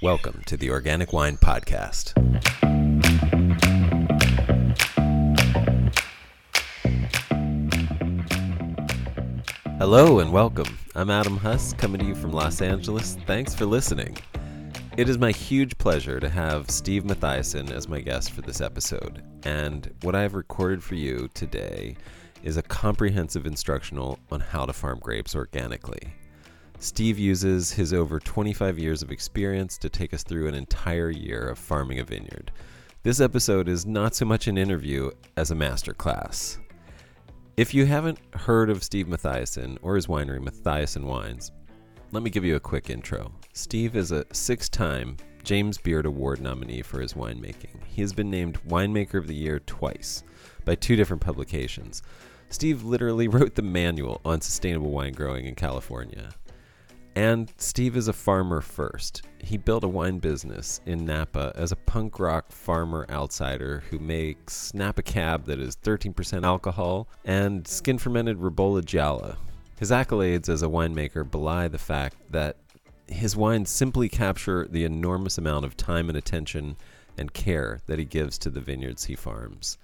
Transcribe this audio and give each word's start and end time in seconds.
Welcome 0.00 0.44
to 0.46 0.56
the 0.56 0.70
Organic 0.70 1.12
Wine 1.12 1.36
Podcast. 1.38 2.12
Hello 9.78 10.20
and 10.20 10.32
welcome. 10.32 10.78
I'm 10.94 11.10
Adam 11.10 11.36
Huss, 11.36 11.72
coming 11.72 11.98
to 11.98 12.06
you 12.06 12.14
from 12.14 12.30
Los 12.30 12.62
Angeles. 12.62 13.16
Thanks 13.26 13.56
for 13.56 13.66
listening. 13.66 14.16
It 14.96 15.08
is 15.08 15.18
my 15.18 15.32
huge 15.32 15.76
pleasure 15.78 16.20
to 16.20 16.28
have 16.28 16.70
Steve 16.70 17.02
Matthiasson 17.02 17.72
as 17.72 17.88
my 17.88 17.98
guest 17.98 18.30
for 18.30 18.42
this 18.42 18.60
episode. 18.60 19.24
And 19.42 19.92
what 20.02 20.14
I 20.14 20.22
have 20.22 20.34
recorded 20.34 20.80
for 20.80 20.94
you 20.94 21.28
today 21.34 21.96
is 22.44 22.56
a 22.56 22.62
comprehensive 22.62 23.46
instructional 23.46 24.20
on 24.30 24.38
how 24.38 24.64
to 24.64 24.72
farm 24.72 25.00
grapes 25.00 25.34
organically. 25.34 26.14
Steve 26.80 27.18
uses 27.18 27.72
his 27.72 27.92
over 27.92 28.20
25 28.20 28.78
years 28.78 29.02
of 29.02 29.10
experience 29.10 29.76
to 29.78 29.88
take 29.88 30.14
us 30.14 30.22
through 30.22 30.46
an 30.46 30.54
entire 30.54 31.10
year 31.10 31.48
of 31.48 31.58
farming 31.58 31.98
a 31.98 32.04
vineyard. 32.04 32.52
This 33.02 33.20
episode 33.20 33.68
is 33.68 33.84
not 33.84 34.14
so 34.14 34.24
much 34.24 34.46
an 34.46 34.56
interview 34.56 35.10
as 35.36 35.50
a 35.50 35.56
masterclass. 35.56 36.58
If 37.56 37.74
you 37.74 37.84
haven't 37.84 38.20
heard 38.32 38.70
of 38.70 38.84
Steve 38.84 39.08
Matthiasson 39.08 39.78
or 39.82 39.96
his 39.96 40.06
winery, 40.06 40.38
Matthiasson 40.38 41.02
Wines, 41.02 41.50
let 42.12 42.22
me 42.22 42.30
give 42.30 42.44
you 42.44 42.54
a 42.54 42.60
quick 42.60 42.90
intro. 42.90 43.32
Steve 43.54 43.96
is 43.96 44.12
a 44.12 44.24
six 44.32 44.68
time 44.68 45.16
James 45.42 45.78
Beard 45.78 46.06
Award 46.06 46.40
nominee 46.40 46.82
for 46.82 47.00
his 47.00 47.14
winemaking. 47.14 47.82
He 47.88 48.02
has 48.02 48.12
been 48.12 48.30
named 48.30 48.62
Winemaker 48.68 49.14
of 49.14 49.26
the 49.26 49.34
Year 49.34 49.58
twice 49.60 50.22
by 50.64 50.76
two 50.76 50.94
different 50.94 51.22
publications. 51.22 52.02
Steve 52.50 52.84
literally 52.84 53.26
wrote 53.28 53.56
the 53.56 53.62
manual 53.62 54.20
on 54.24 54.40
sustainable 54.40 54.92
wine 54.92 55.12
growing 55.12 55.46
in 55.46 55.56
California. 55.56 56.30
And 57.18 57.52
Steve 57.56 57.96
is 57.96 58.06
a 58.06 58.12
farmer 58.12 58.60
first. 58.60 59.22
He 59.42 59.56
built 59.56 59.82
a 59.82 59.88
wine 59.88 60.20
business 60.20 60.80
in 60.86 61.04
Napa 61.04 61.50
as 61.56 61.72
a 61.72 61.76
punk 61.76 62.20
rock 62.20 62.52
farmer 62.52 63.06
outsider 63.10 63.82
who 63.90 63.98
makes 63.98 64.72
Napa 64.72 65.02
Cab 65.02 65.44
that 65.46 65.58
is 65.58 65.74
13% 65.74 66.44
alcohol 66.44 67.08
and 67.24 67.66
skin 67.66 67.98
fermented 67.98 68.38
Ribolla 68.38 68.82
Gialla. 68.82 69.36
His 69.80 69.90
accolades 69.90 70.48
as 70.48 70.62
a 70.62 70.68
winemaker 70.68 71.28
belie 71.28 71.66
the 71.66 71.76
fact 71.76 72.14
that 72.30 72.54
his 73.08 73.34
wines 73.34 73.68
simply 73.68 74.08
capture 74.08 74.68
the 74.70 74.84
enormous 74.84 75.38
amount 75.38 75.64
of 75.64 75.76
time 75.76 76.08
and 76.08 76.16
attention 76.16 76.76
and 77.16 77.34
care 77.34 77.80
that 77.88 77.98
he 77.98 78.04
gives 78.04 78.38
to 78.38 78.48
the 78.48 78.60
vineyards 78.60 79.06
he 79.06 79.16
farms. 79.16 79.76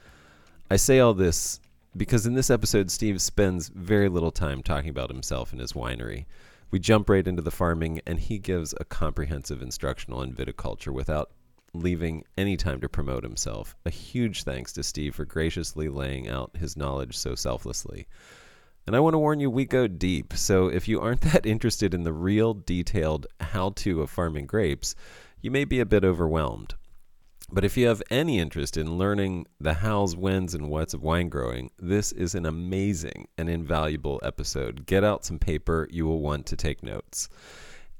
I 0.71 0.77
say 0.77 1.01
all 1.01 1.15
this 1.15 1.59
because 1.97 2.27
in 2.27 2.35
this 2.35 2.51
episode, 2.51 2.93
Steve 2.93 3.21
spends 3.21 3.71
very 3.71 4.09
little 4.09 4.31
time 4.31 4.63
talking 4.63 4.91
about 4.91 5.11
himself 5.11 5.51
and 5.51 5.61
his 5.61 5.73
winery. 5.73 6.27
We 6.75 6.81
jump 6.81 7.09
right 7.09 7.25
into 7.25 7.41
the 7.41 7.53
farming, 7.53 8.01
and 8.05 8.19
he 8.19 8.37
gives 8.37 8.75
a 8.81 8.85
comprehensive 8.85 9.63
instructional 9.63 10.23
in 10.23 10.35
viticulture 10.35 10.93
without 10.93 11.31
leaving 11.73 12.25
any 12.37 12.57
time 12.57 12.81
to 12.81 12.89
promote 12.89 13.23
himself. 13.23 13.77
A 13.87 13.91
huge 13.91 14.43
thanks 14.43 14.73
to 14.73 14.83
Steve 14.83 15.15
for 15.15 15.25
graciously 15.25 15.89
laying 15.89 16.29
out 16.29 16.57
his 16.57 16.77
knowledge 16.77 17.17
so 17.17 17.37
selflessly. 17.37 18.09
And 18.89 18.97
I 18.97 18.99
want 18.99 19.15
to 19.15 19.21
warn 19.21 19.39
you, 19.39 19.51
we 19.51 19.67
go 19.67 19.87
deep. 19.87 20.33
So 20.33 20.67
if 20.67 20.89
you 20.89 21.01
aren't 21.01 21.21
that 21.33 21.47
interested 21.47 21.95
in 21.95 22.03
the 22.03 22.13
real 22.13 22.55
detailed 22.55 23.29
how 23.39 23.71
to 23.77 24.03
of 24.03 24.11
farming 24.11 24.47
grapes, 24.47 24.97
you 25.41 25.53
may 25.53 25.65
be 25.65 25.79
a 25.79 25.87
bit 25.87 26.05
overwhelmed. 26.05 26.75
But 27.51 27.65
if 27.65 27.77
you 27.77 27.87
have 27.89 28.03
any 28.11 28.39
interest 28.39 28.77
in 28.77 28.97
learning 28.97 29.47
the 29.61 29.75
hows, 29.75 30.17
whens, 30.17 30.55
and 30.55 30.71
whats 30.71 30.95
of 30.95 31.03
wine 31.03 31.29
growing, 31.29 31.71
this 31.79 32.11
is 32.13 32.35
an 32.35 32.47
amazing 32.47 33.29
and 33.37 33.49
invaluable 33.49 34.21
episode. 34.23 34.87
Get 34.87 35.05
out 35.05 35.25
some 35.25 35.39
paper, 35.39 35.87
you 35.91 36.07
will 36.07 36.21
want 36.21 36.47
to 36.47 36.57
take 36.57 36.83
notes. 36.83 37.29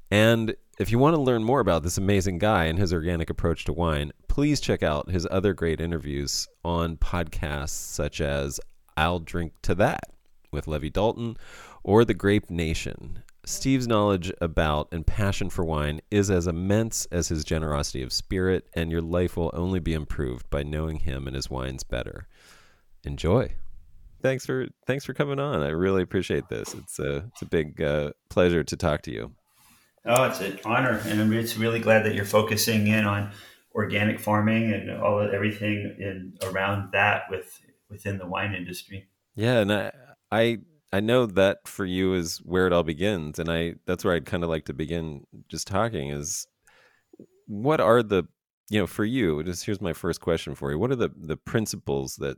And 0.09 0.55
if 0.79 0.91
you 0.91 0.99
want 0.99 1.15
to 1.15 1.21
learn 1.21 1.43
more 1.43 1.59
about 1.59 1.83
this 1.83 1.97
amazing 1.97 2.39
guy 2.39 2.65
and 2.65 2.77
his 2.77 2.91
organic 2.91 3.29
approach 3.29 3.65
to 3.65 3.73
wine, 3.73 4.11
please 4.27 4.59
check 4.59 4.83
out 4.83 5.09
his 5.09 5.27
other 5.31 5.53
great 5.53 5.79
interviews 5.79 6.47
on 6.63 6.97
podcasts 6.97 7.69
such 7.69 8.21
as 8.21 8.59
I'll 8.97 9.19
Drink 9.19 9.53
to 9.61 9.75
That 9.75 10.11
with 10.51 10.67
Levi 10.67 10.89
Dalton 10.89 11.37
or 11.83 12.03
The 12.03 12.13
Grape 12.13 12.49
Nation. 12.49 13.23
Steve's 13.45 13.87
knowledge 13.87 14.31
about 14.41 14.87
and 14.91 15.05
passion 15.05 15.49
for 15.49 15.63
wine 15.63 16.01
is 16.09 16.31
as 16.31 16.47
immense 16.47 17.05
as 17.11 17.27
his 17.27 17.43
generosity 17.43 18.01
of 18.01 18.11
spirit, 18.11 18.67
and 18.73 18.91
your 18.91 19.01
life 19.01 19.37
will 19.37 19.51
only 19.53 19.79
be 19.79 19.93
improved 19.93 20.49
by 20.49 20.63
knowing 20.63 20.97
him 20.97 21.27
and 21.27 21.35
his 21.35 21.49
wines 21.49 21.83
better. 21.83 22.27
Enjoy. 23.03 23.53
Thanks 24.21 24.45
for 24.45 24.67
thanks 24.87 25.05
for 25.05 25.13
coming 25.13 25.39
on. 25.39 25.61
I 25.61 25.69
really 25.69 26.01
appreciate 26.01 26.49
this. 26.49 26.73
It's 26.73 26.97
a 26.97 27.17
it's 27.31 27.41
a 27.43 27.45
big 27.45 27.81
uh, 27.81 28.13
pleasure 28.29 28.63
to 28.63 28.75
talk 28.75 29.03
to 29.03 29.11
you. 29.11 29.31
Oh, 30.05 30.23
it's 30.23 30.41
an 30.41 30.59
honor, 30.65 31.01
and 31.05 31.21
I'm 31.21 31.31
just 31.31 31.57
really 31.57 31.79
glad 31.79 32.05
that 32.05 32.15
you're 32.15 32.25
focusing 32.25 32.87
in 32.87 33.05
on 33.05 33.31
organic 33.75 34.19
farming 34.19 34.71
and 34.73 34.89
all 34.89 35.19
of 35.19 35.33
everything 35.33 35.95
in 35.99 36.33
around 36.49 36.91
that 36.93 37.23
with 37.29 37.59
within 37.89 38.17
the 38.17 38.25
wine 38.25 38.55
industry. 38.55 39.07
Yeah, 39.35 39.59
and 39.59 39.71
I 39.71 39.91
I 40.31 40.59
I 40.95 41.01
know 41.01 41.25
that 41.25 41.67
for 41.67 41.83
you 41.83 42.13
is 42.13 42.37
where 42.37 42.67
it 42.67 42.71
all 42.71 42.83
begins, 42.83 43.37
and 43.37 43.51
I 43.51 43.75
that's 43.85 44.05
where 44.05 44.13
I'd 44.13 44.25
kind 44.25 44.45
of 44.45 44.49
like 44.49 44.63
to 44.65 44.73
begin 44.73 45.25
just 45.49 45.67
talking 45.67 46.09
is 46.09 46.47
what 47.47 47.81
are 47.81 48.01
the 48.01 48.23
you 48.69 48.79
know 48.79 48.87
for 48.87 49.03
you 49.03 49.43
just 49.43 49.65
here's 49.65 49.81
my 49.81 49.91
first 49.91 50.21
question 50.21 50.55
for 50.55 50.71
you 50.71 50.79
what 50.79 50.91
are 50.91 50.95
the 50.95 51.09
the 51.17 51.35
principles 51.35 52.15
that 52.15 52.37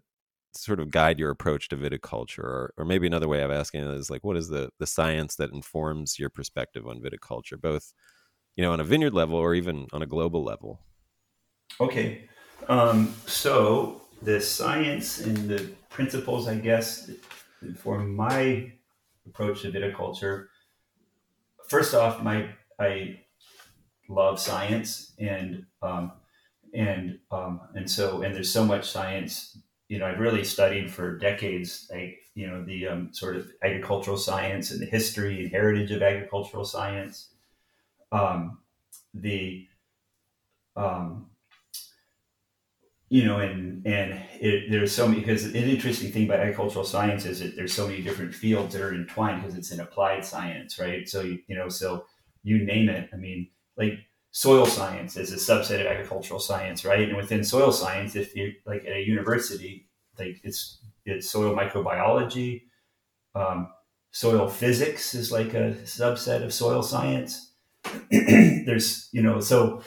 sort 0.55 0.79
of 0.79 0.89
guide 0.89 1.19
your 1.19 1.29
approach 1.29 1.69
to 1.69 1.77
viticulture 1.77 2.39
or, 2.39 2.73
or 2.77 2.83
maybe 2.83 3.05
another 3.05 3.27
way 3.27 3.43
of 3.43 3.51
asking 3.51 3.83
it 3.83 3.93
is 3.93 4.09
like 4.09 4.23
what 4.23 4.35
is 4.35 4.47
the 4.49 4.69
the 4.79 4.87
science 4.87 5.35
that 5.35 5.53
informs 5.53 6.17
your 6.17 6.31
perspective 6.31 6.87
on 6.87 6.99
viticulture 6.99 7.61
both 7.61 7.93
you 8.55 8.63
know 8.63 8.73
on 8.73 8.79
a 8.79 8.83
vineyard 8.83 9.13
level 9.13 9.37
or 9.37 9.53
even 9.53 9.85
on 9.93 10.01
a 10.01 10.07
global 10.07 10.43
level? 10.43 10.79
Okay 11.79 12.27
um, 12.67 13.13
so 13.27 14.01
the 14.23 14.41
science 14.41 15.19
and 15.19 15.37
the 15.47 15.59
principles 15.89 16.47
i 16.47 16.55
guess 16.55 17.11
for 17.75 17.99
my 17.99 18.71
approach 19.25 19.61
to 19.61 19.71
viticulture, 19.71 20.47
first 21.67 21.93
off, 21.93 22.23
my 22.23 22.49
I 22.79 23.21
love 24.09 24.39
science 24.39 25.13
and 25.19 25.65
um, 25.81 26.11
and 26.73 27.19
um, 27.31 27.61
and 27.75 27.89
so 27.89 28.21
and 28.21 28.35
there's 28.35 28.51
so 28.51 28.65
much 28.65 28.89
science. 28.89 29.57
You 29.89 29.99
know, 29.99 30.05
I've 30.05 30.19
really 30.19 30.43
studied 30.43 30.91
for 30.91 31.17
decades, 31.17 31.89
like 31.93 32.19
you 32.35 32.47
know, 32.47 32.63
the 32.63 32.87
um, 32.87 33.09
sort 33.13 33.35
of 33.35 33.51
agricultural 33.63 34.17
science 34.17 34.71
and 34.71 34.81
the 34.81 34.85
history 34.85 35.43
and 35.43 35.51
heritage 35.51 35.91
of 35.91 36.01
agricultural 36.01 36.65
science. 36.65 37.29
Um, 38.11 38.59
the 39.13 39.67
um, 40.75 41.27
you 43.09 43.23
know, 43.23 43.39
and 43.39 43.85
and 43.85 44.19
it, 44.39 44.69
there's 44.69 44.91
so 44.91 45.07
many 45.07 45.21
because 45.21 45.45
an 45.45 45.55
interesting 45.55 46.11
thing 46.11 46.25
about 46.25 46.41
agricultural 46.41 46.83
science 46.83 47.25
is 47.25 47.39
that 47.39 47.55
there's 47.55 47.73
so 47.73 47.87
many 47.87 48.01
different 48.01 48.35
fields 48.35 48.73
that 48.73 48.81
are 48.81 48.93
entwined 48.93 49.41
because 49.41 49.57
it's 49.57 49.71
an 49.71 49.79
applied 49.79 50.25
science, 50.25 50.77
right? 50.77 51.07
So 51.07 51.21
you, 51.21 51.39
you 51.47 51.55
know, 51.55 51.69
so 51.69 52.05
you 52.43 52.63
name 52.65 52.89
it. 52.89 53.09
I 53.13 53.15
mean, 53.15 53.49
like 53.77 53.93
soil 54.31 54.65
science 54.65 55.15
is 55.15 55.31
a 55.31 55.35
subset 55.37 55.79
of 55.79 55.87
agricultural 55.87 56.39
science, 56.39 56.83
right? 56.83 57.07
And 57.07 57.15
within 57.15 57.43
soil 57.43 57.71
science, 57.71 58.15
if 58.15 58.35
you 58.35 58.53
like 58.65 58.83
at 58.85 58.93
a 58.93 59.05
university, 59.05 59.87
like 60.19 60.41
it's 60.43 60.79
it's 61.05 61.29
soil 61.29 61.55
microbiology, 61.55 62.63
um, 63.35 63.69
soil 64.11 64.49
physics 64.49 65.13
is 65.15 65.31
like 65.31 65.53
a 65.53 65.71
subset 65.83 66.43
of 66.43 66.53
soil 66.53 66.83
science. 66.83 67.53
there's 68.11 69.07
you 69.13 69.21
know 69.21 69.39
so 69.39 69.81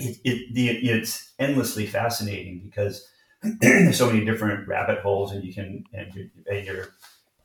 it, 0.00 0.18
it 0.24 0.54
the, 0.54 0.68
it's 0.68 1.32
endlessly 1.38 1.86
fascinating 1.86 2.62
because 2.64 3.06
there's 3.42 3.96
so 3.98 4.06
many 4.06 4.24
different 4.24 4.68
rabbit 4.68 5.00
holes, 5.00 5.32
and 5.32 5.44
you 5.44 5.54
can 5.54 5.84
and 5.94 6.66
you're, 6.66 6.88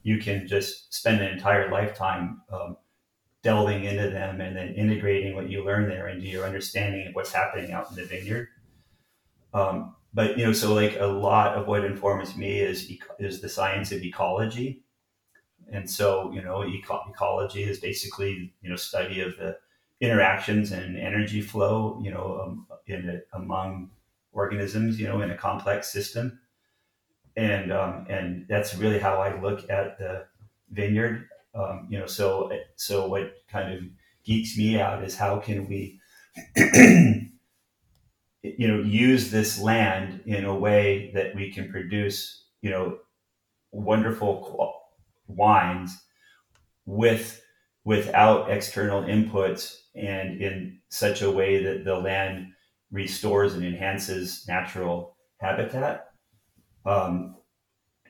you 0.04 0.20
can 0.20 0.48
just 0.48 0.94
spend 0.94 1.22
an 1.22 1.32
entire 1.32 1.72
lifetime 1.72 2.42
um, 2.52 2.78
delving 3.44 3.84
into 3.84 4.10
them 4.10 4.42
and 4.42 4.56
then 4.56 4.74
integrating 4.74 5.36
what 5.36 5.50
you 5.50 5.64
learn 5.64 5.88
there 5.88 6.08
into 6.10 6.26
your 6.26 6.46
understanding 6.46 7.08
of 7.08 7.16
what's 7.16 7.32
happening 7.32 7.72
out 7.72 7.90
in 7.90 7.96
the 7.96 8.04
vineyard. 8.04 8.48
Um, 9.54 9.96
but 10.14 10.38
you 10.38 10.46
know, 10.46 10.54
so 10.54 10.74
like 10.74 10.98
a 11.00 11.06
lot 11.06 11.56
of 11.58 11.68
what 11.68 11.86
informs 11.86 12.36
me 12.36 12.60
is 12.60 12.92
is 13.20 13.42
the 13.42 13.50
science 13.50 13.92
of 13.92 14.02
ecology, 14.02 14.84
and 15.72 15.90
so 15.90 16.32
you 16.32 16.42
know, 16.42 16.66
eco- 16.66 17.04
ecology 17.10 17.64
is 17.64 17.80
basically 17.80 18.54
you 18.62 18.70
know 18.70 18.76
study 18.76 19.22
of 19.22 19.38
the 19.38 19.58
interactions 20.06 20.72
and 20.72 20.98
energy 20.98 21.42
flow, 21.42 22.00
you 22.04 22.12
know, 22.12 22.42
um, 22.44 22.68
in 22.88 23.10
a, 23.10 23.38
among 23.38 23.90
organisms, 24.32 25.00
you 25.00 25.08
know, 25.08 25.22
in 25.22 25.32
a 25.32 25.38
complex 25.38 25.92
system. 25.92 26.40
And 27.36 27.72
um, 27.72 28.06
and 28.10 28.46
that's 28.48 28.76
really 28.76 29.00
how 29.00 29.18
I 29.18 29.40
look 29.42 29.70
at 29.70 29.98
the 29.98 30.26
vineyard. 30.72 31.28
Um, 31.54 31.88
you 31.90 32.00
know, 32.00 32.06
so 32.06 32.52
so 32.76 33.08
what 33.08 33.34
kind 33.50 33.74
of 33.74 33.84
geeks 34.24 34.58
me 34.58 34.80
out 34.80 35.04
is 35.04 35.18
how 35.18 35.40
can 35.40 35.68
we, 35.68 36.00
you 36.56 37.30
know, 38.68 38.80
use 38.80 39.32
this 39.32 39.60
land 39.60 40.22
in 40.26 40.46
a 40.46 40.56
way 40.56 41.12
that 41.14 41.36
we 41.36 41.52
can 41.52 41.70
produce, 41.70 42.46
you 42.62 42.70
know, 42.70 43.00
wonderful 43.72 44.82
wines 45.28 46.02
with 46.86 47.42
without 47.84 48.50
external 48.50 49.04
inputs 49.04 49.78
and 49.96 50.42
in 50.42 50.80
such 50.90 51.22
a 51.22 51.32
way 51.32 51.64
that 51.64 51.86
the 51.86 51.96
land 51.96 52.48
restores 52.92 53.54
and 53.54 53.66
enhances 53.66 54.46
natural 54.48 55.16
habitat. 55.40 56.08
Um, 56.86 57.36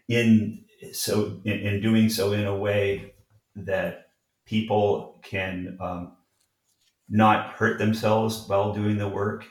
in 0.07 0.65
so 0.91 1.41
in, 1.45 1.59
in, 1.59 1.81
doing 1.81 2.09
so 2.09 2.33
in 2.33 2.45
a 2.45 2.55
way 2.55 3.13
that 3.55 4.07
people 4.45 5.19
can 5.23 5.77
um, 5.79 6.17
not 7.09 7.51
hurt 7.53 7.79
themselves 7.79 8.47
while 8.47 8.73
doing 8.73 8.97
the 8.97 9.07
work 9.07 9.45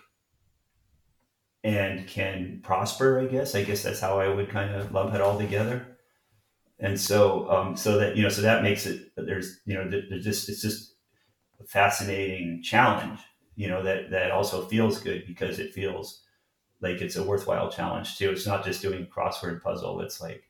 and 1.65 2.07
can 2.07 2.61
prosper. 2.63 3.21
I 3.21 3.27
guess. 3.27 3.55
I 3.55 3.65
guess 3.65 3.83
that's 3.83 4.01
how 4.01 4.21
I 4.21 4.29
would 4.29 4.51
kind 4.51 4.75
of 4.75 4.93
lump 4.93 5.15
it 5.15 5.21
all 5.21 5.39
together. 5.39 5.99
And 6.79 7.01
so, 7.01 7.49
um, 7.51 7.77
so 7.77 7.99
that 7.99 8.17
you 8.17 8.23
know, 8.23 8.29
so 8.29 8.43
that 8.43 8.63
makes 8.63 8.87
it. 8.87 9.11
There's 9.17 9.61
you 9.65 9.75
know, 9.75 9.89
there's 9.89 10.25
just 10.25 10.49
it's 10.49 10.61
just 10.61 10.94
fascinating 11.67 12.63
challenge. 12.63 13.21
You 13.57 13.69
know 13.69 13.83
that 13.83 14.11
that 14.11 14.31
also 14.31 14.67
feels 14.67 15.01
good 15.01 15.27
because 15.27 15.59
it 15.59 15.73
feels 15.73 16.23
like 16.81 17.01
it's 17.01 17.17
a 17.17 17.23
worthwhile 17.23 17.71
challenge 17.71 18.19
too. 18.19 18.31
It's 18.31 18.47
not 18.47 18.65
just 18.65 18.83
doing 18.83 19.05
a 19.05 19.07
crossword 19.07 19.63
puzzle. 19.63 20.01
It's 20.01 20.21
like 20.21 20.45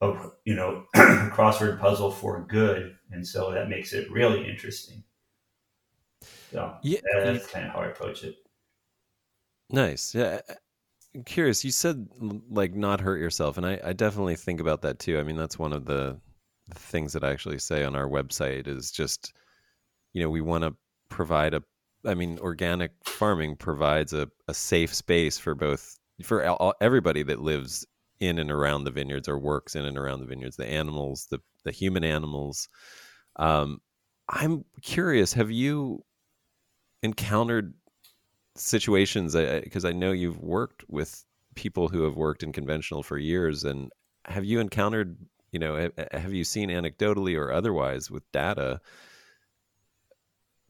a 0.00 0.14
you 0.44 0.54
know 0.54 0.84
crossword 0.96 1.80
puzzle 1.80 2.10
for 2.10 2.44
good, 2.48 2.96
and 3.10 3.26
so 3.26 3.52
that 3.52 3.68
makes 3.68 3.92
it 3.92 4.10
really 4.10 4.48
interesting. 4.48 5.04
So 6.50 6.74
yeah, 6.82 7.00
that's 7.22 7.46
kind 7.46 7.66
of 7.66 7.72
how 7.72 7.80
I 7.80 7.86
approach 7.86 8.24
it. 8.24 8.36
Nice. 9.70 10.14
Yeah. 10.14 10.40
I'm 11.14 11.24
curious. 11.24 11.64
You 11.64 11.70
said 11.70 12.06
like 12.50 12.74
not 12.74 13.00
hurt 13.00 13.18
yourself, 13.18 13.56
and 13.56 13.66
I, 13.66 13.80
I 13.82 13.92
definitely 13.92 14.36
think 14.36 14.60
about 14.60 14.82
that 14.82 14.98
too. 14.98 15.18
I 15.18 15.22
mean, 15.22 15.36
that's 15.36 15.58
one 15.58 15.72
of 15.72 15.84
the 15.84 16.18
things 16.74 17.12
that 17.14 17.24
I 17.24 17.30
actually 17.30 17.58
say 17.58 17.84
on 17.84 17.96
our 17.96 18.08
website 18.08 18.68
is 18.68 18.90
just, 18.90 19.32
you 20.12 20.22
know, 20.22 20.30
we 20.30 20.40
want 20.40 20.64
to 20.64 20.74
provide 21.08 21.54
a. 21.54 21.62
I 22.06 22.14
mean, 22.14 22.38
organic 22.38 22.92
farming 23.04 23.56
provides 23.56 24.12
a, 24.12 24.28
a 24.46 24.54
safe 24.54 24.94
space 24.94 25.36
for 25.38 25.54
both 25.54 25.98
for 26.22 26.46
all, 26.46 26.74
everybody 26.80 27.22
that 27.24 27.40
lives 27.40 27.86
in 28.20 28.38
and 28.38 28.50
around 28.50 28.84
the 28.84 28.90
vineyards 28.90 29.28
or 29.28 29.38
works 29.38 29.76
in 29.76 29.84
and 29.84 29.98
around 29.98 30.20
the 30.20 30.26
vineyards, 30.26 30.56
the 30.56 30.66
animals, 30.66 31.26
the 31.30 31.40
the 31.64 31.72
human 31.72 32.04
animals. 32.04 32.68
Um, 33.36 33.80
I'm 34.28 34.64
curious. 34.82 35.32
Have 35.32 35.50
you 35.50 36.04
encountered 37.02 37.74
situations 38.56 39.34
because 39.34 39.84
I, 39.84 39.90
I 39.90 39.92
know 39.92 40.12
you've 40.12 40.40
worked 40.40 40.84
with 40.88 41.24
people 41.54 41.88
who 41.88 42.02
have 42.02 42.16
worked 42.16 42.42
in 42.42 42.52
conventional 42.52 43.02
for 43.02 43.18
years 43.18 43.64
and 43.64 43.90
have 44.24 44.44
you 44.44 44.60
encountered 44.60 45.16
you 45.52 45.58
know 45.58 45.90
have 46.12 46.32
you 46.32 46.44
seen 46.44 46.68
anecdotally 46.68 47.38
or 47.38 47.52
otherwise 47.52 48.10
with 48.10 48.22
data 48.32 48.80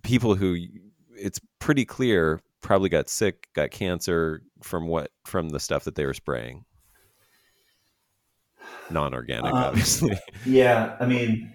people 0.08 0.34
who 0.34 0.56
it's 1.18 1.38
pretty 1.58 1.84
clear 1.84 2.40
probably 2.62 2.88
got 2.88 3.10
sick 3.10 3.46
got 3.52 3.70
cancer 3.70 4.40
from 4.62 4.86
what 4.86 5.10
from 5.26 5.50
the 5.50 5.60
stuff 5.60 5.84
that 5.84 5.96
they 5.96 6.06
were 6.06 6.14
spraying 6.14 6.64
non-organic 8.90 9.52
um, 9.52 9.64
obviously 9.64 10.18
yeah 10.46 10.96
i 10.98 11.04
mean 11.04 11.52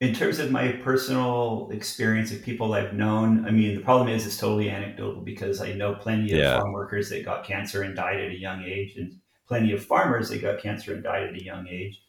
in 0.00 0.14
terms 0.14 0.38
of 0.38 0.50
my 0.50 0.72
personal 0.72 1.68
experience 1.70 2.32
of 2.32 2.42
people 2.42 2.72
I've 2.72 2.94
known, 2.94 3.44
I 3.44 3.50
mean, 3.50 3.74
the 3.74 3.82
problem 3.82 4.08
is 4.08 4.26
it's 4.26 4.38
totally 4.38 4.70
anecdotal 4.70 5.20
because 5.20 5.60
I 5.60 5.74
know 5.74 5.94
plenty 5.94 6.32
of 6.32 6.38
yeah. 6.38 6.58
farm 6.58 6.72
workers 6.72 7.10
that 7.10 7.22
got 7.22 7.44
cancer 7.44 7.82
and 7.82 7.94
died 7.94 8.18
at 8.18 8.30
a 8.30 8.38
young 8.38 8.64
age, 8.64 8.96
and 8.96 9.20
plenty 9.46 9.72
of 9.72 9.84
farmers 9.84 10.30
that 10.30 10.40
got 10.40 10.58
cancer 10.58 10.94
and 10.94 11.02
died 11.02 11.24
at 11.24 11.34
a 11.34 11.44
young 11.44 11.68
age. 11.68 12.00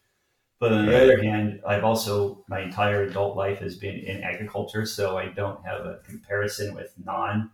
But 0.62 0.74
on 0.74 0.86
the 0.86 0.92
right. 0.92 1.02
other 1.02 1.24
hand, 1.24 1.60
I've 1.68 1.84
also 1.84 2.46
my 2.48 2.62
entire 2.62 3.02
adult 3.02 3.36
life 3.36 3.58
has 3.62 3.78
been 3.78 3.96
in 3.96 4.22
agriculture, 4.22 4.86
so 4.86 5.18
I 5.18 5.30
don't 5.30 5.66
have 5.66 5.88
a 5.88 6.02
comparison 6.08 6.76
with 6.76 6.94
non 7.04 7.50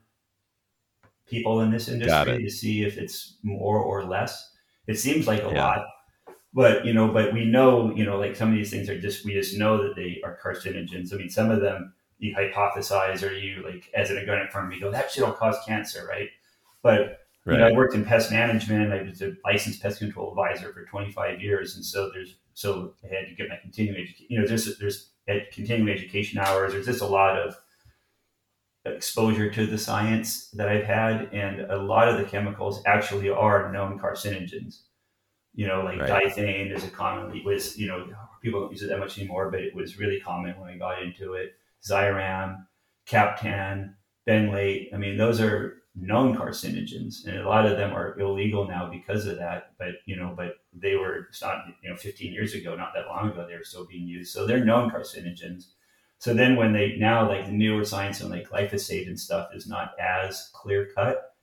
people 1.25 1.61
in 1.61 1.71
this 1.71 1.87
industry 1.87 2.43
to 2.43 2.49
see 2.49 2.83
if 2.83 2.97
it's 2.97 3.37
more 3.43 3.79
or 3.79 4.03
less. 4.03 4.51
It 4.87 4.99
seems 4.99 5.25
like 5.25 5.41
a 5.41 5.51
yeah. 5.53 5.65
lot, 5.65 5.85
but 6.53 6.85
you 6.85 6.93
know, 6.93 7.07
but 7.07 7.31
we 7.31 7.45
know, 7.45 7.95
you 7.95 8.03
know, 8.03 8.19
like 8.19 8.35
some 8.35 8.49
of 8.49 8.55
these 8.55 8.71
things 8.71 8.89
are 8.89 8.99
just 8.99 9.23
we 9.23 9.31
just 9.31 9.57
know 9.57 9.81
that 9.83 9.95
they 9.95 10.19
are 10.25 10.37
carcinogens. 10.43 11.13
I 11.13 11.15
mean, 11.15 11.29
some 11.29 11.49
of 11.49 11.61
them 11.61 11.93
you 12.19 12.35
hypothesize 12.35 13.25
or 13.25 13.31
you 13.31 13.63
like 13.63 13.89
as 13.95 14.09
an 14.11 14.17
organic 14.17 14.51
farmer, 14.51 14.73
you 14.73 14.81
go 14.81 14.91
that 14.91 15.09
shit'll 15.09 15.31
cause 15.31 15.55
cancer, 15.65 16.05
right? 16.09 16.27
But 16.81 17.19
right. 17.45 17.53
you 17.53 17.57
know, 17.57 17.67
I 17.67 17.71
worked 17.71 17.95
in 17.95 18.03
pest 18.03 18.33
management. 18.33 18.91
I 18.91 19.03
was 19.03 19.21
a 19.21 19.31
licensed 19.45 19.81
pest 19.81 19.99
control 19.99 20.31
advisor 20.31 20.73
for 20.73 20.83
25 20.83 21.41
years, 21.41 21.77
and 21.77 21.85
so 21.85 22.11
there's 22.13 22.35
so 22.57 22.93
I 23.03 23.07
had 23.07 23.29
to 23.29 23.35
get 23.35 23.49
my 23.49 23.57
continuing 23.61 24.01
education. 24.01 24.27
You 24.29 24.41
know, 24.41 24.47
there's 24.47 24.77
there's 24.79 25.11
at 25.27 25.51
continuing 25.51 25.95
education 25.95 26.39
hours. 26.39 26.73
There's 26.73 26.85
just 26.85 27.01
a 27.01 27.05
lot 27.05 27.37
of 27.37 27.55
exposure 28.85 29.51
to 29.51 29.65
the 29.67 29.77
science 29.77 30.49
that 30.51 30.69
I've 30.69 30.85
had, 30.85 31.33
and 31.33 31.61
a 31.71 31.77
lot 31.77 32.07
of 32.07 32.17
the 32.17 32.23
chemicals 32.23 32.81
actually 32.85 33.29
are 33.29 33.71
known 33.71 33.99
carcinogens 33.99 34.81
you 35.57 35.65
know, 35.65 35.81
like 35.81 35.99
right. 35.99 36.23
Dithane 36.23 36.71
is 36.71 36.83
a 36.83 36.89
commonly 36.89 37.41
was, 37.43 37.77
you 37.79 37.87
know, 37.87 38.07
people 38.43 38.61
don't 38.61 38.71
use 38.71 38.83
it 38.83 38.89
that 38.89 38.99
much 38.99 39.17
anymore, 39.17 39.49
but 39.49 39.59
it 39.59 39.75
was 39.75 39.97
really 39.97 40.19
common 40.19 40.57
when 40.59 40.69
I 40.69 40.77
got 40.77 41.01
into 41.01 41.33
it. 41.33 41.55
Ziram, 41.83 42.67
Captan, 43.07 43.95
benlate. 44.29 44.93
I 44.93 44.97
mean, 44.97 45.17
those 45.17 45.41
are 45.41 45.81
known 45.99 46.35
carcinogens, 46.35 47.25
and 47.25 47.37
a 47.37 47.47
lot 47.47 47.65
of 47.65 47.77
them 47.77 47.93
are 47.93 48.17
illegal 48.19 48.67
now 48.67 48.89
because 48.89 49.25
of 49.25 49.37
that. 49.37 49.73
But 49.79 49.95
you 50.05 50.15
know, 50.15 50.33
but 50.35 50.57
they 50.73 50.95
were 50.95 51.27
not 51.41 51.65
you 51.81 51.89
know 51.89 51.97
15 51.97 52.31
years 52.31 52.53
ago, 52.53 52.75
not 52.75 52.93
that 52.95 53.07
long 53.07 53.31
ago, 53.31 53.45
they 53.47 53.55
were 53.55 53.63
still 53.63 53.85
being 53.85 54.07
used. 54.07 54.33
So 54.33 54.45
they're 54.45 54.63
known 54.63 54.91
carcinogens. 54.91 55.67
So 56.19 56.33
then 56.33 56.55
when 56.55 56.73
they 56.73 56.95
now 56.97 57.27
like 57.27 57.45
the 57.45 57.51
newer 57.51 57.85
science 57.85 58.21
on 58.21 58.29
like 58.29 58.49
glyphosate 58.49 59.07
and 59.07 59.19
stuff 59.19 59.49
is 59.53 59.67
not 59.67 59.91
as 59.99 60.49
clear 60.53 60.89
cut, 60.95 61.35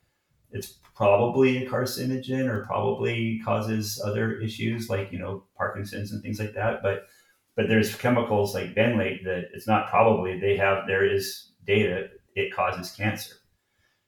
it's 0.51 0.79
probably 0.95 1.65
a 1.65 1.69
carcinogen 1.69 2.47
or 2.47 2.65
probably 2.65 3.41
causes 3.43 4.01
other 4.03 4.39
issues 4.39 4.89
like 4.89 5.11
you 5.11 5.19
know 5.19 5.43
Parkinson's 5.57 6.11
and 6.11 6.21
things 6.21 6.39
like 6.39 6.53
that. 6.53 6.81
But 6.81 7.07
but 7.55 7.67
there's 7.67 7.95
chemicals 7.95 8.53
like 8.53 8.75
benlate 8.75 9.23
that 9.25 9.49
it's 9.53 9.67
not 9.67 9.89
probably 9.89 10.39
they 10.39 10.55
have 10.57 10.87
there 10.87 11.05
is 11.05 11.51
data 11.65 12.09
it 12.35 12.53
causes 12.53 12.91
cancer. 12.91 13.35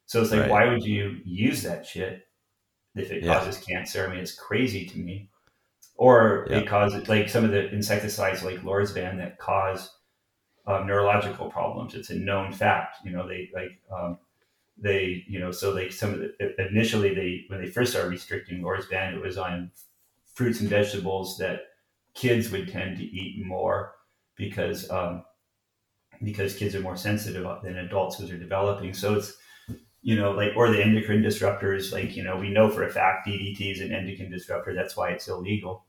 So 0.08 0.22
it's 0.22 0.32
like 0.32 0.42
right. 0.42 0.50
why 0.50 0.66
would 0.70 0.84
you 0.84 1.18
use 1.24 1.62
that 1.64 1.86
shit 1.86 2.24
if 2.96 3.12
it 3.12 3.24
yeah. 3.24 3.34
causes 3.38 3.64
cancer? 3.64 4.06
I 4.06 4.10
mean 4.10 4.20
it's 4.20 4.36
crazy 4.36 4.86
to 4.88 4.98
me. 4.98 5.30
Or 5.96 6.48
yeah. 6.50 6.58
it 6.58 6.68
causes 6.68 7.08
like 7.08 7.30
some 7.30 7.44
of 7.44 7.52
the 7.52 7.70
insecticides 7.70 8.44
like 8.44 8.62
Lorsban 8.62 9.18
that 9.18 9.38
cause 9.40 9.90
um, 10.66 10.86
neurological 10.86 11.50
problems. 11.50 11.96
It's 11.96 12.10
a 12.10 12.16
known 12.16 12.52
fact. 12.52 12.98
You 13.04 13.12
know 13.12 13.28
they 13.28 13.50
like 13.54 13.80
um, 13.96 14.18
they, 14.78 15.24
you 15.28 15.40
know, 15.40 15.52
so 15.52 15.74
they 15.74 15.90
some 15.90 16.14
of 16.14 16.20
the 16.20 16.68
initially 16.70 17.14
they 17.14 17.46
when 17.48 17.62
they 17.62 17.70
first 17.70 17.92
started 17.92 18.10
restricting 18.10 18.62
Lorsban, 18.62 19.16
it 19.16 19.22
was 19.22 19.38
on 19.38 19.72
fruits 20.36 20.60
and 20.60 20.70
vegetables 20.70 21.38
that 21.40 21.62
kids 22.14 22.52
would 22.52 22.72
tend 22.72 22.98
to 22.98 23.04
eat 23.04 23.44
more 23.44 23.96
because 24.36 24.90
um, 24.92 25.24
because 26.24 26.56
kids 26.56 26.76
are 26.76 26.82
more 26.82 26.98
sensitive 26.98 27.48
than 27.64 27.78
adults 27.78 28.20
as 28.20 28.30
they're 28.30 28.38
developing. 28.38 28.94
So 28.94 29.16
it's 29.16 29.36
you 30.08 30.16
know 30.16 30.32
like 30.32 30.54
or 30.56 30.72
the 30.72 30.82
endocrine 30.82 31.22
disruptors, 31.22 31.92
like 31.92 32.16
you 32.16 32.24
know 32.24 32.38
we 32.38 32.50
know 32.50 32.70
for 32.70 32.84
a 32.84 32.90
fact 32.90 33.28
DDT 33.28 33.74
is 33.74 33.82
an 33.82 33.92
endocrine 33.92 34.32
disruptor. 34.32 34.74
That's 34.74 34.96
why 34.96 35.10
it's 35.10 35.28
illegal. 35.28 35.86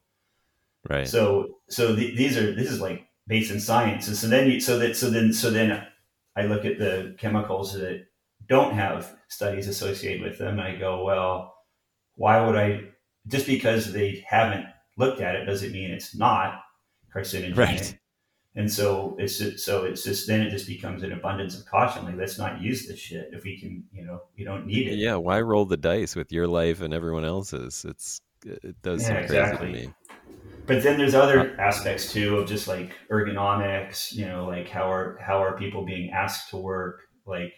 Right. 0.90 1.06
So 1.06 1.58
so 1.68 1.94
the, 1.94 2.16
these 2.16 2.36
are 2.36 2.52
this 2.52 2.68
is 2.68 2.80
like 2.80 3.06
based 3.28 3.52
in 3.52 3.60
science, 3.60 4.08
and 4.08 4.16
so 4.16 4.26
then 4.26 4.50
you, 4.50 4.58
so 4.58 4.76
that 4.80 4.96
so 4.96 5.08
then 5.08 5.32
so 5.32 5.52
then 5.52 5.86
I 6.34 6.42
look 6.42 6.64
at 6.64 6.80
the 6.80 7.14
chemicals 7.16 7.74
that 7.74 8.06
don't 8.48 8.74
have 8.74 9.16
studies 9.28 9.68
associated 9.68 10.22
with 10.22 10.36
them. 10.36 10.58
I 10.58 10.74
go, 10.74 11.04
well, 11.04 11.54
why 12.16 12.44
would 12.44 12.56
I? 12.56 12.80
Just 13.28 13.46
because 13.46 13.92
they 13.92 14.24
haven't 14.26 14.66
looked 14.96 15.20
at 15.20 15.36
it 15.36 15.44
doesn't 15.44 15.70
mean 15.70 15.92
it's 15.92 16.16
not 16.16 16.60
carcinogenic. 17.14 17.56
Right. 17.56 17.98
And 18.54 18.70
so 18.70 19.14
it's 19.18 19.38
just, 19.38 19.64
so 19.64 19.84
it's 19.84 20.02
just 20.02 20.26
then 20.26 20.40
it 20.40 20.50
just 20.50 20.66
becomes 20.66 21.02
an 21.02 21.12
abundance 21.12 21.58
of 21.58 21.66
caution. 21.66 22.04
Like 22.04 22.16
let's 22.16 22.38
not 22.38 22.60
use 22.60 22.88
this 22.88 22.98
shit 22.98 23.30
if 23.32 23.44
we 23.44 23.58
can. 23.58 23.84
You 23.92 24.04
know, 24.04 24.22
we 24.36 24.44
don't 24.44 24.66
need 24.66 24.88
it. 24.88 24.96
Yeah. 24.96 25.16
Why 25.16 25.40
roll 25.40 25.64
the 25.64 25.76
dice 25.76 26.16
with 26.16 26.32
your 26.32 26.48
life 26.48 26.80
and 26.80 26.92
everyone 26.92 27.24
else's? 27.24 27.84
It's 27.86 28.20
it 28.44 28.80
does 28.82 29.02
yeah, 29.02 29.08
seem 29.08 29.16
exactly. 29.16 29.58
crazy 29.58 29.80
to 29.82 29.88
me. 29.88 29.94
But 30.66 30.82
then 30.82 30.98
there's 30.98 31.14
other 31.14 31.58
aspects 31.60 32.12
too 32.12 32.38
of 32.38 32.48
just 32.48 32.68
like 32.68 32.92
ergonomics. 33.10 34.12
You 34.12 34.26
know, 34.26 34.46
like 34.46 34.68
how 34.68 34.90
are 34.90 35.18
how 35.20 35.42
are 35.42 35.56
people 35.56 35.84
being 35.84 36.10
asked 36.10 36.50
to 36.50 36.56
work? 36.56 37.02
Like 37.26 37.52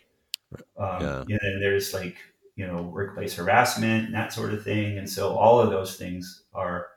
um, 0.77 1.01
yeah. 1.01 1.23
And 1.29 1.41
then 1.43 1.61
there's 1.61 1.95
like, 1.95 2.17
you 2.57 2.67
know, 2.67 2.83
workplace 2.83 3.35
harassment 3.35 4.07
and 4.07 4.15
that 4.15 4.33
sort 4.33 4.53
of 4.53 4.65
thing. 4.65 4.99
And 4.99 5.09
so 5.09 5.37
all 5.37 5.61
of 5.61 5.71
those 5.71 5.97
things 5.97 6.45
are 6.53 6.89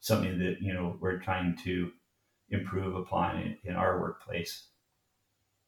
something 0.00 0.38
that, 0.38 0.56
you 0.60 0.72
know, 0.72 0.96
we're 1.00 1.18
trying 1.18 1.56
to 1.64 1.90
improve 2.52 2.94
upon 2.94 3.38
in, 3.38 3.56
in 3.64 3.74
our 3.74 4.00
workplace. 4.00 4.68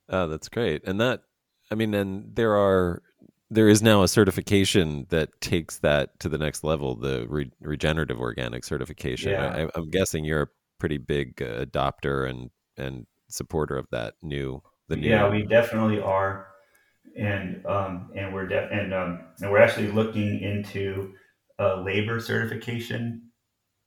Oh, 0.09 0.29
that's 0.29 0.49
great. 0.49 0.83
And 0.85 1.00
that, 1.00 1.23
I 1.71 1.75
mean, 1.75 1.95
and 1.95 2.37
there 2.37 2.57
are, 2.57 3.03
there 3.50 3.69
is 3.69 3.83
now 3.83 4.03
a 4.03 4.09
certification 4.09 5.07
that 5.11 5.41
takes 5.41 5.79
that 5.79 6.19
to 6.21 6.29
the 6.29 6.38
next 6.38 6.64
level, 6.64 6.97
the 6.97 7.26
re- 7.29 7.50
regenerative 7.61 8.21
organic 8.21 8.64
certification. 8.64 9.33
Yeah. 9.33 9.69
I, 9.75 9.79
am 9.79 9.91
guessing 9.91 10.25
you're 10.25 10.43
a 10.43 10.49
pretty 10.79 10.99
big 10.99 11.41
uh, 11.41 11.64
adopter 11.64 12.29
and 12.29 12.50
and 12.76 13.07
supporter 13.29 13.76
of 13.76 13.87
that 13.91 14.14
new 14.23 14.62
the 14.88 14.97
new. 14.97 15.09
Yeah, 15.09 15.29
we 15.31 15.45
definitely 15.45 16.00
are, 16.00 16.49
and 17.17 17.64
um, 17.67 18.11
and 18.14 18.35
we're 18.35 18.47
de- 18.47 18.69
and 18.71 18.93
um, 18.93 19.21
and 19.41 19.50
we're 19.50 19.61
actually 19.61 19.88
looking 19.88 20.41
into 20.41 21.12
a 21.59 21.76
labor 21.76 22.21
certification, 22.21 23.31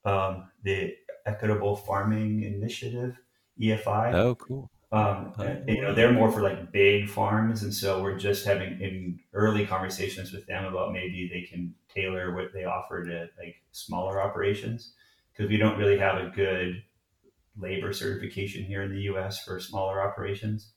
um, 0.06 0.50
the 0.64 0.94
Equitable 1.28 1.76
Farming 1.76 2.44
Initiative, 2.44 3.18
EFI. 3.60 4.14
Oh, 4.14 4.36
cool. 4.36 4.72
Um, 4.92 5.34
Oh. 5.38 5.44
and, 5.44 5.68
you 5.68 5.82
know, 5.82 5.94
they're 5.94 6.14
more 6.14 6.32
for 6.32 6.42
like 6.42 6.72
big 6.72 7.10
farms, 7.10 7.64
and 7.64 7.74
so 7.74 8.02
we're 8.02 8.18
just 8.18 8.46
having 8.46 8.80
in 8.80 9.20
early 9.34 9.66
conversations 9.66 10.32
with 10.32 10.46
them 10.48 10.64
about 10.66 10.94
maybe 10.94 11.28
they 11.32 11.42
can 11.42 11.76
tailor 11.94 12.34
what 12.34 12.54
they 12.54 12.64
offer 12.64 13.04
to 13.04 13.30
like 13.38 13.56
smaller 13.74 14.22
operations 14.22 14.94
because 15.34 15.50
we 15.50 15.58
don't 15.58 15.78
really 15.78 15.98
have 15.98 16.18
a 16.24 16.30
good 16.30 16.82
labor 17.58 17.92
certification 17.92 18.64
here 18.64 18.82
in 18.84 18.92
the 18.94 19.02
U.S. 19.02 19.44
for 19.44 19.60
smaller 19.60 20.02
operations, 20.02 20.72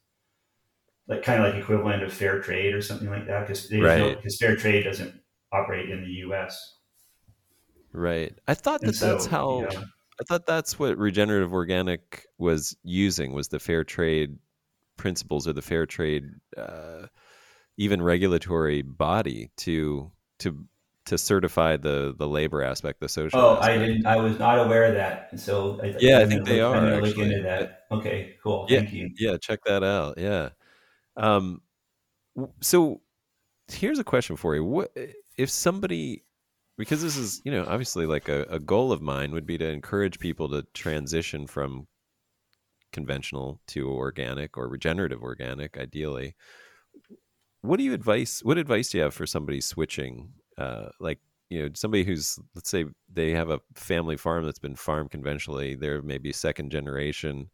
like 1.06 1.22
kind 1.22 1.40
of 1.44 1.54
like 1.54 1.62
equivalent 1.62 2.02
of 2.02 2.12
fair 2.12 2.40
trade 2.40 2.74
or 2.74 2.82
something 2.82 3.08
like 3.08 3.26
that. 3.28 3.46
Because 3.46 3.70
Right. 3.72 4.16
because 4.16 4.38
fair 4.38 4.56
trade 4.56 4.82
doesn't 4.84 5.14
operate 5.52 5.88
in 5.88 6.02
the 6.02 6.10
U.S. 6.26 6.78
Right. 7.92 8.36
I 8.48 8.54
thought 8.54 8.80
that 8.80 8.96
that's 8.96 9.26
how. 9.26 9.68
you 9.70 9.78
know, 9.78 9.84
I 10.20 10.24
thought 10.28 10.46
that's 10.46 10.78
what 10.78 10.98
regenerative 10.98 11.52
organic 11.52 12.26
was 12.38 12.76
using 12.82 13.32
was 13.32 13.48
the 13.48 13.58
fair 13.58 13.84
trade 13.84 14.36
principles 14.96 15.48
or 15.48 15.54
the 15.54 15.62
fair 15.62 15.86
trade, 15.86 16.24
uh, 16.56 17.06
even 17.78 18.02
regulatory 18.02 18.82
body 18.82 19.50
to 19.58 20.12
to 20.40 20.66
to 21.06 21.16
certify 21.18 21.76
the 21.76 22.14
the 22.18 22.28
labor 22.28 22.62
aspect, 22.62 23.00
the 23.00 23.08
social. 23.08 23.40
Oh, 23.40 23.56
I 23.60 23.78
didn't. 23.78 24.06
I 24.06 24.16
was 24.16 24.38
not 24.38 24.58
aware 24.58 24.84
of 24.84 24.94
that. 24.94 25.38
So 25.40 25.80
I, 25.82 25.94
Yeah, 25.98 26.18
I 26.18 26.22
I'm 26.22 26.28
think 26.28 26.44
they 26.44 26.62
look, 26.62 26.76
are, 26.76 27.00
look 27.00 27.18
into 27.18 27.42
that. 27.42 27.84
Okay, 27.90 28.36
cool. 28.42 28.66
Yeah. 28.68 28.80
Thank 28.80 28.92
you. 28.92 29.10
Yeah, 29.18 29.36
check 29.38 29.60
that 29.64 29.82
out. 29.82 30.18
Yeah. 30.18 30.50
Um, 31.16 31.62
so 32.60 33.00
here's 33.68 33.98
a 33.98 34.04
question 34.04 34.36
for 34.36 34.54
you: 34.54 34.64
What 34.64 34.94
if 35.36 35.50
somebody, 35.50 36.24
because 36.80 37.02
this 37.02 37.16
is 37.16 37.40
you 37.44 37.52
know 37.52 37.64
obviously 37.68 38.06
like 38.06 38.28
a, 38.28 38.42
a 38.44 38.58
goal 38.58 38.90
of 38.90 39.02
mine 39.02 39.32
would 39.32 39.46
be 39.46 39.58
to 39.58 39.68
encourage 39.68 40.18
people 40.18 40.48
to 40.48 40.66
transition 40.74 41.46
from 41.46 41.86
conventional 42.92 43.60
to 43.68 43.88
organic 43.88 44.56
or 44.56 44.68
regenerative 44.68 45.22
organic, 45.22 45.78
ideally. 45.78 46.34
What 47.60 47.76
do 47.76 47.84
you 47.84 47.92
advice? 47.92 48.40
What 48.42 48.58
advice 48.58 48.88
do 48.88 48.98
you 48.98 49.04
have 49.04 49.14
for 49.14 49.26
somebody 49.26 49.60
switching? 49.60 50.30
Uh, 50.56 50.88
like 50.98 51.20
you 51.50 51.62
know 51.62 51.68
somebody 51.74 52.04
who's 52.04 52.38
let's 52.54 52.70
say 52.70 52.86
they 53.12 53.32
have 53.32 53.50
a 53.50 53.60
family 53.74 54.16
farm 54.16 54.44
that's 54.44 54.58
been 54.58 54.74
farmed 54.74 55.10
conventionally. 55.10 55.74
They're 55.74 56.02
maybe 56.02 56.32
second 56.32 56.70
generation 56.70 57.50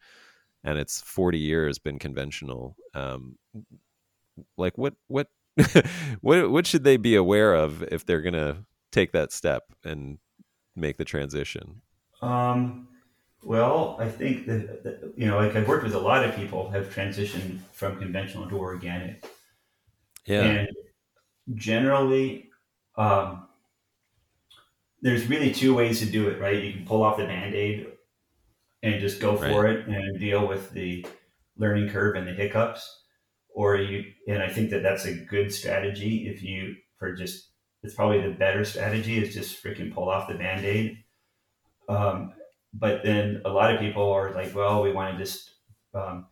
and 0.64 0.78
it's 0.78 1.00
40 1.02 1.38
years 1.38 1.78
been 1.78 1.99
conventional 1.99 2.76
um 2.95 3.37
like 4.56 4.76
what 4.76 4.95
what 5.06 5.28
what 6.21 6.50
what 6.50 6.66
should 6.66 6.85
they 6.85 6.97
be 6.97 7.14
aware 7.14 7.54
of 7.54 7.83
if 7.85 8.04
they're 8.04 8.23
to 8.35 8.59
take 8.96 9.12
that 9.12 9.30
step 9.30 9.64
and 9.84 10.18
make 10.74 10.96
the 10.96 11.04
transition 11.04 11.82
Um, 12.22 12.88
well, 13.42 13.96
I 14.00 14.08
think 14.08 14.46
that, 14.46 14.82
that 14.84 15.12
you 15.16 15.26
know, 15.26 15.36
like 15.36 15.54
I've 15.54 15.68
worked 15.68 15.84
with 15.84 15.94
a 15.94 16.00
lot 16.00 16.24
of 16.24 16.34
people 16.34 16.70
have 16.70 16.92
transitioned 16.94 17.60
from 17.72 17.98
conventional 17.98 18.48
to 18.48 18.58
organic, 18.58 19.24
yeah 20.24 20.42
and 20.42 20.68
generally, 21.54 22.48
um, 22.96 23.46
there's 25.02 25.26
really 25.26 25.52
two 25.52 25.74
ways 25.74 26.00
to 26.00 26.06
do 26.06 26.28
it. 26.28 26.40
Right? 26.40 26.64
You 26.64 26.72
can 26.72 26.86
pull 26.86 27.02
off 27.04 27.18
the 27.18 27.26
band-aid 27.26 27.86
and 28.82 29.00
just 29.00 29.20
go 29.20 29.36
for 29.36 29.66
it 29.66 29.86
and 29.86 30.18
deal 30.18 30.48
with 30.48 30.72
the 30.72 31.06
learning 31.56 31.90
curve 31.90 32.16
and 32.16 32.26
the 32.26 32.32
hiccups, 32.32 32.82
or 33.54 33.76
you. 33.76 34.04
And 34.26 34.42
I 34.42 34.48
think 34.48 34.70
that 34.70 34.82
that's 34.82 35.04
a 35.04 35.14
good 35.14 35.52
strategy 35.52 36.28
if 36.28 36.42
you 36.42 36.76
for 36.98 37.14
just. 37.14 37.52
It's 37.86 37.94
probably 37.94 38.20
the 38.20 38.34
better 38.34 38.64
strategy 38.64 39.22
is 39.22 39.32
just 39.32 39.62
freaking 39.62 39.94
pull 39.94 40.10
off 40.10 40.28
the 40.28 40.34
band-aid 40.34 40.98
um, 41.88 42.32
but 42.74 43.02
then 43.02 43.40
a 43.44 43.50
lot 43.50 43.72
of 43.72 43.80
people 43.80 44.10
are 44.12 44.34
like, 44.34 44.54
well, 44.54 44.82
we 44.82 44.92
want 44.92 45.16
to 45.16 45.24
just 45.24 45.52
um, 45.94 46.26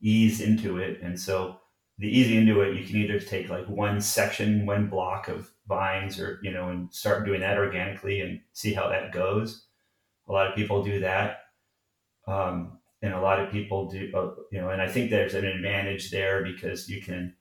ease 0.00 0.40
into 0.40 0.78
it. 0.78 1.00
And 1.02 1.18
so 1.18 1.60
the 1.98 2.08
easy 2.08 2.36
into 2.36 2.60
it, 2.62 2.76
you 2.76 2.86
can 2.86 2.96
either 2.96 3.20
take 3.20 3.48
like 3.48 3.68
one 3.68 4.00
section, 4.00 4.66
one 4.66 4.88
block 4.88 5.28
of 5.28 5.50
vines 5.68 6.18
or, 6.18 6.40
you 6.42 6.52
know, 6.52 6.68
and 6.70 6.92
start 6.92 7.24
doing 7.24 7.40
that 7.40 7.58
organically 7.58 8.20
and 8.20 8.40
see 8.52 8.72
how 8.72 8.88
that 8.88 9.12
goes. 9.12 9.66
A 10.28 10.32
lot 10.32 10.48
of 10.48 10.56
people 10.56 10.82
do 10.82 11.00
that. 11.00 11.40
Um, 12.26 12.78
and 13.02 13.12
a 13.12 13.20
lot 13.20 13.38
of 13.38 13.52
people 13.52 13.90
do, 13.90 14.10
uh, 14.14 14.42
you 14.50 14.60
know, 14.60 14.70
and 14.70 14.80
I 14.80 14.88
think 14.88 15.10
there's 15.10 15.34
an 15.34 15.44
advantage 15.44 16.10
there 16.10 16.42
because 16.42 16.88
you 16.88 17.02
can, 17.02 17.34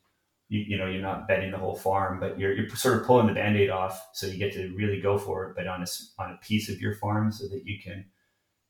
you, 0.50 0.60
you 0.62 0.78
know, 0.78 0.86
you're 0.88 1.02
not 1.02 1.28
betting 1.28 1.52
the 1.52 1.58
whole 1.58 1.76
farm, 1.76 2.20
but 2.20 2.38
you're, 2.40 2.54
you're 2.54 2.70
sort 2.70 3.00
of 3.00 3.06
pulling 3.08 3.28
the 3.28 3.34
band-aid 3.34 3.70
off. 3.70 4.10
So 4.14 4.28
you 4.28 4.38
get 4.38 4.54
to 4.54 4.74
really 4.76 5.02
go 5.02 5.18
for 5.18 5.50
it, 5.50 5.56
but 5.56 5.68
on 5.68 5.82
a, 5.82 5.86
on 6.20 6.32
a 6.34 6.38
piece 6.46 6.70
of 6.70 6.80
your 6.80 6.96
farm 6.96 7.32
so 7.32 7.48
that 7.48 7.64
you 7.66 7.80
can, 7.84 8.06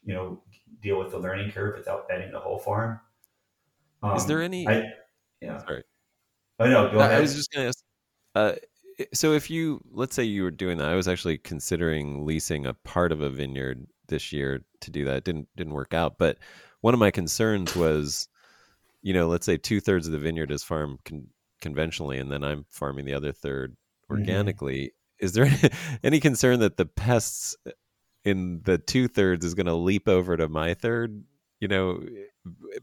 you 0.03 0.13
know, 0.13 0.41
deal 0.81 0.99
with 0.99 1.11
the 1.11 1.19
learning 1.19 1.51
curve 1.51 1.75
without 1.77 2.07
betting 2.07 2.31
the 2.31 2.39
whole 2.39 2.59
farm. 2.59 2.99
is 4.15 4.21
Um, 4.23 4.27
there 4.27 4.41
any 4.41 4.67
I, 4.67 4.83
yeah. 5.41 5.57
Sorry. 5.59 5.83
Oh 6.59 6.69
no, 6.69 6.91
go 6.91 6.99
I- 6.99 7.05
ahead. 7.07 7.17
i 7.17 7.21
was 7.21 7.35
just 7.35 7.51
going 7.51 7.63
to 7.65 7.67
ask 7.69 7.83
uh, 8.35 8.53
so 9.13 9.33
if 9.33 9.49
you 9.49 9.81
let's 9.91 10.15
say 10.15 10.23
you 10.23 10.43
were 10.43 10.51
doing 10.51 10.77
that 10.77 10.87
i 10.89 10.95
was 10.95 11.07
actually 11.07 11.37
considering 11.37 12.25
leasing 12.25 12.65
a 12.67 12.73
part 12.73 13.11
of 13.11 13.21
a 13.21 13.29
vineyard 13.29 13.85
this 14.07 14.31
year 14.31 14.63
to 14.81 14.91
do 14.91 15.03
that 15.05 15.17
it 15.17 15.23
didn't 15.23 15.47
didn't 15.55 15.73
work 15.73 15.93
out 15.93 16.17
but 16.19 16.37
one 16.81 16.93
of 16.93 16.99
my 16.99 17.09
concerns 17.11 17.75
was 17.75 18.27
you 19.01 19.13
know 19.13 19.27
let's 19.27 19.45
say 19.45 19.57
two-thirds 19.57 20.05
of 20.05 20.11
the 20.13 20.19
vineyard 20.19 20.51
is 20.51 20.63
farm 20.63 20.99
con- 21.05 21.27
conventionally 21.63 22.19
and 22.19 22.31
then 22.31 22.43
i'm 22.43 22.65
farming 22.69 23.05
the 23.05 23.13
other 23.15 23.31
third 23.31 23.75
Mhm. 24.11 24.19
organically 24.19 24.91
is 25.19 25.33
there 25.33 25.47
any 26.03 26.19
concern 26.19 26.59
that 26.59 26.77
the 26.77 26.85
pests 26.85 27.55
in 28.25 28.61
the 28.65 28.77
two-thirds 28.77 29.43
is 29.45 29.53
going 29.55 29.65
to 29.65 29.73
leap 29.73 30.07
over 30.07 30.37
to 30.37 30.47
my 30.47 30.73
third 30.75 31.23
you 31.59 31.67
know 31.67 31.99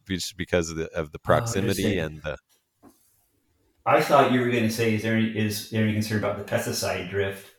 just 0.09 0.37
because 0.37 0.71
of 0.71 0.77
the, 0.77 0.87
of 0.93 1.13
the 1.13 1.19
proximity 1.19 1.99
interesting. 1.99 1.99
and 1.99 2.23
the 2.23 2.37
I 3.87 4.03
thought 4.03 4.31
you 4.33 4.41
were 4.41 4.51
going 4.51 4.65
to 4.65 4.71
say, 4.71 4.95
is 4.95 5.03
there 5.03 5.17
any, 5.17 5.29
is 5.37 5.71
there 5.71 5.85
any 5.85 5.95
concern 5.95 6.19
about 6.19 6.37
the 6.39 6.45
pesticide 6.45 7.09
drift? 7.09 7.51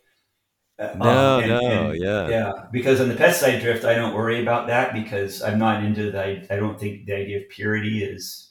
Uh, 0.78 0.94
no 0.98 1.10
um, 1.10 1.42
and- 1.44 1.50
no 1.50 1.92
and- 1.92 2.02
yeah 2.02 2.28
Yeah, 2.30 2.52
because 2.72 3.02
on 3.02 3.10
the 3.10 3.16
pesticide 3.16 3.60
drift, 3.62 3.84
I 3.86 3.96
don't 3.96 4.14
worry 4.14 4.40
about 4.42 4.68
that 4.68 4.94
because 4.94 5.42
I'm 5.42 5.58
not 5.60 5.84
into 5.84 6.12
the. 6.12 6.24
I 6.52 6.56
don't 6.56 6.80
think 6.80 7.06
the 7.08 7.16
idea 7.16 7.38
of 7.42 7.50
purity 7.50 8.04
is 8.04 8.51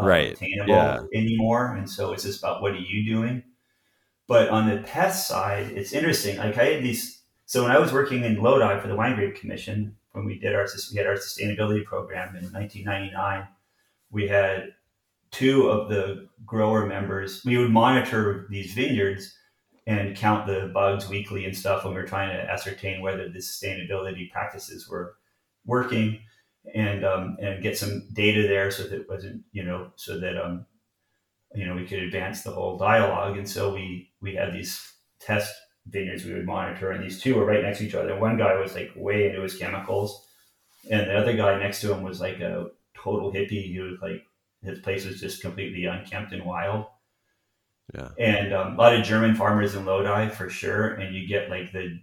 uh, 0.00 0.06
Right, 0.06 0.32
attainable 0.32 0.74
yeah. 0.74 1.00
anymore, 1.14 1.74
and 1.74 1.88
so 1.88 2.12
it's 2.12 2.24
just 2.24 2.40
about 2.40 2.62
what 2.62 2.72
are 2.72 2.78
you 2.78 3.04
doing. 3.04 3.42
But 4.26 4.48
on 4.48 4.68
the 4.68 4.82
pest 4.82 5.26
side, 5.26 5.72
it's 5.72 5.92
interesting. 5.92 6.38
Like 6.38 6.56
I 6.56 6.64
had 6.64 6.82
these. 6.82 7.22
So 7.46 7.64
when 7.64 7.72
I 7.72 7.78
was 7.78 7.92
working 7.92 8.24
in 8.24 8.40
Lodi 8.40 8.80
for 8.80 8.86
the 8.86 8.94
Wine 8.94 9.16
Grape 9.16 9.34
Commission, 9.34 9.96
when 10.12 10.24
we 10.24 10.38
did 10.38 10.54
our 10.54 10.66
we 10.92 10.98
had 10.98 11.06
our 11.06 11.14
sustainability 11.14 11.84
program 11.84 12.36
in 12.36 12.44
1999, 12.52 13.48
we 14.10 14.28
had 14.28 14.74
two 15.30 15.68
of 15.68 15.88
the 15.88 16.28
grower 16.46 16.86
members. 16.86 17.44
We 17.44 17.58
would 17.58 17.70
monitor 17.70 18.46
these 18.50 18.72
vineyards 18.72 19.36
and 19.86 20.16
count 20.16 20.46
the 20.46 20.70
bugs 20.72 21.08
weekly 21.08 21.44
and 21.44 21.56
stuff 21.56 21.84
when 21.84 21.94
we 21.94 22.00
were 22.00 22.06
trying 22.06 22.28
to 22.28 22.50
ascertain 22.50 23.00
whether 23.02 23.28
the 23.28 23.38
sustainability 23.38 24.30
practices 24.30 24.88
were 24.88 25.16
working 25.64 26.20
and 26.74 27.04
um, 27.04 27.36
and 27.40 27.62
get 27.62 27.78
some 27.78 28.08
data 28.12 28.46
there 28.46 28.70
so 28.70 28.84
that 28.84 29.00
it 29.00 29.08
wasn't 29.08 29.42
you 29.52 29.64
know 29.64 29.90
so 29.96 30.18
that 30.18 30.36
um 30.36 30.66
you 31.54 31.66
know 31.66 31.74
we 31.74 31.86
could 31.86 32.02
advance 32.02 32.42
the 32.42 32.50
whole 32.50 32.78
dialogue. 32.78 33.36
And 33.36 33.48
so 33.48 33.74
we 33.74 34.10
we 34.20 34.34
had 34.34 34.52
these 34.52 34.80
test 35.20 35.54
vineyards 35.86 36.24
we 36.24 36.34
would 36.34 36.46
monitor 36.46 36.90
and 36.90 37.02
these 37.02 37.20
two 37.20 37.34
were 37.34 37.44
right 37.44 37.62
next 37.62 37.78
to 37.78 37.86
each 37.86 37.94
other. 37.94 38.18
One 38.18 38.36
guy 38.36 38.58
was 38.58 38.74
like 38.74 38.92
way 38.94 39.28
into 39.28 39.42
his 39.42 39.56
chemicals 39.56 40.26
and 40.90 41.08
the 41.08 41.18
other 41.18 41.36
guy 41.36 41.58
next 41.58 41.80
to 41.80 41.92
him 41.92 42.02
was 42.02 42.20
like 42.20 42.40
a 42.40 42.68
total 42.94 43.32
hippie. 43.32 43.72
He 43.72 43.80
was 43.80 43.98
like 44.00 44.22
his 44.62 44.78
place 44.80 45.06
was 45.06 45.20
just 45.20 45.42
completely 45.42 45.84
unkempt 45.84 46.32
and 46.32 46.44
wild. 46.44 46.86
Yeah. 47.94 48.08
And 48.18 48.52
um, 48.52 48.74
a 48.74 48.76
lot 48.76 48.94
of 48.94 49.04
German 49.04 49.34
farmers 49.34 49.74
in 49.74 49.84
Lodi 49.84 50.28
for 50.28 50.48
sure. 50.48 50.94
And 50.94 51.14
you 51.14 51.26
get 51.26 51.50
like 51.50 51.72
the 51.72 51.98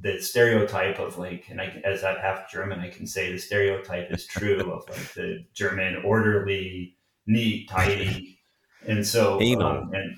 the 0.00 0.20
stereotype 0.20 0.98
of 0.98 1.18
like, 1.18 1.46
and 1.50 1.60
I, 1.60 1.80
as 1.84 2.04
I'm 2.04 2.16
half 2.16 2.50
German, 2.50 2.80
I 2.80 2.88
can 2.88 3.06
say 3.06 3.32
the 3.32 3.38
stereotype 3.38 4.10
is 4.12 4.26
true 4.26 4.60
of 4.60 4.88
like 4.88 5.12
the 5.14 5.44
German 5.54 6.02
orderly, 6.04 6.96
neat, 7.26 7.68
tidy, 7.68 8.38
and 8.86 9.06
so 9.06 9.40
Anal. 9.40 9.66
um, 9.66 9.90
and 9.92 10.16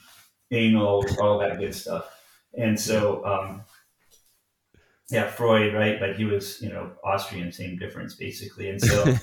anal, 0.50 1.04
all 1.20 1.38
that 1.38 1.58
good 1.58 1.74
stuff. 1.74 2.06
And 2.56 2.78
so, 2.78 3.24
um, 3.24 3.62
yeah, 5.08 5.28
Freud, 5.28 5.74
right? 5.74 5.98
But 5.98 6.16
he 6.16 6.24
was, 6.24 6.60
you 6.60 6.68
know, 6.68 6.92
Austrian, 7.02 7.52
same 7.52 7.78
difference 7.78 8.14
basically. 8.14 8.68
And 8.68 8.80
so 8.80 9.14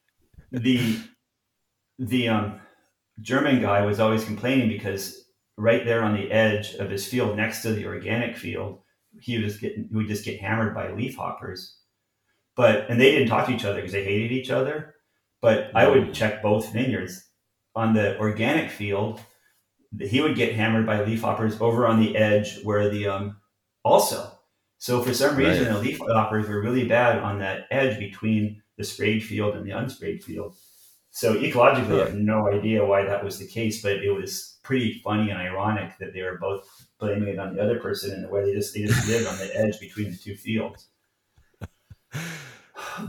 the 0.52 0.98
the 1.98 2.28
um, 2.28 2.60
German 3.20 3.60
guy 3.60 3.84
was 3.84 4.00
always 4.00 4.24
complaining 4.24 4.68
because 4.68 5.24
right 5.56 5.84
there 5.84 6.02
on 6.02 6.14
the 6.14 6.30
edge 6.30 6.74
of 6.74 6.90
his 6.90 7.06
field, 7.06 7.36
next 7.36 7.62
to 7.62 7.72
the 7.72 7.86
organic 7.86 8.36
field, 8.36 8.80
he 9.20 9.38
was 9.42 9.56
getting 9.58 9.88
he 9.88 9.96
would 9.96 10.08
just 10.08 10.24
get 10.24 10.40
hammered 10.40 10.74
by 10.74 10.92
leaf 10.92 11.16
hoppers, 11.16 11.78
but 12.56 12.88
and 12.90 13.00
they 13.00 13.10
didn't 13.12 13.28
talk 13.28 13.46
to 13.46 13.54
each 13.54 13.64
other 13.64 13.76
because 13.76 13.92
they 13.92 14.04
hated 14.04 14.32
each 14.32 14.50
other. 14.50 14.94
But 15.42 15.70
I 15.74 15.88
would 15.88 16.14
check 16.14 16.42
both 16.42 16.72
vineyards 16.72 17.24
on 17.74 17.94
the 17.94 18.18
organic 18.18 18.70
field. 18.70 19.20
He 20.00 20.20
would 20.20 20.34
get 20.36 20.54
hammered 20.54 20.86
by 20.86 20.98
leafhoppers 21.04 21.60
over 21.60 21.86
on 21.86 22.00
the 22.00 22.16
edge 22.16 22.62
where 22.62 22.88
the 22.88 23.06
um 23.08 23.36
also. 23.84 24.32
So 24.78 25.02
for 25.02 25.14
some 25.14 25.36
reason, 25.36 25.72
Right. 25.72 25.82
the 25.82 25.90
leafhoppers 25.92 26.48
were 26.48 26.60
really 26.60 26.86
bad 26.86 27.18
on 27.18 27.38
that 27.38 27.66
edge 27.70 27.98
between 27.98 28.62
the 28.76 28.84
sprayed 28.84 29.24
field 29.24 29.54
and 29.56 29.64
the 29.66 29.70
unsprayed 29.70 30.22
field. 30.22 30.54
So 31.10 31.34
ecologically, 31.34 32.02
I 32.02 32.06
have 32.06 32.14
no 32.14 32.48
idea 32.52 32.84
why 32.84 33.04
that 33.04 33.24
was 33.24 33.38
the 33.38 33.46
case, 33.46 33.80
but 33.82 33.92
it 34.02 34.10
was 34.10 34.55
pretty 34.66 35.00
funny 35.04 35.30
and 35.30 35.38
ironic 35.38 35.96
that 35.98 36.12
they 36.12 36.22
were 36.22 36.38
both 36.38 36.68
blaming 36.98 37.28
it 37.28 37.38
on 37.38 37.54
the 37.54 37.62
other 37.62 37.78
person 37.78 38.18
in 38.18 38.24
a 38.24 38.28
way 38.28 38.44
they 38.44 38.52
just 38.52 38.74
they 38.74 38.82
just 38.82 39.08
lived 39.08 39.26
on 39.26 39.38
the 39.38 39.56
edge 39.56 39.78
between 39.78 40.10
the 40.10 40.16
two 40.16 40.36
fields. 40.36 40.88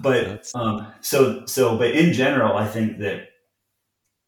But 0.01 0.49
um, 0.53 0.87
so 1.01 1.45
so 1.45 1.77
but 1.77 1.91
in 1.91 2.11
general, 2.11 2.57
I 2.57 2.67
think 2.67 2.99
that 2.99 3.29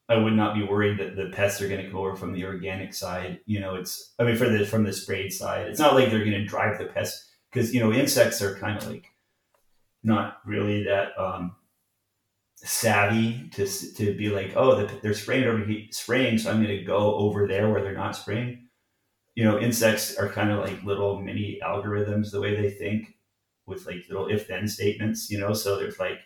I 0.08 0.16
would 0.16 0.34
not 0.34 0.56
be 0.56 0.64
worried 0.64 1.00
that 1.00 1.16
the 1.16 1.30
pests 1.30 1.62
are 1.62 1.68
going 1.68 1.84
to 1.84 1.92
go 1.92 2.00
over 2.00 2.16
from 2.16 2.32
the 2.34 2.46
organic 2.46 2.94
side. 2.94 3.40
You 3.46 3.60
know, 3.60 3.76
it's 3.76 4.14
I 4.20 4.24
mean 4.24 4.38
for 4.38 4.48
the 4.48 4.66
from 4.66 4.84
the 4.84 4.94
sprayed 4.94 5.34
side, 5.34 5.68
it's 5.68 5.80
not 5.80 5.96
like 5.96 6.10
they're 6.10 6.26
going 6.26 6.32
to 6.32 6.46
drive 6.46 6.78
the 6.78 6.86
pests 6.86 7.30
because 7.52 7.74
you 7.74 7.82
know 7.82 7.92
insects 7.92 8.42
are 8.42 8.56
kind 8.56 8.78
of 8.78 8.88
like 8.88 9.06
not 10.04 10.38
really 10.46 10.84
that 10.84 11.12
um, 11.18 11.56
savvy 12.64 13.50
to 13.54 13.66
to 13.96 14.16
be 14.18 14.30
like 14.30 14.54
oh 14.56 14.86
they're 15.02 15.14
spraying 15.14 15.46
over 15.46 15.64
he- 15.66 15.90
spraying, 15.92 16.38
so 16.38 16.50
I'm 16.52 16.64
going 16.64 16.78
to 16.78 16.84
go 16.84 17.16
over 17.16 17.48
there 17.48 17.70
where 17.70 17.82
they're 17.82 17.94
not 17.94 18.16
spraying. 18.16 18.68
You 19.36 19.46
know, 19.46 19.60
insects 19.60 20.18
are 20.18 20.28
kind 20.28 20.52
of 20.52 20.60
like 20.60 20.84
little 20.84 21.22
mini 21.22 21.60
algorithms 21.64 22.32
the 22.32 22.42
way 22.42 22.56
they 22.56 22.70
think 22.70 23.16
with 23.66 23.86
like 23.86 24.04
little 24.10 24.28
if 24.28 24.48
then 24.48 24.68
statements. 24.68 25.30
You 25.30 25.40
know, 25.40 25.54
so 25.54 25.78
there's 25.78 26.00
like 26.00 26.20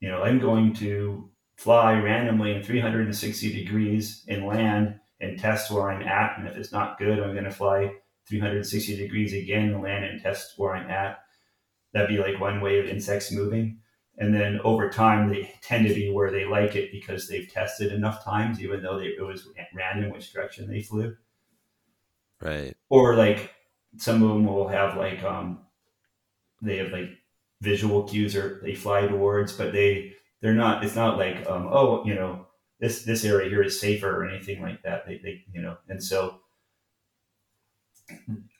you 0.00 0.08
know 0.08 0.22
I'm 0.22 0.40
going 0.40 0.74
to 0.74 1.30
fly 1.56 1.94
randomly 1.94 2.54
in 2.54 2.62
360 2.62 3.52
degrees 3.52 4.24
in 4.28 4.46
land 4.46 4.98
and 5.20 5.38
test 5.38 5.70
where 5.70 5.90
I'm 5.90 6.06
at. 6.06 6.38
And 6.38 6.46
if 6.46 6.56
it's 6.56 6.72
not 6.72 6.98
good, 6.98 7.18
I'm 7.18 7.32
going 7.32 7.44
to 7.44 7.50
fly 7.50 7.92
360 8.28 8.96
degrees 8.96 9.32
again 9.32 9.70
and 9.70 9.82
land 9.82 10.04
and 10.04 10.20
test 10.22 10.54
where 10.56 10.74
I'm 10.74 10.88
at. 10.88 11.18
That'd 11.92 12.08
be 12.08 12.18
like 12.18 12.40
one 12.40 12.60
way 12.60 12.78
of 12.78 12.86
insects 12.86 13.32
moving. 13.32 13.80
And 14.18 14.34
then 14.34 14.60
over 14.64 14.90
time, 14.90 15.28
they 15.28 15.54
tend 15.62 15.86
to 15.86 15.94
be 15.94 16.10
where 16.10 16.30
they 16.30 16.44
like 16.44 16.74
it 16.74 16.90
because 16.90 17.28
they've 17.28 17.50
tested 17.50 17.92
enough 17.92 18.24
times, 18.24 18.60
even 18.60 18.82
though 18.82 18.98
they, 18.98 19.06
it 19.06 19.24
was 19.24 19.48
random 19.72 20.12
which 20.12 20.32
direction 20.32 20.68
they 20.68 20.82
flew. 20.82 21.16
Right. 22.40 22.76
Or 22.88 23.14
like 23.14 23.52
some 23.96 24.22
of 24.22 24.28
them 24.30 24.46
will 24.46 24.68
have 24.68 24.96
like 24.96 25.22
um, 25.22 25.60
they 26.62 26.78
have 26.78 26.90
like 26.90 27.10
visual 27.60 28.04
cues 28.04 28.34
or 28.34 28.60
they 28.62 28.74
fly 28.74 29.06
towards, 29.06 29.52
but 29.52 29.72
they 29.72 30.14
they're 30.40 30.54
not. 30.54 30.84
It's 30.84 30.96
not 30.96 31.18
like 31.18 31.48
um, 31.48 31.68
oh 31.70 32.04
you 32.04 32.14
know 32.14 32.46
this 32.80 33.04
this 33.04 33.24
area 33.24 33.48
here 33.48 33.62
is 33.62 33.80
safer 33.80 34.10
or 34.10 34.28
anything 34.28 34.62
like 34.62 34.82
that. 34.82 35.06
They, 35.06 35.18
they 35.18 35.44
you 35.52 35.62
know 35.62 35.76
and 35.88 36.02
so 36.02 36.40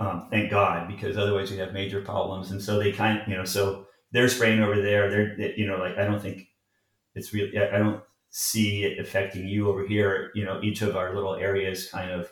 um, 0.00 0.28
thank 0.30 0.50
God 0.50 0.88
because 0.88 1.16
otherwise 1.16 1.50
we 1.50 1.58
have 1.58 1.72
major 1.72 2.00
problems. 2.00 2.50
And 2.50 2.62
so 2.62 2.78
they 2.78 2.92
kind 2.92 3.20
of 3.20 3.28
you 3.28 3.36
know 3.36 3.44
so 3.44 3.87
they're 4.12 4.28
spraying 4.28 4.60
over 4.60 4.80
there. 4.80 5.10
They're 5.10 5.52
you 5.56 5.66
know 5.66 5.78
like 5.78 5.98
I 5.98 6.04
don't 6.04 6.20
think 6.20 6.48
it's 7.14 7.32
really 7.32 7.58
I 7.58 7.78
don't 7.78 8.02
see 8.30 8.84
it 8.84 8.98
affecting 8.98 9.46
you 9.46 9.68
over 9.68 9.86
here. 9.86 10.30
You 10.34 10.44
know 10.44 10.60
each 10.62 10.82
of 10.82 10.96
our 10.96 11.14
little 11.14 11.34
areas 11.34 11.88
kind 11.90 12.10
of 12.10 12.30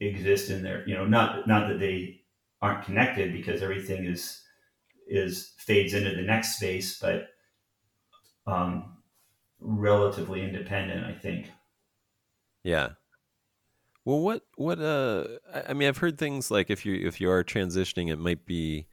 exist 0.00 0.50
in 0.50 0.62
there. 0.62 0.88
You 0.88 0.94
know 0.94 1.06
not 1.06 1.46
not 1.46 1.68
that 1.68 1.80
they 1.80 2.22
aren't 2.60 2.84
connected 2.84 3.32
because 3.32 3.62
everything 3.62 4.04
is 4.04 4.42
is 5.08 5.54
fades 5.58 5.94
into 5.94 6.14
the 6.14 6.22
next 6.22 6.56
space, 6.56 6.98
but 6.98 7.28
um, 8.46 8.98
relatively 9.60 10.42
independent, 10.42 11.04
I 11.04 11.12
think. 11.12 11.50
Yeah. 12.62 12.90
Well, 14.04 14.20
what 14.20 14.42
what 14.56 14.80
uh 14.80 15.26
I 15.68 15.74
mean, 15.74 15.88
I've 15.88 15.98
heard 15.98 16.18
things 16.18 16.50
like 16.50 16.70
if 16.70 16.86
you 16.86 16.94
if 17.06 17.20
you 17.20 17.30
are 17.30 17.44
transitioning, 17.44 18.10
it 18.10 18.18
might 18.18 18.46
be 18.46 18.86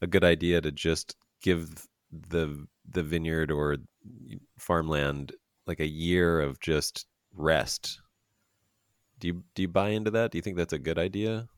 a 0.00 0.06
good 0.06 0.24
idea 0.24 0.60
to 0.60 0.70
just 0.72 1.16
give 1.42 1.86
the 2.12 2.66
the 2.90 3.02
vineyard 3.02 3.50
or 3.50 3.76
farmland 4.58 5.32
like 5.66 5.80
a 5.80 5.86
year 5.86 6.40
of 6.40 6.58
just 6.60 7.06
rest. 7.34 8.00
Do 9.18 9.28
you 9.28 9.42
do 9.54 9.62
you 9.62 9.68
buy 9.68 9.90
into 9.90 10.10
that? 10.12 10.30
Do 10.30 10.38
you 10.38 10.42
think 10.42 10.56
that's 10.56 10.72
a 10.72 10.78
good 10.78 10.98
idea? 10.98 11.48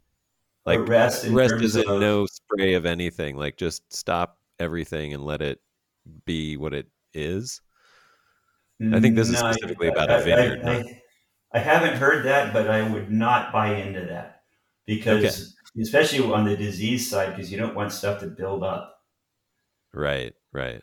Like 0.66 0.86
rest 0.88 1.26
rest 1.28 1.54
is 1.54 1.76
of- 1.76 1.86
no 1.86 2.26
spray 2.26 2.74
of 2.74 2.86
anything. 2.86 3.36
Like 3.36 3.56
just 3.56 3.82
stop 3.92 4.38
everything 4.58 5.14
and 5.14 5.24
let 5.24 5.42
it 5.42 5.60
be 6.24 6.56
what 6.56 6.74
it 6.74 6.88
is. 7.14 7.60
I 8.92 8.98
think 8.98 9.14
this 9.14 9.28
is 9.28 9.38
specifically 9.38 9.88
I- 9.88 9.92
about 9.92 10.10
I- 10.10 10.18
a 10.18 10.24
vineyard, 10.24 10.60
I, 10.64 11.00
I 11.54 11.58
haven't 11.60 11.94
heard 11.94 12.24
that, 12.26 12.52
but 12.52 12.68
I 12.68 12.88
would 12.88 13.10
not 13.12 13.52
buy 13.52 13.74
into 13.76 14.00
that 14.06 14.42
because, 14.86 15.54
especially 15.80 16.32
on 16.32 16.44
the 16.44 16.56
disease 16.56 17.08
side, 17.08 17.34
because 17.34 17.50
you 17.50 17.58
don't 17.58 17.74
want 17.74 17.92
stuff 17.92 18.20
to 18.20 18.26
build 18.26 18.62
up. 18.62 19.00
Right, 19.92 20.34
right. 20.52 20.82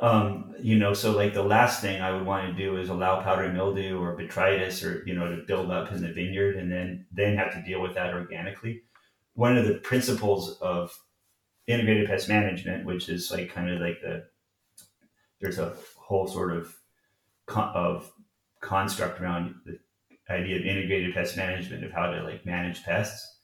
Um, 0.00 0.54
you 0.58 0.78
know, 0.78 0.94
so 0.94 1.12
like 1.12 1.34
the 1.34 1.42
last 1.42 1.82
thing 1.82 2.00
I 2.00 2.10
would 2.10 2.24
want 2.24 2.46
to 2.46 2.54
do 2.54 2.78
is 2.78 2.88
allow 2.88 3.22
powdery 3.22 3.52
mildew 3.52 4.00
or 4.00 4.16
botrytis 4.16 4.84
or 4.84 5.06
you 5.06 5.14
know 5.14 5.28
to 5.28 5.42
build 5.42 5.70
up 5.70 5.92
in 5.92 6.00
the 6.00 6.12
vineyard 6.12 6.56
and 6.56 6.72
then 6.72 7.06
then 7.12 7.36
have 7.36 7.52
to 7.52 7.62
deal 7.62 7.82
with 7.82 7.94
that 7.94 8.14
organically. 8.14 8.82
One 9.34 9.58
of 9.58 9.66
the 9.66 9.74
principles 9.74 10.58
of 10.60 10.98
integrated 11.66 12.08
pest 12.08 12.28
management, 12.28 12.86
which 12.86 13.10
is 13.10 13.30
like 13.30 13.52
kind 13.52 13.68
of 13.68 13.80
like 13.80 14.00
the 14.00 14.24
there's 15.40 15.58
a 15.58 15.76
whole 15.96 16.26
sort 16.26 16.56
of 16.56 16.74
con- 17.46 17.72
of 17.74 18.10
construct 18.60 19.20
around 19.20 19.54
the 19.66 19.78
idea 20.30 20.56
of 20.56 20.64
integrated 20.64 21.14
pest 21.14 21.36
management 21.36 21.84
of 21.84 21.92
how 21.92 22.10
to 22.10 22.22
like 22.22 22.46
manage 22.46 22.82
pests. 22.84 23.39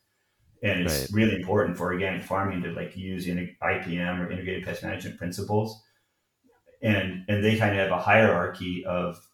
And 0.62 0.80
it's 0.80 1.06
Right. 1.06 1.10
really 1.12 1.36
important 1.36 1.76
for 1.76 1.92
organic 1.92 2.22
farming 2.22 2.62
to 2.62 2.72
like 2.72 2.96
use 2.96 3.26
in 3.28 3.56
IPM 3.62 4.20
or 4.20 4.30
integrated 4.30 4.64
pest 4.64 4.82
management 4.82 5.18
principles. 5.18 5.82
And 6.82 7.24
and 7.28 7.44
they 7.44 7.58
kind 7.58 7.72
of 7.72 7.80
have 7.80 7.90
a 7.98 8.02
hierarchy 8.02 8.84
of 8.86 9.28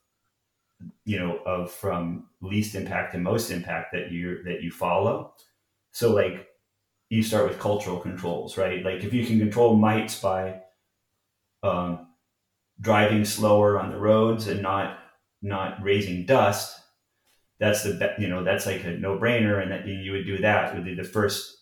you 1.04 1.18
know 1.18 1.38
of 1.38 1.70
from 1.70 2.28
least 2.40 2.74
impact 2.74 3.12
to 3.12 3.18
most 3.18 3.50
impact 3.50 3.92
that 3.92 4.10
you 4.10 4.42
that 4.44 4.62
you 4.62 4.70
follow. 4.70 5.34
So 5.92 6.12
like 6.14 6.48
you 7.10 7.22
start 7.22 7.48
with 7.48 7.60
cultural 7.60 8.00
controls, 8.00 8.58
right? 8.58 8.84
Like 8.84 9.04
if 9.04 9.14
you 9.14 9.26
can 9.26 9.38
control 9.38 9.76
mites 9.76 10.20
by 10.20 10.62
um, 11.62 12.08
driving 12.80 13.26
slower 13.26 13.80
on 13.80 13.92
the 13.92 13.98
roads 13.98 14.48
and 14.48 14.62
not 14.62 15.00
not 15.42 15.82
raising 15.82 16.26
dust, 16.26 16.81
that's 17.62 17.84
the 17.84 18.14
you 18.18 18.26
know 18.26 18.42
that's 18.42 18.66
like 18.66 18.82
a 18.82 18.90
no 18.90 19.16
brainer, 19.16 19.62
and 19.62 19.70
that 19.70 19.86
you 19.86 20.10
would 20.10 20.26
do 20.26 20.38
that 20.38 20.74
would 20.74 20.84
be 20.84 20.96
the 20.96 21.04
first 21.04 21.58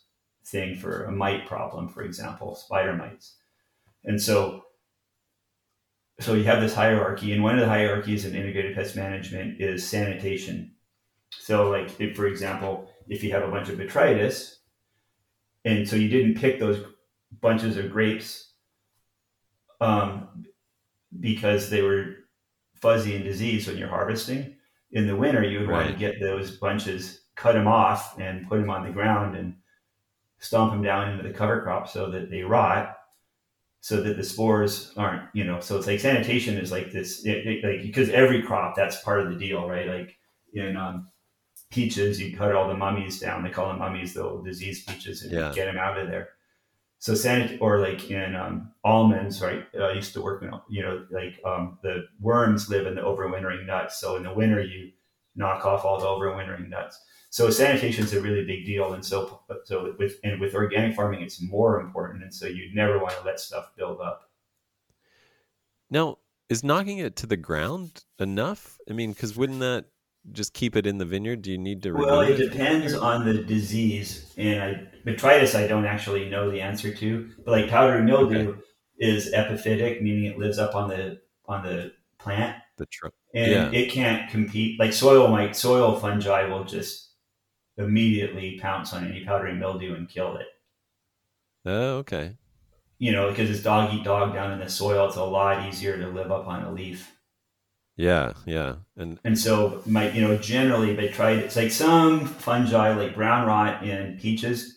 thing 0.47 0.75
for 0.75 1.05
a 1.05 1.13
mite 1.13 1.47
problem, 1.47 1.91
for 1.91 2.03
example, 2.03 2.55
spider 2.55 2.95
mites, 2.95 3.37
and 4.05 4.21
so. 4.21 4.65
So 6.21 6.35
you 6.35 6.45
have 6.45 6.61
this 6.61 6.75
hierarchy, 6.75 7.33
and 7.33 7.43
one 7.43 7.55
of 7.55 7.61
the 7.61 7.69
hierarchies 7.69 8.27
in 8.27 8.35
integrated 8.35 8.77
pest 8.77 8.95
management 8.95 9.59
is 9.59 9.87
sanitation. 9.89 10.75
So, 11.31 11.71
like 11.71 11.99
if, 11.99 12.15
for 12.15 12.27
example, 12.27 12.91
if 13.09 13.25
you 13.25 13.33
have 13.33 13.43
a 13.43 13.51
bunch 13.51 13.71
of 13.71 13.79
botrytis, 13.79 14.57
and 15.65 15.89
so 15.89 15.97
you 15.97 16.09
didn't 16.11 16.35
pick 16.35 16.59
those 16.59 16.85
bunches 17.41 17.79
of 17.79 17.91
grapes 17.91 18.53
um, 19.81 20.45
because 21.19 21.71
they 21.71 21.81
were 21.81 22.17
fuzzy 22.83 23.15
and 23.17 23.25
diseased 23.25 23.69
when 23.69 23.79
you're 23.79 23.89
harvesting. 23.89 24.57
In 24.93 25.07
the 25.07 25.15
winter, 25.17 25.43
you 25.45 25.61
would 25.61 25.69
want 25.71 25.89
to 25.89 25.95
get 25.95 26.21
those 26.21 26.57
bunches, 26.57 27.23
cut 27.37 27.53
them 27.53 27.69
off, 27.69 28.19
and 28.19 28.49
put 28.49 28.59
them 28.61 28.71
on 28.71 28.85
the 28.85 28.93
ground 28.93 29.37
and 29.37 29.55
stomp 30.39 30.73
them 30.73 30.83
down 30.83 31.11
into 31.11 31.23
the 31.23 31.33
cover 31.35 31.63
crop 31.63 31.89
so 31.89 32.11
that 32.11 32.31
they 32.31 32.43
rot, 32.43 32.97
so 33.81 34.03
that 34.03 34.17
the 34.17 34.25
spores 34.25 34.93
aren't, 34.97 35.23
you 35.33 35.45
know. 35.45 35.61
So 35.61 35.77
it's 35.79 35.87
like 35.87 36.01
sanitation 36.01 36.57
is 36.59 36.73
like 36.73 36.91
this, 36.91 37.25
it, 37.25 37.47
it- 37.47 37.65
like 37.65 37.83
because 37.83 38.11
every 38.11 38.43
crop 38.43 38.75
that's 38.75 39.01
part 39.03 39.21
of 39.21 39.31
the 39.31 39.39
deal, 39.39 39.69
right? 39.69 39.87
Like 39.87 40.17
in 40.55 40.77
um, 40.77 41.09
peaches, 41.71 42.21
you 42.21 42.37
cut 42.37 42.55
all 42.55 42.69
the 42.69 42.77
mummies 42.77 43.21
down. 43.21 43.45
They 43.45 43.51
call 43.51 43.69
them 43.69 43.79
mummies, 43.79 44.15
the 44.15 44.25
old 44.25 44.45
disease 44.45 44.85
peaches, 44.85 45.23
and 45.23 45.31
Yeah. 45.33 45.53
get 45.55 45.67
them 45.67 45.79
out 45.79 45.99
of 45.99 46.09
there. 46.09 46.31
So 47.01 47.15
sanit 47.15 47.63
or 47.63 47.81
like 47.81 48.11
in 48.11 48.37
um, 48.37 48.73
almonds, 48.85 49.41
right? 49.41 49.65
uh, 49.75 49.85
I 49.85 49.93
used 49.93 50.13
to 50.13 50.21
work 50.21 50.43
in, 50.43 50.53
you 50.69 50.83
know, 50.83 51.07
like 51.11 51.41
um, 51.47 51.79
the 51.83 52.07
worms 52.21 52.69
live 52.69 52.87
in 52.87 52.95
the 52.95 53.01
overwintering 53.01 53.65
nuts. 53.65 53.99
So 53.99 54.17
in 54.17 54.23
the 54.23 54.33
winter, 54.33 54.63
you 54.63 54.93
knock 55.35 55.65
off 55.65 55.87
all 55.87 55.99
the 55.99 56.05
overwintering 56.05 56.69
nuts. 56.69 57.01
So 57.31 57.49
sanitation 57.49 58.05
is 58.05 58.13
a 58.13 58.21
really 58.21 58.45
big 58.45 58.67
deal, 58.67 58.93
and 58.93 59.05
so 59.05 59.41
so 59.65 59.95
with 59.99 60.19
and 60.25 60.41
with 60.41 60.55
organic 60.55 60.95
farming, 60.95 61.23
it's 61.23 61.41
more 61.41 61.81
important. 61.81 62.23
And 62.23 62.35
so 62.35 62.47
you 62.47 62.75
never 62.75 62.99
want 62.99 63.17
to 63.17 63.25
let 63.25 63.41
stuff 63.41 63.71
build 63.77 64.01
up. 64.01 64.29
Now, 65.91 66.19
is 66.51 66.63
knocking 66.63 66.99
it 66.99 67.17
to 67.17 67.27
the 67.27 67.37
ground 67.37 68.05
enough? 68.19 68.79
I 68.91 68.93
mean, 68.93 69.13
because 69.13 69.37
wouldn't 69.37 69.61
that 69.61 69.87
just 70.33 70.53
keep 70.53 70.77
it 70.77 70.87
in 70.87 70.99
the 70.99 71.05
vineyard? 71.05 71.43
Do 71.43 71.51
you 71.51 71.59
need 71.59 71.83
to? 71.83 71.93
Well, 71.93 72.21
it 72.21 72.33
remove 72.33 72.51
depends 72.51 72.95
on 72.95 73.25
the 73.27 73.43
disease, 73.43 74.33
and 74.37 74.63
I, 74.63 74.89
botrytis 75.05 75.55
I 75.55 75.67
don't 75.67 75.87
actually 75.87 76.29
know 76.29 76.51
the 76.51 76.61
answer 76.61 76.95
to, 76.95 77.31
but 77.45 77.53
like 77.53 77.69
powdery 77.69 78.03
mildew 78.03 78.61
is 78.99 79.33
epiphytic, 79.33 80.03
meaning 80.03 80.25
it 80.27 80.39
lives 80.39 80.59
up 80.59 80.75
on 80.75 80.89
the 80.89 81.21
on 81.47 81.63
the 81.65 81.93
plant, 82.19 82.57
the 82.77 82.87
trunk? 82.87 83.15
and 83.35 83.51
Yeah. 83.51 83.71
it 83.73 83.91
can't 83.91 84.31
compete. 84.31 84.79
Like 84.79 84.93
soil 84.93 85.29
might 85.29 85.57
soil 85.57 85.99
fungi 85.99 86.45
will 86.47 86.65
just 86.65 87.15
immediately 87.79 88.59
pounce 88.61 88.93
on 88.93 89.07
any 89.07 89.25
powdery 89.25 89.55
mildew 89.55 89.95
and 89.95 90.09
kill 90.09 90.37
it. 90.37 90.47
Oh, 91.65 91.99
okay. 91.99 92.37
You 92.99 93.13
know, 93.13 93.31
because 93.31 93.51
it's 93.51 93.63
dog 93.63 93.95
eat 93.95 94.05
dog 94.05 94.35
down 94.35 94.53
in 94.53 94.59
the 94.61 94.69
soil. 94.69 95.07
It's 95.09 95.17
a 95.17 95.25
lot 95.25 95.67
easier 95.67 95.97
to 95.99 96.09
live 96.09 96.31
up 96.31 96.47
on 96.47 96.63
a 96.65 96.71
leaf. 96.73 97.17
Yeah, 97.97 98.33
yeah, 98.47 98.77
and 98.97 99.21
And 99.25 99.39
so, 99.39 99.83
my, 99.85 100.11
you 100.11 100.23
know, 100.23 100.37
generally 100.39 100.95
they 100.95 101.09
tried. 101.09 101.39
It's 101.39 101.57
like 101.57 101.71
some 101.71 102.27
fungi, 102.27 102.95
like 102.95 103.15
brown 103.15 103.47
rot 103.47 103.85
in 103.85 104.19
peaches. 104.19 104.77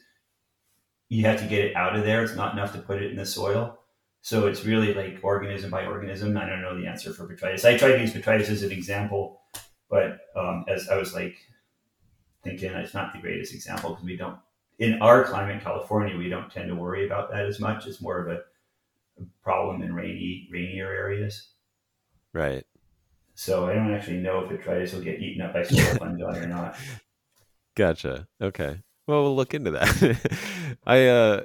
You 1.10 1.26
have 1.26 1.40
to 1.40 1.48
get 1.48 1.66
it 1.66 1.76
out 1.76 1.96
of 1.96 2.04
there. 2.04 2.24
It's 2.24 2.36
not 2.36 2.54
enough 2.54 2.74
to 2.74 2.80
put 2.80 3.02
it 3.02 3.12
in 3.12 3.18
the 3.18 3.26
soil. 3.26 3.80
So 4.22 4.48
it's 4.48 4.66
really 4.66 4.94
like 4.94 5.20
organism 5.22 5.70
by 5.70 5.86
organism. 5.86 6.36
I 6.38 6.48
don't 6.48 6.62
know 6.62 6.80
the 6.80 6.88
answer 6.88 7.14
for 7.14 7.28
botrytis. 7.28 7.66
I 7.66 7.78
tried 7.78 7.94
to 7.94 8.02
use 8.02 8.14
botrytis 8.14 8.50
as 8.50 8.64
an 8.64 8.72
example, 8.72 9.42
but 9.90 10.20
um, 10.36 10.66
as 10.68 10.90
I 10.90 10.98
was 10.98 11.14
like 11.14 11.38
thinking, 12.44 12.72
it's 12.72 12.94
not 12.94 13.14
the 13.14 13.20
greatest 13.20 13.54
example 13.54 13.92
because 13.92 14.06
we 14.06 14.18
don't 14.18 14.38
in 14.80 15.02
our 15.02 15.24
climate, 15.24 15.64
California, 15.64 16.18
we 16.18 16.30
don't 16.30 16.52
tend 16.52 16.70
to 16.70 16.76
worry 16.76 17.06
about 17.06 17.32
that 17.32 17.46
as 17.46 17.60
much. 17.60 17.86
It's 17.86 18.02
more 18.02 18.20
of 18.20 18.28
a, 18.28 18.42
a 19.22 19.26
problem 19.44 19.82
in 19.82 19.94
rainy, 19.94 20.48
rainier 20.52 20.92
areas. 20.92 21.50
right. 22.34 22.66
So 23.36 23.66
I 23.68 23.74
don't 23.74 23.94
actually 23.94 24.18
know 24.20 24.40
if 24.40 24.50
botrytis 24.52 24.94
will 24.94 25.04
get 25.04 25.20
eaten 25.20 25.42
up 25.42 25.54
by 25.54 25.64
soil 25.64 25.96
fungi 26.00 26.24
or 26.38 26.48
not. 26.48 26.78
Gotcha. 27.76 28.28
Okay. 28.42 28.80
Well, 29.08 29.24
we'll 29.24 29.36
look 29.36 29.54
into 29.54 29.72
that. 29.72 30.78
I 30.86 31.08
uh, 31.08 31.44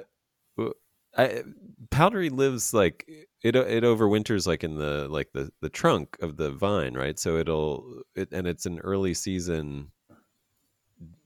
I, 1.17 1.43
powdery 1.91 2.29
lives 2.29 2.73
like 2.73 3.05
it. 3.07 3.55
It 3.55 3.83
overwinters 3.83 4.45
like 4.47 4.63
in 4.63 4.75
the 4.75 5.07
like 5.09 5.31
the 5.33 5.51
the 5.61 5.69
trunk 5.69 6.17
of 6.21 6.37
the 6.37 6.51
vine, 6.51 6.93
right? 6.93 7.17
So 7.19 7.37
it'll 7.37 8.01
it, 8.15 8.29
and 8.31 8.47
it's 8.47 8.65
an 8.65 8.79
early 8.79 9.13
season 9.13 9.91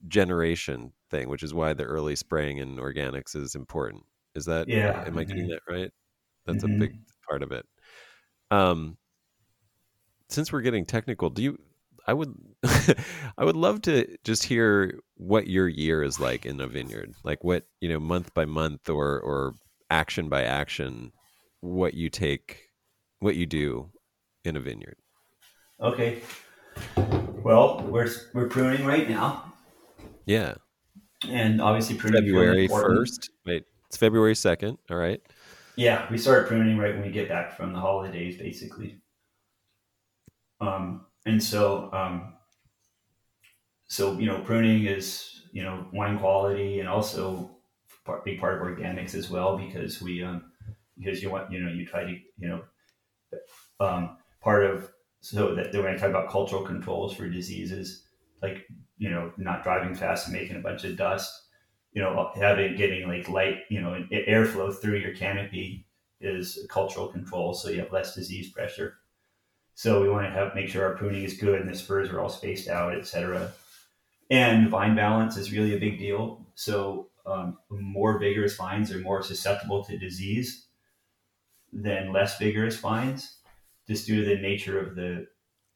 generation 0.08 0.92
thing, 1.10 1.28
which 1.28 1.42
is 1.42 1.54
why 1.54 1.72
the 1.74 1.84
early 1.84 2.16
spraying 2.16 2.58
in 2.58 2.76
organics 2.76 3.34
is 3.36 3.54
important. 3.54 4.04
Is 4.34 4.44
that 4.46 4.68
Yeah. 4.68 5.04
Am 5.06 5.18
I 5.18 5.24
getting 5.24 5.46
mhm. 5.46 5.48
that 5.48 5.60
right? 5.68 5.90
That's 6.46 6.64
Mhm. 6.64 6.66
a 6.66 6.68
big 6.80 6.92
part 7.28 7.42
of 7.42 7.52
it. 7.52 7.66
Um, 8.50 8.98
since 10.34 10.52
we're 10.52 10.60
getting 10.60 10.84
technical, 10.84 11.30
do 11.30 11.42
you? 11.42 11.58
I 12.06 12.12
would, 12.12 12.34
I 13.38 13.44
would 13.44 13.56
love 13.56 13.80
to 13.82 14.06
just 14.24 14.44
hear 14.44 14.98
what 15.16 15.46
your 15.46 15.68
year 15.68 16.02
is 16.02 16.20
like 16.20 16.44
in 16.44 16.60
a 16.60 16.66
vineyard, 16.66 17.14
like 17.24 17.42
what 17.42 17.64
you 17.80 17.88
know, 17.88 18.00
month 18.00 18.34
by 18.34 18.44
month 18.44 18.90
or 18.90 19.20
or 19.20 19.54
action 19.90 20.28
by 20.28 20.42
action, 20.42 21.12
what 21.60 21.94
you 21.94 22.10
take, 22.10 22.58
what 23.20 23.36
you 23.36 23.46
do 23.46 23.90
in 24.44 24.56
a 24.56 24.60
vineyard. 24.60 24.96
Okay. 25.80 26.20
Well, 27.42 27.82
we're 27.88 28.10
we're 28.34 28.48
pruning 28.48 28.84
right 28.84 29.08
now, 29.08 29.54
Yeah, 30.26 30.54
and 31.28 31.60
obviously 31.60 31.96
pruning 31.96 32.22
February 32.22 32.68
first. 32.68 33.30
Wait, 33.46 33.64
it's 33.86 33.96
February 33.96 34.34
second. 34.34 34.78
All 34.90 34.96
right. 34.96 35.20
Yeah, 35.76 36.06
we 36.10 36.18
start 36.18 36.46
pruning 36.46 36.78
right 36.78 36.94
when 36.94 37.04
we 37.04 37.10
get 37.10 37.28
back 37.28 37.56
from 37.56 37.72
the 37.72 37.80
holidays, 37.80 38.36
basically. 38.36 39.00
Um, 40.68 41.06
and 41.26 41.42
so, 41.42 41.90
um, 41.92 42.34
so 43.86 44.18
you 44.18 44.26
know, 44.26 44.40
pruning 44.40 44.86
is 44.86 45.42
you 45.52 45.62
know 45.62 45.86
wine 45.92 46.18
quality, 46.18 46.80
and 46.80 46.88
also 46.88 47.50
part, 48.04 48.24
big 48.24 48.40
part 48.40 48.60
of 48.60 48.66
organics 48.66 49.14
as 49.14 49.30
well, 49.30 49.56
because 49.56 50.02
we 50.02 50.22
um, 50.22 50.52
because 50.98 51.22
you 51.22 51.30
want 51.30 51.50
you 51.52 51.60
know 51.60 51.72
you 51.72 51.86
try 51.86 52.04
to 52.04 52.16
you 52.38 52.48
know 52.48 52.62
um, 53.80 54.18
part 54.40 54.64
of 54.64 54.90
so 55.20 55.54
that 55.54 55.72
when 55.72 55.86
I 55.86 55.96
talk 55.96 56.10
about 56.10 56.30
cultural 56.30 56.62
controls 56.62 57.14
for 57.14 57.28
diseases, 57.28 58.04
like 58.42 58.66
you 58.98 59.10
know 59.10 59.32
not 59.36 59.62
driving 59.62 59.94
fast 59.94 60.28
and 60.28 60.36
making 60.36 60.56
a 60.56 60.60
bunch 60.60 60.84
of 60.84 60.96
dust, 60.96 61.48
you 61.92 62.02
know 62.02 62.30
having 62.36 62.76
getting 62.76 63.08
like 63.08 63.28
light 63.28 63.60
you 63.70 63.80
know 63.80 64.04
airflow 64.12 64.74
through 64.74 64.98
your 64.98 65.14
canopy 65.14 65.86
is 66.20 66.66
cultural 66.70 67.08
control, 67.08 67.54
so 67.54 67.70
you 67.70 67.80
have 67.80 67.92
less 67.92 68.14
disease 68.14 68.50
pressure. 68.50 68.98
So 69.74 70.00
we 70.00 70.08
want 70.08 70.26
to 70.26 70.30
have 70.30 70.54
make 70.54 70.68
sure 70.68 70.84
our 70.84 70.96
pruning 70.96 71.24
is 71.24 71.36
good 71.36 71.60
and 71.60 71.68
the 71.68 71.76
spurs 71.76 72.08
are 72.10 72.20
all 72.20 72.28
spaced 72.28 72.68
out, 72.68 72.96
etc. 72.96 73.52
And 74.30 74.70
vine 74.70 74.94
balance 74.94 75.36
is 75.36 75.52
really 75.52 75.74
a 75.74 75.80
big 75.80 75.98
deal. 75.98 76.46
So 76.54 77.08
um, 77.26 77.58
more 77.70 78.18
vigorous 78.18 78.56
vines 78.56 78.92
are 78.92 78.98
more 78.98 79.22
susceptible 79.22 79.84
to 79.84 79.98
disease 79.98 80.66
than 81.72 82.12
less 82.12 82.38
vigorous 82.38 82.76
vines, 82.78 83.38
just 83.88 84.06
due 84.06 84.22
to 84.22 84.28
the 84.28 84.40
nature 84.40 84.78
of 84.78 84.94
the 84.94 85.26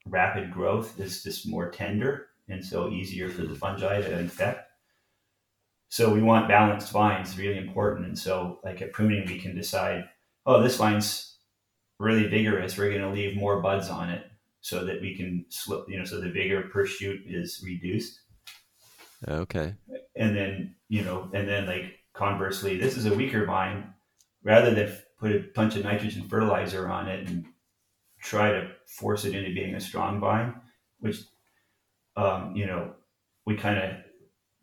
rapid 0.07 0.53
growth 0.53 0.99
is 1.01 1.23
just 1.23 1.49
more 1.49 1.71
tender 1.71 2.29
and 2.49 2.65
so 2.65 2.89
easier 2.89 3.29
for 3.29 3.43
the 3.43 3.55
fungi 3.55 4.01
to 4.01 4.19
infect. 4.19 4.71
So 5.91 6.13
we 6.13 6.23
want 6.23 6.49
balanced 6.49 6.93
vines, 6.93 7.39
really 7.39 7.59
important. 7.59 8.07
And 8.07 8.19
so 8.19 8.61
like 8.63 8.81
at 8.81 8.93
pruning, 8.93 9.27
we 9.27 9.39
can 9.39 9.57
decide, 9.57 10.09
oh, 10.47 10.63
this 10.63 10.77
vine's 10.77 11.38
really 11.99 12.27
vigorous. 12.27 12.77
We're 12.77 12.91
going 12.91 13.03
to 13.03 13.11
leave 13.11 13.37
more 13.37 13.61
buds 13.61 13.89
on 13.89 14.11
it 14.11 14.25
so 14.61 14.85
that 14.85 15.01
we 15.01 15.17
can 15.17 15.45
slip, 15.49 15.85
you 15.89 15.99
know, 15.99 16.05
so 16.05 16.21
the 16.21 16.31
vigor 16.31 16.63
per 16.73 16.87
shoot 16.87 17.21
is 17.27 17.63
reduced. 17.65 18.21
Okay. 19.27 19.75
And 20.17 20.37
then, 20.37 20.75
you 20.89 21.03
know, 21.03 21.29
and 21.33 21.49
then 21.49 21.67
like 21.67 21.99
conversely, 22.13 22.77
this 22.77 22.97
is 22.97 23.07
a 23.07 23.15
weaker 23.15 23.45
vine. 23.45 23.93
Rather 24.45 24.73
than 24.73 24.97
put 25.19 25.33
a 25.33 25.45
bunch 25.55 25.77
of 25.77 25.85
nitrogen 25.85 26.29
fertilizer 26.29 26.89
on 26.89 27.09
it 27.09 27.29
and 27.29 27.45
try 28.23 28.53
to 28.53 28.71
force 28.87 29.25
it 29.25 29.35
into 29.35 29.53
being 29.53 29.75
a 29.75 29.81
strong 29.81 30.21
vine, 30.21 30.55
which, 31.01 31.19
um, 32.17 32.55
you 32.55 32.67
know, 32.67 32.93
we 33.45 33.57
kind 33.57 33.79
of 33.79 33.97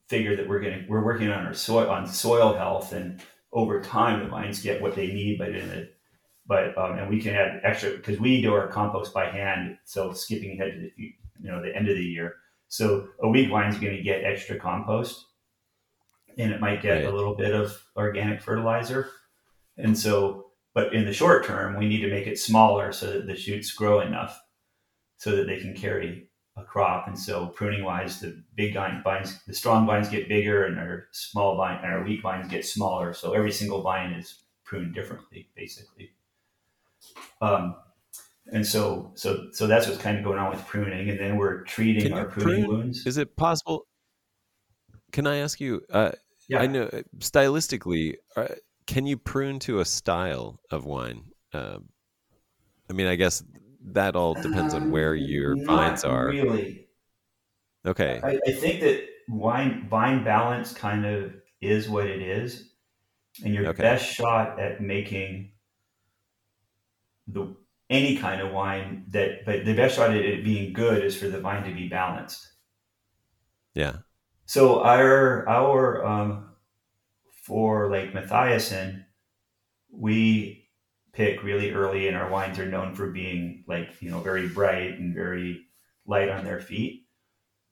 figure 0.08 0.36
that 0.36 0.48
we're 0.48 0.62
going 0.62 0.80
to, 0.80 0.86
we're 0.88 1.04
working 1.04 1.30
on 1.30 1.46
our 1.46 1.54
soil, 1.54 1.90
on 1.90 2.08
soil 2.08 2.54
health 2.54 2.94
and 2.94 3.22
over 3.52 3.82
time 3.82 4.24
the 4.24 4.30
vines 4.30 4.62
get 4.62 4.82
what 4.82 4.96
they 4.96 5.08
need, 5.08 5.38
but 5.38 5.50
in 5.50 5.70
a, 5.72 5.88
but, 6.48 6.78
um, 6.78 6.98
and 6.98 7.10
we 7.10 7.22
can 7.22 7.36
add 7.36 7.62
extra 7.64 7.92
because 7.92 8.20
we 8.20 8.42
do 8.42 8.54
our 8.54 8.68
compost 8.68 9.14
by 9.14 9.30
hand. 9.30 9.78
So 9.86 10.14
skipping 10.14 10.60
ahead 10.60 10.74
to 10.74 10.80
the, 10.82 10.92
you 10.98 11.14
know, 11.40 11.62
the 11.62 11.76
end 11.76 11.90
of 11.90 11.96
the 11.96 12.04
year. 12.04 12.36
So 12.68 13.08
a 13.22 13.28
weak 13.28 13.50
vine's 13.50 13.78
going 13.78 13.96
to 13.96 14.04
get 14.04 14.24
extra 14.24 14.60
compost 14.60 15.26
and 16.38 16.52
it 16.52 16.60
might 16.60 16.82
get 16.82 17.04
Right. 17.04 17.06
a 17.06 17.16
little 17.16 17.36
bit 17.36 17.54
of 17.54 17.82
organic 17.96 18.42
fertilizer. 18.42 19.10
And 19.78 19.98
so, 19.98 20.48
but 20.74 20.94
in 20.94 21.06
the 21.06 21.14
short 21.14 21.46
term, 21.46 21.78
we 21.78 21.88
need 21.88 22.02
to 22.02 22.10
make 22.10 22.28
it 22.28 22.40
smaller 22.40 22.92
so 22.92 23.12
that 23.12 23.28
the 23.28 23.36
shoots 23.36 23.72
grow 23.72 24.02
enough 24.02 24.42
so 25.18 25.36
that 25.36 25.48
they 25.48 25.60
can 25.60 25.74
carry 25.74 26.30
a 26.58 26.64
crop. 26.64 27.08
And 27.08 27.18
so, 27.18 27.48
pruning 27.48 27.84
wise, 27.84 28.20
the 28.20 28.44
big 28.56 28.74
vines, 28.76 29.40
the 29.48 29.54
strong 29.54 29.86
vines 29.86 30.10
get 30.10 30.28
bigger, 30.30 30.66
and 30.66 30.78
our 30.78 31.08
small 31.12 31.56
vine 31.56 31.80
and 31.84 31.94
our 31.94 32.04
weak 32.04 32.22
vines 32.22 32.50
get 32.50 32.66
smaller. 32.66 33.14
So 33.14 33.34
every 33.34 33.52
single 33.52 33.82
vine 33.82 34.14
is 34.14 34.44
pruned 34.64 34.94
differently, 34.94 35.50
basically. 35.56 36.12
Um, 37.42 37.76
and 38.52 38.66
so, 38.66 39.12
so, 39.16 39.50
so 39.52 39.68
that's 39.68 39.88
what's 39.88 40.00
kind 40.02 40.18
of 40.18 40.24
going 40.24 40.38
on 40.40 40.52
with 40.52 40.66
pruning. 40.68 41.10
And 41.10 41.20
then 41.20 41.38
we're 41.38 41.64
treating 41.64 42.04
Can 42.04 42.14
our 42.14 42.26
pruning 42.26 42.66
prune? 42.66 42.68
wounds. 42.68 43.06
Is 43.08 43.18
it 43.18 43.36
possible? 43.36 43.88
Can 45.12 45.28
I 45.28 45.38
ask 45.38 45.60
you? 45.60 45.82
Uh, 45.90 46.12
Yeah. 46.48 46.60
I 46.62 46.68
know 46.68 46.90
stylistically, 47.20 48.18
uh, 48.36 48.50
can 48.86 49.08
you 49.08 49.18
prune 49.18 49.58
to 49.60 49.80
a 49.80 49.86
style 49.86 50.60
of 50.70 50.86
wine? 50.86 51.32
Um 51.54 51.90
I 52.90 52.94
mean, 52.94 53.08
I 53.08 53.16
guess 53.16 53.44
that 53.94 54.16
all 54.16 54.36
depends 54.36 54.74
on 54.74 54.90
where 54.90 55.16
your 55.16 55.54
Um, 55.54 55.66
vines 55.66 56.04
are. 56.04 56.28
Really, 56.30 56.88
Okay. 57.86 58.20
I, 58.24 58.40
I 58.48 58.52
think 58.52 58.82
that 58.82 59.08
wine 59.28 59.88
vine 59.90 60.24
balance 60.24 60.74
kind 60.74 61.06
of 61.06 61.34
is 61.62 61.90
what 61.90 62.06
it 62.08 62.22
is, 62.22 62.74
and 63.44 63.54
your 63.54 63.68
Okay. 63.68 63.84
best 63.84 64.06
shot 64.06 64.60
at 64.60 64.82
making 64.82 65.54
the 67.28 67.56
any 67.90 68.18
kind 68.18 68.42
of 68.42 68.52
wine 68.52 69.06
that, 69.10 69.46
but 69.46 69.66
the 69.66 69.74
best 69.74 69.96
shot 69.96 70.12
at 70.12 70.18
it 70.18 70.44
being 70.44 70.74
good 70.74 71.04
is 71.04 71.16
for 71.16 71.28
the 71.28 71.40
vine 71.40 71.64
to 71.64 71.74
be 71.74 71.88
balanced. 71.88 72.52
Yeah. 73.74 73.98
So 74.46 74.82
our 74.84 75.48
our 75.48 76.06
um, 76.06 76.52
for 77.44 77.90
like 77.90 78.14
Matthiasson, 78.14 79.06
we 79.92 80.70
pick 81.14 81.44
really 81.44 81.72
early, 81.72 82.08
and 82.08 82.18
our 82.18 82.30
wines 82.30 82.60
are 82.60 82.66
known 82.66 82.96
for 82.96 83.12
being 83.12 83.64
like 83.68 84.02
you 84.02 84.10
know 84.10 84.20
very 84.20 84.48
bright 84.48 84.98
and 85.00 85.14
very 85.14 85.66
light 86.06 86.30
on 86.30 86.44
their 86.44 86.60
feet. 86.60 87.06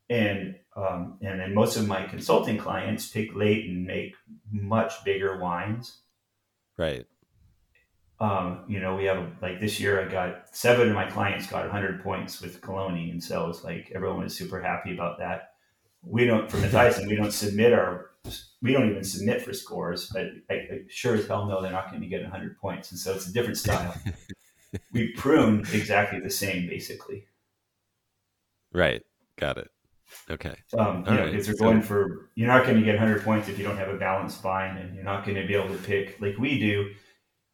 And 0.09 0.55
um, 0.75 1.17
and 1.21 1.39
then 1.39 1.53
most 1.53 1.77
of 1.77 1.87
my 1.87 2.05
consulting 2.05 2.57
clients 2.57 3.07
pick 3.07 3.35
late 3.35 3.65
and 3.65 3.85
make 3.85 4.15
much 4.51 5.03
bigger 5.03 5.39
wines. 5.39 6.01
Right. 6.77 7.05
Um, 8.23 8.63
you 8.69 8.79
know, 8.79 8.95
we 8.95 9.03
have 9.03 9.21
like 9.41 9.59
this 9.59 9.81
year, 9.81 10.01
I 10.01 10.09
got 10.09 10.55
seven 10.55 10.87
of 10.87 10.95
my 10.95 11.09
clients 11.09 11.45
got 11.45 11.63
100 11.63 12.01
points 12.01 12.41
with 12.41 12.61
Galloni, 12.61 13.11
and 13.11 13.21
so 13.21 13.49
it's 13.49 13.65
like 13.65 13.91
everyone 13.93 14.23
was 14.23 14.33
super 14.33 14.61
happy 14.61 14.93
about 14.93 15.17
that. 15.19 15.55
We 16.03 16.23
don't 16.23 16.49
for 16.49 16.55
Matthiasson, 16.55 17.05
we 17.09 17.17
don't 17.17 17.33
submit 17.33 17.73
our, 17.73 18.11
we 18.61 18.71
don't 18.71 18.89
even 18.89 19.03
submit 19.03 19.41
for 19.41 19.51
scores, 19.51 20.09
but 20.13 20.27
I, 20.49 20.53
I 20.53 20.79
sure 20.87 21.15
as 21.15 21.27
hell 21.27 21.47
know 21.47 21.61
they're 21.61 21.73
not 21.73 21.89
going 21.89 22.01
to 22.01 22.07
get 22.07 22.21
100 22.21 22.57
points, 22.59 22.91
and 22.91 22.99
so 22.99 23.13
it's 23.13 23.27
a 23.27 23.33
different 23.33 23.57
style. 23.57 23.93
we 24.93 25.11
prune 25.17 25.59
exactly 25.73 26.21
the 26.21 26.29
same, 26.29 26.65
basically. 26.65 27.25
Right. 28.71 29.01
Got 29.35 29.57
it. 29.57 29.69
Okay. 30.29 30.55
Um, 30.77 31.03
you 31.05 31.11
know, 31.11 31.25
right. 31.25 31.35
if 31.35 31.47
you're 31.47 31.57
going 31.57 31.81
for, 31.81 32.29
you're 32.35 32.47
not 32.47 32.63
going 32.63 32.77
to 32.77 32.85
get 32.85 32.95
100 32.97 33.21
points 33.25 33.49
if 33.49 33.57
you 33.57 33.65
don't 33.65 33.77
have 33.77 33.89
a 33.89 33.97
balanced 33.97 34.41
vine, 34.41 34.77
and 34.77 34.95
you're 34.95 35.03
not 35.03 35.25
going 35.25 35.35
to 35.35 35.45
be 35.45 35.55
able 35.55 35.75
to 35.75 35.83
pick 35.83 36.21
like 36.21 36.37
we 36.37 36.57
do 36.57 36.89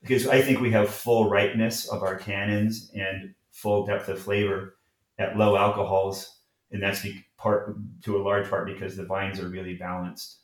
because 0.01 0.27
I 0.27 0.41
think 0.41 0.59
we 0.59 0.71
have 0.71 0.89
full 0.89 1.29
ripeness 1.29 1.87
of 1.89 2.03
our 2.03 2.19
tannins 2.19 2.89
and 2.93 3.33
full 3.51 3.85
depth 3.85 4.07
of 4.09 4.19
flavor 4.19 4.75
at 5.17 5.37
low 5.37 5.57
alcohols, 5.57 6.39
and 6.71 6.81
that's 6.81 7.05
part 7.37 7.75
to 8.03 8.17
a 8.17 8.23
large 8.23 8.49
part 8.49 8.67
because 8.67 8.95
the 8.95 9.05
vines 9.05 9.39
are 9.39 9.49
really 9.49 9.75
balanced. 9.75 10.39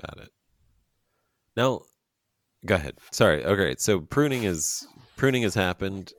Got 0.00 0.24
it. 0.24 0.30
Now, 1.56 1.82
go 2.66 2.74
ahead. 2.74 2.94
Sorry. 3.12 3.44
Okay, 3.44 3.76
so 3.78 4.00
pruning 4.00 4.44
is 4.44 4.86
pruning 5.16 5.42
has 5.42 5.54
happened. 5.54 6.12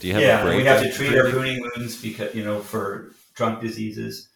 Do 0.00 0.08
you 0.08 0.14
have 0.14 0.22
yeah, 0.22 0.56
we 0.56 0.64
have 0.64 0.82
to 0.82 0.92
treat 0.92 1.16
our 1.16 1.30
pruning 1.30 1.62
wounds 1.62 2.02
because 2.02 2.34
you 2.34 2.44
know 2.44 2.60
for 2.60 3.12
trunk 3.34 3.60
diseases, 3.60 4.28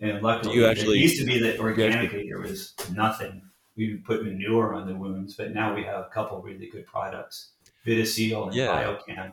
and 0.00 0.20
luckily, 0.22 0.54
you 0.54 0.66
actually, 0.66 0.98
it 0.98 1.02
used 1.02 1.20
to 1.20 1.24
be 1.24 1.38
that 1.40 1.60
organically 1.60 2.28
there 2.28 2.40
was 2.40 2.74
nothing 2.92 3.42
we 3.76 3.92
would 3.92 4.04
put 4.04 4.24
manure 4.24 4.74
on 4.74 4.86
the 4.86 4.94
wounds, 4.94 5.34
but 5.34 5.52
now 5.52 5.74
we 5.74 5.82
have 5.84 6.00
a 6.00 6.10
couple 6.12 6.40
really 6.42 6.68
good 6.68 6.86
products, 6.86 7.52
VitiSeal 7.86 8.48
and 8.48 8.54
yeah. 8.54 8.68
Biocan. 8.68 9.32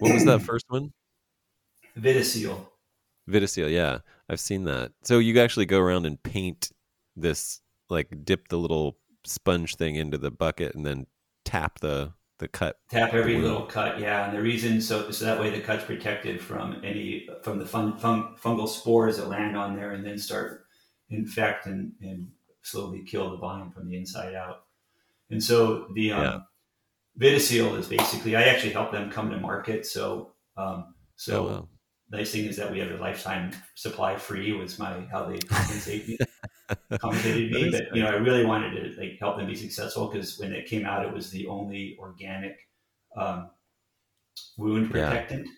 What 0.00 0.14
was 0.14 0.24
that 0.24 0.42
first 0.42 0.66
one? 0.68 0.92
VitiSeal. 1.98 2.66
VitiSeal, 3.28 3.70
yeah, 3.72 3.98
I've 4.28 4.40
seen 4.40 4.64
that. 4.64 4.92
So 5.02 5.18
you 5.18 5.40
actually 5.40 5.66
go 5.66 5.80
around 5.80 6.06
and 6.06 6.22
paint 6.22 6.70
this, 7.16 7.60
like 7.88 8.08
dip 8.24 8.48
the 8.48 8.58
little 8.58 8.98
sponge 9.24 9.76
thing 9.76 9.96
into 9.96 10.18
the 10.18 10.30
bucket 10.30 10.74
and 10.74 10.84
then 10.84 11.06
tap 11.44 11.80
the 11.80 12.12
the 12.38 12.48
cut. 12.48 12.76
Tap 12.90 13.14
every 13.14 13.38
little 13.38 13.64
cut, 13.64 13.98
yeah. 13.98 14.26
And 14.26 14.36
the 14.36 14.42
reason 14.42 14.80
so 14.80 15.10
so 15.10 15.24
that 15.24 15.40
way 15.40 15.50
the 15.50 15.60
cut's 15.60 15.84
protected 15.84 16.40
from 16.40 16.80
any 16.84 17.28
from 17.42 17.58
the 17.58 17.66
fun, 17.66 17.96
fun, 17.98 18.34
fungal 18.42 18.68
spores 18.68 19.16
that 19.16 19.28
land 19.28 19.56
on 19.56 19.74
there 19.74 19.92
and 19.92 20.04
then 20.04 20.18
start 20.18 20.66
infect 21.08 21.66
and, 21.66 21.92
and 22.02 22.28
slowly 22.66 23.02
kill 23.02 23.30
the 23.30 23.36
vine 23.36 23.70
from 23.70 23.88
the 23.88 23.96
inside 23.96 24.34
out. 24.34 24.64
And 25.30 25.42
so 25.42 25.86
the 25.94 26.12
um, 26.12 26.22
yeah. 26.22 26.38
VitiSeal 27.18 27.78
is 27.78 27.88
basically 27.88 28.36
I 28.36 28.44
actually 28.44 28.72
help 28.72 28.92
them 28.92 29.10
come 29.10 29.30
to 29.30 29.38
market. 29.38 29.86
So 29.86 30.32
um, 30.56 30.94
so 31.16 31.46
oh, 31.46 31.50
wow. 31.50 31.68
nice 32.10 32.32
thing 32.32 32.46
is 32.46 32.56
that 32.56 32.70
we 32.70 32.78
have 32.80 32.90
a 32.90 32.96
lifetime 32.96 33.52
supply 33.74 34.16
free 34.16 34.52
was 34.52 34.78
my 34.78 35.00
how 35.10 35.24
they 35.26 35.38
compensate 35.38 36.08
me. 36.08 36.18
compensated 36.98 37.52
me, 37.52 37.70
but 37.70 37.94
you 37.94 38.02
know 38.02 38.08
I 38.08 38.14
really 38.14 38.44
wanted 38.44 38.70
to 38.70 39.00
like 39.00 39.18
help 39.20 39.36
them 39.36 39.46
be 39.46 39.54
successful 39.54 40.08
because 40.08 40.38
when 40.38 40.52
it 40.52 40.66
came 40.66 40.84
out, 40.84 41.06
it 41.06 41.12
was 41.12 41.30
the 41.30 41.46
only 41.46 41.96
organic 42.00 42.58
um, 43.16 43.50
wound 44.56 44.90
protectant. 44.90 45.46
Yeah 45.46 45.52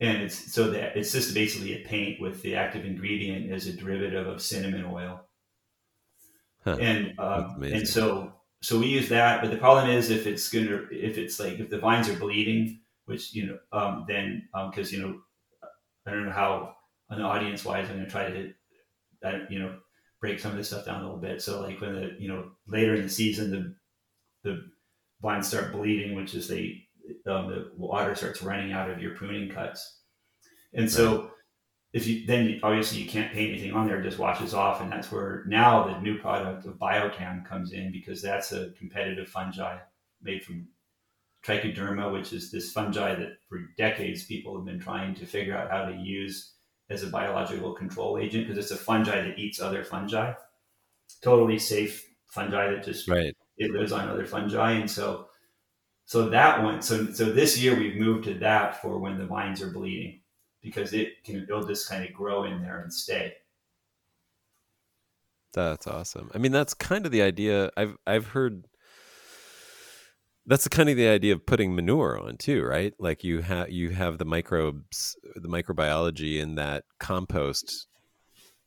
and 0.00 0.22
it's 0.22 0.52
so 0.52 0.70
that 0.70 0.96
it's 0.96 1.12
just 1.12 1.32
basically 1.32 1.74
a 1.74 1.86
paint 1.86 2.20
with 2.20 2.42
the 2.42 2.54
active 2.54 2.84
ingredient 2.84 3.50
as 3.50 3.66
a 3.66 3.72
derivative 3.72 4.26
of 4.26 4.42
cinnamon 4.42 4.84
oil 4.84 5.25
Huh. 6.66 6.78
And 6.80 7.18
um, 7.20 7.62
and 7.62 7.86
so 7.86 8.32
so 8.60 8.76
we 8.80 8.86
use 8.86 9.08
that, 9.10 9.40
but 9.40 9.52
the 9.52 9.56
problem 9.56 9.88
is 9.88 10.10
if 10.10 10.26
it's 10.26 10.48
gonna 10.48 10.82
if 10.90 11.16
it's 11.16 11.38
like 11.38 11.60
if 11.60 11.70
the 11.70 11.78
vines 11.78 12.08
are 12.08 12.18
bleeding, 12.18 12.80
which 13.04 13.32
you 13.32 13.46
know 13.46 13.58
um, 13.72 14.04
then 14.08 14.48
because 14.70 14.92
um, 14.92 14.98
you 14.98 15.06
know 15.06 15.20
I 16.06 16.10
don't 16.10 16.26
know 16.26 16.32
how 16.32 16.74
an 17.10 17.22
audience 17.22 17.64
wise 17.64 17.88
I'm 17.88 17.98
gonna 17.98 18.10
try 18.10 18.28
to 18.28 18.52
that 19.22 19.48
you 19.48 19.60
know 19.60 19.78
break 20.20 20.40
some 20.40 20.50
of 20.50 20.56
this 20.56 20.66
stuff 20.66 20.86
down 20.86 21.02
a 21.02 21.04
little 21.04 21.20
bit. 21.20 21.40
So 21.40 21.60
like 21.60 21.80
when 21.80 21.94
the 21.94 22.16
you 22.18 22.26
know 22.26 22.50
later 22.66 22.96
in 22.96 23.02
the 23.02 23.08
season 23.08 23.52
the 23.52 24.50
the 24.50 24.62
vines 25.22 25.46
start 25.46 25.70
bleeding, 25.70 26.16
which 26.16 26.34
is 26.34 26.48
they 26.48 26.82
um, 27.28 27.46
the 27.48 27.70
water 27.76 28.16
starts 28.16 28.42
running 28.42 28.72
out 28.72 28.90
of 28.90 29.00
your 29.00 29.14
pruning 29.14 29.50
cuts, 29.50 30.00
and 30.74 30.90
so 30.90 31.30
if 31.96 32.06
you 32.06 32.26
then 32.26 32.60
obviously 32.62 32.98
you 32.98 33.08
can't 33.08 33.32
paint 33.32 33.52
anything 33.52 33.72
on 33.72 33.86
there, 33.86 33.98
it 33.98 34.02
just 34.02 34.18
washes 34.18 34.52
off, 34.52 34.82
and 34.82 34.92
that's 34.92 35.10
where 35.10 35.44
now 35.46 35.86
the 35.86 35.98
new 36.00 36.18
product 36.18 36.66
of 36.66 36.74
Biocan 36.74 37.42
comes 37.48 37.72
in 37.72 37.90
because 37.90 38.20
that's 38.20 38.52
a 38.52 38.68
competitive 38.72 39.30
fungi 39.30 39.78
made 40.20 40.44
from 40.44 40.68
trichoderma, 41.42 42.12
which 42.12 42.34
is 42.34 42.50
this 42.50 42.70
fungi 42.70 43.14
that 43.14 43.38
for 43.48 43.60
decades 43.78 44.24
people 44.24 44.54
have 44.54 44.66
been 44.66 44.78
trying 44.78 45.14
to 45.14 45.24
figure 45.24 45.56
out 45.56 45.70
how 45.70 45.86
to 45.86 45.96
use 45.96 46.52
as 46.90 47.02
a 47.02 47.06
biological 47.06 47.72
control 47.72 48.18
agent 48.18 48.46
because 48.46 48.62
it's 48.62 48.78
a 48.78 48.84
fungi 48.84 49.22
that 49.22 49.38
eats 49.38 49.58
other 49.58 49.82
fungi. 49.82 50.34
Totally 51.22 51.58
safe 51.58 52.06
fungi 52.26 52.72
that 52.72 52.84
just 52.84 53.08
right. 53.08 53.34
it 53.56 53.70
lives 53.70 53.92
on 53.92 54.06
other 54.06 54.26
fungi, 54.26 54.72
and 54.72 54.90
so 54.90 55.28
so 56.04 56.28
that 56.28 56.62
one. 56.62 56.82
So 56.82 57.10
so 57.14 57.32
this 57.32 57.58
year 57.58 57.74
we've 57.74 57.96
moved 57.96 58.24
to 58.24 58.34
that 58.34 58.82
for 58.82 58.98
when 58.98 59.16
the 59.16 59.24
vines 59.24 59.62
are 59.62 59.70
bleeding 59.70 60.20
because 60.66 60.92
it 60.92 61.22
can 61.24 61.44
it'll 61.44 61.64
just 61.64 61.88
kind 61.88 62.04
of 62.04 62.12
grow 62.12 62.42
in 62.42 62.60
there 62.60 62.80
and 62.80 62.92
stay. 62.92 63.32
That's 65.54 65.86
awesome. 65.86 66.28
I 66.34 66.38
mean, 66.38 66.50
that's 66.50 66.74
kind 66.74 67.06
of 67.06 67.12
the 67.12 67.22
idea. 67.22 67.70
I've 67.76 67.96
I've 68.06 68.26
heard. 68.26 68.66
That's 70.44 70.66
kind 70.68 70.88
of 70.88 70.96
the 70.96 71.08
idea 71.08 71.34
of 71.34 71.46
putting 71.46 71.74
manure 71.74 72.20
on 72.20 72.36
too, 72.36 72.64
right? 72.64 72.92
Like 72.98 73.22
you 73.22 73.42
have 73.42 73.70
you 73.70 73.90
have 73.90 74.18
the 74.18 74.24
microbes, 74.24 75.16
the 75.36 75.48
microbiology 75.48 76.40
in 76.40 76.56
that 76.56 76.84
compost 76.98 77.86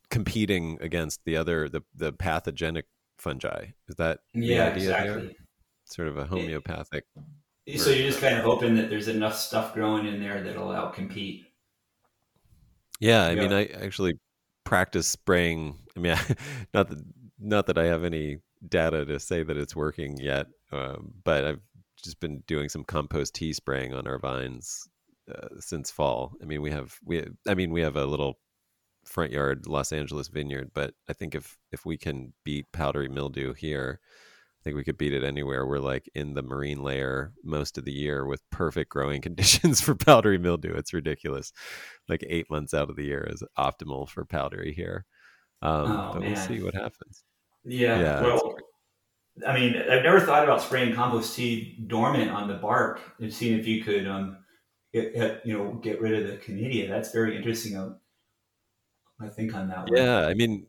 competing 0.09 0.77
against 0.81 1.19
the 1.25 1.35
other 1.35 1.67
the 1.67 1.81
the 1.93 2.13
pathogenic 2.13 2.85
fungi. 3.17 3.67
Is 3.89 3.95
that 3.97 4.19
yeah, 4.33 4.69
exactly. 4.69 5.27
There? 5.27 5.35
Sort 5.83 6.07
of 6.07 6.17
a 6.17 6.25
homeopathic. 6.25 7.03
So 7.77 7.91
you're 7.91 8.07
just 8.07 8.21
kind 8.21 8.35
of 8.35 8.43
hoping 8.43 8.75
that 8.75 8.89
there's 8.89 9.07
enough 9.09 9.35
stuff 9.35 9.73
growing 9.75 10.07
in 10.07 10.19
there 10.19 10.41
that'll 10.41 10.69
outcompete 10.69 11.45
yeah, 12.99 13.25
I 13.25 13.31
yeah. 13.31 13.41
mean, 13.41 13.53
I 13.53 13.65
actually 13.65 14.19
practice 14.65 15.07
spraying. 15.07 15.77
I 15.95 15.99
mean, 15.99 16.15
not 16.73 16.89
that 16.89 17.03
not 17.39 17.65
that 17.67 17.77
I 17.77 17.85
have 17.85 18.03
any 18.03 18.39
data 18.67 19.05
to 19.05 19.19
say 19.19 19.43
that 19.43 19.57
it's 19.57 19.75
working 19.75 20.17
yet, 20.17 20.47
um, 20.71 21.13
but 21.23 21.45
I've 21.45 21.61
just 22.03 22.19
been 22.19 22.43
doing 22.47 22.69
some 22.69 22.83
compost 22.83 23.35
tea 23.35 23.53
spraying 23.53 23.93
on 23.93 24.07
our 24.07 24.19
vines 24.19 24.87
uh, 25.33 25.47
since 25.59 25.91
fall. 25.91 26.33
I 26.41 26.45
mean, 26.45 26.61
we 26.61 26.71
have 26.71 26.97
we 27.03 27.25
I 27.47 27.55
mean 27.55 27.71
we 27.71 27.81
have 27.81 27.95
a 27.95 28.05
little 28.05 28.39
front 29.05 29.31
yard 29.31 29.67
Los 29.67 29.91
Angeles 29.91 30.27
vineyard, 30.27 30.71
but 30.73 30.93
I 31.07 31.13
think 31.13 31.35
if 31.35 31.57
if 31.71 31.85
we 31.85 31.97
can 31.97 32.33
beat 32.43 32.71
powdery 32.71 33.07
mildew 33.07 33.53
here, 33.53 33.99
I 34.59 34.63
think 34.63 34.75
we 34.75 34.83
could 34.83 34.97
beat 34.97 35.13
it 35.13 35.23
anywhere. 35.23 35.65
We're 35.65 35.79
like 35.79 36.09
in 36.13 36.33
the 36.33 36.41
marine 36.41 36.83
layer 36.83 37.31
most 37.43 37.77
of 37.77 37.85
the 37.85 37.93
year 37.93 38.25
with 38.25 38.41
perfect 38.49 38.89
growing 38.91 39.21
conditions 39.29 39.79
for 39.79 39.95
powdery 39.95 40.37
mildew. 40.37 40.73
It's 40.75 40.93
ridiculous. 40.93 41.53
Like 42.09 42.23
eight 42.27 42.49
months 42.49 42.73
out 42.73 42.89
of 42.89 42.95
the 42.95 43.05
year 43.05 43.25
is 43.29 43.43
optimal 43.57 44.09
for 44.09 44.25
powdery 44.25 44.73
here. 44.73 45.05
Um, 45.61 45.91
oh, 45.91 46.09
but 46.13 46.21
man. 46.21 46.31
we'll 46.31 46.41
see 46.41 46.61
what 46.61 46.73
happens. 46.73 47.23
Yeah. 47.63 47.99
yeah 47.99 48.21
well, 48.21 48.55
I 49.47 49.53
mean, 49.57 49.77
I've 49.77 50.03
never 50.03 50.19
thought 50.19 50.43
about 50.43 50.61
spraying 50.61 50.93
compost 50.93 51.35
tea 51.35 51.81
dormant 51.87 52.31
on 52.31 52.47
the 52.47 52.55
bark 52.55 52.99
and 53.19 53.33
seeing 53.33 53.57
if 53.57 53.65
you 53.65 53.81
could, 53.83 54.07
um, 54.07 54.37
get, 54.93 55.41
you 55.45 55.57
know, 55.57 55.73
get 55.81 56.01
rid 56.01 56.21
of 56.21 56.27
the 56.27 56.37
conidia. 56.37 56.89
That's 56.89 57.11
very 57.11 57.37
interesting. 57.37 57.95
I 59.21 59.27
think 59.27 59.53
on 59.53 59.69
that. 59.69 59.89
One. 59.89 59.95
Yeah, 59.95 60.27
I 60.27 60.33
mean, 60.33 60.67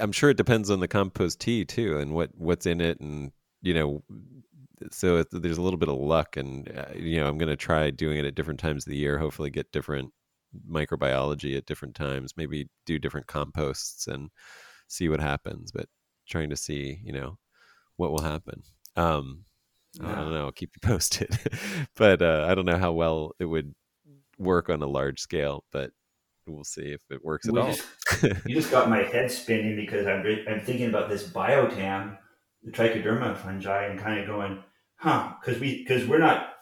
I'm 0.00 0.12
sure 0.12 0.30
it 0.30 0.36
depends 0.36 0.70
on 0.70 0.80
the 0.80 0.88
compost 0.88 1.40
tea 1.40 1.64
too, 1.64 1.98
and 1.98 2.14
what 2.14 2.30
what's 2.36 2.66
in 2.66 2.80
it, 2.80 3.00
and 3.00 3.32
you 3.62 3.74
know, 3.74 4.02
so 4.90 5.18
it, 5.18 5.28
there's 5.30 5.58
a 5.58 5.62
little 5.62 5.78
bit 5.78 5.88
of 5.88 5.96
luck, 5.96 6.36
and 6.36 6.68
uh, 6.76 6.92
you 6.96 7.20
know, 7.20 7.28
I'm 7.28 7.38
going 7.38 7.48
to 7.48 7.56
try 7.56 7.90
doing 7.90 8.18
it 8.18 8.24
at 8.24 8.34
different 8.34 8.60
times 8.60 8.86
of 8.86 8.90
the 8.90 8.96
year. 8.96 9.18
Hopefully, 9.18 9.50
get 9.50 9.70
different 9.72 10.12
microbiology 10.68 11.56
at 11.56 11.66
different 11.66 11.94
times. 11.94 12.34
Maybe 12.36 12.68
do 12.86 12.98
different 12.98 13.26
composts 13.26 14.06
and 14.08 14.30
see 14.88 15.08
what 15.08 15.20
happens. 15.20 15.70
But 15.72 15.86
trying 16.28 16.50
to 16.50 16.56
see, 16.56 17.00
you 17.04 17.12
know, 17.12 17.38
what 17.96 18.10
will 18.10 18.22
happen. 18.22 18.62
Um, 18.96 19.44
yeah. 19.94 20.10
I 20.10 20.14
don't 20.16 20.32
know. 20.32 20.46
I'll 20.46 20.52
keep 20.52 20.72
you 20.74 20.88
posted, 20.88 21.38
but 21.96 22.20
uh, 22.22 22.46
I 22.48 22.54
don't 22.54 22.66
know 22.66 22.78
how 22.78 22.92
well 22.92 23.32
it 23.38 23.44
would 23.44 23.74
work 24.38 24.70
on 24.70 24.82
a 24.82 24.86
large 24.86 25.20
scale. 25.20 25.64
But 25.70 25.92
we'll 26.46 26.64
see 26.64 26.92
if 26.92 27.00
it 27.10 27.24
works 27.24 27.48
at 27.48 27.54
we 27.54 27.60
all. 27.60 27.68
Just, 27.68 28.22
you 28.46 28.54
just 28.54 28.70
got 28.70 28.90
my 28.90 29.02
head 29.02 29.30
spinning 29.30 29.76
because 29.76 30.06
I'm 30.06 30.24
I'm 30.48 30.60
thinking 30.60 30.88
about 30.88 31.08
this 31.08 31.24
biotam, 31.24 32.18
the 32.62 32.72
trichoderma 32.72 33.36
fungi, 33.36 33.86
and 33.86 33.98
kind 33.98 34.20
of 34.20 34.26
going, 34.26 34.62
huh? 34.96 35.32
Because 35.40 35.60
we 35.60 35.78
because 35.78 36.06
we're 36.06 36.18
not 36.18 36.54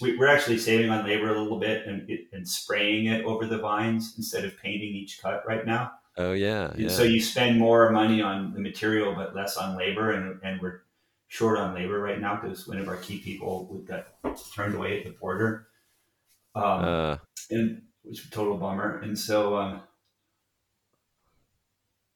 we're 0.00 0.28
actually 0.28 0.58
saving 0.58 0.90
on 0.90 1.06
labor 1.06 1.34
a 1.34 1.40
little 1.40 1.58
bit 1.58 1.86
and 1.86 2.08
and 2.32 2.46
spraying 2.46 3.06
it 3.06 3.24
over 3.24 3.46
the 3.46 3.58
vines 3.58 4.14
instead 4.16 4.44
of 4.44 4.60
painting 4.60 4.94
each 4.94 5.20
cut 5.22 5.42
right 5.46 5.66
now. 5.66 5.92
Oh 6.16 6.32
yeah, 6.32 6.72
yeah. 6.76 6.88
So 6.88 7.02
you 7.02 7.20
spend 7.20 7.58
more 7.58 7.90
money 7.90 8.20
on 8.20 8.52
the 8.52 8.60
material 8.60 9.14
but 9.14 9.34
less 9.34 9.56
on 9.56 9.76
labor, 9.76 10.12
and 10.12 10.40
and 10.42 10.60
we're 10.60 10.82
short 11.28 11.58
on 11.58 11.74
labor 11.74 12.00
right 12.00 12.20
now 12.20 12.38
because 12.40 12.66
one 12.66 12.78
of 12.78 12.88
our 12.88 12.96
key 12.96 13.18
people 13.18 13.82
got 13.86 14.08
turned 14.54 14.74
away 14.74 14.98
at 14.98 15.04
the 15.04 15.16
border, 15.18 15.68
um, 16.54 16.64
Uh, 16.64 17.16
and 17.50 17.82
which 18.02 18.20
was 18.22 18.26
a 18.28 18.30
total 18.30 18.56
bummer. 18.56 18.98
And 19.00 19.18
so 19.18 19.56
um, 19.56 19.82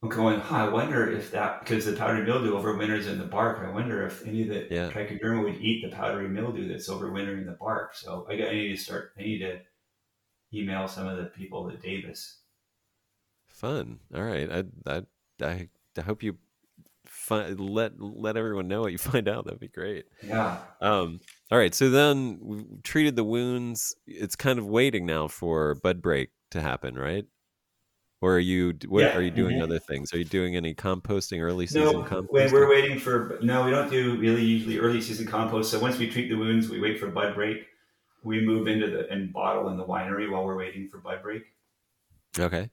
I'm 0.02 0.08
going, 0.10 0.38
huh, 0.38 0.66
I 0.66 0.68
wonder 0.68 1.10
if 1.10 1.30
that 1.32 1.60
because 1.60 1.86
the 1.86 1.94
powdery 1.96 2.24
mildew 2.24 2.52
overwinters 2.54 3.06
in 3.06 3.18
the 3.18 3.24
bark. 3.24 3.60
I 3.66 3.70
wonder 3.70 4.06
if 4.06 4.26
any 4.26 4.42
of 4.42 4.48
the 4.48 4.70
Yeah. 4.70 4.90
trichoderma 4.90 5.42
would 5.44 5.56
eat 5.60 5.82
the 5.82 5.94
powdery 5.96 6.28
mildew 6.28 6.68
that's 6.68 6.88
overwintering 6.90 7.38
in 7.42 7.46
the 7.46 7.52
bark. 7.58 7.94
So 7.94 8.26
I 8.28 8.36
got 8.36 8.48
I 8.50 8.52
need 8.52 8.76
to 8.76 8.82
start. 8.82 9.12
I 9.18 9.22
need 9.22 9.38
to 9.38 9.60
email 10.54 10.88
some 10.88 11.06
of 11.06 11.18
the 11.18 11.24
people 11.26 11.70
at 11.70 11.82
Davis. 11.82 12.40
fun. 13.46 14.00
All 14.14 14.22
right. 14.22 14.50
I 14.50 14.64
I 14.86 15.02
I, 15.42 15.68
I 15.96 16.00
hope 16.02 16.22
you 16.22 16.36
find 17.24 17.58
let 17.60 18.00
let 18.00 18.36
everyone 18.36 18.68
know 18.68 18.82
what 18.82 18.92
you 18.92 18.98
find 19.12 19.28
out. 19.28 19.44
That'd 19.46 19.60
be 19.60 19.68
great. 19.68 20.06
Yeah. 20.22 20.58
Um. 20.80 21.20
All 21.50 21.58
right. 21.58 21.74
So 21.74 21.90
then 21.90 22.38
we 22.42 22.64
treated 22.84 23.16
the 23.16 23.24
wounds. 23.24 23.94
It's 24.06 24.36
kind 24.36 24.58
of 24.58 24.66
waiting 24.66 25.06
now 25.06 25.28
for 25.28 25.74
bud 25.76 26.02
break 26.02 26.30
to 26.52 26.60
happen, 26.60 26.94
right? 26.96 27.26
Or 28.20 28.36
are 28.36 28.40
you 28.40 28.74
what 28.88 29.04
Yeah, 29.04 29.12
are 29.12 29.22
you 29.22 29.30
doing 29.30 29.58
mhm. 29.58 29.62
other 29.62 29.78
things? 29.78 30.12
Are 30.14 30.18
you 30.18 30.24
doing 30.24 30.56
any 30.56 30.74
composting 30.74 31.40
early 31.40 31.66
season 31.66 32.00
No, 32.00 32.04
composting? 32.04 32.28
when 32.30 32.52
we're 32.52 32.68
waiting 32.68 32.98
for 32.98 33.38
no, 33.42 33.64
we 33.64 33.70
don't 33.70 33.90
do 33.90 34.16
really 34.18 34.42
usually 34.44 34.78
early 34.78 35.00
season 35.00 35.26
compost. 35.26 35.70
So 35.70 35.78
once 35.80 35.98
we 35.98 36.08
treat 36.10 36.28
the 36.28 36.36
wounds, 36.36 36.68
we 36.68 36.80
wait 36.80 36.98
for 36.98 37.08
bud 37.10 37.34
break. 37.34 37.66
We 38.22 38.40
move 38.40 38.68
into 38.68 38.88
the 38.90 39.08
and 39.10 39.32
bottle 39.32 39.68
in 39.70 39.76
the 39.76 39.84
winery 39.86 40.30
while 40.30 40.44
we're 40.44 40.56
waiting 40.56 40.88
for 40.88 40.98
bud 40.98 41.22
break, 41.22 41.44
okay. 42.38 42.70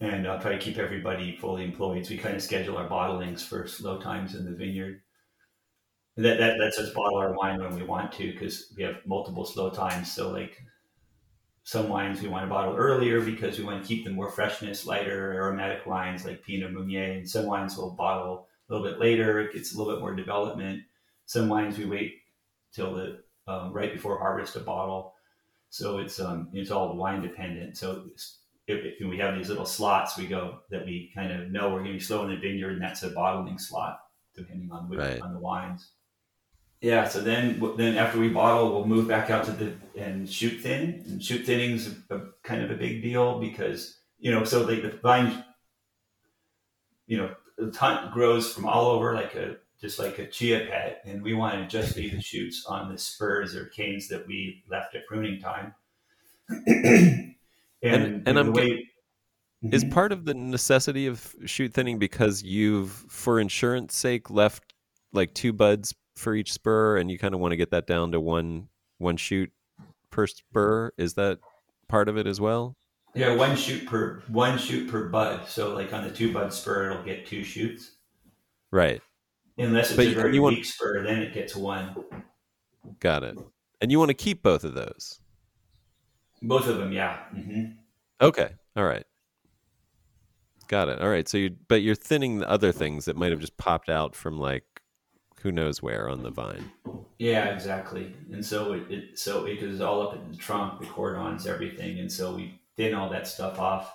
And 0.00 0.26
I'll 0.26 0.40
try 0.40 0.52
to 0.52 0.58
keep 0.58 0.78
everybody 0.78 1.36
fully 1.36 1.64
employed. 1.64 2.04
So 2.04 2.12
we 2.12 2.18
kind 2.18 2.34
of 2.34 2.42
schedule 2.42 2.78
our 2.78 2.88
bottlings 2.88 3.42
for 3.42 3.66
slow 3.66 4.00
times 4.00 4.34
in 4.34 4.44
the 4.44 4.56
vineyard. 4.56 5.02
That 6.16 6.38
that 6.38 6.58
lets 6.58 6.78
us 6.78 6.92
bottle 6.92 7.18
our 7.18 7.34
wine 7.34 7.60
when 7.60 7.74
we 7.76 7.82
want 7.82 8.12
to 8.12 8.32
because 8.32 8.72
we 8.76 8.82
have 8.82 8.96
multiple 9.06 9.44
slow 9.44 9.70
times. 9.70 10.10
So 10.10 10.30
like 10.30 10.62
some 11.62 11.88
wines 11.88 12.20
we 12.20 12.28
want 12.28 12.44
to 12.44 12.50
bottle 12.50 12.76
earlier 12.76 13.20
because 13.20 13.58
we 13.58 13.64
want 13.64 13.82
to 13.82 13.88
keep 13.88 14.04
them 14.04 14.14
more 14.14 14.30
freshness, 14.30 14.86
lighter 14.86 15.34
aromatic 15.34 15.86
wines 15.86 16.24
like 16.24 16.42
Pinot 16.42 16.72
Meunier, 16.72 17.12
and 17.12 17.28
some 17.28 17.46
wines 17.46 17.76
we'll 17.76 17.90
bottle 17.90 18.48
a 18.68 18.72
little 18.72 18.86
bit 18.86 18.98
later. 18.98 19.40
It 19.40 19.52
gets 19.52 19.74
a 19.74 19.78
little 19.78 19.92
bit 19.94 20.00
more 20.00 20.14
development. 20.14 20.82
Some 21.26 21.48
wines 21.48 21.78
we 21.78 21.84
wait 21.84 22.14
till 22.72 22.94
the 22.94 23.22
um, 23.46 23.72
right 23.72 23.92
before 23.92 24.18
harvest 24.18 24.54
to 24.54 24.60
bottle. 24.60 25.14
So 25.68 25.98
it's 25.98 26.18
um, 26.18 26.48
it's 26.52 26.70
all 26.70 26.96
wine 26.96 27.22
dependent. 27.22 27.76
So 27.76 28.06
if, 28.70 29.00
if 29.00 29.08
we 29.08 29.18
have 29.18 29.36
these 29.36 29.48
little 29.48 29.66
slots, 29.66 30.16
we 30.16 30.26
go 30.26 30.60
that 30.70 30.84
we 30.84 31.10
kind 31.14 31.32
of 31.32 31.50
know 31.50 31.68
we're 31.70 31.80
going 31.80 31.92
to 31.92 31.98
be 31.98 32.00
slow 32.00 32.24
in 32.24 32.30
the 32.30 32.36
vineyard, 32.36 32.72
and 32.72 32.82
that's 32.82 33.02
a 33.02 33.10
bottling 33.10 33.58
slot 33.58 33.98
depending 34.34 34.70
on 34.70 34.88
which, 34.88 34.98
Right. 34.98 35.20
on 35.20 35.34
the 35.34 35.40
wines. 35.40 35.90
Yeah. 36.80 37.06
So 37.08 37.20
then 37.20 37.60
then 37.76 37.96
after 37.98 38.18
we 38.18 38.28
bottle, 38.28 38.72
we'll 38.72 38.86
move 38.86 39.06
back 39.08 39.28
out 39.30 39.44
to 39.46 39.52
the 39.52 39.74
and 39.96 40.28
shoot 40.28 40.60
thin. 40.60 41.04
And 41.08 41.22
shoot 41.22 41.44
thinning's 41.44 41.88
a, 42.10 42.16
a 42.16 42.20
kind 42.42 42.62
of 42.62 42.70
a 42.70 42.74
big 42.74 43.02
deal 43.02 43.38
because 43.38 43.98
you 44.18 44.30
know 44.30 44.44
so 44.44 44.62
like 44.64 44.82
the 44.82 44.90
vine, 45.02 45.44
you 47.06 47.18
know, 47.18 47.34
the 47.58 47.70
ton 47.70 48.10
grows 48.12 48.52
from 48.52 48.64
all 48.66 48.86
over 48.86 49.14
like 49.14 49.34
a 49.34 49.56
just 49.80 49.98
like 49.98 50.18
a 50.18 50.26
chia 50.26 50.66
pet, 50.70 51.02
and 51.06 51.22
we 51.22 51.34
want 51.34 51.54
to 51.54 51.66
just 51.66 51.96
leave 51.96 52.12
the 52.12 52.20
shoots 52.22 52.64
on 52.66 52.90
the 52.90 52.98
spurs 52.98 53.54
or 53.56 53.66
canes 53.66 54.08
that 54.08 54.26
we 54.26 54.62
left 54.70 54.94
at 54.94 55.06
pruning 55.06 55.40
time. 55.40 55.74
and 57.82 58.02
And- 58.04 58.28
and 58.28 58.38
I'm 58.38 58.52
way, 58.52 58.86
Is 59.62 59.84
Mhm. 59.84 59.92
part 59.92 60.10
of 60.12 60.24
the 60.24 60.32
necessity 60.32 61.06
of 61.06 61.34
shoot 61.44 61.74
thinning 61.74 61.98
because 61.98 62.42
you've, 62.42 62.90
for 62.90 63.38
insurance 63.38 63.94
sake, 63.94 64.30
left 64.30 64.72
like 65.12 65.34
two 65.34 65.52
buds 65.52 65.94
for 66.16 66.34
each 66.34 66.50
spur, 66.50 66.96
and 66.96 67.10
you 67.10 67.18
kind 67.18 67.34
of 67.34 67.40
want 67.40 67.52
to 67.52 67.56
get 67.56 67.70
that 67.70 67.86
down 67.86 68.10
to 68.12 68.20
one 68.20 68.68
one 68.96 69.18
shoot 69.18 69.52
per 70.08 70.26
spur? 70.26 70.92
Is 70.96 71.12
that 71.14 71.40
part 71.88 72.08
of 72.08 72.16
it 72.16 72.26
as 72.26 72.40
well? 72.40 72.74
yeah 73.14 73.34
one 73.34 73.54
shoot 73.56 73.84
per 73.86 74.22
one 74.28 74.56
shoot 74.56 74.88
per 74.88 75.08
bud. 75.10 75.46
So 75.48 75.74
like 75.74 75.92
on 75.92 76.04
the 76.04 76.10
two 76.10 76.32
bud 76.32 76.54
spur, 76.54 76.90
it'll 76.92 77.02
get 77.04 77.26
two 77.26 77.44
shoots. 77.44 77.96
Right. 78.70 79.02
Unless 79.58 79.88
it's 79.90 79.96
But 79.96 80.06
a 80.06 80.10
very 80.14 80.34
you 80.34 80.40
want- 80.42 80.56
weak 80.56 80.64
spur, 80.64 81.02
then 81.02 81.20
it 81.20 81.34
gets 81.34 81.54
one. 81.54 81.94
Got 82.98 83.24
it. 83.24 83.36
And 83.82 83.90
you 83.92 83.98
want 83.98 84.08
to 84.08 84.14
keep 84.14 84.42
both 84.42 84.64
of 84.64 84.72
those. 84.74 85.19
Both 86.42 86.66
of 86.68 86.78
them, 86.78 86.92
yeah. 86.92 87.24
hmm 87.30 87.64
Okay. 88.20 88.50
All 88.76 88.84
right. 88.84 89.04
Got 90.68 90.88
it. 90.88 91.00
All 91.00 91.08
right. 91.08 91.28
So 91.28 91.36
you, 91.36 91.56
but 91.68 91.82
you're 91.82 91.94
thinning 91.94 92.38
the 92.38 92.48
other 92.48 92.72
things 92.72 93.04
that 93.06 93.16
might 93.16 93.32
have 93.32 93.40
just 93.40 93.56
popped 93.56 93.88
out 93.88 94.14
from 94.14 94.38
like 94.38 94.64
who 95.42 95.50
knows 95.50 95.82
where 95.82 96.08
on 96.08 96.22
the 96.22 96.30
vine. 96.30 96.70
Yeah, 97.18 97.46
exactly. 97.46 98.14
And 98.32 98.44
so 98.44 98.72
it, 98.74 98.90
it 98.90 99.18
so 99.18 99.46
it 99.46 99.60
goes 99.60 99.80
all 99.80 100.08
up 100.08 100.14
in 100.14 100.30
the 100.30 100.36
trunk, 100.36 100.80
the 100.80 100.86
cordons, 100.86 101.46
everything, 101.46 101.98
and 101.98 102.10
so 102.10 102.34
we 102.34 102.60
thin 102.76 102.94
all 102.94 103.10
that 103.10 103.26
stuff 103.26 103.58
off, 103.58 103.94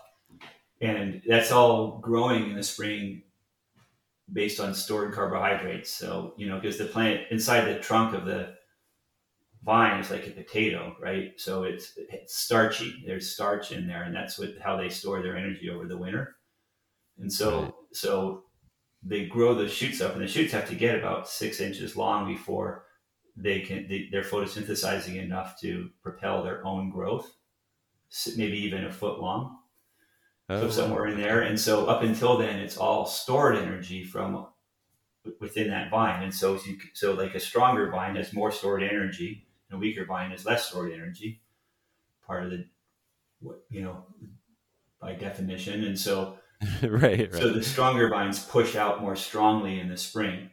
and 0.81 1.21
that's 1.27 1.51
all 1.51 1.99
growing 1.99 2.51
in 2.51 2.55
the 2.55 2.63
spring 2.63 3.23
based 4.31 4.59
on 4.59 4.73
stored 4.73 5.13
carbohydrates. 5.13 5.91
So 5.91 6.33
you 6.37 6.47
know, 6.47 6.59
because 6.59 6.77
the 6.77 6.85
plant 6.85 7.21
inside 7.31 7.65
the 7.65 7.79
trunk 7.79 8.15
of 8.15 8.25
the 8.25 8.54
vine 9.65 9.99
is 9.99 10.11
like 10.11 10.27
a 10.27 10.31
potato, 10.31 10.95
right? 11.01 11.39
So 11.39 11.63
it's, 11.63 11.93
it's 11.97 12.37
starchy. 12.37 13.03
There's 13.07 13.33
starch 13.33 13.71
in 13.73 13.87
there, 13.87 14.03
and 14.03 14.15
that's 14.15 14.39
what 14.39 14.57
how 14.63 14.77
they 14.77 14.89
store 14.89 15.23
their 15.23 15.37
energy 15.37 15.69
over 15.69 15.87
the 15.87 15.97
winter. 15.97 16.37
And 17.17 17.31
so 17.31 17.63
Right. 17.63 17.73
so 17.93 18.45
they 19.03 19.27
grow 19.27 19.55
the 19.55 19.69
shoots 19.69 20.01
up, 20.01 20.13
and 20.13 20.23
the 20.23 20.27
shoots 20.27 20.53
have 20.53 20.69
to 20.69 20.75
get 20.75 20.99
about 20.99 21.29
six 21.29 21.61
inches 21.61 21.97
long 21.97 22.27
before 22.33 22.85
they 23.37 23.61
can 23.61 23.87
they, 23.89 24.09
they're 24.11 24.23
photosynthesizing 24.23 25.15
enough 25.17 25.59
to 25.61 25.91
propel 26.03 26.43
their 26.43 26.65
own 26.65 26.89
growth, 26.91 27.35
maybe 28.35 28.57
even 28.57 28.85
a 28.85 28.91
foot 28.91 29.19
long, 29.19 29.59
Oh, 30.49 30.55
so 30.55 30.69
somewhere 30.69 31.07
in 31.07 31.17
there. 31.19 31.41
And 31.41 31.59
so 31.59 31.87
up 31.87 32.01
until 32.01 32.37
then, 32.37 32.59
it's 32.59 32.77
all 32.77 33.05
stored 33.05 33.57
energy 33.57 34.03
from 34.03 34.47
within 35.39 35.69
that 35.69 35.89
vine. 35.91 36.23
And 36.23 36.33
so 36.33 36.55
you, 36.65 36.77
so 36.93 37.13
like 37.13 37.35
a 37.35 37.39
stronger 37.39 37.89
vine 37.91 38.15
has 38.15 38.33
more 38.33 38.51
stored 38.51 38.83
energy, 38.83 39.44
and 39.69 39.77
a 39.77 39.79
weaker 39.79 40.05
vine 40.05 40.31
has 40.31 40.45
less 40.45 40.67
stored 40.67 40.91
energy. 40.91 41.41
Part 42.25 42.43
of 42.43 42.51
the 42.51 42.65
what 43.39 43.63
you 43.69 43.81
know 43.81 44.03
by 44.99 45.13
definition, 45.13 45.83
and 45.83 45.97
so 45.97 46.37
right. 46.83 47.19
Right. 47.19 47.33
so 47.33 47.49
the 47.49 47.63
stronger 47.63 48.09
vines 48.09 48.43
push 48.43 48.75
out 48.75 49.01
more 49.01 49.15
strongly 49.15 49.79
in 49.79 49.89
the 49.89 49.97
spring. 49.97 50.49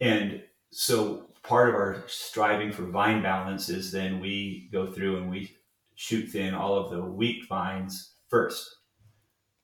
And 0.00 0.42
so 0.70 1.30
part 1.42 1.68
of 1.68 1.74
our 1.74 2.02
striving 2.08 2.72
for 2.72 2.84
vine 2.84 3.22
balance 3.22 3.68
is 3.68 3.92
then 3.92 4.20
we 4.20 4.68
go 4.72 4.90
through 4.90 5.18
and 5.18 5.30
we 5.30 5.56
shoot 5.94 6.30
thin 6.30 6.54
all 6.54 6.76
of 6.76 6.90
the 6.90 7.02
weak 7.02 7.46
vines 7.48 8.14
first. 8.28 8.76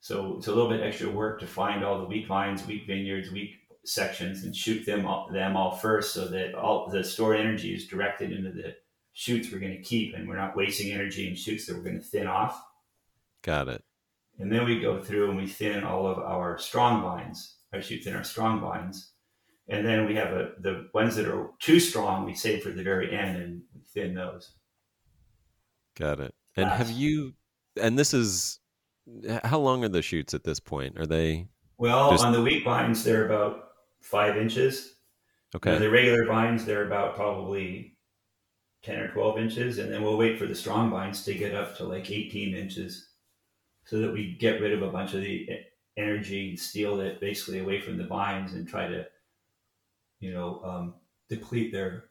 So 0.01 0.37
it's 0.39 0.47
a 0.47 0.53
little 0.53 0.71
bit 0.71 0.83
extra 0.83 1.11
work 1.11 1.41
to 1.41 1.47
find 1.47 1.85
all 1.85 1.99
the 1.99 2.07
weak 2.07 2.27
vines, 2.27 2.67
weak 2.67 2.87
vineyards, 2.87 3.31
weak 3.31 3.57
sections, 3.85 4.45
and 4.45 4.55
shoot 4.55 4.85
them 4.87 5.07
all, 5.07 5.29
them 5.33 5.57
all 5.57 5.73
first, 5.73 6.13
so 6.15 6.29
that 6.29 6.55
all 6.55 6.89
the 6.91 7.03
stored 7.03 7.39
energy 7.39 7.75
is 7.75 7.87
directed 7.87 8.33
into 8.33 8.51
the 8.53 8.75
shoots 9.13 9.51
we're 9.51 9.59
going 9.59 9.77
to 9.77 9.83
keep, 9.83 10.15
and 10.15 10.29
we're 10.29 10.37
not 10.37 10.57
wasting 10.57 10.93
energy 10.93 11.29
in 11.29 11.35
shoots 11.35 11.67
that 11.67 11.77
we're 11.77 11.83
going 11.83 11.99
to 11.99 12.05
thin 12.05 12.27
off. 12.27 12.63
Got 13.43 13.69
it. 13.69 13.83
And 14.39 14.51
then 14.51 14.65
we 14.65 14.81
go 14.81 15.03
through 15.03 15.29
and 15.29 15.37
we 15.37 15.47
thin 15.47 15.85
all 15.85 16.07
of 16.07 16.19
our 16.19 16.59
strong 16.59 17.03
vines. 17.03 17.57
I 17.75 17.81
shoot 17.81 18.05
thin 18.05 18.17
our 18.17 18.25
strong 18.25 18.61
vines. 18.61 19.13
And 19.69 19.87
then 19.87 20.07
we 20.07 20.15
have 20.17 20.29
a, 20.33 20.53
the 20.61 20.89
ones 20.95 21.15
that 21.17 21.29
are 21.29 21.51
too 21.61 21.79
strong, 21.79 22.25
we 22.25 22.35
save 22.35 22.63
for 22.63 22.71
the 22.71 22.83
very 22.83 23.17
end 23.17 23.37
and 23.37 23.63
thin 23.95 24.15
those. 24.15 24.53
Got 25.97 26.21
it. 26.21 26.35
And 26.57 26.69
have 26.69 26.91
you? 26.91 27.35
And 27.81 27.99
this 27.99 28.13
is 28.15 28.59
how 29.45 29.59
long 29.59 29.85
are 29.85 29.89
the 29.89 30.03
shoots 30.03 30.35
at 30.35 30.45
this 30.45 30.59
point? 30.59 30.99
Are 30.99 31.07
they 31.07 31.49
Well, 31.79 32.11
Just- 32.11 32.25
on 32.25 32.33
the 32.33 32.43
wheat 32.43 32.65
vines, 32.65 33.05
they're 33.05 33.27
about 33.27 33.70
five 34.01 34.37
inches. 34.37 34.95
okay? 35.55 35.79
The 35.79 35.91
regular 35.91 36.27
vines, 36.27 36.65
they're 36.65 36.87
about 36.87 37.15
probably 37.15 37.97
10 38.83 38.99
or 38.99 39.09
12 39.09 39.39
inches. 39.39 39.79
And 39.79 39.93
then 39.93 40.03
we'll 40.03 40.17
wait 40.17 40.39
for 40.39 40.47
the 40.47 40.55
strong 40.55 40.91
vines 40.91 41.25
to 41.25 41.35
get 41.35 41.55
up 41.55 41.77
to 41.77 41.85
like 41.85 42.11
18 42.11 42.55
inches 42.55 43.09
so 43.85 43.99
that 44.01 44.13
we 44.13 44.37
get 44.39 44.61
rid 44.61 44.73
of 44.73 44.83
a 44.83 44.91
bunch 44.91 45.15
of 45.15 45.21
the 45.23 45.49
energy 45.97 46.51
and 46.51 46.59
steal 46.59 47.01
it 47.01 47.21
basically 47.21 47.59
away 47.59 47.81
from 47.81 47.99
the 47.99 48.07
vines 48.07 48.55
and 48.55 48.67
try 48.69 48.87
to, 48.87 49.07
you 50.21 50.33
know, 50.33 50.63
um, 50.65 50.95
deplete 51.29 51.73
their 51.73 52.05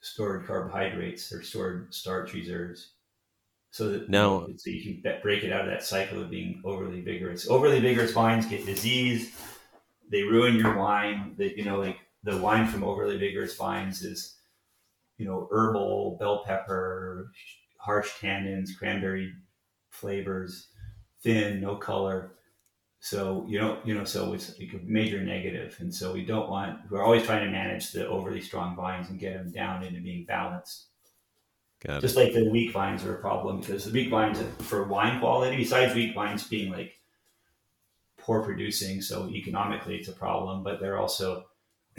stored 0.00 0.46
carbohydrates, 0.46 1.28
their 1.28 1.42
stored 1.42 1.92
starch 1.92 2.32
reserves. 2.32 2.92
So 3.70 3.90
that 3.90 4.08
Now- 4.08 4.46
so 4.56 4.70
you 4.70 4.82
can 5.02 5.20
break 5.20 5.44
it 5.44 5.52
out 5.52 5.62
of 5.62 5.66
that 5.66 5.84
cycle 5.84 6.22
of 6.22 6.30
being 6.30 6.62
overly 6.64 7.00
vigorous. 7.02 7.48
Overly 7.50 7.80
vigorous 7.80 8.12
vines 8.12 8.46
get 8.46 8.64
disease. 8.64 9.36
They 10.10 10.22
ruin 10.22 10.56
your 10.56 10.76
wine. 10.76 11.34
That 11.38 11.56
you 11.56 11.64
know, 11.64 11.78
like 11.78 11.98
the 12.22 12.36
wine 12.36 12.66
from 12.66 12.84
overly 12.84 13.18
vigorous 13.18 13.56
vines 13.56 14.02
is, 14.02 14.36
you 15.16 15.26
know, 15.26 15.48
herbal, 15.50 16.16
bell 16.18 16.44
pepper, 16.44 17.30
harsh 17.78 18.10
tannins, 18.20 18.70
cranberry 18.78 19.32
flavors, 19.90 20.68
thin, 21.22 21.60
no 21.60 21.76
color. 21.76 22.32
So 23.00 23.46
you 23.48 23.58
don't, 23.58 23.86
you 23.86 23.94
know, 23.94 24.04
so 24.04 24.32
it's 24.32 24.58
like 24.58 24.72
a 24.74 24.80
major 24.82 25.22
negative, 25.22 25.76
and 25.78 25.94
so 25.94 26.12
we 26.12 26.24
don't 26.24 26.50
want. 26.50 26.80
We're 26.90 27.04
always 27.04 27.24
trying 27.24 27.44
to 27.44 27.50
manage 27.50 27.92
the 27.92 28.08
overly 28.08 28.40
strong 28.40 28.74
vines 28.74 29.08
and 29.08 29.20
get 29.20 29.34
them 29.34 29.52
down 29.52 29.84
into 29.84 30.00
being 30.00 30.24
balanced. 30.24 30.86
Got 31.86 32.00
Just 32.00 32.16
like 32.16 32.32
the 32.32 32.50
weak 32.50 32.72
vines 32.72 33.04
are 33.04 33.14
a 33.14 33.20
problem 33.20 33.60
because 33.60 33.84
the 33.84 33.92
weak 33.92 34.10
vines 34.10 34.40
for 34.62 34.82
wine 34.84 35.20
quality, 35.20 35.56
besides 35.56 35.94
weak 35.94 36.12
vines 36.12 36.44
being 36.48 36.72
like 36.72 36.97
poor 38.28 38.42
producing, 38.42 39.00
so 39.00 39.26
economically 39.30 39.96
it's 39.96 40.08
a 40.08 40.12
problem, 40.12 40.62
but 40.62 40.80
they're 40.80 40.98
also 40.98 41.46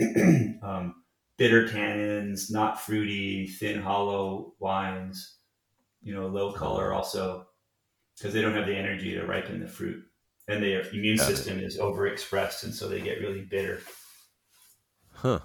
um, 0.62 0.94
bitter 1.36 1.66
tannins, 1.66 2.52
not 2.52 2.80
fruity, 2.80 3.48
thin, 3.48 3.82
hollow 3.82 4.54
wines. 4.60 5.38
You 6.02 6.14
know, 6.14 6.28
low 6.28 6.52
color 6.52 6.94
also 6.94 7.46
because 8.16 8.32
they 8.32 8.40
don't 8.40 8.54
have 8.54 8.66
the 8.66 8.76
energy 8.76 9.12
to 9.14 9.26
ripen 9.26 9.58
the 9.58 9.66
fruit, 9.66 10.02
and 10.46 10.62
their 10.62 10.82
immune 10.92 11.18
system 11.18 11.58
is 11.58 11.78
overexpressed, 11.78 12.62
and 12.62 12.72
so 12.72 12.88
they 12.88 13.00
get 13.00 13.20
really 13.20 13.42
bitter. 13.42 13.80
Huh. 15.12 15.40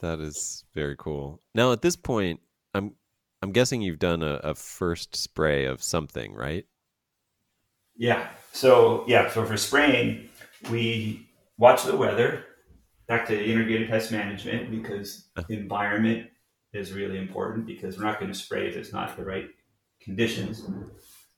That 0.00 0.18
is 0.18 0.64
very 0.74 0.96
cool. 0.98 1.40
Now 1.54 1.72
at 1.72 1.82
this 1.82 1.96
point, 1.96 2.40
I'm 2.74 2.94
I'm 3.42 3.52
guessing 3.52 3.80
you've 3.80 4.00
done 4.00 4.24
a, 4.24 4.40
a 4.42 4.54
first 4.56 5.14
spray 5.14 5.66
of 5.66 5.82
something, 5.82 6.34
right? 6.34 6.66
Yeah. 7.96 8.28
So 8.52 9.04
yeah. 9.06 9.30
So 9.30 9.44
for 9.44 9.56
spraying, 9.56 10.28
we 10.70 11.28
watch 11.58 11.84
the 11.84 11.96
weather. 11.96 12.44
Back 13.08 13.26
to 13.28 13.44
integrated 13.44 13.88
pest 13.88 14.10
management 14.10 14.70
because 14.70 15.28
the 15.48 15.54
environment 15.54 16.28
is 16.72 16.92
really 16.92 17.18
important 17.18 17.64
because 17.64 17.96
we're 17.96 18.04
not 18.04 18.18
going 18.18 18.32
to 18.32 18.38
spray 18.38 18.68
if 18.68 18.76
it's 18.76 18.92
not 18.92 19.16
the 19.16 19.24
right 19.24 19.46
conditions. 20.00 20.68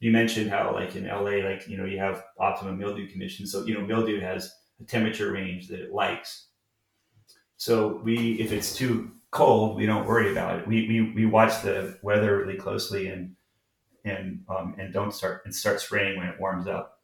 You 0.01 0.11
mentioned 0.11 0.51
how 0.51 0.73
like 0.73 0.97
in 0.97 1.07
LA, 1.07 1.47
like 1.47 1.69
you 1.69 1.77
know 1.77 1.85
you 1.85 1.99
have 1.99 2.25
optimum 2.39 2.79
mildew 2.79 3.09
conditions. 3.09 3.53
So 3.53 3.67
you 3.67 3.75
know 3.75 3.85
mildew 3.85 4.21
has 4.21 4.53
a 4.81 4.85
temperature 4.85 5.33
range 5.33 5.69
that 5.69 5.81
it 5.81 5.93
likes. 5.93 6.47
So 7.57 8.01
we, 8.05 8.35
if 8.35 8.53
it's 8.53 8.75
too 8.75 9.11
cold, 9.33 9.77
we 9.77 9.85
don't 9.85 10.07
worry 10.07 10.31
about 10.31 10.61
it. 10.61 10.69
We 10.69 10.89
we, 10.89 11.13
we 11.15 11.27
watch 11.27 11.63
the 11.63 11.99
weather 12.03 12.39
really 12.39 12.57
closely 12.57 13.09
and 13.09 13.35
and 14.05 14.43
um, 14.49 14.75
and 14.79 14.93
don't 14.93 15.13
start 15.13 15.43
and 15.45 15.55
start 15.55 15.81
spraying 15.81 16.19
when 16.19 16.29
it 16.29 16.41
warms 16.41 16.67
up. 16.67 17.01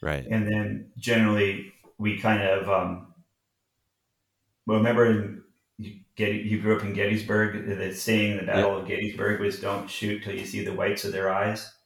Right. 0.00 0.26
And 0.26 0.46
then 0.46 0.90
generally 0.98 1.72
we 1.98 2.18
kind 2.18 2.42
of 2.42 2.68
um, 2.68 3.12
well, 4.66 4.78
remember 4.78 5.06
in 5.06 5.42
you, 5.78 6.00
get, 6.16 6.34
you 6.34 6.60
grew 6.60 6.76
up 6.76 6.84
in 6.84 6.92
Gettysburg. 6.92 7.66
The 7.66 7.94
saying, 7.94 8.36
the 8.36 8.44
Battle 8.44 8.78
of 8.78 8.86
Gettysburg, 8.86 9.40
was 9.40 9.58
"Don't 9.60 9.90
shoot 9.90 10.22
till 10.22 10.34
you 10.34 10.46
see 10.46 10.64
the 10.64 10.72
whites 10.72 11.04
of 11.04 11.12
their 11.12 11.32
eyes." 11.32 11.72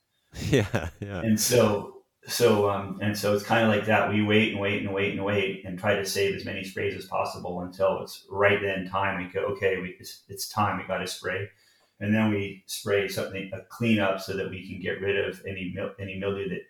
Yeah, 0.50 0.90
yeah. 1.00 1.20
And 1.20 1.40
so, 1.40 2.02
so 2.26 2.68
um, 2.68 2.98
and 3.00 3.16
so 3.16 3.32
it's 3.32 3.44
kind 3.44 3.62
of 3.62 3.70
like 3.70 3.86
that. 3.86 4.10
We 4.10 4.22
wait 4.22 4.52
and 4.52 4.60
wait 4.60 4.82
and 4.82 4.92
wait 4.92 5.14
and 5.14 5.24
wait 5.24 5.64
and 5.64 5.78
try 5.78 5.96
to 5.96 6.04
save 6.04 6.34
as 6.34 6.44
many 6.44 6.62
sprays 6.62 6.94
as 6.94 7.06
possible 7.06 7.62
until 7.62 8.02
it's 8.02 8.26
right 8.28 8.60
then 8.60 8.86
time. 8.86 9.16
We 9.16 9.32
go, 9.32 9.46
okay, 9.54 9.78
we, 9.78 9.96
it's, 9.98 10.24
it's 10.28 10.46
time. 10.50 10.76
We 10.76 10.84
got 10.84 10.98
to 10.98 11.06
spray, 11.06 11.48
and 12.00 12.14
then 12.14 12.30
we 12.30 12.64
spray 12.66 13.08
something 13.08 13.50
a 13.52 13.60
cleanup 13.62 14.20
so 14.20 14.36
that 14.36 14.50
we 14.50 14.68
can 14.68 14.80
get 14.80 15.00
rid 15.00 15.16
of 15.24 15.40
any 15.46 15.74
any 16.00 16.18
mildew 16.18 16.48
that 16.48 16.62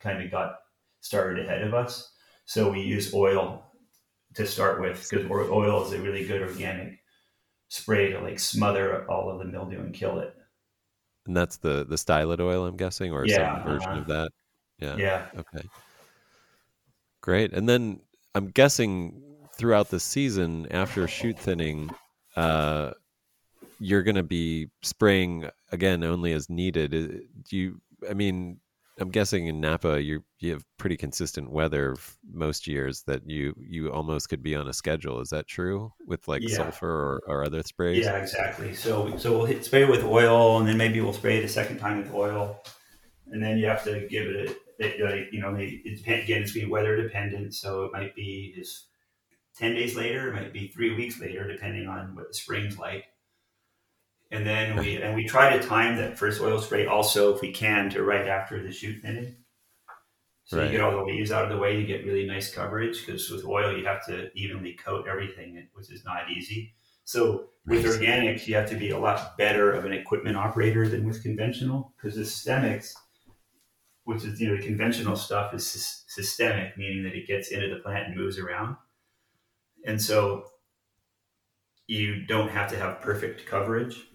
kind 0.00 0.22
of 0.22 0.30
got 0.30 0.56
started 1.00 1.44
ahead 1.44 1.62
of 1.62 1.74
us. 1.74 2.12
So 2.44 2.70
we 2.70 2.80
use 2.80 3.14
oil 3.14 3.64
to 4.34 4.46
start 4.46 4.80
with 4.80 5.06
because 5.08 5.30
oil 5.30 5.84
is 5.84 5.92
a 5.92 6.00
really 6.00 6.26
good 6.26 6.42
organic 6.42 7.00
spray 7.68 8.12
to 8.12 8.20
like 8.20 8.38
smother 8.38 9.10
all 9.10 9.30
of 9.30 9.38
the 9.38 9.44
mildew 9.44 9.80
and 9.80 9.94
kill 9.94 10.18
it. 10.18 10.34
And 11.26 11.36
that's 11.36 11.56
the 11.58 11.84
the 11.88 11.96
stylet 11.96 12.40
oil, 12.40 12.66
I'm 12.66 12.76
guessing, 12.76 13.12
or 13.12 13.26
Yeah, 13.26 13.56
some 13.56 13.72
version 13.72 13.90
uh-huh. 13.90 14.00
of 14.00 14.06
that. 14.08 14.30
Yeah. 14.78 14.96
Yeah. 14.96 15.26
Okay. 15.38 15.68
Great. 17.20 17.52
And 17.52 17.68
then 17.68 18.00
I'm 18.34 18.48
guessing 18.48 19.22
throughout 19.56 19.90
the 19.90 20.00
season 20.00 20.66
after 20.72 21.06
shoot 21.06 21.38
thinning, 21.38 21.90
uh, 22.36 22.92
you're 23.82 24.02
going 24.04 24.14
to 24.16 24.22
be 24.22 24.68
spraying 24.82 25.48
again 25.72 26.04
only 26.04 26.32
as 26.32 26.48
needed. 26.48 26.90
Do 26.92 27.56
you? 27.56 27.80
I 28.08 28.14
mean, 28.14 28.60
I'm 29.00 29.10
guessing 29.10 29.46
in 29.46 29.60
Napa 29.60 30.00
you 30.02 30.22
you 30.38 30.52
have 30.52 30.64
pretty 30.78 30.96
consistent 30.96 31.50
weather 31.50 31.96
most 32.32 32.66
years 32.66 33.02
that 33.06 33.28
you 33.28 33.54
you 33.58 33.90
almost 33.90 34.28
could 34.28 34.42
be 34.42 34.54
on 34.54 34.68
a 34.68 34.72
schedule. 34.72 35.20
Is 35.20 35.30
that 35.30 35.46
true 35.48 35.92
with 36.06 36.28
like 36.28 36.42
Yeah. 36.42 36.56
sulfur 36.56 36.88
or, 36.88 37.22
or 37.26 37.44
other 37.44 37.62
sprays? 37.62 38.04
Yeah, 38.04 38.16
exactly. 38.16 38.74
So 38.74 39.16
so 39.16 39.32
we'll 39.32 39.46
hit, 39.46 39.64
spray 39.64 39.84
with 39.84 40.04
oil, 40.04 40.58
and 40.58 40.68
then 40.68 40.76
maybe 40.76 41.00
we'll 41.00 41.12
spray 41.12 41.38
it 41.38 41.44
a 41.44 41.48
second 41.48 41.78
time 41.78 41.98
with 41.98 42.12
oil, 42.12 42.62
and 43.32 43.42
then 43.42 43.58
you 43.58 43.66
have 43.66 43.82
to 43.84 44.06
give 44.08 44.26
it 44.28 44.50
a 44.50 44.54
it, 44.78 45.28
you 45.32 45.40
know 45.40 45.54
it, 45.54 45.96
depend, 45.96 46.22
again 46.22 46.42
it's 46.42 46.52
being 46.52 46.70
weather 46.70 46.96
dependent. 47.00 47.54
So 47.54 47.84
it 47.84 47.92
might 47.92 48.14
be 48.14 48.52
just 48.54 48.86
ten 49.56 49.74
days 49.74 49.96
later, 49.96 50.28
it 50.28 50.34
might 50.34 50.52
be 50.52 50.68
three 50.68 50.94
weeks 50.94 51.20
later, 51.20 51.50
depending 51.50 51.88
on 51.88 52.14
what 52.14 52.28
the 52.28 52.34
spring's 52.34 52.78
like. 52.78 53.04
And 54.32 54.46
then 54.46 54.76
we 54.76 54.96
and 55.00 55.14
we 55.14 55.24
try 55.24 55.54
to 55.54 55.62
time 55.62 55.98
that 55.98 56.18
first 56.18 56.40
oil 56.40 56.58
spray 56.58 56.86
also 56.86 57.34
if 57.34 57.42
we 57.42 57.52
can 57.52 57.90
to 57.90 58.02
right 58.02 58.26
after 58.26 58.62
the 58.62 58.72
shoot 58.72 59.02
thinning. 59.02 59.36
So 60.44 60.56
Right. 60.56 60.66
you 60.66 60.72
get 60.72 60.80
all 60.80 60.96
the 60.96 61.04
leaves 61.04 61.30
out 61.30 61.44
of 61.44 61.50
the 61.50 61.58
way, 61.58 61.78
you 61.78 61.86
get 61.86 62.04
really 62.06 62.26
nice 62.26 62.52
coverage 62.52 63.04
because 63.04 63.30
with 63.30 63.44
oil 63.44 63.76
you 63.76 63.84
have 63.84 64.04
to 64.06 64.30
evenly 64.34 64.72
coat 64.72 65.06
everything, 65.06 65.68
which 65.74 65.90
is 65.92 66.04
not 66.04 66.30
easy. 66.30 66.74
So 67.04 67.50
with 67.66 67.84
Right. 67.84 68.00
organics, 68.00 68.46
you 68.48 68.54
have 68.54 68.68
to 68.70 68.74
be 68.76 68.90
a 68.90 68.98
lot 68.98 69.36
better 69.36 69.70
of 69.70 69.84
an 69.84 69.92
equipment 69.92 70.36
operator 70.36 70.88
than 70.88 71.06
with 71.06 71.22
conventional 71.22 71.92
because 71.96 72.16
the 72.16 72.22
systemics, 72.22 72.94
which 74.04 74.24
is 74.24 74.40
you 74.40 74.48
know 74.48 74.56
the 74.56 74.66
conventional 74.66 75.14
stuff, 75.16 75.52
is 75.52 75.64
sys- 75.64 76.04
systemic, 76.10 76.78
meaning 76.78 77.04
that 77.04 77.14
it 77.14 77.26
gets 77.26 77.50
into 77.50 77.68
the 77.68 77.80
plant 77.80 78.08
and 78.08 78.16
moves 78.16 78.38
around, 78.38 78.76
and 79.84 80.00
so 80.00 80.46
you 81.86 82.24
don't 82.24 82.48
have 82.48 82.70
to 82.70 82.78
have 82.78 83.00
perfect 83.02 83.44
coverage. 83.46 84.08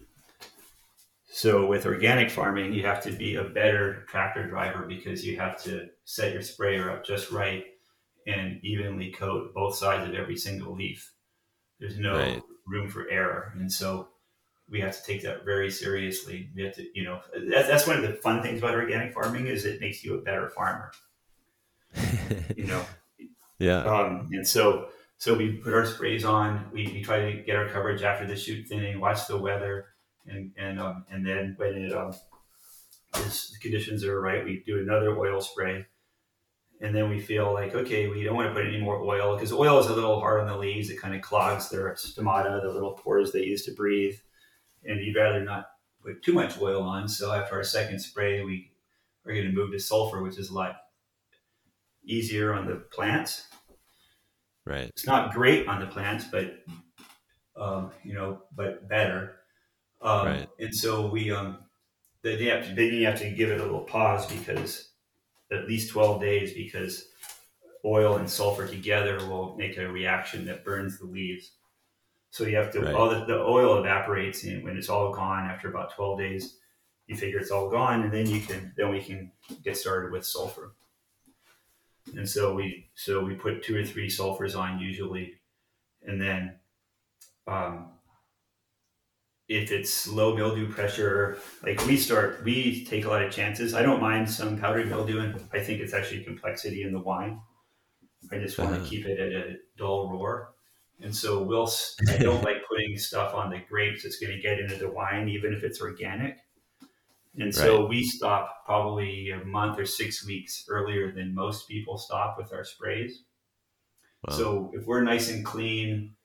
So 1.30 1.66
with 1.66 1.84
organic 1.86 2.30
farming, 2.30 2.72
you 2.72 2.84
have 2.86 3.02
to 3.02 3.12
be 3.12 3.36
a 3.36 3.44
better 3.44 4.04
tractor 4.08 4.48
driver 4.48 4.86
because 4.86 5.24
you 5.24 5.36
have 5.36 5.62
to 5.64 5.88
set 6.04 6.32
your 6.32 6.42
sprayer 6.42 6.90
up 6.90 7.04
just 7.04 7.30
right 7.30 7.64
and 8.26 8.58
evenly 8.64 9.12
coat 9.12 9.52
both 9.54 9.76
sides 9.76 10.08
of 10.08 10.14
every 10.14 10.36
single 10.36 10.74
leaf. 10.74 11.12
There's 11.78 11.98
no 11.98 12.16
Right. 12.16 12.42
room 12.66 12.88
for 12.88 13.08
error, 13.08 13.52
and 13.56 13.70
so 13.70 14.08
we 14.68 14.80
have 14.80 14.96
to 14.96 15.02
take 15.02 15.22
that 15.22 15.44
very 15.44 15.70
seriously. 15.70 16.50
We 16.54 16.62
have 16.64 16.74
to, 16.74 16.86
you 16.94 17.04
know, 17.04 17.20
that's, 17.50 17.68
that's 17.68 17.86
one 17.86 17.96
of 17.96 18.02
the 18.02 18.14
fun 18.14 18.42
things 18.42 18.58
about 18.58 18.74
organic 18.74 19.14
farming 19.14 19.46
is 19.46 19.64
it 19.64 19.80
makes 19.80 20.04
you 20.04 20.14
a 20.14 20.22
better 20.22 20.48
farmer. 20.50 20.92
You 22.56 22.64
know, 22.64 22.84
yeah. 23.58 23.84
um, 23.84 24.28
and 24.32 24.46
so 24.46 24.88
so 25.16 25.34
we 25.34 25.52
put 25.52 25.72
our 25.72 25.86
sprays 25.86 26.24
on. 26.24 26.66
We, 26.72 26.86
we 26.88 27.02
try 27.02 27.32
to 27.32 27.42
get 27.42 27.56
our 27.56 27.68
coverage 27.68 28.02
after 28.02 28.26
the 28.26 28.36
shoot 28.36 28.66
thinning, 28.68 29.00
watch 29.00 29.26
the 29.26 29.38
weather, 29.38 29.86
and 30.28 30.52
and 30.56 30.80
um, 30.80 31.04
and 31.10 31.26
then 31.26 31.54
when 31.56 31.74
it 31.74 31.92
um, 31.92 32.14
is, 33.16 33.50
the 33.52 33.58
conditions 33.60 34.04
are 34.04 34.20
right, 34.20 34.44
we 34.44 34.62
do 34.64 34.78
another 34.78 35.18
oil 35.18 35.40
spray. 35.40 35.86
And 36.80 36.94
then 36.94 37.10
we 37.10 37.18
feel 37.18 37.52
like 37.52 37.74
okay, 37.74 38.08
we 38.08 38.22
don't 38.22 38.36
want 38.36 38.48
to 38.48 38.54
put 38.54 38.66
any 38.66 38.80
more 38.80 39.02
oil 39.02 39.34
because 39.34 39.52
oil 39.52 39.80
is 39.80 39.86
a 39.86 39.94
little 39.94 40.20
hard 40.20 40.40
on 40.40 40.46
the 40.46 40.56
leaves. 40.56 40.90
It 40.90 41.00
kind 41.00 41.14
of 41.14 41.22
clogs 41.22 41.68
their 41.68 41.92
stomata, 41.94 42.62
the 42.62 42.72
little 42.72 42.92
pores 42.92 43.32
they 43.32 43.42
use 43.42 43.64
to 43.64 43.72
breathe. 43.72 44.16
And 44.84 45.00
you'd 45.00 45.16
rather 45.16 45.42
not 45.42 45.70
put 46.04 46.22
too 46.22 46.32
much 46.32 46.60
oil 46.60 46.82
on. 46.82 47.08
So 47.08 47.32
after 47.32 47.56
our 47.56 47.64
second 47.64 47.98
spray, 47.98 48.44
we 48.44 48.70
are 49.26 49.32
going 49.32 49.46
to 49.46 49.52
move 49.52 49.72
to 49.72 49.80
sulfur, 49.80 50.22
which 50.22 50.38
is 50.38 50.50
a 50.50 50.54
lot 50.54 50.76
easier 52.04 52.54
on 52.54 52.68
the 52.68 52.76
plants 52.76 53.48
Right. 54.68 54.88
it's 54.88 55.06
not 55.06 55.32
great 55.32 55.66
on 55.66 55.80
the 55.80 55.86
plants, 55.86 56.26
but 56.30 56.62
um, 57.56 57.90
you 58.04 58.12
know, 58.12 58.42
but 58.54 58.86
better. 58.86 59.36
Um, 60.00 60.26
Right. 60.26 60.48
And 60.58 60.74
so 60.74 61.06
we 61.08 61.30
um, 61.30 61.58
then 62.22 62.38
you 62.38 62.50
have 62.50 62.66
to 62.68 62.74
then 62.74 62.92
you 62.92 63.06
have 63.06 63.18
to 63.20 63.30
give 63.30 63.50
it 63.50 63.60
a 63.60 63.64
little 63.64 63.80
pause 63.80 64.26
because 64.26 64.90
at 65.50 65.66
least 65.66 65.90
twelve 65.90 66.20
days 66.20 66.54
because 66.54 67.08
oil 67.84 68.16
and 68.16 68.28
sulfur 68.28 68.66
together 68.66 69.18
will 69.28 69.56
make 69.56 69.76
a 69.78 69.88
reaction 69.88 70.44
that 70.46 70.64
burns 70.64 70.98
the 70.98 71.06
leaves. 71.06 71.52
So 72.30 72.44
you 72.44 72.56
have 72.56 72.72
to 72.72 72.80
Right. 72.82 72.94
all 72.94 73.08
the, 73.08 73.24
the 73.24 73.38
oil 73.38 73.78
evaporates 73.78 74.44
and 74.44 74.62
when 74.62 74.76
it's 74.76 74.88
all 74.88 75.12
gone 75.12 75.48
after 75.48 75.68
about 75.68 75.94
twelve 75.94 76.18
days, 76.18 76.58
you 77.06 77.16
figure 77.16 77.38
it's 77.38 77.50
all 77.50 77.70
gone 77.70 78.02
and 78.02 78.12
then 78.12 78.26
you 78.28 78.40
can 78.40 78.72
then 78.76 78.90
we 78.90 79.02
can 79.02 79.32
get 79.62 79.76
started 79.76 80.12
with 80.12 80.24
sulfur. 80.26 80.74
And 82.16 82.28
so 82.28 82.54
we 82.54 82.90
so 82.94 83.24
we 83.24 83.34
put 83.34 83.62
two 83.62 83.76
or 83.76 83.84
three 83.84 84.08
sulfurs 84.08 84.58
on 84.58 84.78
usually, 84.78 85.34
and 86.02 86.20
then 86.20 86.54
um, 87.46 87.92
if 89.48 89.72
it's 89.72 90.06
low 90.06 90.36
mildew 90.36 90.70
pressure, 90.72 91.38
like 91.62 91.84
we 91.86 91.96
start, 91.96 92.44
we 92.44 92.84
take 92.84 93.04
a 93.04 93.08
lot 93.08 93.22
of 93.22 93.32
chances. 93.32 93.74
I 93.74 93.82
don't 93.82 94.00
mind 94.00 94.30
some 94.30 94.58
powdered 94.58 94.88
mildew, 94.88 95.20
and 95.20 95.48
I 95.52 95.60
think 95.60 95.80
it's 95.80 95.94
actually 95.94 96.24
complexity 96.24 96.82
in 96.82 96.92
the 96.92 97.00
wine. 97.00 97.40
I 98.32 98.38
just 98.38 98.58
want 98.58 98.72
Uh-huh. 98.72 98.82
to 98.82 98.88
keep 98.88 99.06
it 99.06 99.18
at 99.18 99.32
a 99.32 99.56
dull 99.76 100.10
roar. 100.12 100.54
And 101.00 101.14
so 101.14 101.42
we'll, 101.42 101.70
I 102.08 102.18
don't 102.18 102.42
like 102.44 102.66
putting 102.68 102.98
stuff 102.98 103.32
on 103.34 103.50
the 103.50 103.60
grapes 103.60 104.02
that's 104.02 104.18
going 104.18 104.32
to 104.34 104.40
get 104.42 104.58
into 104.58 104.76
the 104.76 104.90
wine, 104.90 105.28
even 105.28 105.54
if 105.54 105.62
it's 105.62 105.80
organic. 105.80 106.38
And 107.38 107.54
so 107.54 107.86
we 107.86 108.02
stop 108.04 108.64
probably 108.66 109.30
a 109.30 109.44
month 109.44 109.78
or 109.78 109.86
six 109.86 110.26
weeks 110.26 110.64
earlier 110.68 111.12
than 111.12 111.34
most 111.34 111.68
people 111.68 111.96
stop 111.96 112.36
with 112.36 112.52
our 112.52 112.64
sprays. 112.64 113.22
Wow. 114.26 114.36
So 114.36 114.72
if 114.74 114.86
we're 114.86 115.02
nice 115.02 115.30
and 115.30 115.44
clean, 115.44 116.16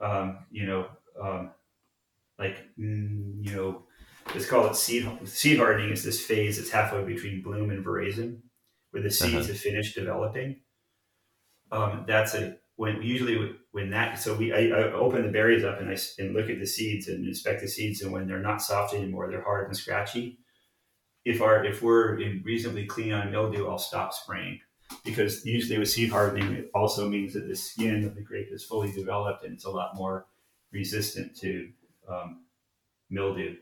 um, 0.00 0.46
you 0.50 0.66
know, 0.66 0.88
um, 1.22 1.52
like 2.38 2.56
mm, 2.78 3.44
you 3.44 3.54
know, 3.54 3.84
let's 4.34 4.46
call 4.46 4.66
it 4.66 4.76
seed 4.76 5.08
seed 5.28 5.58
hardening 5.58 5.90
is 5.90 6.04
this 6.04 6.24
phase 6.24 6.58
that's 6.58 6.70
halfway 6.70 7.04
between 7.04 7.42
bloom 7.42 7.70
and 7.70 7.84
veraison, 7.84 8.40
where 8.90 9.02
the 9.02 9.10
seeds 9.10 9.34
Uh-huh. 9.34 9.48
have 9.48 9.58
finished 9.58 9.94
developing. 9.94 10.60
Um, 11.70 12.04
that's 12.06 12.34
a 12.34 12.56
when 12.76 13.02
usually 13.02 13.56
when 13.72 13.90
that 13.90 14.18
so 14.18 14.34
we 14.34 14.52
I, 14.52 14.68
I 14.78 14.92
open 14.92 15.22
the 15.22 15.32
berries 15.32 15.64
up 15.64 15.80
and 15.80 15.90
I 15.90 15.98
and 16.18 16.34
look 16.34 16.48
at 16.48 16.58
the 16.58 16.66
seeds 16.66 17.08
and 17.08 17.26
inspect 17.26 17.60
the 17.60 17.68
seeds 17.68 18.00
and 18.02 18.12
when 18.12 18.26
they're 18.26 18.38
not 18.40 18.62
soft 18.62 18.94
anymore 18.94 19.30
they're 19.30 19.42
hard 19.42 19.66
and 19.68 19.76
scratchy. 19.76 20.38
If 21.24 21.42
our 21.42 21.64
if 21.64 21.82
we're 21.82 22.18
in 22.20 22.42
reasonably 22.44 22.86
clean 22.86 23.12
on 23.12 23.30
mildew, 23.32 23.68
I'll 23.68 23.78
stop 23.78 24.14
spraying 24.14 24.60
because 25.04 25.44
usually 25.44 25.78
with 25.78 25.90
seed 25.90 26.10
hardening 26.10 26.52
it 26.54 26.70
also 26.74 27.08
means 27.08 27.34
that 27.34 27.48
the 27.48 27.56
skin 27.56 28.04
of 28.04 28.14
the 28.14 28.22
grape 28.22 28.48
is 28.50 28.64
fully 28.64 28.92
developed 28.92 29.44
and 29.44 29.54
it's 29.54 29.66
a 29.66 29.70
lot 29.70 29.96
more 29.96 30.26
resistant 30.72 31.36
to 31.38 31.70
um, 32.08 32.44
mildew. 33.10 33.56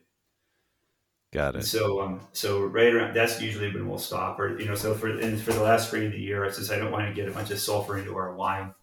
Got 1.32 1.54
And 1.54 1.64
it. 1.64 1.66
so, 1.66 2.00
um, 2.00 2.20
so 2.32 2.64
right 2.64 2.92
around 2.94 3.14
that's 3.14 3.40
usually 3.40 3.72
when 3.72 3.88
we'll 3.88 3.98
stop, 3.98 4.38
or 4.38 4.58
you 4.58 4.66
know, 4.66 4.74
so 4.74 4.94
for 4.94 5.08
and 5.08 5.40
for 5.40 5.52
the 5.52 5.62
last 5.62 5.88
spring 5.88 6.06
of 6.06 6.12
the 6.12 6.18
year, 6.20 6.50
since 6.52 6.70
I 6.70 6.78
don't 6.78 6.92
want 6.92 7.08
to 7.08 7.14
get 7.14 7.28
a 7.28 7.32
bunch 7.32 7.50
of 7.50 7.58
sulfur 7.58 7.98
into 7.98 8.16
our 8.16 8.34
wine, 8.34 8.74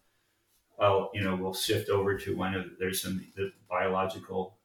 I'll 0.80 1.10
you 1.14 1.24
know 1.24 1.36
we'll 1.36 1.54
shift 1.54 1.90
over 1.90 2.18
to 2.18 2.36
one 2.36 2.54
of 2.54 2.66
there's 2.80 3.02
some 3.02 3.26
the 3.36 3.52
biological 3.70 4.60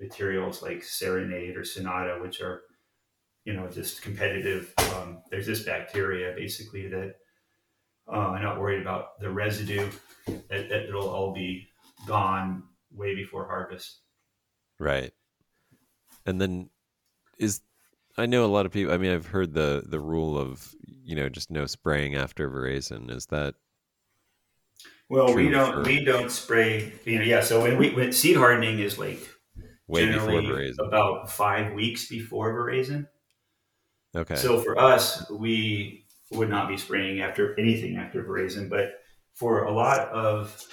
materials 0.00 0.62
like 0.62 0.82
Serenade 0.82 1.56
or 1.56 1.64
Sonata, 1.64 2.20
which 2.20 2.40
are 2.40 2.62
you 3.44 3.52
know 3.52 3.68
just 3.68 4.02
competitive. 4.02 4.72
Um, 4.96 5.22
there's 5.30 5.46
this 5.46 5.62
bacteria 5.62 6.34
basically 6.36 6.88
that 6.88 7.16
uh, 8.12 8.30
I'm 8.30 8.42
not 8.42 8.60
worried 8.60 8.82
about 8.82 9.20
the 9.20 9.30
residue; 9.30 9.88
that, 10.26 10.68
that 10.68 10.84
it'll 10.88 11.08
all 11.08 11.32
be 11.32 11.68
gone 12.06 12.64
way 12.92 13.14
before 13.14 13.46
harvest. 13.46 14.00
Right. 14.78 15.12
And 16.26 16.40
then 16.40 16.70
is 17.38 17.60
I 18.16 18.26
know 18.26 18.44
a 18.44 18.46
lot 18.46 18.66
of 18.66 18.72
people 18.72 18.92
I 18.92 18.98
mean 18.98 19.12
I've 19.12 19.26
heard 19.26 19.54
the 19.54 19.82
the 19.86 20.00
rule 20.00 20.38
of 20.38 20.74
you 20.86 21.16
know 21.16 21.28
just 21.28 21.50
no 21.50 21.66
spraying 21.66 22.14
after 22.16 22.50
veraison. 22.50 23.10
Is 23.10 23.26
that 23.26 23.54
Well, 25.08 25.34
we 25.34 25.48
don't 25.48 25.84
for- 25.84 25.90
we 25.90 26.04
don't 26.04 26.30
spray. 26.30 26.92
You 27.04 27.18
know, 27.18 27.24
yeah. 27.24 27.40
So 27.40 27.62
when 27.62 27.78
we 27.78 27.90
when 27.90 28.12
seed 28.12 28.36
hardening 28.36 28.78
is 28.78 28.98
like 28.98 29.20
way 29.86 30.06
before 30.06 30.30
generally 30.30 30.46
veraison? 30.46 30.86
about 30.86 31.30
five 31.30 31.72
weeks 31.72 32.08
before 32.08 32.52
veraison. 32.54 33.08
Okay. 34.14 34.36
So 34.36 34.60
for 34.60 34.78
us, 34.78 35.28
we 35.30 36.06
would 36.32 36.48
not 36.48 36.68
be 36.68 36.76
spraying 36.76 37.20
after 37.20 37.58
anything 37.58 37.96
after 37.96 38.22
veraison. 38.24 38.68
But 38.68 38.92
for 39.34 39.64
a 39.64 39.72
lot 39.72 40.08
of 40.10 40.64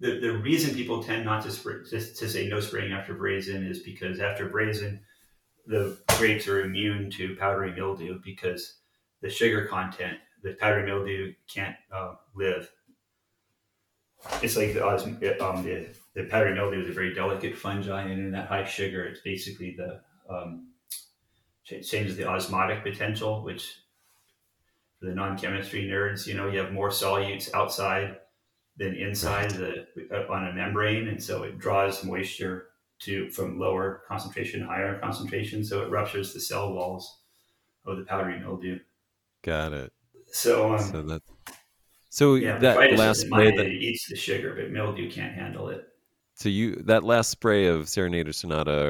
the, 0.00 0.18
the 0.18 0.32
reason 0.38 0.74
people 0.74 1.02
tend 1.02 1.24
not 1.24 1.42
to 1.44 1.50
spray 1.50 1.76
just 1.88 2.18
to 2.18 2.28
say 2.28 2.48
no 2.48 2.60
spraying 2.60 2.92
after 2.92 3.14
veraison 3.14 3.68
is 3.68 3.80
because 3.80 4.20
after 4.20 4.48
veraison, 4.48 5.00
the 5.66 5.96
grapes 6.18 6.48
are 6.48 6.62
immune 6.62 7.10
to 7.12 7.36
powdery 7.36 7.72
mildew 7.72 8.20
because 8.22 8.74
the 9.22 9.30
sugar 9.30 9.66
content, 9.66 10.18
the 10.42 10.54
powdery 10.60 10.84
mildew 10.84 11.32
can't 11.52 11.76
uh, 11.92 12.14
live. 12.34 12.70
It's 14.42 14.56
like 14.56 14.74
the, 14.74 14.86
um, 14.86 15.62
the 15.62 15.86
the 16.14 16.24
powdery 16.24 16.54
mildew 16.54 16.82
is 16.82 16.88
a 16.88 16.92
very 16.92 17.14
delicate 17.14 17.56
fungi, 17.56 18.02
and 18.02 18.12
in 18.12 18.30
that 18.32 18.48
high 18.48 18.64
sugar, 18.64 19.04
it's 19.04 19.20
basically 19.20 19.76
the 19.76 20.00
um, 20.28 20.72
cha- 21.64 21.80
changes 21.80 22.16
the 22.16 22.26
osmotic 22.26 22.82
potential, 22.82 23.42
which 23.42 23.76
for 24.98 25.06
the 25.06 25.14
non-chemistry 25.14 25.84
nerds, 25.84 26.26
you 26.26 26.34
know, 26.34 26.48
you 26.48 26.58
have 26.58 26.72
more 26.72 26.90
solutes 26.90 27.52
outside 27.52 28.16
than 28.76 28.94
inside 28.94 29.50
the 29.50 29.86
uh, 30.12 30.32
on 30.32 30.48
a 30.48 30.52
membrane, 30.52 31.08
and 31.08 31.22
so 31.22 31.42
it 31.44 31.58
draws 31.58 32.04
moisture 32.04 32.66
to 33.00 33.28
from 33.30 33.58
lower 33.58 34.02
concentration 34.08 34.60
to 34.60 34.66
higher 34.66 34.98
concentration, 34.98 35.64
so 35.64 35.82
it 35.82 35.90
ruptures 35.90 36.32
the 36.32 36.40
cell 36.40 36.72
walls 36.72 37.20
of 37.86 37.98
the 37.98 38.04
powdery 38.04 38.38
mildew. 38.40 38.78
Got 39.42 39.72
it. 39.74 39.92
So, 40.32 40.72
um, 40.74 40.78
So 40.78 41.02
that 41.02 41.22
so 42.08 42.34
yeah, 42.36 42.58
that 42.58 42.92
last 42.96 43.20
spray 43.22 43.54
that 43.56 43.66
eats 43.66 44.08
the 44.08 44.16
sugar, 44.16 44.54
but 44.56 44.70
mildew 44.70 45.10
can't 45.10 45.34
handle 45.34 45.68
it. 45.68 45.88
so 46.34 46.48
you 46.48 46.76
that 46.86 47.04
last 47.04 47.30
spray 47.30 47.66
of 47.66 47.88
Serenade 47.88 48.28
or 48.28 48.32
Sonata 48.32 48.86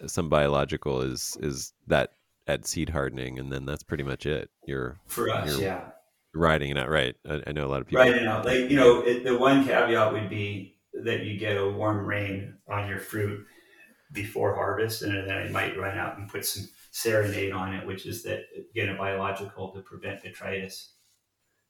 or 0.00 0.08
some 0.08 0.28
biological 0.28 1.00
is 1.02 1.36
is 1.40 1.72
that 1.86 2.12
at 2.48 2.66
seed 2.66 2.90
hardening 2.90 3.38
and 3.38 3.50
then 3.52 3.64
that's 3.64 3.82
pretty 3.82 4.04
much 4.04 4.26
it. 4.26 4.50
You're 4.66 4.98
For 5.06 5.30
us, 5.30 5.48
You're- 5.48 5.64
yeah. 5.64 5.90
Riding 6.36 6.70
it 6.70 6.78
out 6.78 6.88
right. 6.88 7.14
I, 7.28 7.42
I 7.46 7.52
know 7.52 7.66
a 7.66 7.68
lot 7.68 7.80
of 7.80 7.86
people 7.86 8.04
Right 8.04 8.22
now, 8.22 8.42
like 8.42 8.70
you 8.70 8.76
know, 8.76 9.00
it, 9.00 9.24
the 9.24 9.36
one 9.36 9.66
caveat 9.66 10.12
would 10.12 10.28
be 10.28 10.76
that 11.04 11.24
you 11.24 11.38
get 11.38 11.56
a 11.56 11.68
warm 11.68 12.06
rain 12.06 12.54
on 12.68 12.88
your 12.88 12.98
fruit 12.98 13.44
before 14.12 14.54
harvest, 14.54 15.02
and 15.02 15.14
then 15.14 15.36
I 15.36 15.48
might 15.48 15.78
run 15.78 15.98
out 15.98 16.18
and 16.18 16.28
put 16.28 16.44
some 16.46 16.68
serenade 16.90 17.52
on 17.52 17.74
it, 17.74 17.86
which 17.86 18.06
is 18.06 18.22
that 18.22 18.44
again 18.70 18.88
a 18.88 18.94
biological 18.96 19.72
to 19.72 19.80
prevent 19.80 20.22
detritus. 20.22 20.92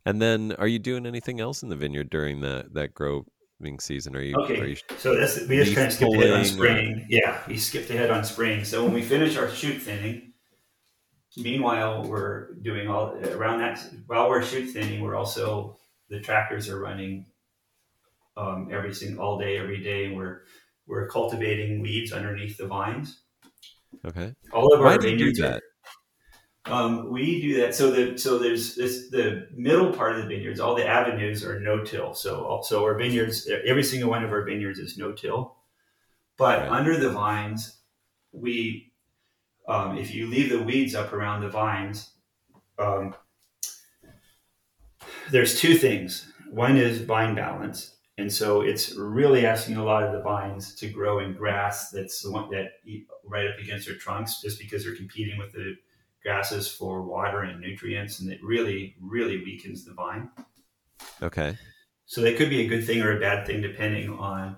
And 0.05 0.23
then, 0.23 0.53
are 0.59 0.69
you 0.69 0.79
doing 0.79 1.07
anything 1.07 1.41
else 1.41 1.63
in 1.63 1.69
the 1.69 1.77
vineyard 1.77 2.11
during 2.11 2.41
that 2.43 2.75
that 2.75 2.95
growing 2.95 3.25
season? 3.81 4.15
Are 4.15 4.23
you? 4.23 4.37
Okay. 4.37 4.61
Are 4.61 4.67
you 4.67 4.77
So 4.99 5.17
that's 5.17 5.41
we 5.49 5.57
just 5.57 5.75
kind 5.75 5.89
of 5.89 5.93
skipped 5.93 6.15
ahead 6.15 6.31
on 6.31 6.45
spraying. 6.45 7.07
Yeah, 7.09 7.41
we 7.49 7.59
skipped 7.59 7.91
ahead 7.91 8.11
on 8.11 8.25
spraying. 8.25 8.65
So 8.65 8.85
when 8.85 8.93
we 8.93 9.03
finish 9.03 9.37
our 9.37 9.51
shoot 9.51 9.83
thinning, 9.83 10.33
meanwhile 11.37 12.03
we're 12.05 12.55
doing 12.63 12.89
all 12.89 13.13
around 13.15 13.61
that. 13.61 13.79
While 14.07 14.29
we're 14.29 14.43
shoot 14.43 14.67
thinning, 14.71 15.01
we're 15.01 15.17
also 15.17 15.77
the 16.09 16.21
tractors 16.21 16.69
are 16.69 16.79
running 16.81 17.27
um, 18.37 18.69
every 18.73 18.95
single 18.95 19.25
all 19.25 19.39
day, 19.39 19.59
every 19.59 19.83
day. 19.83 20.07
And 20.07 20.17
we're 20.17 20.43
we're 20.87 21.09
cultivating 21.09 21.81
weeds 21.81 22.13
underneath 22.13 22.57
the 22.59 22.67
vines. 22.67 23.23
okay? 24.07 24.35
All 24.53 24.73
of 24.73 24.81
Why 24.81 24.93
our 24.93 24.99
do 24.99 25.11
you 25.11 25.33
do 25.33 25.43
are- 25.45 25.49
that? 25.49 25.63
Um, 26.69 27.13
we 27.13 27.41
do 27.41 27.61
that. 27.61 27.77
So 27.77 27.93
the 27.93 28.19
so 28.19 28.39
there's 28.39 28.75
this 28.75 29.09
the 29.11 29.47
middle 29.55 29.93
part 29.93 30.17
of 30.17 30.23
the 30.23 30.29
vineyards. 30.29 30.59
All 30.59 30.75
the 30.75 30.85
avenues 30.87 31.45
are 31.45 31.61
no 31.61 31.85
till. 31.85 32.13
So 32.13 32.61
so 32.65 32.83
our 32.83 32.99
vineyards, 32.99 33.49
every 33.65 33.85
single 33.85 34.11
one 34.11 34.25
of 34.25 34.33
our 34.33 34.43
vineyards 34.45 34.81
is 34.81 34.99
no 34.99 35.13
till. 35.13 35.55
But 36.37 36.63
Right. 36.63 36.69
under 36.71 36.97
the 36.99 37.11
vines, 37.11 37.81
we 38.33 38.86
um, 39.69 39.99
if 39.99 40.15
you 40.15 40.27
leave 40.27 40.51
the 40.51 40.63
weeds 40.63 40.95
up 40.95 41.13
around 41.13 41.43
the 41.43 41.49
vines, 41.49 42.11
um, 42.79 43.15
there's 45.31 45.59
two 45.61 45.75
things. 45.75 46.33
One 46.51 46.77
is 46.77 47.01
vine 47.01 47.35
balance, 47.35 47.97
and 48.17 48.33
so 48.33 48.61
it's 48.61 48.95
really 48.95 49.45
asking 49.45 49.77
a 49.77 49.85
lot 49.85 50.05
of 50.05 50.13
the 50.13 50.21
vines 50.21 50.75
to 50.77 50.89
grow 50.89 51.19
in 51.19 51.35
grass 51.35 51.91
that's 51.91 52.23
the 52.23 52.31
one 52.31 52.51
that 52.51 52.75
eat 52.85 53.07
right 53.25 53.47
up 53.49 53.59
against 53.59 53.87
their 53.87 53.97
trunks, 53.97 54.41
just 54.41 54.59
because 54.59 54.85
they're 54.85 54.95
competing 54.95 55.39
with 55.39 55.53
the 55.53 55.75
grasses 56.23 56.69
for 56.69 57.03
water 57.03 57.43
and 57.43 57.61
nutrients, 57.61 58.21
and 58.21 58.31
it 58.31 58.39
really, 58.43 58.97
really 59.01 59.39
weakens 59.39 59.85
the 59.85 59.95
vine. 59.95 60.31
Okay, 61.23 61.57
So 62.07 62.21
that 62.23 62.37
could 62.37 62.51
be 62.51 62.61
a 62.61 62.69
good 62.69 62.87
thing 62.87 63.03
or 63.03 63.17
a 63.17 63.21
bad 63.21 63.47
thing 63.47 63.61
depending 63.61 64.11
on 64.11 64.57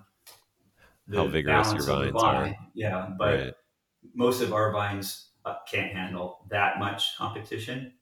How 1.12 1.26
vigorous 1.26 1.72
your 1.72 1.84
balance 1.84 1.88
of 1.88 2.00
the 2.00 2.10
vines 2.12 2.22
are. 2.22 2.56
Yeah, 2.74 3.10
but 3.18 3.34
right. 3.34 3.54
Most 4.14 4.42
of 4.42 4.52
our 4.52 4.72
vines 4.72 5.30
uh, 5.44 5.56
can't 5.70 5.92
handle 5.92 6.46
that 6.50 6.78
much 6.78 7.16
competition. 7.16 7.94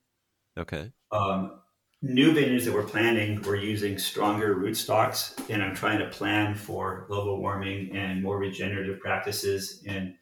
Okay, 0.59 0.93
Um, 1.11 1.61
new 2.03 2.33
vineyards 2.33 2.65
that 2.65 2.73
we're 2.73 2.83
planting, 2.83 3.43
we're 3.43 3.57
using 3.57 3.99
stronger 3.99 4.55
rootstocks, 4.55 5.39
and 5.51 5.63
I'm 5.63 5.75
trying 5.75 5.99
to 5.99 6.09
plan 6.09 6.55
for 6.55 7.05
global 7.09 7.41
warming 7.41 7.95
and 7.95 8.23
more 8.23 8.39
regenerative 8.39 9.01
practices, 9.01 9.83
and 9.87 10.15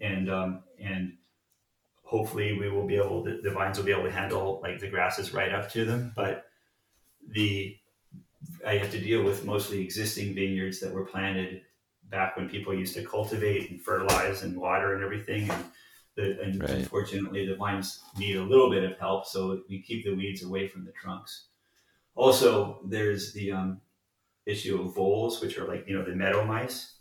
and 0.00 0.30
um, 0.30 0.64
and 0.80 1.14
hopefully 2.02 2.58
we 2.58 2.68
will 2.68 2.86
be 2.86 2.96
able 2.96 3.24
to, 3.24 3.40
the 3.40 3.50
vines 3.50 3.78
will 3.78 3.84
be 3.84 3.92
able 3.92 4.04
to 4.04 4.10
handle 4.10 4.60
like 4.62 4.80
the 4.80 4.88
grasses 4.88 5.32
right 5.32 5.52
up 5.52 5.70
to 5.70 5.84
them, 5.84 6.12
but 6.16 6.46
the 7.28 7.76
I 8.66 8.76
have 8.78 8.90
to 8.90 9.00
deal 9.00 9.22
with 9.22 9.44
mostly 9.44 9.80
existing 9.80 10.34
vineyards 10.34 10.80
that 10.80 10.92
were 10.92 11.04
planted 11.04 11.62
back 12.10 12.36
when 12.36 12.48
people 12.48 12.74
used 12.74 12.94
to 12.94 13.04
cultivate 13.04 13.70
and 13.70 13.80
fertilize 13.80 14.42
and 14.42 14.56
water 14.56 14.94
and 14.94 15.04
everything, 15.04 15.50
and 15.50 15.64
the, 16.16 16.40
and 16.42 16.62
Right. 16.62 16.70
unfortunately 16.70 17.46
the 17.46 17.56
vines 17.56 18.02
need 18.18 18.36
a 18.36 18.42
little 18.42 18.70
bit 18.70 18.84
of 18.84 18.98
help, 18.98 19.26
so 19.26 19.62
we 19.68 19.82
keep 19.82 20.04
the 20.04 20.14
weeds 20.14 20.42
away 20.44 20.68
from 20.68 20.84
the 20.84 20.92
trunks. 20.92 21.48
Also, 22.14 22.82
there's 22.86 23.32
the 23.32 23.52
um, 23.52 23.80
issue 24.46 24.80
of 24.82 24.94
voles, 24.94 25.40
which 25.42 25.58
are 25.58 25.66
like 25.68 25.86
you 25.88 25.96
know 25.98 26.04
the 26.04 26.14
meadow 26.16 26.44
mice, 26.44 26.96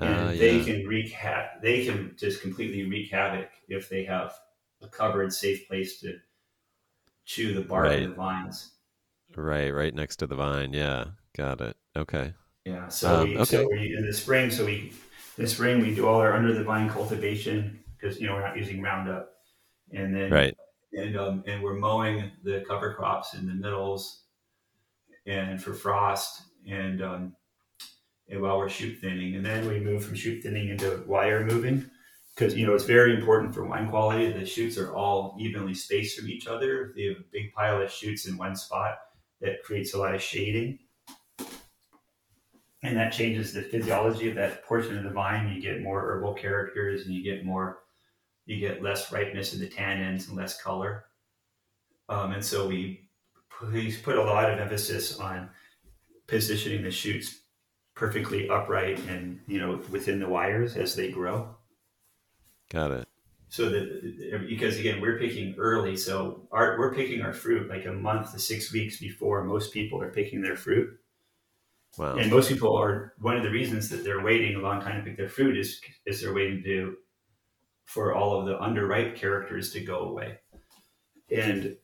and 0.00 0.16
Ah, 0.18 0.30
they 0.38 0.60
yeah. 0.60 0.64
can 0.64 0.86
wreak 0.86 1.12
ha- 1.12 1.52
they 1.62 1.84
can 1.84 2.14
just 2.18 2.42
completely 2.42 2.84
wreak 2.88 3.10
havoc 3.10 3.50
if 3.68 3.88
they 3.88 4.04
have 4.04 4.34
a 4.82 4.88
covered, 4.88 5.32
safe 5.32 5.68
place 5.68 6.00
to 6.00 6.18
chew 7.26 7.52
the 7.52 7.60
bark 7.60 7.88
Right. 7.88 7.98
of 7.98 8.08
the 8.08 8.14
vines. 8.14 8.78
right, 9.36 9.70
right 9.70 9.94
next 9.94 10.16
to 10.16 10.26
the 10.26 10.34
vine. 10.36 10.72
Yeah, 10.72 11.12
got 11.36 11.60
it. 11.60 11.76
Okay, 11.96 12.34
Yeah. 12.66 12.88
So, 12.88 13.20
Um, 13.22 13.28
we, 13.28 13.36
okay. 13.38 13.44
so 13.44 13.68
we, 13.70 13.96
in 13.96 14.04
the 14.04 14.12
spring, 14.12 14.50
so 14.50 14.66
we 14.66 14.92
in 15.38 15.44
the 15.44 15.48
spring 15.48 15.80
we 15.80 15.94
do 15.94 16.06
all 16.08 16.20
our 16.20 16.32
under 16.32 16.52
the 16.52 16.64
vine 16.64 16.88
cultivation 16.88 17.78
because 17.94 18.20
you 18.20 18.26
know 18.26 18.34
we're 18.34 18.46
not 18.46 18.56
using 18.56 18.82
Roundup, 18.82 19.30
and 19.92 20.14
then 20.14 20.32
Right. 20.32 20.56
and 20.92 21.16
um, 21.16 21.44
and 21.46 21.62
we're 21.62 21.78
mowing 21.78 22.32
the 22.42 22.64
cover 22.68 22.92
crops 22.94 23.34
in 23.34 23.46
the 23.46 23.54
middles, 23.54 24.24
and 25.26 25.62
for 25.62 25.74
frost, 25.74 26.42
and 26.68 27.00
um, 27.02 27.36
and 28.28 28.42
while 28.42 28.58
we're 28.58 28.68
shoot 28.68 28.98
thinning, 29.00 29.36
and 29.36 29.46
then 29.46 29.68
we 29.68 29.78
move 29.78 30.04
from 30.04 30.16
shoot 30.16 30.42
thinning 30.42 30.68
into 30.68 31.04
wire 31.06 31.46
moving, 31.46 31.88
because 32.34 32.56
you 32.56 32.66
know 32.66 32.74
it's 32.74 32.84
very 32.84 33.14
important 33.14 33.54
for 33.54 33.64
wine 33.64 33.88
quality. 33.88 34.32
The 34.32 34.44
shoots 34.44 34.76
are 34.76 34.92
all 34.92 35.36
evenly 35.38 35.74
spaced 35.74 36.18
from 36.18 36.28
each 36.28 36.48
other. 36.48 36.90
If 36.90 36.96
you 36.96 37.08
have 37.10 37.18
a 37.18 37.30
big 37.30 37.52
pile 37.52 37.80
of 37.80 37.92
shoots 37.92 38.26
in 38.26 38.36
one 38.36 38.56
spot, 38.56 38.98
that 39.40 39.62
creates 39.62 39.94
a 39.94 39.98
lot 39.98 40.16
of 40.16 40.20
shading 40.22 40.80
and 42.86 42.96
that 42.96 43.12
changes 43.12 43.52
the 43.52 43.62
physiology 43.62 44.28
of 44.28 44.36
that 44.36 44.64
portion 44.64 44.96
of 44.96 45.04
the 45.04 45.10
vine. 45.10 45.52
You 45.52 45.60
get 45.60 45.82
more 45.82 46.00
herbal 46.00 46.34
characters, 46.34 47.06
and 47.06 47.14
you 47.14 47.22
get 47.22 47.44
more, 47.44 47.80
you 48.44 48.58
get 48.58 48.82
less 48.82 49.10
ripeness 49.12 49.54
in 49.54 49.60
the 49.60 49.68
tannins 49.68 50.28
and 50.28 50.36
less 50.36 50.60
color. 50.60 51.06
Um, 52.08 52.32
and 52.32 52.44
so 52.44 52.68
we 52.68 53.08
we 53.72 53.96
put 53.96 54.16
a 54.16 54.22
lot 54.22 54.50
of 54.50 54.58
emphasis 54.58 55.18
on 55.18 55.50
positioning 56.26 56.82
the 56.82 56.90
shoots 56.90 57.40
perfectly 57.94 58.48
upright 58.48 58.98
and 59.08 59.40
you 59.46 59.58
know 59.58 59.80
within 59.90 60.20
the 60.20 60.28
wires 60.28 60.76
as 60.76 60.94
they 60.94 61.10
grow. 61.10 61.56
Got 62.70 62.90
it. 62.92 63.08
So 63.48 63.70
that 63.70 64.46
because 64.48 64.78
again 64.78 65.00
we're 65.00 65.18
picking 65.18 65.54
early, 65.58 65.96
so 65.96 66.46
our, 66.52 66.78
we're 66.78 66.94
picking 66.94 67.22
our 67.22 67.32
fruit 67.32 67.68
like 67.68 67.86
a 67.86 67.92
month 67.92 68.32
to 68.32 68.38
six 68.38 68.72
weeks 68.72 68.98
before 68.98 69.44
most 69.44 69.72
people 69.72 70.02
are 70.02 70.10
picking 70.10 70.42
their 70.42 70.56
fruit. 70.56 70.98
Wow. 71.98 72.16
And 72.16 72.30
most 72.30 72.48
people 72.48 72.76
are 72.76 73.14
one 73.18 73.36
of 73.36 73.42
the 73.42 73.50
reasons 73.50 73.88
that 73.88 74.04
they're 74.04 74.22
waiting 74.22 74.54
a 74.54 74.60
long 74.60 74.80
time 74.80 74.96
to 74.96 75.02
pick 75.02 75.16
their 75.16 75.28
fruit 75.28 75.56
is 75.56 75.80
is 76.04 76.20
they're 76.20 76.34
waiting 76.34 76.62
to 76.64 76.96
for 77.84 78.14
all 78.14 78.38
of 78.38 78.46
the 78.46 78.58
underripe 78.58 79.16
characters 79.16 79.72
to 79.72 79.80
go 79.80 80.00
away. 80.00 80.38
And 81.30 81.76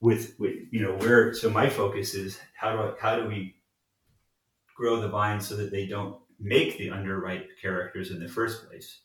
with, 0.00 0.34
with 0.38 0.54
you 0.70 0.82
know 0.82 0.92
where 0.92 1.34
so 1.34 1.50
my 1.50 1.68
focus 1.68 2.14
is 2.14 2.38
how 2.54 2.72
do 2.72 2.78
I, 2.78 2.92
how 3.00 3.16
do 3.16 3.28
we 3.28 3.56
grow 4.76 5.00
the 5.00 5.08
vines 5.08 5.46
so 5.46 5.56
that 5.56 5.70
they 5.70 5.86
don't 5.86 6.16
make 6.38 6.78
the 6.78 6.88
underripe 6.88 7.46
characters 7.60 8.10
in 8.10 8.20
the 8.20 8.28
first 8.28 8.68
place? 8.68 9.00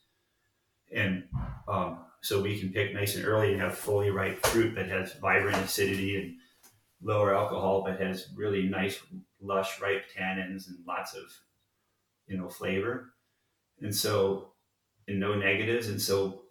And 0.93 1.23
um, 1.67 1.99
so 2.21 2.41
we 2.41 2.59
can 2.59 2.71
pick 2.71 2.93
nice 2.93 3.15
and 3.15 3.25
early 3.25 3.51
and 3.51 3.61
have 3.61 3.77
fully 3.77 4.09
ripe 4.09 4.45
fruit 4.45 4.75
that 4.75 4.89
has 4.89 5.13
vibrant 5.13 5.57
acidity 5.57 6.17
and 6.17 6.35
lower 7.03 7.35
alcohol, 7.35 7.83
but 7.83 7.99
has 7.99 8.29
really 8.35 8.63
nice, 8.63 8.99
lush, 9.45 9.81
ripe 9.81 10.05
tannins 10.15 10.67
and 10.67 10.77
lots 10.87 11.13
of, 11.13 11.23
you 12.27 12.37
know, 12.37 12.49
flavor. 12.49 13.13
And 13.81 13.93
so, 13.93 14.53
and 15.07 15.19
no 15.19 15.35
negatives. 15.35 15.89
And 15.89 16.01
so, 16.01 16.43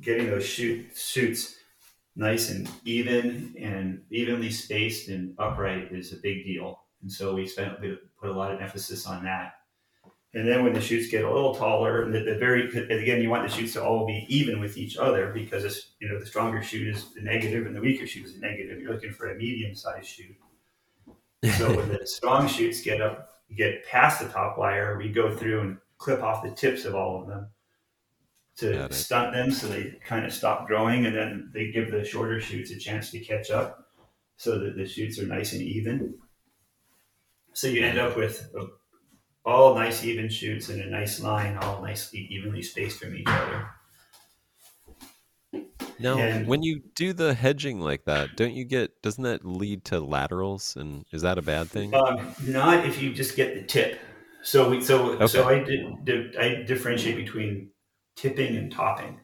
getting 0.00 0.26
those 0.26 0.46
shoot, 0.46 0.86
shoots 0.96 1.56
nice 2.16 2.50
and 2.50 2.68
even 2.84 3.54
and 3.58 4.02
evenly 4.10 4.50
spaced 4.50 5.08
and 5.08 5.34
upright 5.38 5.92
is 5.92 6.12
a 6.12 6.16
big 6.16 6.44
deal. 6.44 6.80
And 7.02 7.10
so 7.10 7.34
we 7.34 7.46
spent 7.46 7.80
we 7.80 7.98
put 8.20 8.30
a 8.30 8.32
lot 8.32 8.52
of 8.52 8.60
emphasis 8.60 9.06
on 9.06 9.24
that. 9.24 9.54
And 10.34 10.48
then 10.48 10.64
when 10.64 10.72
the 10.72 10.80
shoots 10.80 11.10
get 11.10 11.24
a 11.24 11.32
little 11.32 11.54
taller, 11.54 12.10
the, 12.10 12.20
the 12.20 12.38
very 12.38 12.68
again, 12.68 13.20
you 13.20 13.28
want 13.28 13.48
the 13.48 13.54
shoots 13.54 13.74
to 13.74 13.84
all 13.84 14.06
be 14.06 14.24
even 14.28 14.60
with 14.60 14.78
each 14.78 14.96
other 14.96 15.32
because 15.32 15.92
you 16.00 16.08
know 16.08 16.18
the 16.18 16.26
stronger 16.26 16.62
shoot 16.62 16.88
is 16.88 17.12
the 17.14 17.22
negative 17.22 17.66
and 17.66 17.76
the 17.76 17.80
weaker 17.80 18.06
shoot 18.06 18.24
is 18.24 18.34
the 18.34 18.40
negative. 18.40 18.80
You're 18.80 18.92
looking 18.92 19.12
for 19.12 19.30
a 19.30 19.34
medium 19.34 19.74
sized 19.74 20.06
shoot. 20.06 20.34
So 21.58 21.76
when 21.76 21.88
the 21.88 22.06
strong 22.06 22.46
shoots 22.46 22.82
get 22.82 23.00
up, 23.00 23.30
get 23.56 23.84
past 23.86 24.20
the 24.20 24.28
top 24.28 24.58
wire, 24.58 24.96
we 24.96 25.08
go 25.10 25.34
through 25.34 25.60
and 25.60 25.78
clip 25.98 26.22
off 26.22 26.42
the 26.42 26.50
tips 26.50 26.84
of 26.84 26.94
all 26.94 27.20
of 27.20 27.26
them 27.28 27.48
to 28.56 28.92
stunt 28.92 29.32
them 29.32 29.50
so 29.50 29.66
they 29.66 29.98
kind 30.06 30.24
of 30.24 30.32
stop 30.32 30.66
growing, 30.66 31.06
and 31.06 31.16
then 31.16 31.50
they 31.54 31.72
give 31.72 31.90
the 31.90 32.04
shorter 32.04 32.40
shoots 32.40 32.70
a 32.70 32.78
chance 32.78 33.10
to 33.10 33.18
catch 33.18 33.50
up, 33.50 33.86
so 34.36 34.58
that 34.58 34.76
the 34.76 34.86
shoots 34.86 35.18
are 35.18 35.26
nice 35.26 35.52
and 35.52 35.62
even. 35.62 36.14
So 37.54 37.66
you 37.66 37.84
end 37.84 37.98
up 37.98 38.16
with 38.16 38.50
a 38.56 38.66
all 39.44 39.74
nice 39.74 40.04
even 40.04 40.28
shoots 40.28 40.68
in 40.68 40.80
a 40.80 40.86
nice 40.86 41.20
line, 41.20 41.56
all 41.56 41.82
nicely 41.82 42.20
evenly 42.30 42.62
spaced 42.62 43.00
from 43.00 43.16
each 43.16 43.26
other. 43.26 43.66
Now, 46.02 46.18
And- 46.18 46.46
when 46.46 46.62
you 46.62 46.80
do 46.94 47.12
the 47.12 47.34
hedging 47.34 47.80
like 47.80 48.04
that, 48.04 48.36
don't 48.36 48.54
you 48.54 48.64
get? 48.64 49.00
Doesn't 49.02 49.24
that 49.24 49.44
lead 49.44 49.84
to 49.86 50.00
laterals? 50.00 50.76
And 50.76 51.04
is 51.12 51.22
that 51.22 51.38
a 51.38 51.42
bad 51.42 51.68
thing? 51.68 51.94
Um, 51.94 52.34
not 52.46 52.86
if 52.86 53.00
you 53.00 53.12
just 53.12 53.36
get 53.36 53.54
the 53.54 53.62
tip. 53.62 53.98
So 54.42 54.68
we 54.68 54.80
so 54.80 55.24
so 55.26 55.48
I 55.48 55.60
did, 55.62 56.04
did 56.04 56.36
I 56.36 56.62
differentiate 56.64 57.16
between 57.16 57.70
tipping 58.16 58.56
and 58.56 58.70
topping. 58.72 59.20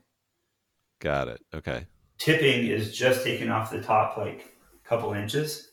Got 1.01 1.29
it. 1.29 1.41
Okay. 1.55 1.87
Tipping 2.19 2.67
is 2.67 2.97
just 2.97 3.25
taking 3.25 3.51
off 3.51 3.71
the 3.71 3.81
top 3.81 4.17
like 4.17 4.45
a 4.85 4.89
couple 4.89 5.13
inches, 5.13 5.71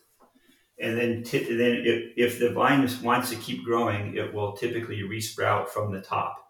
and 0.80 0.98
then 0.98 1.24
then 1.24 1.84
if, 1.86 2.14
if 2.18 2.40
the 2.40 2.52
vine 2.52 2.88
wants 3.02 3.30
to 3.32 3.36
keep 3.36 3.64
growing, 3.64 4.16
it 4.16 4.34
will 4.34 4.54
typically 4.54 5.02
resprout 5.02 5.70
from 5.70 5.92
the 5.92 6.02
top. 6.02 6.45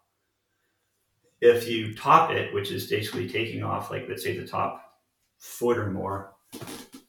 If 1.42 1.68
you 1.68 1.96
top 1.96 2.32
it, 2.32 2.54
which 2.54 2.72
is 2.72 2.88
basically 2.88 3.30
taking 3.30 3.64
off 3.64 3.92
like 3.92 4.08
let's 4.08 4.24
say 4.24 4.38
the 4.38 4.48
top 4.48 4.82
foot 5.38 5.78
or 5.78 5.92
more, 5.92 6.34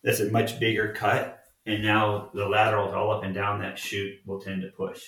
that's 0.03 0.21
a 0.21 0.31
much 0.31 0.59
bigger 0.61 0.93
cut, 0.93 1.39
and 1.65 1.83
now 1.83 2.31
the 2.35 2.49
laterals 2.49 2.95
all 2.95 3.11
up 3.13 3.25
and 3.25 3.35
down 3.35 3.61
that 3.61 3.79
shoot 3.79 4.15
will 4.27 4.41
tend 4.41 4.63
to 4.63 4.69
push. 4.69 5.03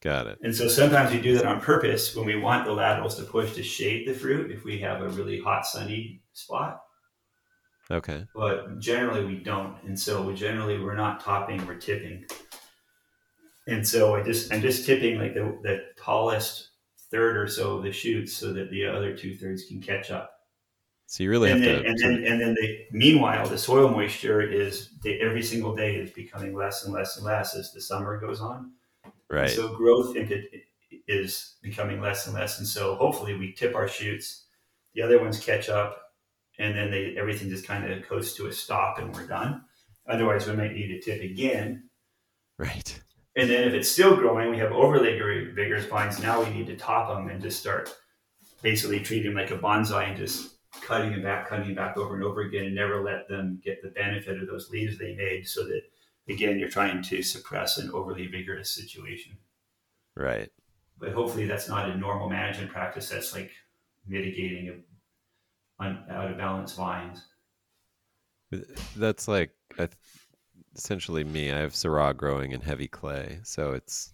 Got 0.00 0.28
it. 0.28 0.38
And 0.42 0.54
so 0.54 0.68
sometimes 0.68 1.12
we 1.12 1.20
do 1.20 1.34
that 1.36 1.44
on 1.44 1.60
purpose 1.60 2.14
when 2.14 2.24
we 2.24 2.36
want 2.36 2.64
the 2.64 2.72
laterals 2.72 3.16
to 3.16 3.24
push 3.24 3.54
to 3.54 3.64
shade 3.64 4.06
the 4.06 4.14
fruit 4.14 4.52
if 4.52 4.64
we 4.64 4.78
have 4.78 5.02
a 5.02 5.08
really 5.08 5.40
hot 5.40 5.66
sunny 5.66 6.22
spot. 6.34 6.80
Okay. 7.90 8.24
But 8.34 8.78
generally 8.78 9.24
we 9.24 9.36
don't. 9.36 9.76
And 9.84 9.98
so 9.98 10.22
we 10.22 10.34
generally 10.34 10.78
we're 10.78 10.94
not 10.94 11.20
topping, 11.20 11.66
we're 11.66 11.74
tipping. 11.74 12.26
And 13.66 13.86
so 13.86 14.14
I 14.14 14.22
just 14.22 14.52
I'm 14.52 14.60
just 14.60 14.86
tipping 14.86 15.18
like 15.18 15.34
the, 15.34 15.58
the 15.62 15.80
tallest 16.00 16.68
third 17.10 17.36
or 17.36 17.48
so 17.48 17.76
of 17.76 17.82
the 17.82 17.92
shoots 17.92 18.34
so 18.34 18.52
that 18.52 18.70
the 18.70 18.86
other 18.86 19.16
two 19.16 19.34
thirds 19.34 19.64
can 19.64 19.80
catch 19.80 20.10
up. 20.10 20.32
So 21.06 21.22
you 21.22 21.30
really 21.30 21.50
and 21.50 21.62
have 21.64 21.74
then, 21.74 21.82
to. 21.82 21.88
and 21.88 21.98
then 21.98 22.32
and 22.32 22.40
then 22.40 22.54
the 22.54 22.78
meanwhile 22.92 23.48
the 23.48 23.56
soil 23.56 23.88
moisture 23.88 24.42
is 24.42 24.90
the, 25.02 25.18
every 25.20 25.42
single 25.42 25.74
day 25.74 25.96
is 25.96 26.10
becoming 26.10 26.54
less 26.54 26.84
and 26.84 26.92
less 26.92 27.16
and 27.16 27.24
less 27.24 27.54
as 27.54 27.72
the 27.72 27.80
summer 27.80 28.20
goes 28.20 28.40
on. 28.42 28.72
right. 29.30 29.48
So 29.48 29.74
growth 29.74 30.16
into, 30.16 30.42
is 31.06 31.56
becoming 31.62 32.02
less 32.02 32.26
and 32.26 32.36
less, 32.36 32.58
and 32.58 32.68
so 32.68 32.94
hopefully 32.96 33.34
we 33.34 33.52
tip 33.52 33.74
our 33.74 33.88
shoots, 33.88 34.44
the 34.94 35.00
other 35.00 35.18
ones 35.18 35.40
catch 35.42 35.70
up, 35.70 35.98
and 36.58 36.76
then 36.76 36.90
they 36.90 37.16
everything 37.16 37.48
just 37.48 37.66
kind 37.66 37.90
of 37.90 38.06
goes 38.06 38.34
to 38.34 38.46
a 38.46 38.52
stop 38.52 38.98
and 38.98 39.14
we're 39.14 39.26
done. 39.26 39.62
Otherwise, 40.06 40.46
we 40.46 40.56
might 40.56 40.72
need 40.72 40.88
to 40.88 41.00
tip 41.00 41.22
again, 41.22 41.88
right. 42.58 43.00
And 43.38 43.48
then 43.48 43.68
if 43.68 43.74
it's 43.74 43.90
still 43.90 44.16
growing, 44.16 44.50
we 44.50 44.58
have 44.58 44.72
overlay 44.72 45.18
vigorous 45.54 45.86
vines. 45.86 46.20
Now 46.20 46.42
we 46.42 46.50
need 46.50 46.66
to 46.66 46.76
top 46.76 47.08
them 47.08 47.28
and 47.28 47.40
just 47.40 47.60
start 47.60 47.94
basically 48.62 49.00
treating 49.00 49.32
them 49.32 49.40
like 49.40 49.52
a 49.52 49.58
bonsai 49.58 50.08
and 50.08 50.16
just 50.16 50.56
cutting 50.82 51.12
them 51.12 51.22
back, 51.22 51.48
cutting 51.48 51.66
them 51.66 51.74
back 51.74 51.96
over 51.96 52.14
and 52.14 52.24
over 52.24 52.42
again, 52.42 52.64
and 52.66 52.74
never 52.74 53.02
let 53.02 53.28
them 53.28 53.60
get 53.64 53.82
the 53.82 53.90
benefit 53.90 54.40
of 54.40 54.48
those 54.48 54.70
leaves 54.70 54.98
they 54.98 55.14
made. 55.14 55.46
So 55.46 55.64
that 55.64 55.82
again, 56.28 56.58
you're 56.58 56.68
trying 56.68 57.02
to 57.02 57.22
suppress 57.22 57.78
an 57.78 57.90
overly 57.92 58.26
vigorous 58.26 58.70
situation. 58.70 59.38
Right. 60.16 60.50
but 60.98 61.12
hopefully 61.12 61.46
that's 61.46 61.68
not 61.68 61.88
a 61.88 61.96
normal 61.96 62.28
management 62.28 62.72
practice. 62.72 63.08
That's 63.08 63.32
like 63.32 63.52
mitigating 64.06 64.82
out 65.80 66.30
of 66.30 66.36
balance 66.36 66.72
vines. 66.74 67.24
That's 68.96 69.28
like 69.28 69.50
I 69.74 69.86
th- 69.86 69.92
essentially 70.76 71.24
me. 71.24 71.52
I 71.52 71.58
have 71.58 71.72
Syrah 71.72 72.16
growing 72.16 72.52
in 72.52 72.60
heavy 72.60 72.88
clay, 72.88 73.40
so 73.44 73.72
it's 73.72 74.12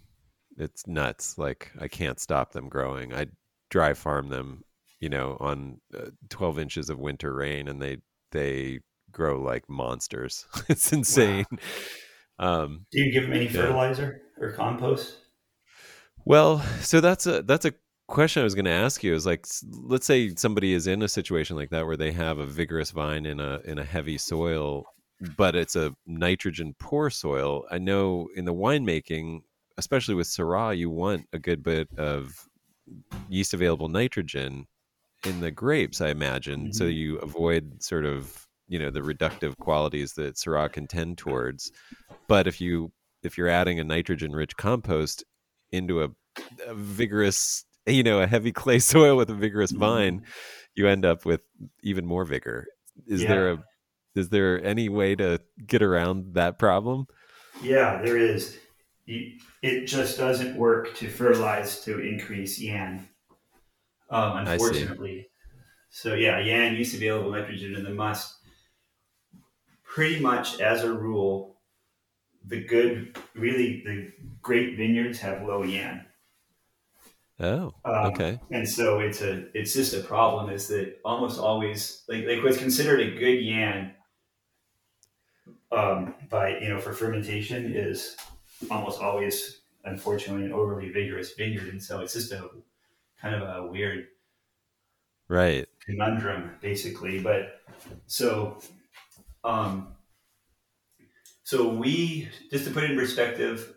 it's 0.57 0.87
nuts. 0.87 1.39
Like 1.39 1.73
I 1.81 1.89
can't 1.89 2.21
stop 2.21 2.53
them 2.53 2.69
growing. 2.69 3.15
I 3.15 3.27
dry 3.71 3.95
farm 3.95 4.29
them, 4.29 4.65
you 5.01 5.09
know, 5.09 5.37
on 5.41 5.81
uh, 5.97 6.11
12 6.31 6.59
inches 6.59 6.91
of 6.91 6.99
winter 6.99 7.35
rain, 7.35 7.69
and 7.69 7.81
they 7.83 7.99
they 8.33 8.81
grow 9.13 9.41
like 9.41 9.69
monsters. 9.69 10.47
it's 10.69 10.93
insane. 10.93 11.47
Um, 12.39 12.87
Do 12.91 13.01
you 13.01 13.13
give 13.13 13.25
them 13.25 13.33
any 13.35 13.47
Yeah. 13.47 13.51
fertilizer 13.63 14.23
or 14.39 14.53
compost? 14.53 15.19
Well, 16.25 16.61
so 16.81 17.01
that's 17.01 17.27
a 17.27 17.43
that's 17.43 17.65
a 17.65 17.75
question 18.09 18.41
I 18.41 18.45
was 18.45 18.55
going 18.55 18.65
to 18.67 18.71
ask 18.71 19.03
you. 19.03 19.15
Is 19.15 19.27
like, 19.27 19.47
let's 19.83 20.07
say 20.07 20.35
somebody 20.37 20.73
is 20.73 20.87
in 20.87 21.03
a 21.03 21.09
situation 21.09 21.57
like 21.57 21.71
that 21.71 21.87
where 21.87 21.97
they 21.97 22.13
have 22.13 22.39
a 22.39 22.47
vigorous 22.47 22.91
vine 22.91 23.27
in 23.27 23.41
a 23.41 23.61
in 23.65 23.79
a 23.79 23.85
heavy 23.85 24.19
soil, 24.19 24.85
but 25.37 25.55
it's 25.55 25.77
a 25.77 25.95
nitrogen 26.07 26.75
poor 26.79 27.11
soil. 27.11 27.65
I 27.71 27.79
know 27.79 28.29
in 28.37 28.45
the 28.45 28.55
winemaking, 28.55 29.43
especially 29.79 30.15
with 30.15 30.27
Syrah, 30.27 30.77
you 30.77 30.91
want 30.91 31.27
a 31.33 31.39
good 31.39 31.63
bit 31.63 31.89
of 31.97 32.35
yeast 33.29 33.55
available 33.55 33.89
nitrogen 33.89 34.67
in 35.25 35.41
the 35.41 35.51
grapes. 35.51 36.01
I 36.01 36.09
imagine 36.11 36.73
so 36.73 36.85
Mhm. 36.85 36.95
you 36.95 37.19
avoid 37.19 37.83
sort 37.83 38.05
of 38.05 38.47
you 38.67 38.79
know 38.79 38.91
the 38.91 39.01
reductive 39.03 39.57
qualities 39.59 40.15
that 40.15 40.37
Syrah 40.37 40.73
can 40.73 40.87
tend 40.87 41.19
towards. 41.19 41.71
But 42.29 42.47
if 42.47 42.61
you 42.61 42.93
if 43.23 43.37
you're 43.39 43.49
adding 43.49 43.79
a 43.81 43.85
nitrogen 43.85 44.33
rich 44.33 44.57
compost 44.57 45.25
into 45.73 46.03
a, 46.03 46.09
a 46.67 46.75
vigorous 46.75 47.65
you 47.87 48.03
know 48.03 48.21
a 48.21 48.27
heavy 48.27 48.53
clay 48.53 48.79
soil 48.93 49.17
with 49.17 49.31
a 49.31 49.35
vigorous 49.35 49.71
vine, 49.71 50.21
Mhm. 50.21 50.25
you 50.75 50.89
end 50.89 51.05
up 51.05 51.25
with 51.25 51.43
even 51.83 52.07
more 52.07 52.25
vigor. 52.25 52.67
Is 53.07 53.23
Yeah. 53.23 53.29
there 53.29 53.51
a 53.53 53.65
is 54.15 54.29
there 54.29 54.63
any 54.65 54.89
way 54.89 55.15
to 55.17 55.41
get 55.67 55.83
around 55.83 56.35
that 56.35 56.59
problem? 56.59 57.07
Yeah, 57.63 58.03
there 58.03 58.17
is. 58.17 58.59
You, 59.07 59.39
it 59.63 59.87
just 59.87 60.19
doesn't 60.19 60.57
work 60.57 60.95
to 60.97 61.09
fertilize 61.09 61.81
to 61.85 62.01
increase 62.01 62.59
yan, 62.61 63.09
um, 64.11 64.39
unfortunately. 64.47 65.29
So 65.91 66.15
yeah, 66.15 66.39
yan 66.41 66.75
use 66.75 66.95
available 66.95 67.31
nitrogen 67.31 67.75
in 67.75 67.85
the 67.85 67.91
must. 67.91 68.35
Pretty 69.85 70.21
much 70.21 70.61
as 70.61 70.83
a 70.83 70.93
rule, 70.93 71.61
the 72.45 72.65
good, 72.65 73.17
really 73.35 73.83
the 73.85 74.11
great 74.43 74.77
vineyards 74.77 75.21
have 75.21 75.43
low 75.43 75.63
yan. 75.63 76.07
Oh, 77.41 77.75
Um, 77.85 78.07
okay. 78.07 78.41
And 78.51 78.69
so 78.69 79.01
it's 79.01 79.21
a 79.21 79.47
it's 79.59 79.75
just 79.75 79.93
a 79.95 80.01
problem 80.01 80.51
is 80.51 80.69
that 80.69 81.01
almost 81.05 81.39
always 81.39 82.05
like 82.09 82.27
like 82.27 82.43
what's 82.43 82.59
considered 82.59 83.01
a 83.01 83.19
good 83.19 83.43
yan 83.43 83.93
um, 85.75 86.15
by 86.31 86.59
you 86.59 86.69
know 86.69 86.79
for 86.79 86.93
fermentation 86.93 87.75
is 87.75 88.17
almost 88.71 89.01
always 89.01 89.61
unfortunately 89.85 90.47
an 90.47 90.53
overly 90.53 90.91
vigorous 90.91 91.33
vineyard, 91.35 91.69
and 91.69 91.83
so 91.83 92.01
it's 92.01 92.15
just 92.15 92.33
a 92.33 92.49
kind 93.21 93.35
of 93.35 93.43
a 93.43 93.67
weird 93.67 94.07
Right. 95.29 95.67
conundrum 95.85 96.53
basically. 96.61 97.21
But 97.21 97.61
so 98.07 98.59
um, 99.43 99.95
so 101.43 101.69
we 101.69 102.29
just 102.51 102.67
to 102.67 102.71
put 102.71 102.85
it 102.85 102.91
in 102.91 102.99
perspective, 102.99 103.75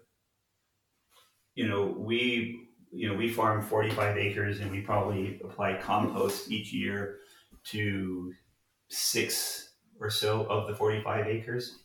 you 1.55 1.67
know 1.67 1.85
we 1.85 2.67
you 2.91 3.09
know 3.09 3.15
we 3.15 3.29
farm 3.29 3.61
45 3.61 4.17
acres 4.17 4.59
and 4.59 4.71
we 4.71 4.81
probably 4.81 5.39
apply 5.43 5.75
compost 5.75 6.51
each 6.51 6.71
year 6.71 7.19
to 7.65 8.33
six 8.89 9.73
or 9.99 10.09
so 10.09 10.45
of 10.45 10.67
the 10.67 10.75
45 10.75 11.27
acres 11.27 11.79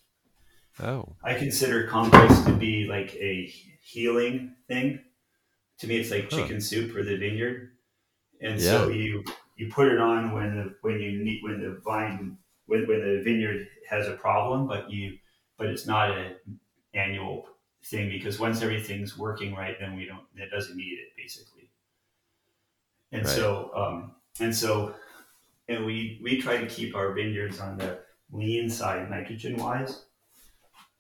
Oh, 0.78 1.16
i 1.24 1.34
consider 1.34 1.86
compost 1.86 2.46
to 2.46 2.52
be 2.54 2.86
like 2.86 3.14
a 3.16 3.46
healing 3.82 4.56
thing. 4.68 5.00
To 5.80 5.86
me 5.88 5.98
it's 5.98 6.10
like 6.10 6.30
Huh. 6.30 6.36
chicken 6.36 6.60
soup 6.60 6.92
for 6.92 7.02
the 7.02 7.16
vineyard. 7.16 7.72
And 8.40 8.60
so 8.60 8.88
you 8.88 9.24
you 9.56 9.70
put 9.70 9.88
it 9.88 10.00
on 10.00 10.32
when 10.32 10.56
the 10.56 10.76
when 10.82 11.00
you 11.00 11.22
need 11.24 11.42
when 11.42 11.60
the 11.60 11.80
vine 11.84 12.38
when, 12.66 12.86
when 12.86 13.00
the 13.00 13.22
vineyard 13.22 13.68
has 13.88 14.08
a 14.08 14.16
problem 14.16 14.66
but 14.66 14.90
you 14.90 15.18
but 15.58 15.68
it's 15.68 15.86
not 15.86 16.10
an 16.16 16.36
annual 16.94 17.48
thing 17.84 18.08
because 18.10 18.38
once 18.40 18.62
everything's 18.62 19.18
working 19.18 19.54
right 19.54 19.76
then 19.80 19.96
we 19.96 20.06
don't 20.06 20.26
it 20.36 20.50
doesn't 20.50 20.76
need 20.76 20.98
it 20.98 21.10
basically. 21.16 21.70
And 23.12 23.26
Right. 23.26 23.36
so 23.36 23.70
um 23.76 24.16
and 24.40 24.54
so 24.54 24.94
and 25.68 25.86
we 25.86 26.20
we 26.22 26.40
try 26.40 26.58
to 26.58 26.66
keep 26.66 26.94
our 26.96 27.12
vineyards 27.12 27.60
on 27.60 27.78
the 27.78 28.00
lean 28.32 28.70
side 28.70 29.10
nitrogen 29.10 29.56
wise 29.56 30.06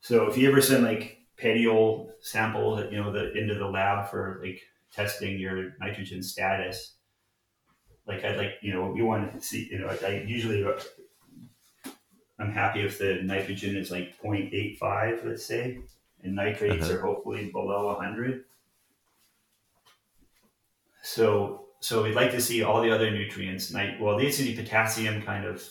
so 0.02 0.26
if 0.28 0.36
you 0.36 0.48
ever 0.50 0.60
send 0.60 0.84
like 0.84 1.18
petiole 1.38 2.12
samples 2.20 2.84
you 2.92 3.02
know 3.02 3.10
the 3.10 3.32
into 3.32 3.54
the 3.54 3.66
lab 3.66 4.10
for 4.10 4.40
like 4.44 4.60
testing 4.92 5.38
your 5.38 5.72
nitrogen 5.80 6.22
status 6.22 6.96
like 8.06 8.24
I'd 8.24 8.36
like, 8.36 8.54
you 8.62 8.72
know, 8.74 8.90
we 8.90 9.00
want 9.02 9.32
to 9.32 9.40
see, 9.40 9.68
you 9.70 9.78
know, 9.78 9.86
I, 9.86 10.06
I 10.06 10.10
usually, 10.26 10.66
I'm 12.38 12.50
happy 12.50 12.80
if 12.82 12.98
the 12.98 13.20
nitrogen 13.22 13.76
is 13.76 13.92
like 13.92 14.20
0.85, 14.20 15.24
let's 15.24 15.46
say, 15.46 15.78
and 16.24 16.34
nitrates 16.34 16.86
Uh-huh. 16.86 16.96
are 16.96 17.00
hopefully 17.00 17.50
below 17.52 17.86
100. 17.94 18.44
So, 21.02 21.66
so 21.80 22.02
we'd 22.02 22.14
like 22.16 22.32
to 22.32 22.40
see 22.40 22.62
all 22.62 22.82
the 22.82 22.90
other 22.90 23.10
nutrients, 23.10 23.72
well, 24.00 24.18
they 24.18 24.30
see 24.32 24.56
potassium 24.56 25.22
kind 25.22 25.44
of 25.44 25.62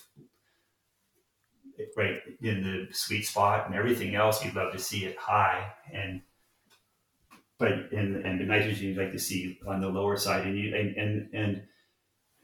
right 1.96 2.20
in 2.42 2.64
the 2.64 2.88
sweet 2.92 3.26
spot 3.26 3.66
and 3.68 3.76
everything 3.76 4.16
else 4.16 4.44
you'd 4.44 4.56
love 4.56 4.72
to 4.72 4.80
see 4.80 5.06
it 5.06 5.18
high 5.18 5.72
and 5.94 6.22
but 7.58 7.72
and 7.92 8.26
and 8.26 8.40
the 8.40 8.46
nitrogen 8.46 8.88
you'd 8.88 8.98
like 8.98 9.12
to 9.12 9.20
see 9.20 9.60
on 9.68 9.82
the 9.82 9.88
lower 9.88 10.18
side 10.18 10.46
and 10.46 10.58
you 10.58 10.76
and 10.76 10.96
and 10.98 11.30
and 11.34 11.62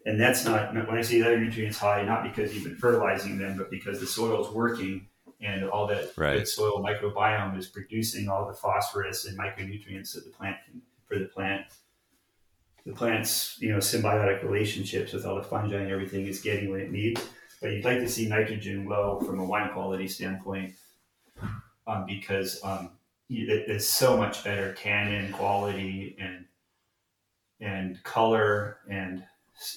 and 0.07 0.19
that's 0.21 0.45
not 0.45 0.73
when 0.73 0.97
I 0.97 1.01
say 1.01 1.19
the 1.19 1.27
other 1.27 1.39
nutrients 1.39 1.77
high, 1.77 2.01
not 2.03 2.23
because 2.23 2.55
you've 2.55 2.63
been 2.63 2.77
fertilizing 2.77 3.37
them, 3.37 3.57
but 3.57 3.69
because 3.69 3.99
the 3.99 4.07
soil's 4.07 4.53
working 4.53 5.07
and 5.41 5.69
all 5.69 5.85
that 5.87 6.17
Right. 6.17 6.37
good 6.37 6.47
soil 6.47 6.81
microbiome 6.81 7.57
is 7.57 7.67
producing 7.67 8.29
all 8.29 8.47
the 8.47 8.53
phosphorus 8.53 9.25
and 9.25 9.37
micronutrients 9.37 10.13
that 10.13 10.23
the 10.23 10.31
plant 10.31 10.57
can, 10.65 10.81
for 11.05 11.19
the 11.19 11.25
plant. 11.25 11.65
The 12.85 12.93
plant's 12.93 13.57
you 13.59 13.69
know 13.69 13.79
symbiotic 13.79 14.43
relationships 14.43 15.11
with 15.11 15.25
all 15.25 15.35
the 15.35 15.43
fungi 15.43 15.75
and 15.75 15.91
everything 15.91 16.25
is 16.25 16.39
getting 16.41 16.69
what 16.69 16.79
it 16.79 16.89
needs. 16.89 17.21
But 17.61 17.71
you'd 17.71 17.85
like 17.85 17.99
to 17.99 18.09
see 18.09 18.27
nitrogen 18.27 18.87
low 18.87 19.19
from 19.19 19.39
a 19.39 19.45
wine 19.45 19.71
quality 19.73 20.07
standpoint, 20.07 20.73
um, 21.87 22.05
because 22.05 22.63
um, 22.63 22.91
it, 23.29 23.69
it's 23.69 23.87
so 23.87 24.15
much 24.15 24.43
better 24.43 24.73
tannin 24.73 25.31
quality 25.31 26.15
and 26.19 26.45
and 27.59 28.03
color 28.03 28.77
and 28.89 29.23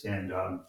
and 0.05 0.33
um, 0.33 0.67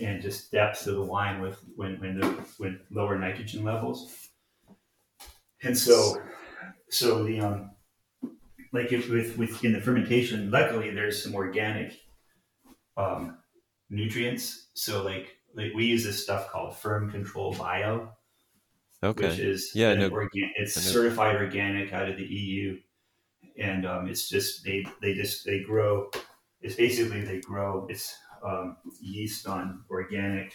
and 0.00 0.22
just 0.22 0.50
depth 0.50 0.86
of 0.86 0.96
the 0.96 1.02
wine 1.02 1.40
with 1.40 1.58
when 1.76 1.96
when 1.96 2.18
the 2.18 2.80
lower 2.90 3.18
nitrogen 3.18 3.64
levels. 3.64 4.28
And 5.62 5.76
so 5.76 6.22
so 6.88 7.24
the 7.24 7.40
um 7.40 7.70
like 8.72 8.92
if 8.92 9.08
with 9.08 9.38
with 9.38 9.64
in 9.64 9.72
the 9.72 9.80
fermentation, 9.80 10.50
luckily 10.50 10.90
there's 10.90 11.22
some 11.22 11.34
organic 11.34 12.00
um, 12.96 13.38
nutrients. 13.90 14.68
So 14.74 15.02
like 15.04 15.33
like 15.54 15.72
we 15.74 15.84
use 15.86 16.04
this 16.04 16.22
stuff 16.22 16.50
called 16.50 16.76
Firm 16.76 17.10
Control 17.10 17.54
Bio, 17.54 18.10
which 19.30 19.38
is 19.38 19.70
Yeah, 19.74 19.94
know- 19.94 20.08
organ- 20.08 20.52
it's 20.56 20.74
certified 20.92 21.36
organic 21.36 21.92
out 21.92 22.08
of 22.08 22.16
the 22.16 22.24
EU, 22.24 22.78
and 23.58 23.86
um, 23.86 24.08
it's 24.08 24.28
just 24.28 24.64
they 24.64 24.84
they 25.00 25.14
just 25.14 25.44
they 25.44 25.60
grow. 25.62 26.10
It's 26.60 26.74
basically 26.76 27.20
they 27.22 27.40
grow. 27.40 27.86
It's 27.90 28.14
um, 28.44 28.76
yeast 29.00 29.46
on 29.46 29.84
organic. 29.90 30.54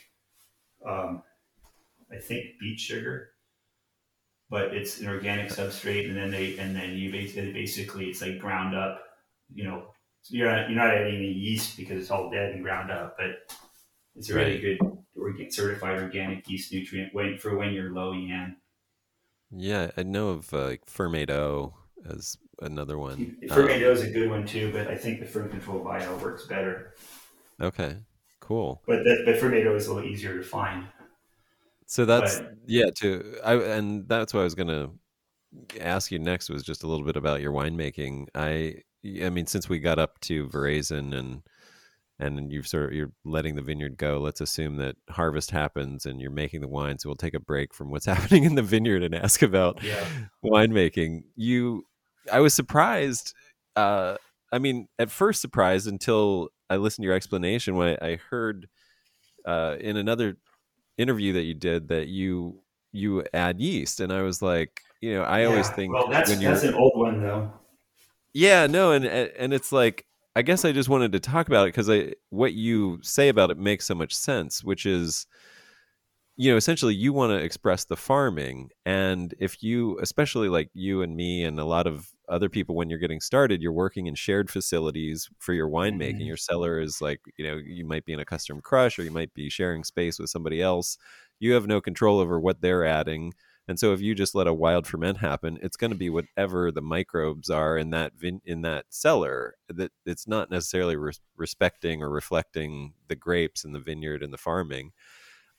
Um, 0.85 1.23
I 2.11 2.17
think 2.17 2.59
beet 2.59 2.79
sugar, 2.79 3.29
but 4.49 4.73
it's 4.73 4.99
an 4.99 5.07
organic 5.07 5.49
substrate, 5.51 6.07
and 6.07 6.17
then 6.17 6.31
they 6.31 6.57
and 6.57 6.75
then 6.75 6.91
you 6.97 7.11
basically 7.11 7.53
basically 7.53 8.05
it's 8.09 8.21
like 8.21 8.39
ground 8.39 8.75
up. 8.75 9.01
You 9.53 9.63
know, 9.65 9.93
you're 10.27 10.51
not, 10.51 10.69
you're 10.69 10.77
not 10.77 10.93
adding 10.93 11.15
any 11.15 11.31
yeast 11.31 11.77
because 11.77 12.01
it's 12.01 12.11
all 12.11 12.29
dead 12.29 12.51
and 12.53 12.63
ground 12.63 12.91
up, 12.91 13.15
but 13.17 13.55
it's 14.20 14.30
a 14.30 14.36
really 14.36 14.51
Right. 14.53 14.61
good 14.80 14.97
organ, 15.15 15.51
certified 15.51 15.99
organic 16.01 16.47
yeast 16.49 16.72
nutrient 16.74 17.13
when, 17.13 17.38
for 17.38 17.57
when 17.57 17.74
you're 17.74 17.91
low 17.91 18.11
yan. 18.13 18.57
Yeah, 19.51 19.89
I 19.97 20.03
know 20.03 20.30
of 20.30 20.53
uh, 20.53 20.65
like 20.65 20.86
Fermaid 20.86 21.32
O 21.32 21.74
as 22.07 22.38
another 22.61 22.97
one. 22.99 23.36
Um, 23.49 23.57
Fermento 23.57 23.91
is 23.91 24.03
a 24.03 24.09
good 24.11 24.30
one 24.30 24.45
too, 24.45 24.72
but 24.72 24.88
I 24.88 24.95
think 24.95 25.20
the 25.20 25.26
Ferm 25.26 25.49
Control 25.49 25.84
Bio 25.84 26.17
works 26.20 26.45
better. 26.45 26.93
okay, 27.59 27.97
cool. 28.41 28.82
But 28.86 29.03
that, 29.05 29.24
but 29.26 29.36
Fermento 29.38 29.76
is 29.76 29.88
a 29.88 29.93
little 29.93 30.07
easier 30.09 30.38
to 30.38 30.43
find. 30.43 30.86
So 31.88 32.05
that's 32.05 32.39
But- 32.39 32.53
yeah. 32.67 32.91
To 32.97 33.38
I 33.43 33.55
and 33.55 34.07
that's 34.07 34.34
what 34.34 34.41
I 34.41 34.43
was 34.43 34.53
gonna 34.55 34.91
ask 35.82 36.11
you 36.11 36.20
next 36.20 36.49
was 36.49 36.61
just 36.61 36.84
a 36.84 36.88
little 36.88 37.05
bit 37.05 37.15
about 37.17 37.41
your 37.41 37.51
winemaking. 37.51 38.28
I 38.36 38.76
I 39.24 39.30
mean, 39.32 39.47
since 39.47 39.67
we 39.67 39.80
got 39.80 39.97
up 39.97 40.20
to 40.22 40.47
veraison 40.47 41.17
and 41.17 41.41
and 42.20 42.51
you've 42.51 42.67
sort 42.67 42.86
of 42.88 42.93
you're 42.93 43.11
letting 43.24 43.55
the 43.55 43.61
vineyard 43.61 43.97
go. 43.97 44.20
Let's 44.20 44.41
assume 44.41 44.78
that 44.78 44.95
harvest 45.09 45.51
happens 45.51 46.05
and 46.05 46.20
you're 46.20 46.32
making 46.32 46.61
the 46.61 46.67
wine. 46.67 46.99
So 46.99 47.09
we'll 47.09 47.15
take 47.15 47.34
a 47.34 47.39
break 47.39 47.74
from 47.74 47.89
what's 47.91 48.05
happening 48.13 48.43
in 48.43 48.55
the 48.55 48.61
vineyard 48.61 49.03
and 49.03 49.15
ask 49.15 49.41
about 49.41 49.82
Yeah. 49.84 50.05
winemaking. 50.43 51.24
You, 51.36 51.84
I 52.32 52.39
was 52.41 52.53
surprised. 52.53 53.34
Uh, 53.76 54.17
I 54.51 54.59
mean, 54.59 54.88
at 54.97 55.09
first 55.11 55.41
surprised 55.41 55.88
until 55.88 56.49
I 56.70 56.76
listened 56.78 57.03
to 57.03 57.07
your 57.07 57.15
explanation 57.15 57.76
when 57.76 57.97
I, 58.01 58.07
I 58.11 58.20
heard 58.30 58.67
uh, 59.45 59.78
in 59.80 59.95
another 59.95 60.38
interview 60.97 61.34
that 61.34 61.43
you 61.43 61.53
did 61.53 61.88
that 61.88 62.07
you 62.07 62.61
you 62.91 63.24
add 63.34 63.59
yeast, 63.59 63.99
and 63.99 64.11
I 64.11 64.24
was 64.24 64.41
like, 64.41 64.82
you 64.99 65.13
know, 65.13 65.22
I 65.22 65.45
always 65.45 65.70
think 65.70 65.93
Well, 65.93 66.07
that's 66.09 66.30
when 66.30 66.41
that's 66.41 66.63
an 66.63 66.74
old 66.74 66.93
one 66.95 67.22
though. 67.22 67.53
yeah, 68.34 68.67
no, 68.67 68.91
and 68.91 69.05
and 69.05 69.53
it's 69.53 69.72
like 69.72 70.05
I 70.39 70.41
guess 70.41 70.63
I 70.63 70.71
just 70.71 70.87
wanted 70.87 71.11
to 71.11 71.19
talk 71.19 71.47
about 71.47 71.65
it 71.67 71.73
because 71.73 71.89
I 71.89 72.13
what 72.29 72.53
you 72.53 72.99
say 73.03 73.27
about 73.27 73.51
it 73.51 73.57
makes 73.57 73.85
so 73.85 73.93
much 73.93 74.15
sense, 74.15 74.63
which 74.63 74.85
is 74.85 75.27
you 76.37 76.49
know 76.51 76.57
essentially 76.57 76.95
you 76.95 77.11
want 77.11 77.31
to 77.31 77.43
express 77.43 77.85
the 77.85 77.97
farming 77.97 78.69
and 78.85 79.33
if 79.39 79.61
you 79.61 79.99
especially 79.99 80.47
like 80.49 80.69
you 80.73 81.01
and 81.01 81.15
me 81.15 81.43
and 81.43 81.59
a 81.59 81.65
lot 81.65 81.85
of 81.87 82.09
other 82.29 82.47
people 82.49 82.75
when 82.75 82.89
you're 82.89 82.99
getting 82.99 83.19
started 83.19 83.61
you're 83.61 83.73
working 83.73 84.07
in 84.07 84.15
shared 84.15 84.49
facilities 84.49 85.29
for 85.39 85.53
your 85.53 85.67
winemaking. 85.67 86.21
Mhm. 86.21 86.27
your 86.27 86.37
cellar 86.37 86.79
is 86.79 87.01
like 87.01 87.19
you 87.37 87.45
know 87.45 87.57
you 87.57 87.85
might 87.85 88.05
be 88.05 88.13
in 88.13 88.19
a 88.19 88.25
custom 88.25 88.61
crush 88.61 88.97
or 88.97 89.03
you 89.03 89.11
might 89.11 89.33
be 89.33 89.49
sharing 89.49 89.83
space 89.83 90.19
with 90.19 90.29
somebody 90.29 90.61
else. 90.61 90.97
You 91.39 91.53
have 91.53 91.67
no 91.67 91.81
control 91.81 92.19
over 92.19 92.39
what 92.39 92.61
they're 92.61 92.85
adding 92.85 93.33
And 93.70 93.80
so 93.80 93.93
if 93.93 94.01
you 94.01 94.15
just 94.15 94.34
let 94.34 94.47
a 94.47 94.53
wild 94.53 94.88
ferment 94.88 95.20
happen, 95.20 95.59
it's 95.61 95.78
going 95.78 95.91
to 95.91 95.97
be 95.97 96.09
whatever 96.09 96.72
the 96.72 96.82
microbes 96.82 97.51
are 97.51 97.78
in 97.78 97.91
that 97.91 98.13
vin- 98.15 98.41
in 98.43 98.63
that 98.63 98.86
cellar. 98.89 99.57
That 99.70 99.91
it's 100.07 100.28
not 100.28 100.49
necessarily 100.49 100.95
res- 100.95 101.22
respecting 101.38 102.01
or 102.01 102.09
reflecting 102.09 102.93
the 103.09 103.15
grapes 103.15 103.63
and 103.63 103.76
the 103.76 103.80
vineyard 103.80 104.24
and 104.24 104.34
the 104.34 104.39
farming. 104.39 104.93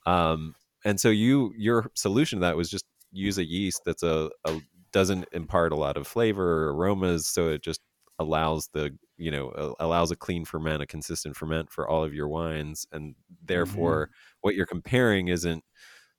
Um, 0.06 0.56
and 0.84 1.00
so 1.00 1.08
you 1.08 1.52
your 1.56 1.88
solution 1.94 2.40
to 2.40 2.46
that 2.46 2.56
was 2.56 2.68
just 2.68 2.84
use 3.12 3.38
a 3.38 3.44
yeast 3.44 3.82
that's 3.86 4.02
a, 4.02 4.28
a 4.44 4.60
doesn't 4.90 5.28
impart 5.30 5.70
a 5.70 5.76
lot 5.76 5.96
of 5.96 6.04
flavor 6.04 6.64
or 6.64 6.74
aromas, 6.74 7.28
so 7.28 7.48
it 7.50 7.62
just 7.62 7.80
allows 8.18 8.70
the 8.72 8.90
you 9.18 9.30
know 9.30 9.76
allows 9.78 10.10
a 10.10 10.16
clean 10.16 10.44
ferment, 10.44 10.82
a 10.82 10.86
consistent 10.86 11.36
ferment 11.36 11.70
for 11.70 11.88
all 11.88 12.02
of 12.02 12.12
your 12.12 12.26
wines, 12.26 12.88
and 12.90 13.14
therefore 13.44 14.06
mm-hmm. 14.06 14.38
what 14.40 14.56
you're 14.56 14.66
comparing 14.66 15.28
isn't 15.28 15.62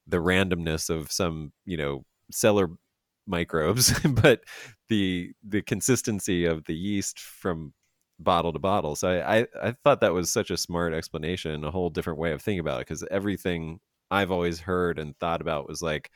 the 0.08 0.18
randomness 0.18 0.90
of 0.90 1.12
some 1.12 1.52
you 1.66 1.78
know 1.78 2.06
cellar 2.32 2.70
microbes, 3.28 3.94
but 4.10 4.42
the 4.90 5.32
the 5.48 5.62
consistency 5.62 6.46
of 6.46 6.66
the 6.66 6.76
yeast 6.76 7.20
from 7.20 7.74
bottle 8.20 8.54
to 8.54 8.60
bottle. 8.60 8.96
So 8.96 9.10
I, 9.10 9.40
I, 9.40 9.48
I 9.64 9.76
thought 9.84 10.02
that 10.02 10.14
was 10.14 10.30
such 10.30 10.52
a 10.52 10.58
smart 10.58 10.94
explanation, 10.94 11.64
a 11.64 11.72
whole 11.72 11.90
different 11.90 12.20
way 12.20 12.32
of 12.32 12.42
thinking 12.42 12.60
about 12.60 12.82
it. 12.82 12.88
Because 12.88 13.04
everything 13.10 13.80
I've 14.12 14.32
always 14.32 14.60
heard 14.60 15.00
and 15.00 15.18
thought 15.18 15.42
about 15.42 15.68
was 15.68 15.82
like, 15.82 16.12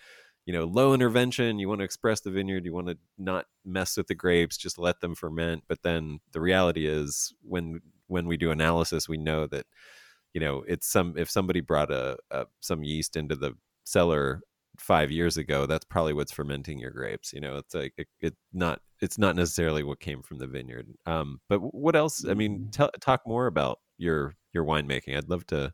you 0.46 0.54
know, 0.54 0.66
low 0.66 0.94
intervention. 0.94 1.58
You 1.60 1.68
want 1.68 1.80
to 1.80 1.86
express 1.86 2.22
the 2.22 2.30
vineyard. 2.32 2.66
You 2.66 2.74
want 2.74 2.88
to 2.88 2.98
not 3.18 3.46
mess 3.66 3.98
with 3.98 4.08
the 4.08 4.16
grapes. 4.16 4.58
Just 4.58 4.78
let 4.78 5.00
them 5.02 5.16
ferment. 5.16 5.64
But 5.68 5.82
then 5.82 6.20
the 6.32 6.42
reality 6.42 6.86
is, 6.88 7.34
when 7.42 7.82
when 8.08 8.28
we 8.28 8.38
do 8.38 8.52
analysis, 8.52 9.10
we 9.10 9.18
know 9.18 9.48
that 9.48 9.66
you 10.34 10.42
know 10.42 10.64
it's 10.68 10.88
some 10.88 11.16
if 11.18 11.32
somebody 11.32 11.62
brought 11.62 11.92
a, 11.92 12.18
a 12.30 12.46
some 12.60 12.84
yeast 12.84 13.16
into 13.16 13.36
the 13.36 13.54
cellar 13.86 14.42
five 14.80 15.12
years 15.12 15.38
ago 15.38 15.66
that's 15.66 15.86
probably 15.86 16.14
what's 16.14 16.32
fermenting 16.32 16.80
your 16.80 16.92
grapes 16.92 17.32
you 17.32 17.40
know 17.40 17.56
it's 17.56 17.74
like 17.74 17.94
it, 17.98 18.08
it 18.20 18.36
not 18.54 18.82
it's 19.02 19.18
not 19.18 19.36
necessarily 19.36 19.84
what 19.84 20.00
came 20.00 20.22
from 20.22 20.38
the 20.38 20.48
vineyard 20.48 20.88
um 21.06 21.40
but 21.48 21.60
what 21.60 21.96
else 21.96 22.26
i 22.28 22.34
mean 22.34 22.68
mm-hmm. 22.70 22.86
talk 23.00 23.22
more 23.26 23.48
about 23.48 23.80
your 23.98 24.36
your 24.54 24.66
winemaking 24.66 25.16
i'd 25.16 25.30
love 25.30 25.46
to 25.46 25.72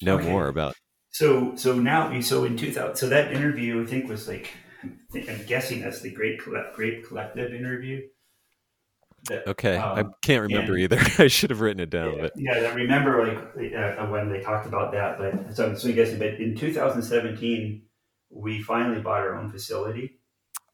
know 0.00 0.16
okay. 0.16 0.30
more 0.30 0.48
about 0.48 0.74
so 1.10 1.54
so 1.56 1.78
now 1.78 2.18
so 2.20 2.44
in 2.44 2.56
2000 2.56 2.96
so 2.96 3.08
that 3.08 3.32
interview 3.32 3.82
i 3.82 3.86
think 3.86 4.08
was 4.08 4.26
like 4.28 4.52
i'm 5.14 5.44
guessing 5.46 5.82
that's 5.82 6.00
the 6.00 6.10
great 6.10 6.40
great 6.74 7.06
collective 7.06 7.52
interview 7.52 8.00
that, 9.28 9.46
okay, 9.46 9.76
um, 9.76 9.98
I 9.98 10.04
can't 10.22 10.42
remember 10.42 10.74
and, 10.74 10.82
either. 10.82 10.98
I 11.18 11.28
should 11.28 11.50
have 11.50 11.60
written 11.60 11.80
it 11.80 11.90
down. 11.90 12.16
Yeah, 12.16 12.22
but 12.22 12.32
yeah, 12.36 12.52
I 12.52 12.74
remember 12.74 13.26
like 13.26 13.72
uh, 13.74 14.06
when 14.06 14.32
they 14.32 14.40
talked 14.40 14.66
about 14.66 14.92
that. 14.92 15.18
But 15.18 15.54
so, 15.54 15.74
so 15.74 15.88
I'm 15.88 15.94
guessing, 15.94 16.18
but 16.18 16.34
in 16.34 16.56
2017, 16.56 17.82
we 18.30 18.62
finally 18.62 19.00
bought 19.00 19.20
our 19.20 19.36
own 19.36 19.50
facility. 19.50 20.18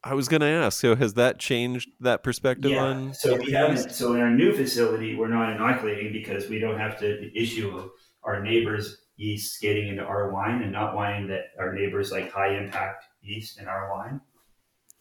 I 0.02 0.14
was 0.14 0.28
going 0.28 0.40
to 0.40 0.46
ask. 0.46 0.80
So 0.80 0.94
has 0.94 1.14
that 1.14 1.38
changed 1.38 1.90
that 2.00 2.22
perspective 2.22 2.70
yeah, 2.70 2.84
on? 2.84 3.14
So 3.14 3.36
we 3.36 3.52
haven't. 3.52 3.90
So 3.90 4.14
in 4.14 4.20
our 4.20 4.30
new 4.30 4.54
facility, 4.54 5.14
we're 5.14 5.28
not 5.28 5.52
inoculating 5.52 6.12
because 6.12 6.48
we 6.48 6.58
don't 6.58 6.78
have 6.78 6.98
to 7.00 7.38
issue 7.38 7.90
our 8.22 8.42
neighbors 8.42 8.98
yeast 9.16 9.60
getting 9.60 9.88
into 9.88 10.02
our 10.02 10.32
wine 10.32 10.62
and 10.62 10.72
not 10.72 10.94
wanting 10.94 11.26
that 11.28 11.46
our 11.58 11.74
neighbors 11.74 12.12
like 12.12 12.30
high 12.32 12.56
impact 12.56 13.04
yeast 13.20 13.60
in 13.60 13.66
our 13.66 13.90
wine. 13.92 14.20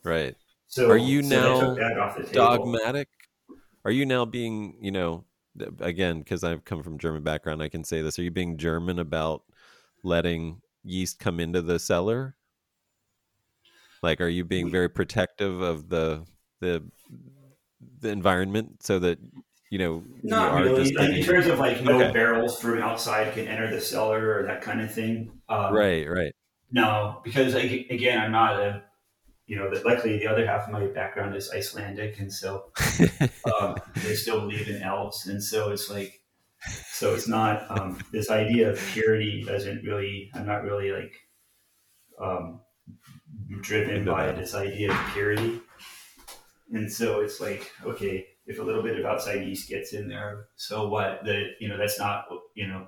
Right. 0.04 0.36
So 0.68 0.90
are 0.90 0.98
you 0.98 1.24
so 1.24 1.76
now 1.76 1.76
dogmatic 2.34 3.08
are 3.88 3.92
you 3.92 4.06
now 4.06 4.26
being 4.26 4.78
you 4.82 4.92
know 4.92 5.24
again 5.80 6.20
because 6.20 6.44
i've 6.44 6.64
come 6.66 6.84
from 6.84 7.00
german 7.00 7.24
background 7.24 7.64
i 7.64 7.70
can 7.70 7.84
say 7.84 8.02
this 8.02 8.20
are 8.20 8.24
you 8.24 8.30
being 8.30 8.58
german 8.58 9.00
about 9.00 9.42
letting 10.04 10.62
yeast 10.88 11.20
come 11.20 11.40
into 11.40 11.62
the 11.62 11.80
cellar? 11.80 12.36
Like 14.02 14.22
are 14.22 14.28
you 14.28 14.44
being 14.44 14.70
very 14.70 14.90
protective 14.90 15.62
of 15.62 15.90
the 15.90 16.26
the 16.62 16.84
the 18.00 18.10
environment 18.10 18.84
so 18.84 19.00
that 19.00 19.20
you 19.72 19.80
know 19.80 20.04
not 20.24 20.62
really. 20.62 20.92
like 20.94 21.10
in 21.10 21.24
terms 21.24 21.48
of 21.48 21.60
like 21.60 21.84
no 21.84 22.02
okay. 22.02 22.12
barrels 22.12 22.60
from 22.60 22.80
outside 22.80 23.34
can 23.34 23.48
enter 23.48 23.70
the 23.70 23.82
cellar 23.82 24.40
or 24.40 24.44
that 24.44 24.62
kind 24.62 24.82
of 24.82 24.94
thing 24.94 25.32
um, 25.50 25.74
right 25.74 26.08
right. 26.10 26.34
no 26.72 27.20
because 27.24 27.54
again 27.56 28.20
i'm 28.20 28.32
not 28.32 28.60
a 28.60 28.84
you 29.48 29.56
know, 29.56 29.70
that 29.74 29.86
luckily 29.86 30.20
the 30.20 30.28
other 30.28 30.46
half 30.46 30.68
of 30.68 30.74
my 30.74 30.86
background 30.88 31.34
is 31.34 31.50
Icelandic, 31.50 32.20
and 32.20 32.32
so 32.32 32.66
um, 33.60 33.78
they 33.96 34.14
still 34.14 34.42
believe 34.42 34.68
in 34.68 34.84
elves, 34.84 35.26
and 35.28 35.42
so 35.42 35.72
it's 35.72 35.90
like, 35.90 36.22
so 36.92 37.16
it's 37.16 37.30
not 37.30 37.66
um, 37.72 37.98
this 38.12 38.30
idea 38.30 38.70
of 38.70 38.80
purity 38.92 39.44
doesn't 39.48 39.84
really. 39.84 40.30
I'm 40.34 40.46
not 40.46 40.64
really 40.64 40.92
like 40.92 41.14
um, 42.22 42.60
driven 43.62 44.04
by 44.04 44.34
this 44.34 44.54
idea 44.54 44.92
of 44.92 45.00
purity, 45.14 45.62
and 46.74 46.92
so 46.92 47.22
it's 47.22 47.40
like, 47.40 47.72
okay, 47.86 48.28
if 48.48 48.60
a 48.60 48.64
little 48.64 48.84
bit 48.84 49.00
of 49.00 49.06
outside 49.06 49.48
yeast 49.48 49.70
gets 49.70 49.94
in 49.94 50.10
there, 50.10 50.48
so 50.58 50.90
what? 50.90 51.24
That 51.24 51.52
you 51.62 51.70
know 51.70 51.78
that's 51.78 51.98
not 51.98 52.26
you 52.54 52.68
know, 52.68 52.88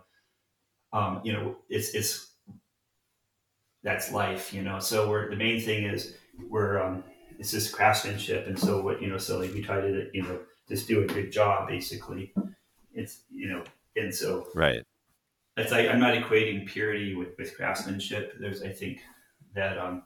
um, 0.92 1.22
you 1.24 1.32
know 1.32 1.56
it's 1.70 1.96
it's 1.96 2.34
that's 3.82 4.12
life, 4.12 4.54
you 4.54 4.62
know. 4.62 4.80
So 4.80 5.10
we're 5.10 5.30
the 5.30 5.38
main 5.38 5.62
thing 5.62 5.86
is 5.86 6.16
we're 6.48 6.82
um, 6.82 7.04
it's 7.38 7.52
just 7.52 7.74
craftsmanship, 7.74 8.48
and 8.48 8.60
so 8.60 8.82
what 8.82 9.02
you 9.02 9.08
know, 9.08 9.18
so 9.18 9.40
like 9.40 9.54
we 9.54 9.62
try 9.62 9.80
to 9.82 10.10
you 10.14 10.24
know 10.24 10.40
just 10.68 10.88
do 10.88 11.04
a 11.04 11.08
good 11.08 11.32
job, 11.32 11.68
basically. 11.68 12.34
It's 12.94 13.22
you 13.32 13.50
know, 13.50 13.64
and 13.96 14.14
so 14.14 14.48
right. 14.54 14.84
It's 15.58 15.72
like 15.72 15.90
I'm 15.90 16.00
not 16.00 16.14
equating 16.14 16.66
purity 16.66 17.16
with, 17.16 17.30
with 17.38 17.56
craftsmanship. 17.56 18.36
There's 18.40 18.62
I 18.62 18.70
think 18.70 19.02
that 19.56 19.78
um, 19.78 20.04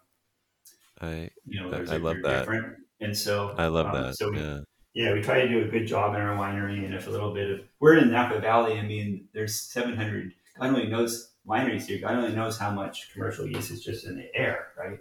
I 1.02 1.30
you 1.46 1.62
know 1.62 1.70
there's 1.70 1.92
I, 1.92 1.98
love 1.98 2.18
that. 2.24 2.40
different, 2.40 2.78
and 3.02 3.16
so 3.16 3.54
I 3.58 3.68
love 3.68 3.88
um, 3.88 3.94
that. 3.94 4.16
So 4.16 4.32
we, 4.32 4.40
yeah. 4.40 4.60
yeah, 4.94 5.14
we 5.14 5.22
try 5.22 5.42
to 5.42 5.48
do 5.48 5.64
a 5.64 5.68
good 5.68 5.86
job 5.86 6.16
in 6.16 6.22
our 6.22 6.36
winery, 6.36 6.86
and 6.86 6.94
if 6.94 7.08
a 7.08 7.10
little 7.12 7.34
bit 7.34 7.52
of 7.52 7.60
we're 7.80 7.98
in 7.98 8.12
Napa 8.12 8.40
Valley. 8.40 8.80
I 8.80 8.84
mean, 8.84 9.28
there's 9.34 9.60
700. 9.60 10.34
God 10.60 10.68
only 10.68 10.88
knows 10.88 11.32
wineries 11.48 11.86
here. 11.86 12.00
God 12.00 12.16
only 12.16 12.36
knows 12.36 12.58
how 12.58 12.72
much 12.72 13.12
commercial 13.12 13.48
use 13.48 13.70
is 13.70 13.84
just 13.84 14.06
in 14.06 14.16
the 14.16 14.36
air, 14.36 14.68
right? 14.78 15.00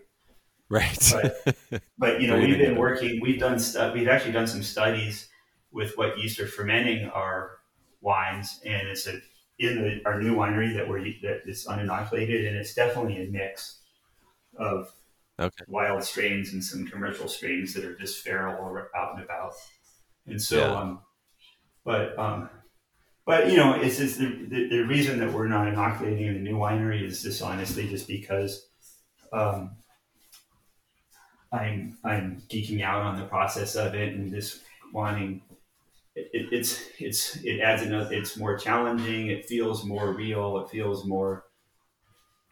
Right. 0.69 1.13
But, 1.13 1.83
but 1.99 2.21
you 2.21 2.29
know, 2.29 2.39
we've 2.39 2.59
been 2.59 2.77
working. 2.77 3.21
We've 3.21 3.39
done 3.39 3.59
stuff. 3.59 3.95
We've 3.95 4.09
actually 4.09 4.33
done 4.33 4.47
some 4.47 4.63
studies 4.63 5.29
with 5.71 5.97
what 5.97 6.19
yeast 6.19 6.41
are 6.41 6.47
fermenting 6.47 7.09
our 7.09 7.59
wines, 8.01 8.61
and 8.65 8.89
it's 8.89 9.07
a, 9.07 9.21
in 9.59 9.83
the, 9.83 10.01
our 10.05 10.21
new 10.21 10.35
winery 10.35 10.75
that 10.75 10.89
we're 10.89 11.03
that 11.23 11.43
is 11.47 11.67
uninoculated, 11.67 12.47
and 12.47 12.57
it's 12.57 12.75
definitely 12.75 13.23
a 13.23 13.31
mix 13.31 13.81
of 14.59 14.93
okay. 15.39 15.65
wild 15.69 16.05
strains 16.05 16.53
and 16.53 16.63
some 16.63 16.87
commercial 16.87 17.29
strains 17.29 17.75
that 17.75 17.85
are 17.85 17.97
just 17.97 18.23
feral 18.23 18.65
or 18.65 18.91
out 18.97 19.15
and 19.15 19.25
about. 19.25 19.53
And 20.27 20.41
so, 20.41 20.59
yeah. 20.59 20.73
um, 20.73 21.01
but 21.85 22.19
um, 22.19 22.49
but 23.25 23.51
you 23.51 23.57
know, 23.57 23.75
it's 23.75 23.99
just 23.99 24.19
the, 24.19 24.27
the, 24.27 24.69
the, 24.69 24.81
reason 24.81 25.19
that 25.21 25.33
we're 25.33 25.49
not 25.49 25.69
inoculating 25.69 26.27
in 26.27 26.35
the 26.35 26.41
new 26.41 26.57
winery 26.57 27.03
is 27.03 27.23
just 27.23 27.41
honestly 27.43 27.89
just 27.89 28.09
because 28.09 28.69
um, 29.33 29.77
I'm 31.53 31.99
I'm 32.05 32.43
geeking 32.49 32.83
out 32.83 33.03
on 33.03 33.17
the 33.21 33.27
process 33.27 33.77
of 33.77 33.95
it 33.95 34.15
and 34.15 34.31
just 34.31 34.63
wanting. 34.93 35.43
It, 36.15 36.49
it's 36.53 36.81
it's 36.99 37.37
it 37.45 37.61
adds 37.61 37.83
another. 37.83 38.13
It's 38.13 38.37
more 38.37 38.57
challenging. 38.59 39.29
It 39.29 39.47
feels 39.47 39.85
more 39.85 40.13
real. 40.13 40.59
It 40.59 40.71
feels 40.71 41.07
more 41.07 41.45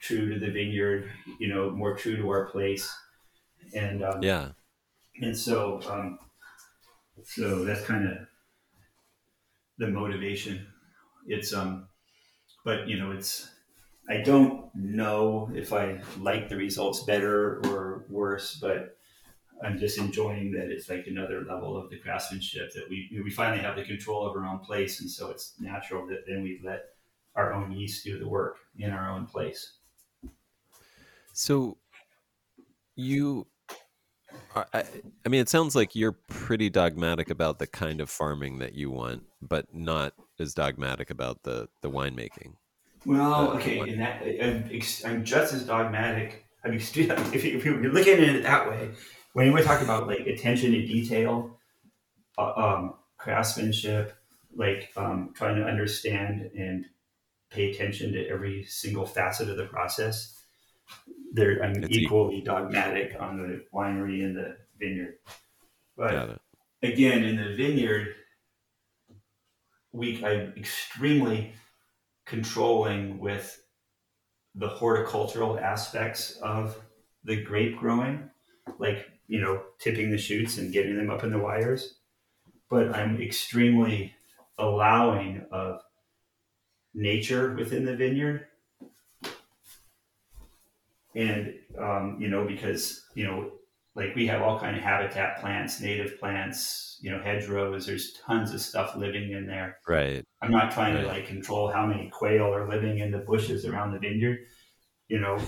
true 0.01 0.33
to 0.33 0.39
the 0.39 0.51
vineyard. 0.51 1.11
You 1.39 1.49
know, 1.49 1.71
more 1.71 1.97
true 1.97 2.17
to 2.17 2.29
our 2.31 2.47
place. 2.47 2.93
And 3.75 4.03
um, 4.03 4.23
yeah, 4.23 4.51
and 5.23 5.37
so 5.37 5.81
um, 5.89 6.19
so 7.23 7.65
that's 7.65 7.85
kind 7.85 8.07
of 8.09 8.19
the 9.79 9.89
motivation. 9.89 10.67
It's 11.27 11.53
um, 11.53 11.89
but 12.65 12.89
you 12.89 12.99
know, 12.99 13.13
it's 13.13 13.49
I 14.11 14.19
don't 14.23 14.75
know 14.75 15.49
if 15.55 15.73
I 15.73 16.01
like 16.19 16.49
the 16.49 16.57
results 16.57 17.05
better 17.05 17.61
or 17.67 18.05
worse, 18.09 18.57
but 18.57 18.97
I'm 19.63 19.79
just 19.79 19.99
enjoying 19.99 20.51
that 20.53 20.69
it's 20.71 20.89
like 20.89 21.07
another 21.07 21.45
level 21.45 21.77
of 21.77 21.91
the 21.91 21.99
craftsmanship 21.99 22.73
that 22.75 22.89
we 22.91 23.09
we 23.23 23.31
finally 23.31 23.63
have 23.63 23.77
the 23.77 23.85
control 23.85 24.27
of 24.27 24.37
our 24.37 24.45
own 24.45 24.59
place, 24.59 25.01
and 25.01 25.09
so 25.09 25.31
it's 25.31 25.55
natural 25.61 26.09
that 26.09 26.25
then 26.27 26.43
we 26.43 26.61
let 26.65 26.87
our 27.37 27.53
own 27.53 27.71
yeast 27.71 28.05
do 28.05 28.19
the 28.19 28.29
work 28.29 28.59
in 28.77 28.91
our 28.91 29.11
own 29.11 29.27
place. 29.27 29.75
So 31.33 31.79
you 32.97 33.47
I, 34.57 34.85
I 35.25 35.29
mean, 35.29 35.41
it 35.41 35.49
sounds 35.49 35.77
like 35.77 35.95
you're 35.95 36.19
pretty 36.29 36.69
dogmatic 36.69 37.31
about 37.31 37.61
the 37.61 37.69
kind 37.69 38.01
of 38.01 38.11
farming 38.11 38.59
that 38.59 38.75
you 38.75 38.91
want, 38.91 39.23
but 39.41 39.73
not 39.73 40.15
as 40.41 40.53
dogmatic 40.53 41.11
about 41.11 41.45
the 41.45 41.69
the 41.81 41.91
winemaking. 41.91 42.55
Well, 43.07 43.53
okay, 43.53 43.79
and 43.79 44.01
that, 44.01 44.23
I'm, 44.23 44.71
I'm 45.05 45.25
just 45.25 45.53
as 45.53 45.65
dogmatic. 45.65 46.47
If, 46.63 46.97
you, 46.99 47.57
if 47.57 47.65
you're 47.65 47.91
looking 47.91 48.13
at 48.13 48.21
it 48.21 48.43
that 48.43 48.69
way, 48.69 48.91
when 49.33 49.55
we 49.55 49.63
talk 49.63 49.81
about 49.81 50.07
like 50.07 50.27
attention 50.27 50.73
to 50.73 50.87
detail, 50.87 51.59
uh, 52.37 52.53
um, 52.55 52.95
craftsmanship, 53.17 54.15
like 54.55 54.91
um, 54.95 55.33
trying 55.35 55.57
to 55.57 55.65
understand 55.65 56.51
and 56.55 56.85
pay 57.51 57.71
attention 57.71 58.13
to 58.13 58.29
every 58.29 58.65
single 58.65 59.07
facet 59.07 59.49
of 59.49 59.57
the 59.57 59.65
process, 59.65 60.37
There, 61.33 61.63
I'm 61.63 61.83
It's 61.83 61.97
equally 61.97 62.43
dogmatic 62.43 63.17
on 63.19 63.39
the 63.39 63.65
winery 63.73 64.25
and 64.25 64.37
the 64.37 64.57
vineyard. 64.79 65.15
But 65.97 66.41
again, 66.83 67.25
in 67.25 67.37
the 67.37 67.57
vineyard, 67.57 68.15
we 69.93 70.25
I'm 70.25 70.53
extremely 70.57 71.53
controlling 72.31 73.19
with 73.19 73.61
the 74.55 74.69
horticultural 74.69 75.59
aspects 75.59 76.37
of 76.43 76.81
the 77.25 77.43
grape 77.43 77.77
growing, 77.77 78.31
like 78.79 79.05
you 79.27 79.41
know, 79.41 79.63
tipping 79.81 80.11
the 80.11 80.19
shoots 80.19 80.57
and 80.57 80.73
getting 80.73 80.97
them 80.97 81.11
up 81.11 81.25
in 81.25 81.31
the 81.31 81.39
wires. 81.39 81.97
But 82.71 82.95
I'm 82.95 83.21
extremely 83.21 84.15
allowing 84.59 85.45
of 85.51 85.81
nature 86.95 87.53
within 87.55 87.85
the 87.85 87.97
vineyard. 87.97 88.47
And 91.17 91.55
um, 91.77 92.17
you 92.21 92.29
know, 92.29 92.45
because 92.47 93.07
you 93.17 93.25
know, 93.25 93.51
like 94.01 94.17
we 94.17 94.27
have 94.27 94.41
all 94.41 94.59
kind 94.59 94.77
of 94.77 94.83
habitat 94.83 95.39
plants, 95.41 95.81
native 95.81 96.19
plants, 96.19 96.99
you 97.03 97.11
know, 97.11 97.21
hedgerows. 97.23 97.87
There's 97.87 98.15
tons 98.15 98.53
of 98.55 98.61
stuff 98.63 98.97
living 98.97 99.33
in 99.33 99.47
there. 99.47 99.77
Right. 99.87 100.25
I'm 100.41 100.51
not 100.51 100.73
trying 100.73 100.97
to 100.97 101.07
like 101.07 101.27
control 101.27 101.71
how 101.71 101.87
many 101.87 102.09
quail 102.09 102.47
are 102.47 102.67
living 102.67 102.99
in 102.99 103.11
the 103.11 103.19
bushes 103.19 103.67
around 103.67 103.93
the 103.93 103.99
vineyard. 103.99 104.39
You 105.09 105.21
know, 105.21 105.39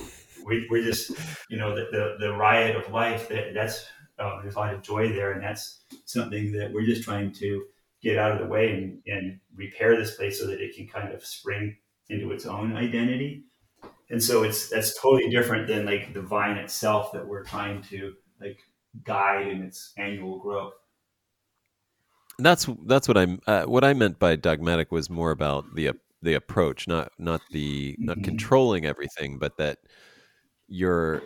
we, 0.45 0.67
we're 0.71 0.85
just, 0.85 1.13
you 1.49 1.57
know, 1.57 1.75
the, 1.75 1.87
the, 1.91 2.17
the 2.27 2.33
riot 2.35 2.77
of 2.77 2.93
life 2.93 3.31
that 3.31 3.55
that's, 3.55 3.87
um, 4.19 4.41
there's 4.43 4.57
a 4.57 4.59
lot 4.59 4.75
of 4.75 4.83
joy 4.83 5.09
there. 5.09 5.33
And 5.33 5.43
that's 5.43 5.85
something 6.05 6.53
that 6.53 6.73
we're 6.73 6.85
just 6.85 7.05
trying 7.05 7.33
to 7.35 7.65
get 8.03 8.19
out 8.19 8.33
of 8.33 8.39
the 8.39 8.47
way 8.47 8.71
and, 8.73 8.99
and 9.07 9.41
repair 9.57 9.97
this 9.97 10.17
place 10.17 10.39
so 10.39 10.47
that 10.47 10.61
it 10.61 10.77
can 10.77 10.87
kind 10.87 11.15
of 11.15 11.25
spring 11.25 11.77
into 12.11 12.33
its 12.33 12.45
own 12.45 12.77
identity. 12.77 13.45
And 14.11 14.23
so 14.23 14.43
it's, 14.43 14.69
that's 14.69 15.01
totally 15.01 15.31
different 15.31 15.69
than 15.69 15.87
like 15.87 16.13
the 16.13 16.21
vine 16.21 16.59
itself 16.59 17.13
that 17.13 17.27
we're 17.27 17.45
trying 17.45 17.81
to 17.85 18.13
like 18.43 18.61
guide 19.05 19.49
in 19.49 19.63
its 19.65 19.93
annual 19.97 20.39
growth. 20.39 20.75
That's 22.39 22.67
that's 22.87 23.09
what 23.09 23.19
I'm. 23.19 23.41
Uh, 23.47 23.65
what 23.65 23.85
I 23.85 23.93
meant 23.95 24.19
by 24.19 24.37
dogmatic 24.37 24.91
was 24.91 25.11
more 25.11 25.31
about 25.31 25.75
the 25.75 25.93
the 26.23 26.35
approach, 26.35 26.89
not 26.89 27.13
not 27.19 27.43
the 27.51 27.99
not 28.03 28.23
Mhm. 28.23 28.23
controlling 28.23 28.87
everything, 28.87 29.39
but 29.39 29.57
that 29.59 29.79
you're 30.69 31.25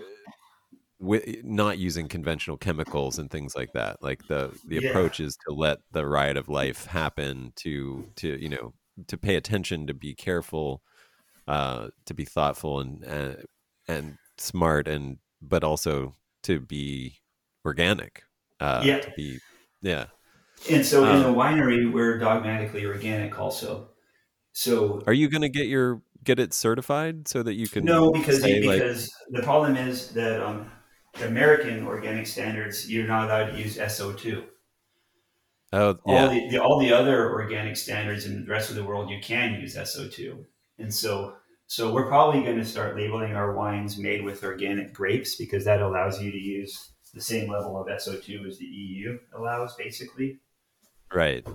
not 0.99 1.79
using 1.79 2.09
conventional 2.09 2.57
chemicals 2.57 3.19
and 3.19 3.31
things 3.31 3.55
like 3.55 3.73
that. 3.73 4.03
Like 4.03 4.27
the 4.29 4.59
the 4.67 4.77
Yeah. 4.77 4.79
approach 4.79 5.21
is 5.21 5.37
to 5.47 5.55
let 5.55 5.79
the 5.93 6.07
riot 6.07 6.37
of 6.37 6.49
life 6.49 6.87
happen. 6.87 7.53
To 7.57 8.07
to 8.17 8.41
you 8.43 8.49
know 8.49 8.75
to 9.09 9.19
pay 9.19 9.37
attention, 9.37 9.87
to 9.89 9.95
be 9.95 10.15
careful, 10.15 10.83
uh, 11.49 11.89
to 12.07 12.15
be 12.15 12.25
thoughtful 12.27 12.81
and 12.81 13.05
uh, 13.07 13.37
and 13.89 14.19
smart, 14.39 14.89
and 14.89 15.19
but 15.43 15.65
also 15.65 16.15
to 16.47 16.61
be 16.61 17.19
organic. 17.65 18.25
Uh, 18.61 18.83
Yeah. 18.85 19.01
To 19.01 19.11
be 19.17 19.41
yeah. 19.83 20.07
And 20.71 20.85
so 20.85 21.05
in 21.05 21.21
the 21.21 21.29
Um, 21.29 21.35
winery, 21.35 21.93
we're 21.93 22.19
dogmatically 22.19 22.87
organic 22.87 23.39
also. 23.39 23.91
So 24.53 25.03
Are 25.07 25.13
you 25.13 25.29
going 25.29 25.43
to 25.43 25.49
get 25.51 25.67
your 25.67 26.03
get 26.25 26.39
it 26.39 26.55
certified 26.55 27.29
so 27.29 27.43
that 27.43 27.55
you 27.55 27.69
can 27.69 27.85
no, 27.85 28.11
because 28.11 28.41
say 28.41 28.63
like 28.63 28.79
because 28.81 29.13
the 29.31 29.43
problem 29.43 29.77
is 29.77 30.13
that 30.15 30.41
um, 30.43 30.71
the 31.15 31.27
American 31.27 31.87
organic 31.87 32.27
standards, 32.27 32.91
you're 32.91 33.07
not 33.07 33.25
allowed 33.27 33.51
to 33.53 33.59
use 33.59 33.77
SO2. 33.79 34.45
oh 35.73 35.99
All 36.05 36.15
yeah 36.15 36.29
the, 36.29 36.49
the 36.51 36.63
all 36.63 36.79
the 36.79 36.93
other 36.93 37.31
organic 37.33 37.77
standards 37.77 38.25
in 38.27 38.45
the 38.45 38.51
rest 38.51 38.71
of 38.71 38.77
the 38.77 38.85
world, 38.85 39.11
you 39.11 39.21
can 39.21 39.61
use 39.61 39.77
SO2. 39.77 40.45
And 40.79 40.93
so 40.93 41.37
so 41.67 41.93
we're 41.93 42.07
probably 42.07 42.43
going 42.43 42.59
to 42.59 42.65
start 42.65 42.97
labeling 42.97 43.35
our 43.35 43.55
wines 43.55 43.99
made 43.99 44.25
with 44.25 44.45
organic 44.45 44.93
grapes 44.93 45.37
because 45.37 45.65
that 45.65 45.83
allows 45.83 46.23
you 46.23 46.31
to 46.31 46.39
use 46.39 46.91
the 47.13 47.21
same 47.21 47.51
level 47.51 47.77
of 47.81 47.87
SO2 47.89 48.47
as 48.47 48.59
the 48.59 48.67
EU 48.67 49.19
allows, 49.37 49.75
basically. 49.75 50.39
right 51.13 51.47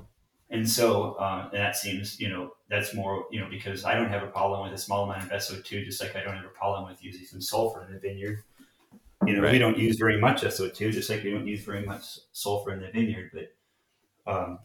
And 0.50 0.70
so 0.70 1.18
um, 1.20 1.50
and 1.54 1.62
that 1.62 1.78
seems, 1.78 2.20
you 2.20 2.28
know, 2.30 2.52
that's 2.70 2.94
more, 2.94 3.26
you 3.32 3.40
know, 3.40 3.48
because 3.50 3.86
I 3.86 3.96
don't 3.96 4.10
have 4.10 4.24
a 4.24 4.28
problem 4.28 4.64
with 4.64 4.74
a 4.74 4.82
small 4.82 5.04
amount 5.10 5.24
of 5.24 5.30
SO2, 5.30 5.86
just 5.86 6.02
like 6.02 6.16
I 6.16 6.24
don't 6.24 6.36
have 6.36 6.46
a 6.46 6.50
problem 6.50 6.90
with 6.90 7.04
using 7.04 7.26
some 7.26 7.42
sulfur 7.42 7.86
in 7.86 7.94
the 7.94 8.00
vineyard. 8.00 8.44
You 9.26 9.36
know, 9.36 9.52
we 9.52 9.60
don't 9.60 9.78
use 9.78 9.98
very 9.98 10.20
much 10.20 10.42
SO2, 10.42 10.92
just 10.92 11.10
like 11.10 11.24
we 11.24 11.32
don't 11.32 11.48
use 11.48 11.64
very 11.64 11.86
much 11.86 12.20
sulfur 12.32 12.74
in 12.74 12.82
the 12.82 12.90
vineyard. 12.92 13.30
But, 13.34 14.34
um, 14.34 14.60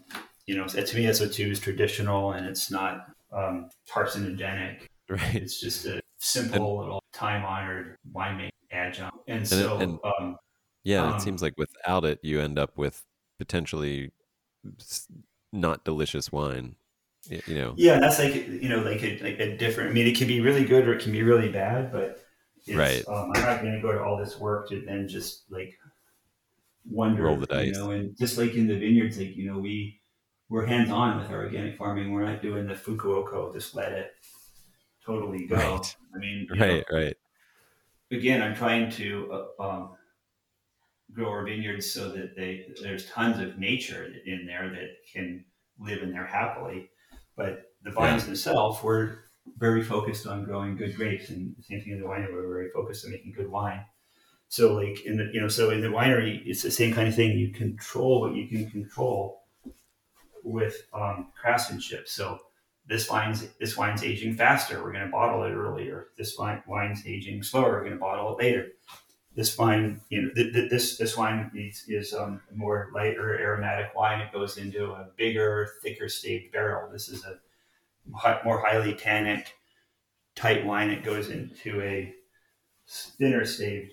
you 0.46 0.56
know, 0.56 0.66
to 0.66 0.96
me, 0.96 1.04
SO2 1.04 1.50
is 1.50 1.60
traditional 1.60 2.32
and 2.32 2.46
it's 2.46 2.70
not 2.70 3.06
um, 3.32 3.68
carcinogenic. 3.92 4.85
Right 5.08 5.34
It's 5.36 5.60
just 5.60 5.86
a 5.86 6.00
simple 6.18 6.78
little 6.78 7.02
time 7.12 7.44
honored 7.44 7.96
winemaking 8.14 8.50
adjunct. 8.72 9.16
And 9.28 9.42
it- 9.42 9.46
so, 9.46 9.78
and- 9.78 9.98
um, 10.04 10.36
yeah 10.84 11.02
Um, 11.04 11.16
it 11.16 11.20
seems 11.20 11.42
like 11.42 11.54
without 11.56 12.04
it 12.04 12.20
you 12.22 12.40
end 12.40 12.58
up 12.58 12.76
with 12.78 13.04
potentially 13.38 14.12
not 15.52 15.84
delicious 15.84 16.30
wine 16.32 16.76
you 17.28 17.54
know 17.54 17.74
Yeah, 17.76 17.98
that's 17.98 18.18
like 18.20 18.34
you 18.34 18.68
know, 18.68 18.82
like 18.82 19.02
a, 19.02 19.18
like 19.20 19.40
a 19.40 19.56
different. 19.56 19.90
I 19.90 19.92
mean, 19.92 20.06
it 20.06 20.16
can 20.16 20.28
be 20.28 20.40
really 20.40 20.64
good 20.64 20.86
or 20.86 20.94
it 20.94 21.02
can 21.02 21.10
be 21.10 21.24
really 21.24 21.48
bad, 21.50 21.90
but 21.90 22.20
it's, 22.64 22.76
Right. 22.76 23.04
Um, 23.08 23.32
I'm 23.34 23.42
not 23.42 23.62
going 23.62 23.74
to 23.74 23.80
go 23.80 23.90
to 23.92 24.00
all 24.02 24.16
this 24.16 24.38
work 24.38 24.68
to 24.68 24.80
then 24.86 25.08
just 25.08 25.44
like 25.50 25.76
wonder, 26.88 27.24
Roll 27.24 27.36
the 27.36 27.46
dice, 27.46 27.66
you 27.66 27.72
know. 27.72 27.90
And 27.90 28.16
just 28.16 28.38
like 28.38 28.54
in 28.54 28.68
the 28.68 28.78
vineyards, 28.78 29.18
like 29.18 29.36
you 29.36 29.50
know, 29.50 29.58
we 29.58 30.00
we're 30.48 30.66
hands 30.66 30.90
on 30.90 31.18
with 31.18 31.28
our 31.30 31.44
organic 31.44 31.76
farming. 31.76 32.12
We're 32.12 32.24
not 32.24 32.42
doing 32.42 32.66
the 32.68 32.74
Fukuoka, 32.74 33.52
just 33.52 33.74
let 33.74 33.90
it 33.92 34.12
totally 35.06 35.46
go. 35.46 35.56
Right. 35.56 35.96
I 36.14 36.18
mean, 36.18 36.46
you 36.50 36.56
know, 36.56 36.66
right 36.66 36.84
right 36.92 37.16
again, 38.10 38.42
I'm 38.42 38.54
trying 38.54 38.90
to 38.92 39.46
uh, 39.58 39.62
um, 39.62 39.90
grow 41.12 41.28
our 41.28 41.44
vineyards 41.44 41.90
so 41.90 42.10
that 42.10 42.36
they 42.36 42.66
there's 42.82 43.06
tons 43.10 43.40
of 43.40 43.58
nature 43.58 44.12
in 44.24 44.46
there 44.46 44.68
that 44.70 44.88
can 45.12 45.44
live 45.78 46.02
in 46.02 46.12
there 46.12 46.26
happily. 46.26 46.90
But 47.36 47.72
the 47.82 47.90
vines 47.90 48.24
themselves, 48.24 48.82
we're 48.82 49.18
very 49.58 49.82
focused 49.82 50.26
on 50.26 50.44
growing 50.44 50.76
good 50.76 50.96
grapes, 50.96 51.30
and 51.30 51.54
the 51.56 51.62
same 51.62 51.80
thing 51.80 51.92
in 51.92 52.00
the 52.00 52.06
winery. 52.06 52.32
We're 52.32 52.48
very 52.48 52.70
focused 52.70 53.04
on 53.04 53.12
making 53.12 53.32
good 53.32 53.50
wine. 53.50 53.84
So, 54.48 54.74
like 54.74 55.04
in 55.04 55.16
the 55.16 55.30
you 55.32 55.40
know, 55.40 55.48
so 55.48 55.70
in 55.70 55.80
the 55.80 55.88
winery, 55.88 56.42
it's 56.46 56.62
the 56.62 56.70
same 56.70 56.94
kind 56.94 57.08
of 57.08 57.14
thing. 57.14 57.36
You 57.36 57.52
control 57.52 58.20
what 58.20 58.34
you 58.34 58.48
can 58.48 58.70
control 58.70 59.42
with 60.42 60.86
um, 60.94 61.32
craftsmanship. 61.40 62.08
So 62.08 62.38
this 62.88 63.10
wine's 63.10 63.46
this 63.58 63.76
wine's 63.76 64.04
aging 64.04 64.36
faster. 64.36 64.82
We're 64.82 64.92
going 64.92 65.04
to 65.04 65.10
bottle 65.10 65.42
it 65.42 65.52
earlier. 65.52 66.08
This 66.16 66.38
wine, 66.38 66.62
wine's 66.66 67.02
aging 67.06 67.42
slower. 67.42 67.72
We're 67.72 67.80
going 67.80 67.92
to 67.92 67.98
bottle 67.98 68.36
it 68.36 68.42
later. 68.42 68.68
This 69.34 69.58
wine, 69.58 70.00
you 70.08 70.22
know, 70.22 70.30
th- 70.34 70.52
th- 70.54 70.70
this 70.70 70.96
this 70.96 71.16
wine 71.16 71.50
is, 71.54 71.84
is 71.88 72.14
um, 72.14 72.40
more 72.54 72.90
lighter 72.94 73.38
aromatic 73.38 73.94
wine. 73.94 74.20
It 74.20 74.32
goes 74.32 74.56
into 74.56 74.92
a 74.92 75.08
bigger, 75.16 75.68
thicker 75.82 76.08
staved 76.08 76.52
barrel. 76.52 76.90
This 76.90 77.08
is 77.08 77.24
a 77.24 77.38
more 78.44 78.64
highly 78.64 78.94
tannic, 78.94 79.52
tight 80.36 80.64
wine. 80.64 80.90
It 80.90 81.02
goes 81.02 81.28
into 81.28 81.80
a 81.82 82.14
thinner 82.88 83.44
staved 83.44 83.92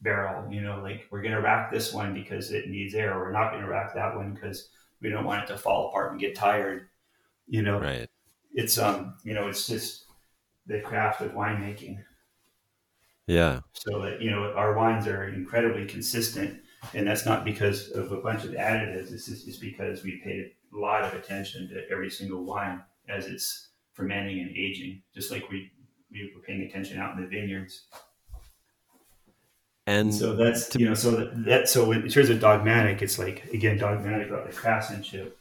barrel. 0.00 0.50
You 0.50 0.62
know, 0.62 0.80
like 0.82 1.06
we're 1.10 1.22
going 1.22 1.34
to 1.34 1.42
rack 1.42 1.70
this 1.70 1.92
one 1.92 2.14
because 2.14 2.52
it 2.52 2.68
needs 2.68 2.94
air. 2.94 3.18
We're 3.18 3.32
not 3.32 3.50
going 3.50 3.62
to 3.62 3.68
rack 3.68 3.94
that 3.94 4.16
one 4.16 4.32
because 4.32 4.70
we 5.02 5.10
don't 5.10 5.26
want 5.26 5.44
it 5.44 5.46
to 5.48 5.58
fall 5.58 5.88
apart 5.88 6.12
and 6.12 6.20
get 6.20 6.34
tired. 6.34 6.88
You 7.46 7.60
know, 7.62 7.78
right 7.78 8.08
it's 8.54 8.78
um 8.78 9.14
you 9.24 9.34
know 9.34 9.48
it's 9.48 9.66
just 9.66 10.06
the 10.66 10.80
craft 10.80 11.20
of 11.20 11.32
winemaking. 11.32 12.02
Yeah. 13.26 13.60
So 13.72 14.00
that 14.02 14.22
you 14.22 14.30
know 14.30 14.52
our 14.54 14.74
wines 14.74 15.06
are 15.06 15.28
incredibly 15.28 15.86
consistent 15.86 16.62
and 16.92 17.06
that's 17.06 17.24
not 17.24 17.44
because 17.44 17.90
of 17.90 18.12
a 18.12 18.18
bunch 18.18 18.44
of 18.44 18.50
additives. 18.50 19.12
It's 19.12 19.26
just 19.26 19.48
it's 19.48 19.56
because 19.56 20.04
we 20.04 20.20
paid 20.22 20.52
a 20.74 20.78
lot 20.78 21.02
of 21.02 21.14
attention 21.14 21.68
to 21.68 21.88
every 21.90 22.10
single 22.10 22.44
wine 22.44 22.82
as 23.08 23.26
it's 23.26 23.68
fermenting 23.92 24.40
and 24.40 24.50
aging 24.50 25.02
just 25.14 25.30
like 25.30 25.48
we 25.50 25.70
we 26.10 26.30
were 26.34 26.42
paying 26.42 26.62
attention 26.62 26.98
out 26.98 27.16
in 27.16 27.22
the 27.22 27.28
vineyards. 27.28 27.86
And 29.86 30.14
so 30.14 30.34
that's 30.34 30.68
to- 30.70 30.78
you 30.78 30.88
know 30.88 30.94
so 30.94 31.10
that, 31.12 31.44
that 31.44 31.68
so 31.68 31.92
in 31.92 32.08
terms 32.08 32.30
of 32.30 32.40
dogmatic 32.40 33.02
it's 33.02 33.18
like 33.18 33.44
again 33.52 33.78
dogmatic 33.78 34.28
about 34.28 34.46
the 34.46 34.56
craftsmanship 34.56 35.38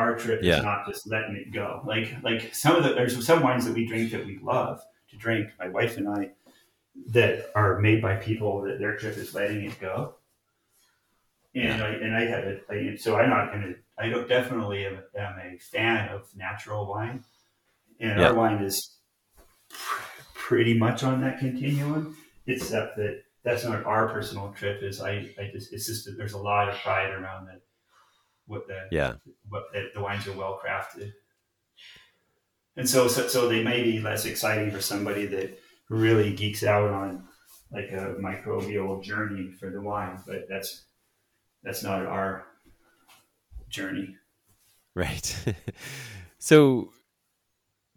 our 0.00 0.16
trip 0.16 0.40
Yeah. 0.42 0.58
is 0.58 0.64
not 0.64 0.86
just 0.86 1.06
letting 1.06 1.36
it 1.36 1.52
go. 1.52 1.82
Like 1.86 2.08
like 2.22 2.54
some 2.54 2.74
of 2.76 2.82
the 2.84 2.90
there's 2.94 3.14
some 3.24 3.42
wines 3.42 3.64
that 3.66 3.74
we 3.74 3.86
drink 3.86 4.10
that 4.12 4.24
we 4.26 4.38
love 4.42 4.82
to 5.10 5.16
drink. 5.16 5.50
My 5.58 5.68
wife 5.68 5.96
and 5.98 6.08
i 6.08 6.30
that 7.08 7.50
are 7.54 7.78
made 7.80 8.02
by 8.02 8.16
people 8.16 8.62
that 8.62 8.78
their 8.78 8.96
trip 8.96 9.16
is 9.16 9.34
letting 9.34 9.64
it 9.64 9.78
go. 9.80 10.14
And 11.54 11.82
I 11.82 11.88
and 12.04 12.16
I 12.16 12.24
have 12.26 12.44
it 12.44 12.64
I, 12.70 12.96
so 12.96 13.16
I'm 13.16 13.30
not 13.30 13.52
gonna 13.52 13.74
I 13.98 14.08
don't 14.08 14.28
definitely 14.28 14.86
am, 14.86 14.98
am 15.16 15.34
a 15.38 15.58
fan 15.58 16.08
of 16.08 16.28
natural 16.36 16.86
wine. 16.86 17.24
And 18.00 18.18
Yeah. 18.20 18.28
our 18.28 18.34
wine 18.34 18.62
is 18.62 18.96
pretty 20.34 20.74
much 20.76 21.02
on 21.04 21.20
that 21.20 21.38
continuum 21.38 22.16
except 22.46 22.96
that 22.96 23.22
that's 23.42 23.64
not 23.64 23.84
our 23.84 24.08
personal 24.08 24.52
trip 24.52 24.82
is 24.82 25.00
I, 25.00 25.12
I 25.38 25.50
just 25.52 25.72
it's 25.72 25.86
just 25.86 26.04
that 26.06 26.16
there's 26.16 26.32
a 26.32 26.38
lot 26.38 26.68
of 26.68 26.76
pride 26.78 27.10
around 27.10 27.46
the 27.46 27.60
what 28.50 28.66
the 28.66 28.80
yeah 28.90 29.14
what 29.48 29.64
that 29.72 29.94
the 29.94 30.00
wines 30.00 30.26
are 30.26 30.32
well 30.32 30.60
crafted 30.62 31.12
and 32.76 32.88
so, 32.88 33.08
so 33.08 33.28
so 33.28 33.48
they 33.48 33.62
may 33.62 33.82
be 33.82 34.00
less 34.00 34.24
exciting 34.24 34.70
for 34.70 34.80
somebody 34.80 35.26
that 35.26 35.58
really 35.88 36.32
geeks 36.32 36.62
out 36.62 36.90
on 36.90 37.24
like 37.72 37.90
a 37.92 38.14
microbial 38.20 39.02
journey 39.02 39.50
for 39.50 39.70
the 39.70 39.80
wine, 39.80 40.18
but 40.26 40.46
that's 40.48 40.86
that's 41.62 41.82
not 41.82 42.06
our 42.06 42.46
journey. 43.68 44.16
Right. 44.94 45.36
so 46.38 46.90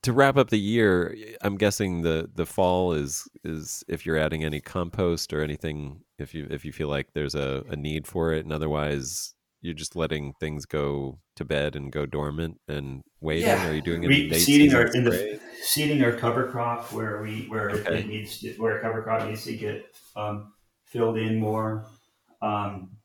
to 0.01 0.12
wrap 0.12 0.38
up 0.38 0.49
the 0.49 0.60
year, 0.60 1.16
I'm 1.41 1.56
guessing 1.56 2.01
the 2.01 2.30
the 2.34 2.45
fall 2.45 2.93
is 2.93 3.28
is 3.43 3.84
if 3.88 4.06
you're 4.06 4.18
adding 4.18 4.43
any 4.43 4.60
compost 4.60 5.34
or 5.34 5.41
anything, 5.41 6.01
if 6.20 6.34
you 6.34 6.47
if 6.49 6.66
you 6.66 6.72
feel 6.72 6.89
like 6.89 7.14
there's 7.14 7.36
a, 7.36 7.64
a 7.70 7.76
need 7.76 8.06
for 8.06 8.34
it, 8.34 8.43
and 8.43 8.51
otherwise 8.51 9.34
you're 9.64 9.74
just 9.74 9.95
letting 9.95 10.34
things 10.39 10.66
go 10.66 11.20
to 11.38 11.45
bed 11.45 11.76
and 11.76 11.91
go 11.91 12.05
dormant 12.05 12.59
and 12.68 13.01
waiting. 13.22 13.47
Yeah. 13.47 13.70
Are 13.70 13.74
you 13.74 13.82
doing 13.82 14.03
any 14.03 14.30
we, 14.30 14.38
seeding 14.38 14.76
our 14.76 14.88
in 14.88 15.05
the 15.05 15.39
seeding 15.64 16.03
our 16.03 16.11
cover 16.11 16.51
crop 16.51 16.91
where 16.91 17.22
we 17.22 17.45
where 17.47 17.72
okay. 17.72 17.99
it 17.99 18.07
needs 18.07 18.39
to, 18.39 18.53
where 18.55 18.78
a 18.78 18.82
cover 18.82 19.01
crop 19.01 19.28
needs 19.28 19.45
to 19.45 19.55
get 19.55 19.86
um, 20.18 20.53
filled 20.86 21.18
in 21.18 21.39
more. 21.39 21.86
Um, 22.41 22.97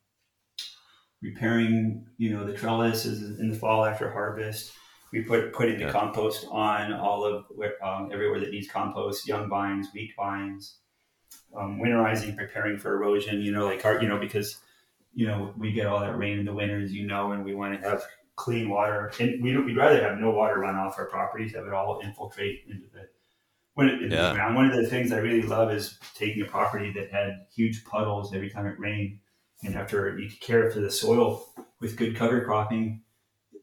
repairing, 1.22 2.06
you 2.16 2.30
know, 2.30 2.44
the 2.44 2.52
trellises 2.52 3.38
in 3.38 3.48
the 3.48 3.56
fall 3.56 3.84
after 3.84 4.10
harvest. 4.10 4.72
We 5.12 5.22
put 5.22 5.52
putting 5.52 5.78
the 5.78 5.86
yeah. 5.86 5.92
compost 5.92 6.44
on 6.50 6.92
all 6.92 7.24
of 7.24 7.44
um, 7.82 8.10
everywhere 8.12 8.40
that 8.40 8.50
needs 8.50 8.68
compost, 8.68 9.28
young 9.28 9.48
vines, 9.48 9.88
weak 9.94 10.10
vines, 10.16 10.78
um, 11.56 11.80
winterizing, 11.80 12.36
preparing 12.36 12.78
for 12.78 12.94
erosion. 12.94 13.40
You 13.40 13.52
know, 13.52 13.64
like 13.64 13.84
our, 13.84 14.02
you 14.02 14.08
know, 14.08 14.18
because 14.18 14.58
you 15.18 15.26
know 15.26 15.52
we 15.58 15.72
get 15.72 15.86
all 15.86 15.98
that 15.98 16.16
rain 16.16 16.38
in 16.38 16.44
the 16.44 16.54
winters, 16.54 16.92
you 16.92 17.04
know, 17.04 17.32
and 17.32 17.44
we 17.44 17.52
want 17.52 17.74
to 17.74 17.88
have 17.88 18.04
clean 18.36 18.68
water, 18.68 19.10
and 19.18 19.42
we 19.42 19.56
would 19.56 19.76
rather 19.76 20.00
have 20.00 20.16
no 20.18 20.30
water 20.30 20.60
run 20.60 20.76
off 20.76 20.96
our 20.96 21.06
properties, 21.06 21.56
have 21.56 21.66
it 21.66 21.72
all 21.72 22.00
infiltrate 22.04 22.60
into 22.68 22.86
the 22.92 23.08
when 23.74 23.88
it, 23.88 24.12
yeah. 24.12 24.28
the 24.28 24.34
ground. 24.34 24.54
One 24.54 24.70
of 24.70 24.76
the 24.76 24.86
things 24.86 25.10
I 25.10 25.18
really 25.18 25.42
love 25.42 25.72
is 25.72 25.98
taking 26.14 26.42
a 26.42 26.46
property 26.46 26.92
that 26.92 27.10
had 27.10 27.46
huge 27.52 27.84
puddles 27.84 28.32
every 28.32 28.48
time 28.48 28.66
it 28.66 28.78
rained 28.78 29.18
and 29.64 29.74
after 29.74 30.16
you 30.16 30.30
care 30.40 30.70
for 30.70 30.78
the 30.78 30.90
soil 30.90 31.44
with 31.80 31.96
good 31.96 32.14
cover 32.14 32.44
cropping, 32.44 33.02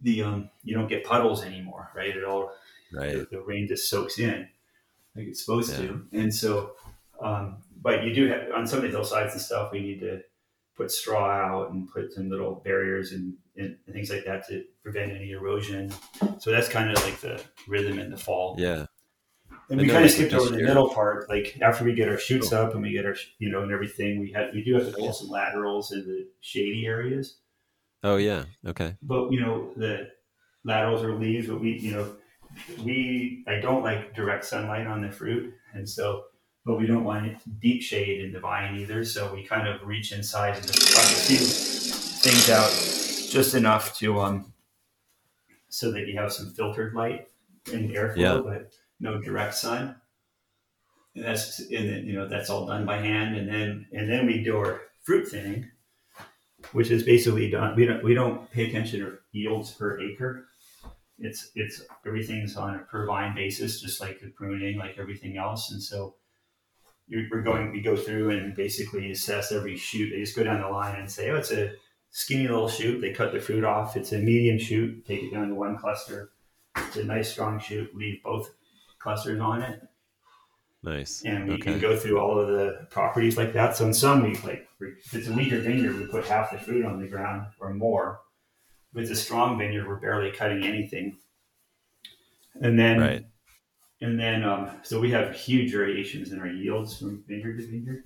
the 0.02 0.24
um, 0.24 0.50
you 0.62 0.76
don't 0.76 0.90
get 0.90 1.06
puddles 1.06 1.42
anymore, 1.42 1.90
right? 1.96 2.18
It 2.18 2.26
all 2.26 2.52
right. 2.92 3.14
The, 3.14 3.28
the 3.32 3.42
rain 3.42 3.66
just 3.66 3.90
soaks 3.90 4.20
in 4.20 4.50
like 5.16 5.28
it's 5.28 5.46
supposed 5.46 5.72
yeah. 5.72 5.88
to, 5.88 6.06
and 6.12 6.36
so. 6.36 6.74
Um, 7.22 7.60
but 7.82 8.04
you 8.04 8.14
do 8.14 8.28
have 8.28 8.52
on 8.54 8.68
some 8.68 8.80
of 8.80 8.84
the 8.84 8.90
hillsides 8.90 9.32
and 9.32 9.42
stuff. 9.42 9.72
We 9.72 9.80
need 9.80 10.02
to 10.02 10.20
put 10.76 10.92
straw 10.92 11.30
out 11.30 11.72
and 11.72 11.90
put 11.90 12.14
some 12.14 12.30
little 12.30 12.56
barriers 12.66 13.14
and, 13.14 13.34
and, 13.56 13.78
things 13.92 14.10
like 14.10 14.26
that 14.26 14.48
to 14.48 14.64
prevent 14.84 15.12
any 15.12 15.32
erosion. 15.32 15.92
So 16.40 16.52
that's 16.52 16.68
kind 16.68 16.92
of 16.92 17.02
like 17.04 17.20
the 17.22 17.42
rhythm 17.68 17.98
in 17.98 18.12
the 18.12 18.18
fall. 18.18 18.56
Yeah. 18.60 18.88
And 19.70 19.80
we 19.80 19.88
kind 19.88 20.06
of 20.06 20.12
skipped 20.12 20.34
over 20.34 20.50
the 20.50 20.62
middle 20.62 20.90
part. 20.90 21.30
Like 21.30 21.58
after 21.62 21.86
we 21.86 21.94
get 21.94 22.10
our 22.10 22.18
shoots 22.18 22.52
oh. 22.54 22.64
up 22.64 22.74
and 22.74 22.84
we 22.84 22.92
get 22.92 23.06
our, 23.06 23.16
you 23.40 23.50
know, 23.50 23.64
and 23.64 23.72
everything, 23.72 24.20
we 24.20 24.32
had 24.32 24.54
we 24.54 24.64
do 24.64 24.76
have 24.76 24.86
to 24.86 24.92
pull 24.92 25.14
some 25.14 25.30
laterals 25.30 25.92
in 25.92 26.06
the 26.06 26.28
shady 26.42 26.86
areas. 26.86 27.38
Oh 28.04 28.18
yeah, 28.18 28.44
okay. 28.68 28.96
But 29.02 29.32
you 29.32 29.40
know 29.40 29.72
the 29.76 30.12
laterals 30.64 31.04
or 31.04 31.16
leaves, 31.16 31.48
but 31.48 31.62
we, 31.62 31.72
you 31.72 31.92
know, 31.92 32.16
we 32.84 33.44
I 33.48 33.60
don't 33.60 33.84
like 33.84 34.14
direct 34.14 34.46
sunlight 34.46 34.86
on 34.86 35.02
the 35.02 35.12
fruit, 35.12 35.54
and 35.74 35.90
so, 35.90 36.26
but 36.66 36.80
we 36.80 36.88
don't 36.88 37.04
want 37.04 37.28
it 37.28 37.38
deep 37.60 37.82
shade 37.82 38.26
in 38.26 38.32
the 38.32 38.40
vine 38.40 38.76
either. 38.78 39.06
So 39.06 39.34
we 39.34 39.44
kind 39.44 39.68
of 39.68 39.86
reach 39.86 40.12
inside 40.12 40.56
and 40.56 40.66
just 40.66 40.96
cut 40.96 41.04
a 41.04 41.16
few 41.16 41.38
things 41.38 42.50
out, 42.50 42.72
just 43.32 43.54
enough 43.54 43.96
to 44.00 44.20
um, 44.20 44.52
so 45.70 45.92
that 45.92 46.08
you 46.08 46.18
have 46.18 46.34
some 46.34 46.52
filtered 46.52 46.94
light 46.96 47.28
and 47.72 47.90
airflow, 47.92 48.18
yeah. 48.18 48.42
but 48.44 48.74
no 49.00 49.22
direct 49.22 49.56
sun. 49.56 49.96
And 51.14 51.24
that's 51.24 51.60
and 51.60 51.90
then, 51.90 52.06
you 52.06 52.14
know 52.14 52.28
that's 52.28 52.50
all 52.50 52.66
done 52.66 52.86
by 52.86 52.98
hand, 52.98 53.38
and 53.38 53.48
then 53.48 53.86
and 53.94 54.10
then 54.10 54.26
we 54.26 54.44
do 54.44 54.58
our 54.58 54.82
fruit 55.04 55.28
thinning, 55.28 55.70
which 56.74 56.92
is 56.92 57.04
basically 57.04 57.50
done. 57.50 57.76
We 57.76 57.86
don't 57.86 58.04
we 58.04 58.14
don't 58.14 58.52
pay 58.52 58.68
attention 58.68 59.02
to 59.02 59.18
yields 59.32 59.72
per 59.72 60.00
acre. 60.00 60.48
It's 61.20 61.52
it's 61.56 61.84
everything's 62.06 62.58
on 62.58 62.76
a 62.76 62.80
per 62.80 63.06
vine 63.06 63.36
basis, 63.36 63.80
just 63.80 64.02
like 64.02 64.20
the 64.20 64.28
pruning, 64.28 64.78
like 64.78 64.98
everything 64.98 65.38
else. 65.38 65.72
And 65.72 65.82
so 65.82 66.16
we're 67.10 67.42
going 67.42 67.72
we 67.72 67.82
go 67.82 67.96
through 67.96 68.32
and 68.32 68.56
basically 68.56 69.12
assess 69.12 69.52
every 69.52 69.78
shoot. 69.78 70.10
They 70.10 70.20
just 70.20 70.36
go 70.36 70.44
down 70.44 70.62
the 70.62 70.70
line 70.70 71.00
and 71.00 71.10
say, 71.10 71.30
oh, 71.30 71.36
it's 71.36 71.52
a 71.52 71.74
skinny 72.10 72.48
little 72.48 72.70
shoot. 72.70 73.02
They 73.02 73.12
cut 73.12 73.32
the 73.32 73.40
fruit 73.40 73.64
off. 73.64 73.96
It's 73.96 74.12
a 74.12 74.18
medium 74.18 74.58
shoot. 74.58 75.06
Take 75.06 75.24
it 75.24 75.34
down 75.34 75.50
to 75.50 75.56
one 75.56 75.78
cluster. 75.78 76.32
It's 76.78 76.98
a 76.98 77.04
nice 77.04 77.32
strong 77.32 77.60
shoot. 77.60 77.96
Leave 77.96 78.24
both 78.24 78.50
clusters 79.00 79.40
on 79.40 79.62
it. 79.62 79.82
Nice. 80.82 81.24
And 81.26 81.48
we 81.48 81.56
okay. 81.56 81.64
can 81.64 81.80
go 81.80 81.96
through 81.98 82.20
all 82.20 82.40
of 82.40 82.48
the 82.48 82.88
properties 82.92 83.38
like 83.38 83.54
that. 83.54 83.76
So 83.76 83.88
in 83.88 83.94
some 83.94 84.24
we 84.24 84.36
like 84.38 84.68
if 84.80 85.14
it's 85.14 85.28
a 85.28 85.34
weaker 85.34 85.60
vineyard, 85.60 85.98
we 85.98 86.06
put 86.06 86.26
half 86.26 86.52
the 86.52 86.60
fruit 86.60 86.86
on 86.86 87.00
the 87.00 87.08
ground 87.08 87.48
or 87.60 87.74
more. 87.74 88.22
If 88.94 89.02
it's 89.02 89.12
a 89.12 89.16
strong 89.16 89.58
vineyard, 89.58 89.88
we're 89.88 89.96
barely 89.96 90.32
cutting 90.32 90.64
anything. 90.64 91.18
And 92.62 92.80
then 92.80 93.00
right. 93.00 93.26
And 94.02 94.20
then 94.20 94.44
um, 94.44 94.70
so 94.84 95.00
we 95.00 95.12
have 95.12 95.36
huge 95.36 95.72
variations 95.72 96.32
in 96.32 96.40
our 96.40 96.48
yields 96.48 96.98
from 96.98 97.24
vineyard 97.28 97.58
to 97.60 97.66
vineyard. 97.66 98.04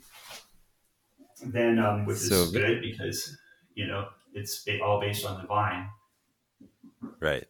Then 1.46 1.80
um, 1.80 2.06
which 2.06 2.18
so, 2.18 2.36
is 2.36 2.52
good 2.52 2.82
because 2.82 3.38
you 3.76 3.88
know 3.88 4.08
it's 4.34 4.66
all 4.84 5.00
based 5.00 5.26
on 5.26 5.42
the 5.42 5.48
vine. 5.48 5.88
Right 7.20 7.46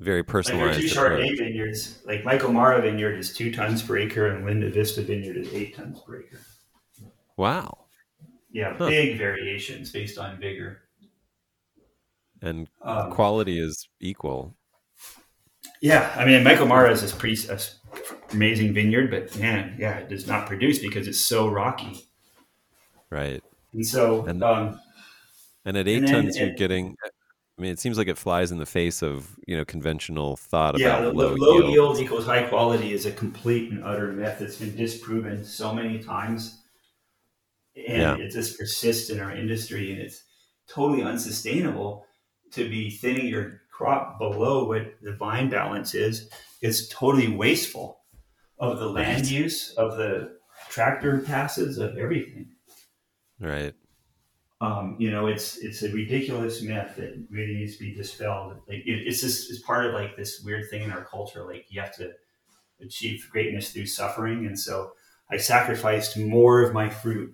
very 0.00 0.22
personalized. 0.22 0.80
Like 0.80 0.90
two 0.90 0.94
Chardonnay 0.94 1.36
vineyards, 1.36 1.98
like 2.04 2.24
Michael 2.24 2.52
Mara 2.52 2.80
vineyard 2.80 3.18
is 3.18 3.34
two 3.34 3.52
tons 3.52 3.82
per 3.82 3.98
acre, 3.98 4.28
and 4.28 4.44
Linda 4.44 4.70
Vista 4.70 5.02
vineyard 5.02 5.36
is 5.36 5.52
eight 5.52 5.76
tons 5.76 6.00
per 6.00 6.20
acre. 6.20 6.40
Wow. 7.36 7.86
Yeah, 8.50 8.74
huh. 8.76 8.88
big 8.88 9.18
variations 9.18 9.90
based 9.90 10.18
on 10.18 10.38
vigor. 10.38 10.82
And 12.40 12.68
um, 12.82 13.10
quality 13.10 13.58
is 13.58 13.88
equal. 14.00 14.56
Yeah, 15.80 16.12
I 16.16 16.24
mean, 16.24 16.42
Michael 16.42 16.66
Mara 16.66 16.90
is 16.90 17.02
this 17.02 17.12
pretty 17.12 17.40
amazing 18.32 18.74
vineyard, 18.74 19.10
but 19.10 19.36
man, 19.38 19.76
yeah, 19.78 19.98
it 19.98 20.08
does 20.08 20.26
not 20.26 20.46
produce 20.46 20.78
because 20.78 21.06
it's 21.06 21.20
so 21.20 21.48
rocky. 21.48 22.08
Right. 23.10 23.42
And 23.72 23.86
so, 23.86 24.26
and, 24.26 24.42
um, 24.42 24.80
and 25.64 25.76
at 25.76 25.86
eight 25.86 25.98
and 25.98 26.08
tons, 26.08 26.34
then, 26.34 26.48
you're 26.48 26.56
getting 26.56 26.96
I 27.58 27.60
mean, 27.60 27.72
it 27.72 27.80
seems 27.80 27.98
like 27.98 28.06
it 28.06 28.16
flies 28.16 28.52
in 28.52 28.58
the 28.58 28.66
face 28.66 29.02
of 29.02 29.36
you 29.46 29.56
know 29.56 29.64
conventional 29.64 30.36
thought 30.36 30.78
yeah, 30.78 30.98
about 30.98 31.16
low, 31.16 31.34
low, 31.34 31.58
yield. 31.58 31.72
yield 31.72 31.98
equals 31.98 32.24
high 32.24 32.44
quality 32.44 32.92
is 32.92 33.04
a 33.04 33.10
complete 33.10 33.72
and 33.72 33.82
utter 33.82 34.12
myth. 34.12 34.40
It's 34.40 34.56
been 34.56 34.76
disproven 34.76 35.44
so 35.44 35.74
many 35.74 35.98
times, 35.98 36.62
and 37.76 37.98
yeah. 38.00 38.16
it 38.16 38.30
just 38.30 38.56
persists 38.56 39.10
in 39.10 39.18
our 39.18 39.34
industry, 39.34 39.90
and 39.90 40.00
it's 40.00 40.22
totally 40.68 41.02
unsustainable 41.02 42.06
to 42.52 42.68
be 42.68 42.90
thinning 42.90 43.26
your 43.26 43.62
crop 43.78 44.18
below 44.18 44.66
what 44.66 44.94
the 45.00 45.14
vine 45.14 45.48
balance 45.48 45.94
is. 45.94 46.28
It's 46.60 46.88
totally 46.88 47.28
wasteful 47.28 48.00
of 48.58 48.78
the 48.78 48.88
land 48.88 49.22
right. 49.22 49.30
use, 49.30 49.72
of 49.74 49.96
the 49.96 50.36
tractor 50.68 51.20
passes, 51.20 51.78
of 51.78 51.96
everything. 51.96 52.50
Right 53.40 53.74
um, 54.60 54.96
you 54.98 55.10
know, 55.10 55.28
it's 55.28 55.58
it's 55.58 55.82
a 55.82 55.92
ridiculous 55.92 56.62
myth 56.62 56.94
that 56.96 57.16
really 57.30 57.54
needs 57.54 57.76
to 57.76 57.84
be 57.84 57.94
dispelled. 57.94 58.56
Like 58.68 58.78
it, 58.78 59.06
it's 59.06 59.20
just 59.20 59.50
it's 59.50 59.60
part 59.60 59.86
of 59.86 59.94
like 59.94 60.16
this 60.16 60.42
weird 60.44 60.68
thing 60.68 60.82
in 60.82 60.90
our 60.90 61.04
culture. 61.04 61.44
Like 61.44 61.66
you 61.68 61.80
have 61.80 61.94
to 61.96 62.12
achieve 62.80 63.28
greatness 63.30 63.72
through 63.72 63.86
suffering, 63.86 64.46
and 64.46 64.58
so 64.58 64.92
I 65.30 65.36
sacrificed 65.36 66.16
more 66.16 66.62
of 66.62 66.74
my 66.74 66.88
fruit 66.88 67.32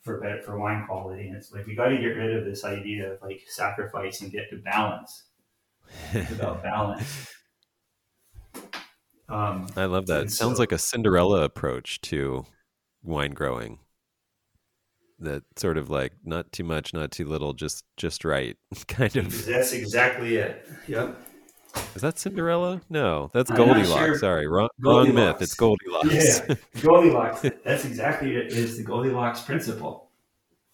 for 0.00 0.18
better, 0.18 0.40
for 0.40 0.58
wine 0.58 0.86
quality. 0.86 1.28
And 1.28 1.36
it's 1.36 1.52
like 1.52 1.66
we 1.66 1.74
got 1.74 1.88
to 1.88 1.98
get 1.98 2.16
rid 2.16 2.34
of 2.34 2.46
this 2.46 2.64
idea 2.64 3.12
of 3.12 3.22
like 3.22 3.42
sacrifice 3.46 4.22
and 4.22 4.32
get 4.32 4.48
to 4.48 4.56
balance. 4.56 5.24
It's 6.12 6.32
about 6.32 6.62
balance. 6.62 7.28
Um, 9.28 9.68
I 9.76 9.84
love 9.84 10.06
that. 10.06 10.24
It 10.24 10.30
sounds 10.32 10.56
so, 10.56 10.62
like 10.62 10.72
a 10.72 10.78
Cinderella 10.78 11.42
approach 11.44 12.00
to 12.02 12.46
wine 13.02 13.30
growing 13.30 13.78
that 15.20 15.42
sort 15.56 15.78
of 15.78 15.90
like 15.90 16.12
not 16.24 16.50
too 16.52 16.64
much, 16.64 16.92
not 16.92 17.10
too 17.10 17.26
little, 17.26 17.52
just 17.52 17.84
just 17.96 18.24
right 18.24 18.56
kind 18.88 19.14
of. 19.16 19.46
That's 19.46 19.72
exactly 19.72 20.36
it. 20.36 20.68
Yep. 20.88 21.16
Is 21.94 22.02
that 22.02 22.18
Cinderella? 22.18 22.80
No, 22.90 23.30
that's 23.32 23.50
Goldilocks. 23.50 23.88
Sure. 23.88 24.18
Sorry, 24.18 24.48
wrong, 24.48 24.70
Goldilocks. 24.82 25.06
wrong 25.06 25.14
myth. 25.14 25.42
It's 25.42 25.54
Goldilocks. 25.54 26.42
Yeah, 26.48 26.54
Goldilocks. 26.82 27.42
That's 27.64 27.84
exactly 27.84 28.36
it. 28.36 28.52
Is 28.52 28.76
the 28.76 28.82
Goldilocks 28.82 29.42
principle. 29.42 30.10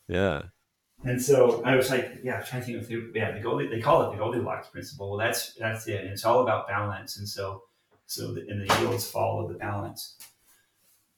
Yeah. 0.09 0.43
And 1.09 1.23
so 1.23 1.62
I 1.65 1.77
was 1.77 1.91
like, 1.91 2.19
yeah, 2.23 2.41
trying 2.41 2.62
to 2.62 2.83
think 2.83 2.83
of 2.83 3.16
yeah, 3.16 3.33
the 3.33 3.41
Goldie. 3.41 3.69
They 3.69 3.81
call 3.81 4.03
it 4.03 4.12
the 4.12 4.19
Goldilocks 4.19 4.69
principle. 4.69 5.11
Well, 5.11 5.19
that's 5.19 5.55
that's 5.55 5.87
it. 5.87 6.01
And 6.01 6.11
it's 6.11 6.24
all 6.24 6.43
about 6.43 6.66
balance. 6.66 7.19
And 7.19 7.28
so 7.28 7.62
so 8.07 8.33
the, 8.33 8.41
and 8.49 8.69
the 8.69 8.78
yields 8.81 9.09
follow 9.09 9.49
the 9.49 9.55
balance. 9.55 10.16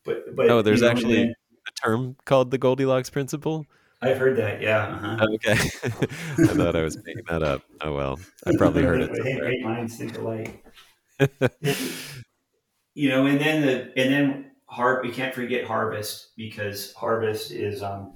But 0.05 0.37
but 0.37 0.51
oh, 0.51 0.63
there's 0.63 0.81
you 0.81 0.87
know, 0.87 0.93
actually. 0.93 1.17
Then, 1.17 1.35
a 1.69 1.87
term 1.87 2.17
called 2.25 2.51
the 2.51 2.59
Goldilocks 2.59 3.11
principle? 3.11 3.67
I've 4.01 4.19
heard 4.19 4.37
that. 4.39 4.63
Yeah. 4.63 4.87
Uh-huh. 4.87 5.27
Okay. 5.35 5.53
I 5.53 6.55
thought 6.55 6.77
I 6.77 6.83
was 6.83 6.97
making 7.05 7.25
that 7.29 7.43
up. 7.43 7.63
Oh 7.81 7.95
well, 7.95 8.19
I 8.47 8.53
probably 8.57 8.83
heard 8.85 9.01
it. 9.01 9.11
hey, 9.23 9.39
great 9.39 9.65
minds 9.65 9.97
think 9.97 10.17
alike. 10.17 10.65
you 12.95 13.09
know, 13.09 13.27
and 13.27 13.41
then 13.41 13.67
the 13.67 13.93
and 14.01 14.13
then 14.13 14.51
har- 14.67 15.01
we 15.03 15.11
can't 15.11 15.35
forget 15.35 15.65
harvest 15.65 16.29
because 16.37 16.93
harvest 16.95 17.51
is 17.51 17.83
um, 17.83 18.15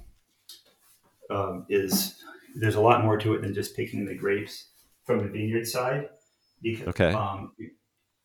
um, 1.33 1.65
is 1.69 2.21
there's 2.55 2.75
a 2.75 2.81
lot 2.81 3.03
more 3.03 3.17
to 3.17 3.33
it 3.33 3.41
than 3.41 3.53
just 3.53 3.75
picking 3.75 4.05
the 4.05 4.15
grapes 4.15 4.69
from 5.05 5.19
the 5.19 5.27
vineyard 5.27 5.67
side. 5.67 6.09
Because 6.61 6.87
Okay. 6.89 7.11
um, 7.13 7.51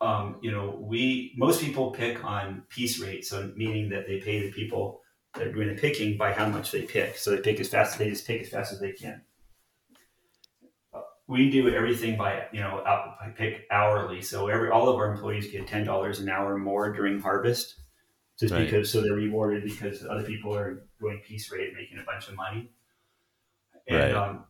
um, 0.01 0.37
you 0.43 0.53
know, 0.53 0.79
we 0.81 1.35
most 1.37 1.61
people 1.61 1.91
pick 1.91 2.23
on 2.25 2.63
piece 2.69 3.01
rate, 3.01 3.25
so 3.27 3.53
meaning 3.57 3.89
that 3.91 4.07
they 4.07 4.21
pay 4.21 4.41
the 4.43 4.53
people 4.53 5.01
that 5.35 5.47
are 5.49 5.53
doing 5.53 5.69
the 5.69 5.75
picking 5.81 6.17
by 6.17 6.33
how 6.33 6.49
much 6.49 6.71
they 6.71 6.83
pick. 6.83 7.17
So 7.17 7.31
they 7.33 7.41
pick 7.41 7.59
as 7.61 7.69
fast 7.69 7.99
they 7.99 8.09
just 8.11 8.27
pick 8.27 8.43
as 8.43 8.49
fast 8.49 8.73
as 8.73 8.81
they 8.81 8.93
can. 8.93 9.23
Uh, 10.95 11.01
We 11.27 11.51
do 11.51 11.69
everything 11.75 12.17
by 12.17 12.47
you 12.53 12.61
know 12.61 12.83
out, 12.87 13.17
I 13.21 13.31
pick 13.31 13.67
hourly, 13.71 14.23
so 14.23 14.49
every 14.49 14.71
all 14.71 14.89
of 14.89 14.97
our 14.97 15.11
employees 15.13 15.51
get 15.51 15.67
ten 15.67 15.85
dollars 15.85 16.21
an 16.21 16.29
hour 16.29 16.57
more 16.59 16.93
during 16.93 17.21
harvest, 17.21 17.81
just 18.39 18.55
Right. 18.55 18.65
because 18.65 18.91
so 18.93 19.01
they're 19.01 19.15
rewarded 19.15 19.65
because 19.65 20.05
other 20.07 20.23
people 20.23 20.55
are 20.55 20.87
doing 21.01 21.21
piece 21.27 21.51
rate 21.51 21.75
making 21.75 21.99
a 21.99 22.05
bunch 22.05 22.29
of 22.29 22.37
money, 22.37 22.71
and 23.89 23.99
Right. 23.99 24.15
um, 24.15 24.45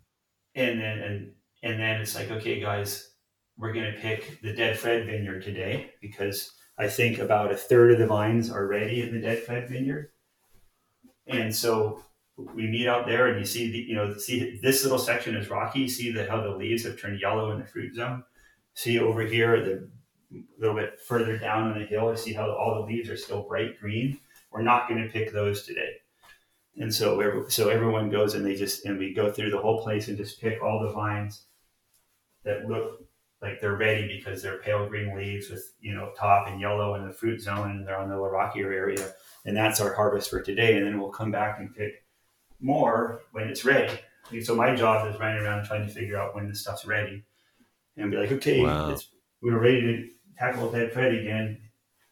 and 0.55 0.81
then 0.81 0.99
and 0.99 1.33
and 1.63 1.81
then 1.81 2.01
it's 2.01 2.15
like 2.15 2.31
okay 2.31 2.61
guys, 2.61 3.13
we're 3.57 3.73
gonna 3.73 3.95
pick 4.01 4.41
the 4.43 4.53
Dead 4.53 4.79
Fred 4.79 5.07
Vineyard 5.07 5.41
today 5.43 5.93
because 6.01 6.53
I 6.79 6.89
think 6.89 7.19
about 7.19 7.53
a 7.53 7.57
third 7.57 7.93
of 7.93 7.99
the 7.99 8.07
vines 8.07 8.51
are 8.51 8.67
ready 8.67 9.03
in 9.03 9.13
the 9.13 9.21
Dead 9.21 9.43
Fred 9.43 9.69
Vineyard, 9.69 10.11
and 11.27 11.55
so 11.55 12.03
we 12.55 12.69
meet 12.69 12.87
out 12.87 13.07
there 13.07 13.27
and 13.29 13.39
you 13.41 13.45
see 13.45 13.71
the 13.71 13.79
you 13.79 13.95
know 13.95 14.17
see 14.17 14.59
this 14.63 14.83
little 14.85 14.99
section 14.99 15.35
is 15.37 15.51
rocky. 15.51 15.89
See 15.89 16.13
the 16.13 16.29
how 16.31 16.41
the 16.41 16.57
leaves 16.57 16.85
have 16.85 17.01
turned 17.01 17.21
yellow 17.21 17.51
in 17.53 17.59
the 17.61 17.67
fruit 17.67 17.95
zone. 17.95 18.23
See 18.75 18.99
over 18.99 19.23
here 19.23 19.65
the 19.65 19.91
a 20.31 20.43
little 20.61 20.77
bit 20.77 21.01
further 21.01 21.39
down 21.39 21.73
on 21.73 21.79
the 21.79 21.87
hill. 21.87 22.09
I 22.11 22.15
see 22.15 22.33
how 22.35 22.51
all 22.51 22.75
the 22.75 22.87
leaves 22.93 23.09
are 23.09 23.17
still 23.17 23.43
bright 23.49 23.81
green. 23.81 24.19
We're 24.51 24.63
not 24.63 24.87
going 24.89 25.03
to 25.03 25.09
pick 25.11 25.33
those 25.33 25.63
today. 25.65 25.89
And 26.81 26.95
so 26.95 27.21
every- 27.21 27.51
so 27.51 27.69
everyone 27.71 28.09
goes 28.11 28.35
and 28.35 28.45
they 28.47 28.55
just 28.55 28.85
and 28.85 28.99
we 28.99 29.13
go 29.13 29.31
through 29.33 29.51
the 29.51 29.59
whole 29.61 29.83
place 29.83 30.09
and 30.09 30.17
just 30.17 30.41
pick 30.41 30.63
all 30.63 30.81
the 30.81 30.93
vines 30.93 31.45
that 32.45 32.67
look 32.69 33.03
like 33.43 33.61
they're 33.61 33.77
ready 33.77 34.17
because 34.17 34.43
they're 34.43 34.59
pale 34.59 34.89
green 34.89 35.17
leaves 35.17 35.51
with 35.51 35.65
you 35.81 35.95
know 35.95 36.13
top 36.17 36.49
and 36.49 36.61
yellow 36.61 36.95
in 36.95 37.07
the 37.07 37.13
fruit 37.13 37.41
zone 37.41 37.71
and 37.71 37.87
they're 37.87 37.99
on 37.99 38.09
the 38.09 38.17
rockier 38.17 38.73
area. 38.73 39.13
And 39.45 39.57
that's 39.57 39.81
our 39.81 39.95
harvest 39.95 40.31
for 40.31 40.41
today. 40.43 40.77
And 40.77 40.87
then 40.87 41.01
we'll 41.01 41.11
come 41.11 41.31
back 41.31 41.59
and 41.59 41.75
pick 41.75 42.05
more 42.61 43.23
when 43.33 43.49
it's 43.49 43.65
ready. 43.65 43.99
So 44.43 44.55
my 44.55 44.75
job 44.75 45.13
is 45.13 45.19
running 45.19 45.43
around 45.43 45.65
trying 45.65 45.87
to 45.87 45.93
figure 45.93 46.19
out 46.19 46.35
when 46.35 46.49
the 46.49 46.55
stuff's 46.55 46.85
ready 46.85 47.25
and 47.97 48.11
be 48.11 48.17
like 48.19 48.33
okay 48.33 48.63
Wow. 48.63 48.91
it's, 48.91 49.09
we're 49.41 49.59
ready 49.59 49.81
to 49.81 50.09
tackle 50.39 50.71
that 50.71 50.93
fred 50.93 51.15
again. 51.15 51.61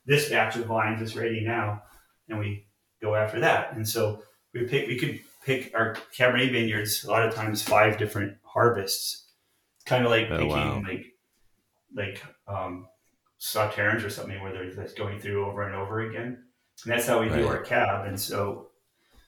This 0.06 0.28
batch 0.30 0.56
of 0.56 0.66
vines 0.66 1.02
is 1.02 1.16
ready 1.16 1.42
now. 1.44 1.82
And 2.28 2.38
we 2.38 2.66
go 3.02 3.14
after 3.14 3.40
that. 3.40 3.74
And 3.74 3.86
so 3.86 4.22
we 4.56 4.66
pick 4.66 4.88
we 4.88 4.98
could 4.98 5.20
pick 5.44 5.72
our 5.74 5.96
cabernet 6.16 6.50
vineyards 6.52 7.04
a 7.04 7.10
lot 7.10 7.26
of 7.26 7.34
times 7.34 7.62
five 7.62 7.98
different 7.98 8.36
harvests. 8.42 9.24
Kind 9.84 10.04
of 10.04 10.10
like 10.10 10.26
Oh, 10.30 10.36
picking 10.38 10.48
wow. 10.48 10.82
like 10.86 11.06
like 11.94 12.22
um 12.48 12.88
sauternes 13.40 14.04
or 14.04 14.10
something 14.10 14.40
where 14.42 14.52
they're 14.52 14.72
just 14.72 14.96
going 14.96 15.20
through 15.20 15.46
over 15.46 15.62
and 15.62 15.74
over 15.74 16.00
again. 16.00 16.42
And 16.84 16.92
that's 16.92 17.06
how 17.06 17.20
we 17.20 17.28
do 17.28 17.46
our 17.46 17.60
cab. 17.62 18.06
And 18.06 18.18
so 18.18 18.68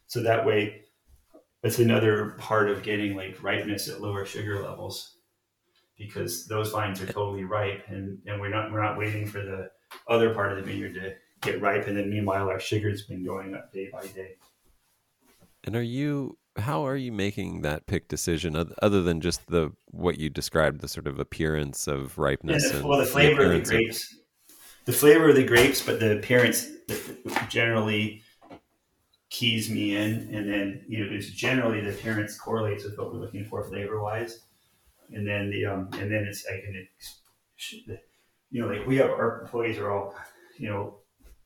so 0.07 0.23
that 0.23 0.45
way 0.45 0.83
that's 1.63 1.79
another 1.79 2.31
part 2.39 2.71
of 2.71 2.83
getting 2.83 3.15
like 3.17 3.43
ripeness 3.43 3.89
at 3.89 4.01
lower 4.01 4.25
sugar 4.25 4.63
levels. 4.63 5.15
Because 5.97 6.47
those 6.47 6.71
vines 6.71 7.01
are 7.03 7.07
totally 7.07 7.43
ripe 7.45 7.85
and, 7.89 8.21
and 8.27 8.41
we're 8.41 8.51
not 8.51 8.71
we're 8.73 8.83
not 8.83 8.97
waiting 8.99 9.27
for 9.27 9.43
the 9.43 9.71
other 10.09 10.33
part 10.33 10.53
of 10.53 10.59
the 10.59 10.63
vineyard 10.65 10.95
to 10.95 11.15
get 11.41 11.61
ripe. 11.61 11.87
And 11.87 11.97
then 11.97 12.11
meanwhile 12.11 12.49
our 12.49 12.61
sugar's 12.61 13.03
been 13.07 13.25
going 13.25 13.55
up 13.55 13.73
day 13.73 13.89
by 13.93 14.07
day 14.07 14.37
And 15.69 15.77
are 15.77 15.83
you 15.83 16.39
how 16.57 16.87
are 16.87 16.97
you 16.97 17.13
making 17.13 17.61
that 17.61 17.87
pick 17.87 18.09
decision 18.09 18.57
other 18.81 19.03
than 19.03 19.21
just 19.21 19.49
the 19.49 19.73
what 19.91 20.19
you 20.19 20.31
described 20.31 20.81
the 20.81 20.89
sort 20.89 21.07
of 21.07 21.19
appearance 21.19 21.87
of 21.87 22.17
Yeah, 22.17 22.25
ripeness 22.25 22.71
the, 22.71 22.79
and 22.79 22.89
well, 22.89 22.99
the 22.99 23.05
flavor 23.05 23.53
of 23.53 23.67
the 23.67 23.77
grapes, 23.77 24.17
the 24.87 24.95
flavor 24.95 25.29
of 25.29 25.37
the 25.37 25.45
grapes, 25.45 25.85
but 25.85 26.01
the 26.01 26.17
appearance 26.17 26.69
generally 27.51 28.23
keys 29.29 29.69
me 29.69 29.95
in, 29.95 30.35
and 30.35 30.51
then 30.51 30.87
you 30.89 31.05
know, 31.05 31.11
because 31.11 31.31
generally 31.33 31.83
the 31.83 31.91
appearance 31.91 32.39
correlates 32.39 32.85
with 32.85 32.97
what 32.97 33.13
we're 33.13 33.21
looking 33.21 33.45
for 33.45 33.63
flavor 33.63 34.03
wise, 34.03 34.47
and 35.13 35.29
then 35.29 35.51
the 35.51 35.67
um, 35.67 35.91
and 36.01 36.11
then 36.11 36.25
it's 36.25 36.47
I 36.47 36.63
can, 36.63 36.89
you 38.51 38.63
know, 38.63 38.69
like 38.69 38.87
we 38.87 38.97
have 38.97 39.11
our 39.11 39.43
employees 39.43 39.77
are 39.77 39.91
all, 39.91 40.15
you 40.57 40.71
know, 40.71 41.01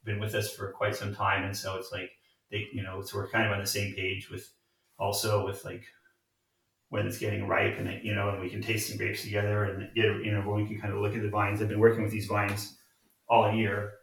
been 0.05 0.20
with 0.20 0.36
us 0.36 0.55
for 0.55 0.70
quite 0.70 0.94
some 0.94 1.12
time, 1.12 1.43
and 1.43 1.57
so 1.57 1.74
it's 1.74 1.90
like 1.90 2.12
they, 2.52 2.68
you 2.72 2.82
know, 2.82 3.02
so 3.02 3.16
we're 3.16 3.30
kind 3.30 3.46
of 3.46 3.52
on 3.52 3.60
the 3.60 3.66
same 3.66 3.94
page 3.94 4.30
with 4.30 4.48
also 4.98 5.44
with 5.44 5.64
like 5.64 5.84
when 6.90 7.06
it's 7.06 7.18
getting 7.18 7.48
ripe 7.48 7.78
and 7.78 7.88
it, 7.88 8.04
you 8.04 8.14
know, 8.14 8.28
and 8.28 8.40
we 8.40 8.50
can 8.50 8.60
taste 8.60 8.88
some 8.88 8.98
grapes 8.98 9.22
together 9.22 9.64
and 9.64 9.92
get, 9.94 10.04
you 10.22 10.30
know, 10.30 10.48
we 10.48 10.66
can 10.66 10.78
kind 10.78 10.92
of 10.92 11.00
look 11.00 11.16
at 11.16 11.22
the 11.22 11.30
vines. 11.30 11.60
I've 11.60 11.68
been 11.68 11.80
working 11.80 12.02
with 12.02 12.12
these 12.12 12.26
vines 12.26 12.76
all 13.28 13.50
year. 13.50 13.94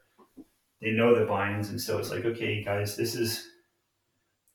They 0.81 0.91
know 0.91 1.17
the 1.17 1.25
vines. 1.25 1.69
And 1.69 1.79
so 1.79 1.99
it's 1.99 2.09
like, 2.09 2.25
okay, 2.25 2.63
guys, 2.63 2.97
this 2.97 3.13
is, 3.13 3.47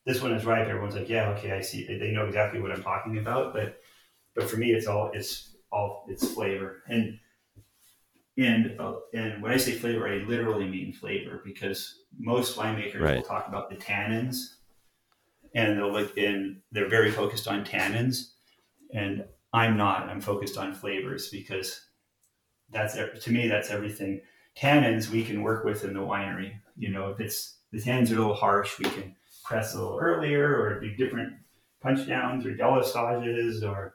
this 0.04 0.20
one 0.20 0.32
is 0.32 0.44
ripe. 0.44 0.66
Everyone's 0.66 0.96
like, 0.96 1.08
yeah, 1.08 1.28
okay, 1.30 1.52
I 1.52 1.60
see. 1.60 1.86
They 1.86 2.10
know 2.10 2.26
exactly 2.26 2.60
what 2.60 2.72
I'm 2.72 2.82
talking 2.82 3.18
about. 3.18 3.54
But, 3.54 3.78
but 4.34 4.50
for 4.50 4.56
me, 4.56 4.72
it's 4.72 4.88
all, 4.88 5.12
it's 5.14 5.54
all, 5.70 6.04
it's 6.08 6.28
flavor. 6.34 6.82
And, 6.88 7.18
and, 8.36 8.80
uh, 8.80 8.94
and 9.12 9.42
when 9.42 9.52
I 9.52 9.56
say 9.56 9.72
flavor, 9.72 10.08
I 10.08 10.24
literally 10.24 10.68
mean 10.68 10.92
flavor 10.92 11.40
because 11.44 12.00
most 12.18 12.56
winemakers 12.56 13.00
will 13.00 13.22
talk 13.22 13.48
about 13.48 13.70
the 13.70 13.76
tannins 13.76 14.54
and 15.54 15.78
they'll 15.78 15.92
look 15.92 16.16
in 16.18 16.60
they're 16.72 16.88
very 16.88 17.10
focused 17.10 17.48
on 17.48 17.64
tannins. 17.64 18.32
And 18.92 19.24
i'm 19.52 19.76
not 19.76 20.08
i'm 20.08 20.20
focused 20.20 20.58
on 20.58 20.74
flavors 20.74 21.28
because 21.28 21.86
that's 22.70 22.94
to 22.94 23.30
me 23.30 23.48
that's 23.48 23.70
everything. 23.70 24.20
Tannins 24.58 25.10
we 25.10 25.24
can 25.24 25.42
work 25.42 25.64
with 25.64 25.84
in 25.84 25.94
the 25.94 26.00
winery. 26.00 26.52
You 26.76 26.90
know 26.90 27.10
if 27.10 27.20
it's 27.20 27.58
the 27.72 27.80
tannins 27.80 28.10
are 28.10 28.16
a 28.16 28.18
little 28.18 28.34
harsh 28.34 28.78
we 28.78 28.84
can 28.86 29.14
press 29.44 29.74
a 29.74 29.78
little 29.78 29.98
earlier 29.98 30.60
or 30.60 30.80
do 30.80 30.94
different 30.96 31.34
punch 31.82 32.06
downs 32.08 32.46
or 32.46 32.54
delestages 32.54 33.62
or 33.62 33.94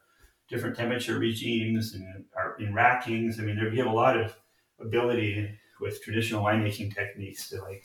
different 0.50 0.78
temperature 0.78 1.20
regimes 1.20 1.94
and 1.94 2.26
in 2.60 2.74
rackings 2.74 3.40
i 3.40 3.44
mean 3.44 3.56
there, 3.56 3.70
we 3.70 3.78
have 3.78 3.88
a 3.88 3.92
lot 3.92 4.20
of 4.20 4.36
ability 4.80 5.50
with 5.80 6.02
traditional 6.04 6.44
winemaking 6.44 6.94
techniques 6.94 7.50
to 7.50 7.62
like 7.62 7.84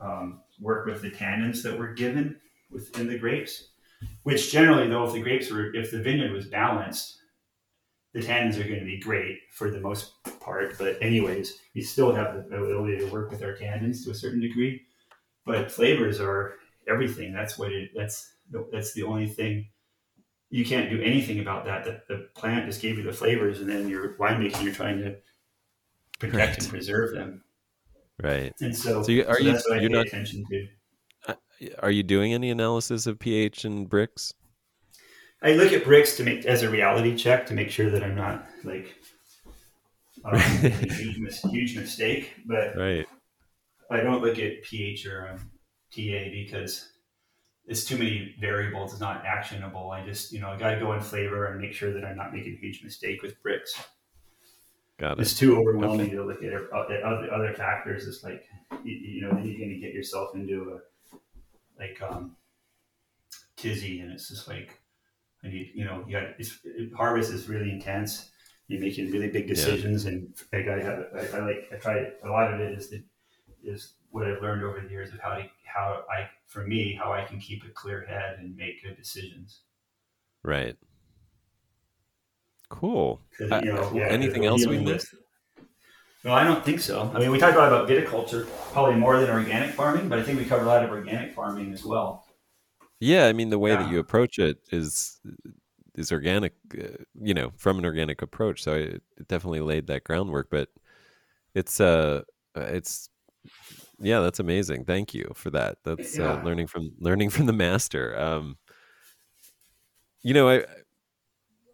um, 0.00 0.40
work 0.60 0.86
with 0.86 1.02
the 1.02 1.10
tannins 1.10 1.62
that 1.62 1.78
were 1.78 1.92
given 1.92 2.36
within 2.70 3.06
the 3.06 3.18
grapes. 3.18 3.68
Which 4.22 4.52
generally, 4.52 4.88
though, 4.88 5.04
if 5.04 5.12
the 5.12 5.22
grapes 5.22 5.50
were, 5.50 5.74
if 5.74 5.90
the 5.90 6.00
vineyard 6.00 6.32
was 6.32 6.46
balanced, 6.46 7.18
the 8.12 8.20
tannins 8.20 8.56
are 8.56 8.66
going 8.66 8.78
to 8.78 8.84
be 8.86 9.00
great 9.00 9.38
for 9.52 9.70
the 9.70 9.80
most 9.80 10.12
part. 10.40 10.78
But 10.78 11.02
anyways, 11.02 11.58
we 11.74 11.82
still 11.82 12.14
have 12.14 12.48
the 12.48 12.56
ability 12.56 12.98
to 12.98 13.06
work 13.06 13.30
with 13.30 13.42
our 13.42 13.54
tannins 13.54 14.04
to 14.04 14.12
a 14.12 14.14
certain 14.14 14.40
degree. 14.40 14.82
But 15.44 15.72
flavors 15.72 16.20
are 16.20 16.54
everything. 16.88 17.32
That's 17.32 17.58
what 17.58 17.72
it. 17.72 17.90
That's 17.94 18.32
that's 18.72 18.92
the 18.92 19.02
only 19.02 19.26
thing. 19.26 19.68
You 20.50 20.64
can't 20.64 20.88
do 20.88 21.00
anything 21.02 21.40
about 21.40 21.64
that. 21.66 21.84
The, 21.84 22.00
the 22.08 22.28
plant 22.34 22.66
just 22.66 22.80
gave 22.80 22.96
you 22.96 23.02
the 23.04 23.12
flavors, 23.12 23.60
and 23.60 23.68
then 23.68 23.88
your 23.88 24.14
winemaking, 24.14 24.62
you're 24.64 24.72
trying 24.72 24.98
to 25.00 25.16
protect 26.18 26.36
Right. 26.52 26.58
and 26.62 26.68
preserve 26.68 27.14
them. 27.14 27.44
right 28.22 28.52
And 28.60 28.76
so, 28.76 29.02
So 29.02 29.12
you- 29.12 29.24
are 29.26 29.36
so 29.36 29.40
you- 29.42 29.52
that's 29.52 29.68
what 29.68 29.80
you're 29.80 29.90
pay 29.90 29.96
not- 29.96 30.06
attention 30.06 30.44
to. 30.50 30.68
are 31.80 31.90
you 31.90 32.02
doing 32.02 32.32
any 32.32 32.50
analysis 32.50 33.06
of 33.06 33.18
ph 33.18 33.64
and 33.64 33.88
Brix 33.90 34.32
I 35.42 35.52
look 35.52 35.72
at 35.72 35.84
Brix 35.84 36.16
to 36.16 36.24
make 36.24 36.44
as 36.46 36.62
a 36.62 36.70
reality 36.70 37.14
check 37.16 37.46
to 37.46 37.54
make 37.54 37.70
sure 37.70 37.90
that 37.90 38.02
I'm 38.02 38.16
not 38.16 38.48
like 38.64 38.96
um, 40.24 40.34
a 40.34 40.38
huge, 40.98 41.18
mis- 41.18 41.42
huge 41.42 41.76
mistake. 41.76 42.32
But 42.46 42.74
right 42.76 43.06
I 43.90 44.00
don't 44.00 44.20
look 44.22 44.38
at 44.40 44.62
pH 44.64 45.06
or 45.06 45.28
um, 45.28 45.50
TA 45.94 46.30
because 46.32 46.88
it's 47.68 47.84
too 47.84 47.98
many 47.98 48.34
variables. 48.40 48.92
It's 48.92 49.00
not 49.00 49.24
actionable. 49.24 49.90
I 49.90 50.04
just 50.04 50.32
you 50.32 50.40
know 50.40 50.48
I 50.48 50.56
got 50.56 50.70
to 50.70 50.80
go 50.80 50.94
in 50.94 51.00
flavor 51.00 51.46
and 51.46 51.60
make 51.60 51.74
sure 51.74 51.92
that 51.92 52.04
I'm 52.04 52.16
not 52.16 52.32
making 52.32 52.54
a 52.54 52.56
huge 52.56 52.82
mistake 52.82 53.22
with 53.22 53.40
Brix. 53.42 53.78
got 54.98 55.18
it. 55.18 55.20
It's 55.20 55.38
too 55.38 55.58
overwhelming 55.58 56.10
to 56.10 56.24
look 56.24 56.42
at, 56.42 56.52
at 56.52 57.02
other, 57.02 57.32
other 57.32 57.54
factors. 57.54 58.08
It's 58.08 58.24
like 58.24 58.44
you, 58.82 58.94
you 58.94 59.22
know 59.22 59.30
then 59.30 59.46
you're 59.46 59.58
going 59.58 59.70
to 59.70 59.78
get 59.78 59.92
yourself 59.92 60.34
into 60.34 60.78
a 60.78 61.18
like 61.78 62.00
um, 62.02 62.36
tizzy, 63.56 64.00
and 64.00 64.12
it's 64.12 64.28
just 64.28 64.48
like 64.48 64.80
I 65.44 65.48
need 65.48 65.72
you 65.74 65.84
know 65.84 66.04
you 66.06 66.12
got 66.12 66.30
it's, 66.38 66.58
it, 66.64 66.90
harvest 66.96 67.32
is 67.32 67.48
really 67.48 67.70
intense. 67.70 68.30
You're 68.66 68.80
making 68.80 69.10
really 69.10 69.28
big 69.28 69.46
decisions, 69.46 70.04
and 70.06 70.34
I 70.52 70.62
got 70.62 70.76
to 70.76 70.84
have 70.84 71.04
I, 71.14 71.36
I 71.36 71.40
like 71.40 71.68
I 71.72 71.76
try 71.76 72.06
a 72.24 72.28
lot 72.28 72.52
of 72.52 72.60
it 72.60 72.78
is 72.78 72.90
the, 72.90 73.02
is 73.62 73.94
what 74.18 74.28
I've 74.28 74.42
learned 74.42 74.64
over 74.64 74.80
the 74.80 74.88
years 74.90 75.12
of 75.12 75.20
how 75.20 75.34
to 75.36 75.48
how 75.64 76.04
I 76.10 76.30
for 76.46 76.66
me 76.66 76.94
how 76.94 77.12
I 77.12 77.24
can 77.24 77.38
keep 77.40 77.64
a 77.64 77.68
clear 77.70 78.04
head 78.06 78.38
and 78.40 78.56
make 78.56 78.82
good 78.82 78.96
decisions. 78.96 79.62
right 80.42 80.76
cool 82.70 83.20
Uh, 83.50 83.60
you 83.62 83.72
know, 83.72 83.90
yeah, 83.94 84.04
anything 84.08 84.44
else 84.46 84.66
we 84.66 84.78
missed 84.78 85.14
No, 86.24 86.32
I 86.32 86.44
don't 86.44 86.64
think 86.64 86.80
so. 86.80 87.10
I 87.14 87.18
mean, 87.18 87.30
we 87.30 87.38
talked 87.38 87.54
a 87.54 87.58
lot 87.58 87.68
about 87.72 87.88
viticulture, 87.88 88.46
probably 88.72 88.96
more 88.96 89.18
than 89.20 89.30
organic 89.30 89.70
farming, 89.74 90.08
but 90.08 90.18
I 90.18 90.22
think 90.22 90.38
we 90.38 90.44
covered 90.44 90.64
a 90.64 90.66
lot 90.66 90.84
of 90.84 90.90
organic 90.90 91.32
farming 91.34 91.72
as 91.72 91.84
well. 91.84 92.24
Yeah, 93.00 93.26
I 93.26 93.32
mean 93.32 93.50
the 93.50 93.58
way 93.58 93.72
Yeah. 93.72 93.76
that 93.76 93.84
you 93.84 93.98
approach 93.98 94.38
it 94.38 94.58
is 94.72 95.20
is 95.94 96.12
organic, 96.12 96.54
uh, 96.78 97.04
you 97.20 97.34
know, 97.34 97.52
from 97.56 97.78
an 97.78 97.84
organic 97.84 98.22
approach. 98.22 98.62
So 98.62 98.74
it, 98.74 99.02
it 99.18 99.28
definitely 99.28 99.60
laid 99.60 99.86
that 99.88 100.04
groundwork. 100.04 100.48
But 100.50 100.68
it's 101.54 101.80
uh, 101.80 102.22
it's 102.56 103.10
yeah, 104.00 104.20
that's 104.20 104.40
amazing. 104.40 104.84
Thank 104.84 105.14
you 105.14 105.32
for 105.34 105.50
that. 105.50 105.78
That's 105.84 106.18
uh, 106.18 106.40
learning 106.44 106.68
from 106.68 106.92
learning 106.98 107.30
from 107.30 107.46
the 107.46 107.52
master. 107.52 108.18
Um, 108.18 108.56
you 110.22 110.34
know, 110.34 110.48
I, 110.48 110.64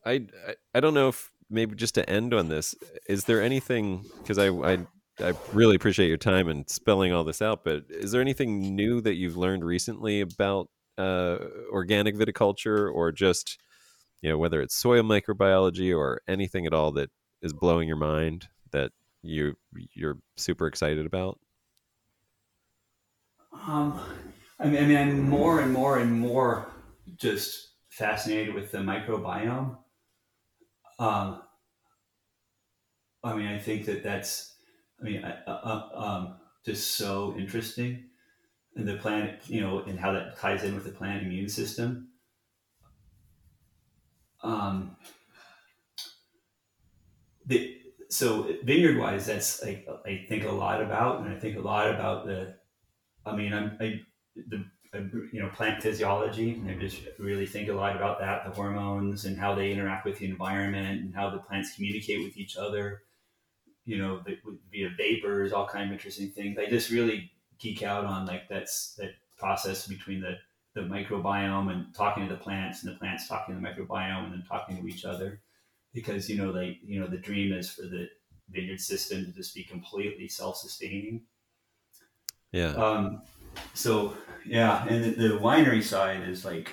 I 0.05 0.13
I 0.13 0.55
I 0.75 0.81
don't 0.81 0.95
know 0.95 1.09
if 1.09 1.31
maybe 1.51 1.75
just 1.75 1.95
to 1.97 2.09
end 2.09 2.35
on 2.35 2.49
this, 2.49 2.75
is 3.09 3.25
there 3.25 3.43
anything 3.43 4.05
because 4.19 4.39
I 4.39 4.49
I 4.49 4.79
I 5.21 5.35
really 5.53 5.77
appreciate 5.77 6.09
your 6.09 6.17
time 6.17 6.49
and 6.49 6.69
spelling 6.69 7.13
all 7.13 7.25
this 7.25 7.43
out, 7.43 7.63
but 7.65 7.85
is 7.89 8.13
there 8.13 8.21
anything 8.21 8.75
new 8.75 9.01
that 9.03 9.15
you've 9.15 9.37
learned 9.37 9.65
recently 9.65 10.21
about 10.21 10.69
uh, 10.99 11.39
organic 11.71 12.17
viticulture 12.17 12.93
or 12.93 13.13
just 13.13 13.59
you 14.23 14.31
know 14.31 14.39
whether 14.39 14.63
it's 14.63 14.75
soil 14.75 15.03
microbiology 15.03 15.97
or 15.97 16.23
anything 16.27 16.67
at 16.67 16.73
all 16.75 16.93
that 16.93 17.11
is 17.43 17.53
blowing 17.53 17.87
your 17.87 17.97
mind 17.97 18.49
that 18.73 18.93
you 19.23 19.55
you're 19.95 20.19
super 20.37 20.67
excited 20.67 21.07
about? 21.07 21.39
Um, 23.67 24.01
I 24.59 24.67
mean, 24.69 24.83
I 24.83 24.87
mean, 24.87 24.97
I'm 24.97 25.29
more 25.29 25.61
and 25.61 25.73
more 25.73 25.99
and 25.99 26.13
more 26.13 26.71
just 27.17 27.75
fascinated 27.91 28.55
with 28.55 28.71
the 28.71 28.79
microbiome. 28.79 29.79
Um, 30.99 31.43
I 33.23 33.35
mean, 33.35 33.47
I 33.47 33.59
think 33.59 33.87
that 33.87 34.03
that's, 34.03 34.57
I 35.01 35.05
mean, 35.05 35.25
uh, 35.25 35.43
uh, 35.47 35.89
um, 35.99 36.41
just 36.65 36.93
so 36.97 37.35
interesting, 37.37 38.11
and 38.77 38.89
the 38.89 38.97
plant, 38.99 39.49
you 39.51 39.61
know, 39.61 39.81
and 39.81 39.99
how 39.99 40.13
that 40.13 40.39
ties 40.39 40.65
in 40.65 40.75
with 40.75 40.85
the 40.85 40.93
plant 40.93 41.25
immune 41.27 41.49
system. 41.49 42.13
Um, 44.43 44.97
the 47.47 47.81
so 48.11 48.43
vineyard 48.65 48.99
wise, 48.99 49.27
that's 49.27 49.63
like 49.63 49.87
I 50.07 50.25
think 50.29 50.45
a 50.45 50.53
lot 50.53 50.83
about, 50.83 51.21
and 51.21 51.29
I 51.35 51.39
think 51.39 51.57
a 51.57 51.61
lot 51.61 51.91
about 51.91 52.27
the. 52.27 52.59
I 53.27 53.37
mean, 53.37 53.53
I'm 53.53 53.77
I 53.81 54.01
the 54.37 54.65
you 55.33 55.41
know 55.41 55.49
plant 55.49 55.83
physiology, 55.83 56.63
I 56.69 56.75
just 56.75 57.01
really 57.19 57.47
think 57.47 57.69
a 57.69 57.73
lot 57.73 57.97
about 57.97 58.21
that, 58.21 58.45
the 58.45 58.51
hormones 58.51 59.25
and 59.25 59.39
how 59.39 59.55
they 59.55 59.73
interact 59.73 60.05
with 60.05 60.19
the 60.19 60.27
environment, 60.27 61.01
and 61.01 61.15
how 61.15 61.31
the 61.31 61.39
plants 61.39 61.75
communicate 61.75 62.25
with 62.25 62.37
each 62.37 62.57
other. 62.57 63.03
You 63.87 63.99
know, 63.99 64.23
the, 64.25 64.39
via 64.71 64.91
vapors, 64.97 65.53
all 65.53 65.67
kind 65.67 65.87
of 65.87 65.93
interesting 65.93 66.31
things. 66.31 66.59
I 66.59 66.67
just 66.67 66.91
really 66.91 67.31
geek 67.59 67.83
out 67.83 68.05
on 68.05 68.27
like 68.27 68.49
that's 68.49 68.95
that 68.95 69.11
process 69.37 69.87
between 69.87 70.21
the 70.21 70.37
the 70.75 70.83
microbiome 70.83 71.71
and 71.73 71.95
talking 71.95 72.27
to 72.27 72.35
the 72.35 72.41
plants, 72.41 72.83
and 72.83 72.93
the 72.93 72.99
plants 72.99 73.29
talking 73.29 73.55
to 73.55 73.61
the 73.61 73.67
microbiome, 73.67 74.25
and 74.25 74.33
then 74.33 74.45
talking 74.49 74.77
to 74.77 74.89
each 74.89 75.05
other 75.05 75.41
because 75.93 76.29
you 76.29 76.37
know 76.37 76.51
like 76.51 76.79
you 76.85 77.01
know 77.01 77.07
the 77.07 77.17
dream 77.17 77.53
is 77.53 77.71
for 77.71 77.83
the 77.83 78.09
vineyard 78.51 78.81
system 78.81 79.25
to 79.25 79.33
just 79.33 79.55
be 79.55 79.65
completely 79.65 80.29
self-sustaining 80.29 81.23
Yeah, 82.55 82.73
um, 82.75 83.23
so 83.73 84.17
yeah 84.47 84.87
and 84.87 85.05
the, 85.05 85.29
the 85.29 85.39
winery 85.39 85.83
side 85.83 86.29
is 86.29 86.45
like 86.45 86.71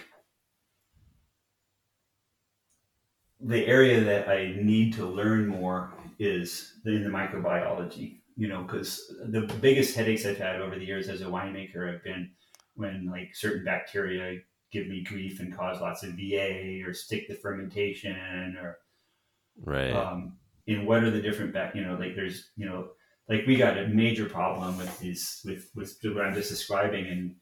the 3.40 3.66
area 3.66 4.02
that 4.02 4.30
i 4.30 4.53
need 4.62 4.94
to 4.94 5.06
learn 5.06 5.48
more 5.48 5.91
is 6.20 6.74
in 6.86 7.03
the 7.03 7.10
microbiology 7.10 8.20
you 8.36 8.48
know 8.48 8.62
because 8.62 9.12
the 9.30 9.41
biggest 9.60 9.95
headaches 9.95 10.24
i've 10.26 10.38
had 10.38 10.62
over 10.62 10.78
the 10.78 10.86
years 10.86 11.10
as 11.10 11.22
a 11.22 11.26
winemaker 11.26 11.91
have 11.91 12.03
been 12.03 12.30
when 12.76 13.10
like 13.10 13.34
certain 13.34 13.66
bacteria 13.66 14.38
give 14.72 14.88
me 14.88 15.03
grief 15.03 15.40
and 15.40 15.56
cause 15.56 15.82
lots 15.82 16.03
of 16.03 16.12
va 16.12 16.84
or 16.86 16.94
stick 16.94 17.28
the 17.28 17.36
fermentation 17.36 18.56
or 18.62 18.78
right. 19.64 19.91
um, 19.91 20.38
in 20.68 20.86
what 20.86 21.03
are 21.03 21.10
the 21.10 21.22
different 21.22 21.52
back 21.52 21.74
you 21.74 21.84
know 21.84 21.95
like 21.95 22.16
there's 22.16 22.52
you 22.56 22.68
know 22.68 22.90
like 23.32 23.48
we 23.48 23.56
got 23.56 23.78
a 23.78 23.88
major 23.88 24.26
problem 24.26 24.78
with 24.78 24.99
these 24.99 25.41
with 25.45 25.72
with 25.74 25.98
what 26.03 26.26
i'm 26.26 26.34
just 26.34 26.49
describing 26.49 27.08
and 27.08 27.36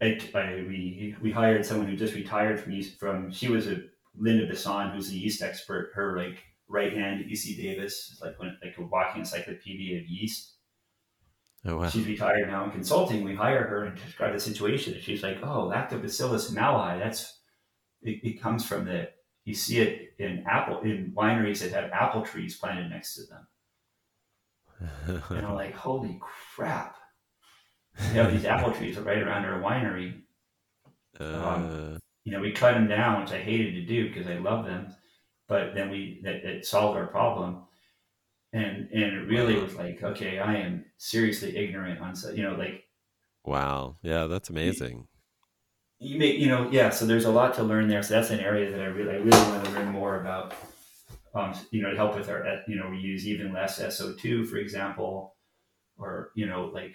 I, 0.00 0.18
I, 0.34 0.54
we 0.66 1.14
we 1.20 1.30
hired 1.30 1.64
someone 1.64 1.86
who 1.86 1.96
just 1.96 2.14
retired 2.14 2.58
from 2.58 2.72
yeast 2.72 2.98
from 2.98 3.30
she 3.30 3.48
was 3.48 3.68
a 3.68 3.82
Linda 4.18 4.46
Bisson, 4.46 4.90
who's 4.90 5.10
a 5.10 5.14
yeast 5.14 5.42
expert 5.42 5.92
her 5.94 6.16
like 6.16 6.42
right 6.68 6.92
hand 6.92 7.20
at 7.20 7.26
uc 7.26 7.56
davis 7.56 8.12
is 8.12 8.20
like 8.22 8.38
when 8.38 8.56
like 8.64 8.76
a 8.78 8.82
walking 8.82 9.20
encyclopedia 9.20 10.00
of 10.00 10.06
yeast 10.06 10.54
oh 11.66 11.76
wow. 11.76 11.88
she's 11.88 12.06
retired 12.06 12.48
now 12.48 12.64
in 12.64 12.70
consulting 12.70 13.24
we 13.24 13.34
hire 13.34 13.64
her 13.64 13.84
and 13.84 13.96
describe 13.96 14.32
the 14.32 14.40
situation 14.40 14.94
and 14.94 15.02
she's 15.02 15.22
like 15.22 15.38
oh 15.42 15.70
Lactobacillus 15.72 16.52
mali 16.52 16.98
that's 16.98 17.40
it, 18.02 18.20
it 18.22 18.42
comes 18.42 18.64
from 18.64 18.84
the 18.84 19.08
you 19.44 19.54
see 19.54 19.78
it 19.78 20.14
in 20.18 20.44
apple 20.46 20.80
in 20.80 21.12
wineries 21.16 21.60
that 21.60 21.72
have 21.72 21.90
apple 21.90 22.22
trees 22.22 22.58
planted 22.58 22.90
next 22.90 23.14
to 23.14 23.22
them 23.26 23.46
and 25.06 25.46
i'm 25.46 25.54
like 25.54 25.74
holy 25.74 26.20
crap. 26.54 26.96
You 27.98 28.20
have 28.20 28.32
these 28.32 28.46
apple 28.46 28.72
trees 28.72 28.96
right 28.98 29.22
around 29.22 29.44
our 29.44 29.60
winery. 29.60 30.22
Uh, 31.20 31.98
you 32.24 32.32
know 32.32 32.40
we 32.40 32.52
cut 32.52 32.72
them 32.72 32.88
down 32.88 33.20
which 33.20 33.32
i 33.32 33.38
hated 33.38 33.74
to 33.74 33.84
do 33.84 34.08
because 34.08 34.26
i 34.26 34.34
love 34.34 34.64
them 34.64 34.94
but 35.52 35.74
then 35.74 35.90
we 35.90 36.20
that, 36.24 36.36
it 36.36 36.64
solved 36.64 36.96
our 36.96 37.06
problem. 37.06 37.64
And 38.54 38.88
and 38.92 39.02
it 39.14 39.28
really 39.28 39.58
was 39.58 39.74
like 39.74 40.02
okay 40.02 40.38
i 40.38 40.56
am 40.56 40.84
seriously 40.98 41.56
ignorant 41.56 42.00
on 42.00 42.14
so 42.14 42.30
you 42.30 42.42
know 42.42 42.54
like 42.54 42.84
wow. 43.44 43.96
Yeah, 44.02 44.26
that's 44.26 44.50
amazing. 44.50 45.08
you 45.98 46.18
make 46.18 46.38
you 46.38 46.48
know 46.48 46.68
yeah 46.70 46.90
so 46.90 47.06
there's 47.06 47.24
a 47.24 47.30
lot 47.30 47.54
to 47.54 47.62
learn 47.62 47.88
there. 47.88 48.02
So 48.02 48.14
that's 48.14 48.30
an 48.30 48.40
area 48.40 48.70
that 48.70 48.80
i 48.80 48.84
really 48.84 49.10
i 49.10 49.16
really 49.16 49.50
want 49.50 49.64
to 49.64 49.70
learn 49.70 49.88
more 49.88 50.20
about 50.20 50.54
um, 51.34 51.54
you 51.70 51.82
know 51.82 51.90
to 51.90 51.96
help 51.96 52.14
with 52.14 52.28
our 52.28 52.62
you 52.66 52.76
know 52.76 52.88
we 52.90 52.98
use 52.98 53.26
even 53.26 53.52
less 53.52 53.80
so2 53.80 54.46
for 54.48 54.56
example 54.56 55.34
or 55.98 56.30
you 56.34 56.46
know 56.46 56.70
like 56.72 56.94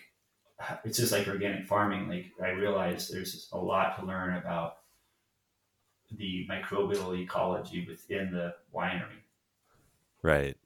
it's 0.84 0.98
just 0.98 1.12
like 1.12 1.28
organic 1.28 1.66
farming. 1.68 2.08
Like 2.08 2.32
i 2.44 2.50
realize 2.50 3.10
there's 3.10 3.50
a 3.54 3.58
lot 3.58 4.00
to 4.00 4.06
learn 4.06 4.36
about 4.36 4.78
the 6.12 6.48
microbial 6.50 7.20
ecology 7.20 7.86
within 7.88 8.32
the 8.32 8.56
winery. 8.74 9.24
Right. 10.24 10.58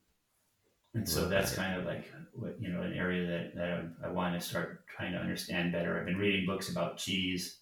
and 0.93 1.07
so 1.07 1.27
that's 1.27 1.53
kind 1.53 1.79
of 1.79 1.85
like 1.85 2.11
what 2.33 2.55
you 2.59 2.69
know 2.69 2.81
an 2.81 2.93
area 2.93 3.27
that, 3.27 3.55
that 3.55 3.85
I, 4.03 4.07
I 4.07 4.11
want 4.11 4.39
to 4.39 4.45
start 4.45 4.85
trying 4.87 5.13
to 5.13 5.19
understand 5.19 5.71
better. 5.71 5.99
I've 5.99 6.05
been 6.05 6.17
reading 6.17 6.45
books 6.45 6.69
about 6.69 6.97
cheese 6.97 7.59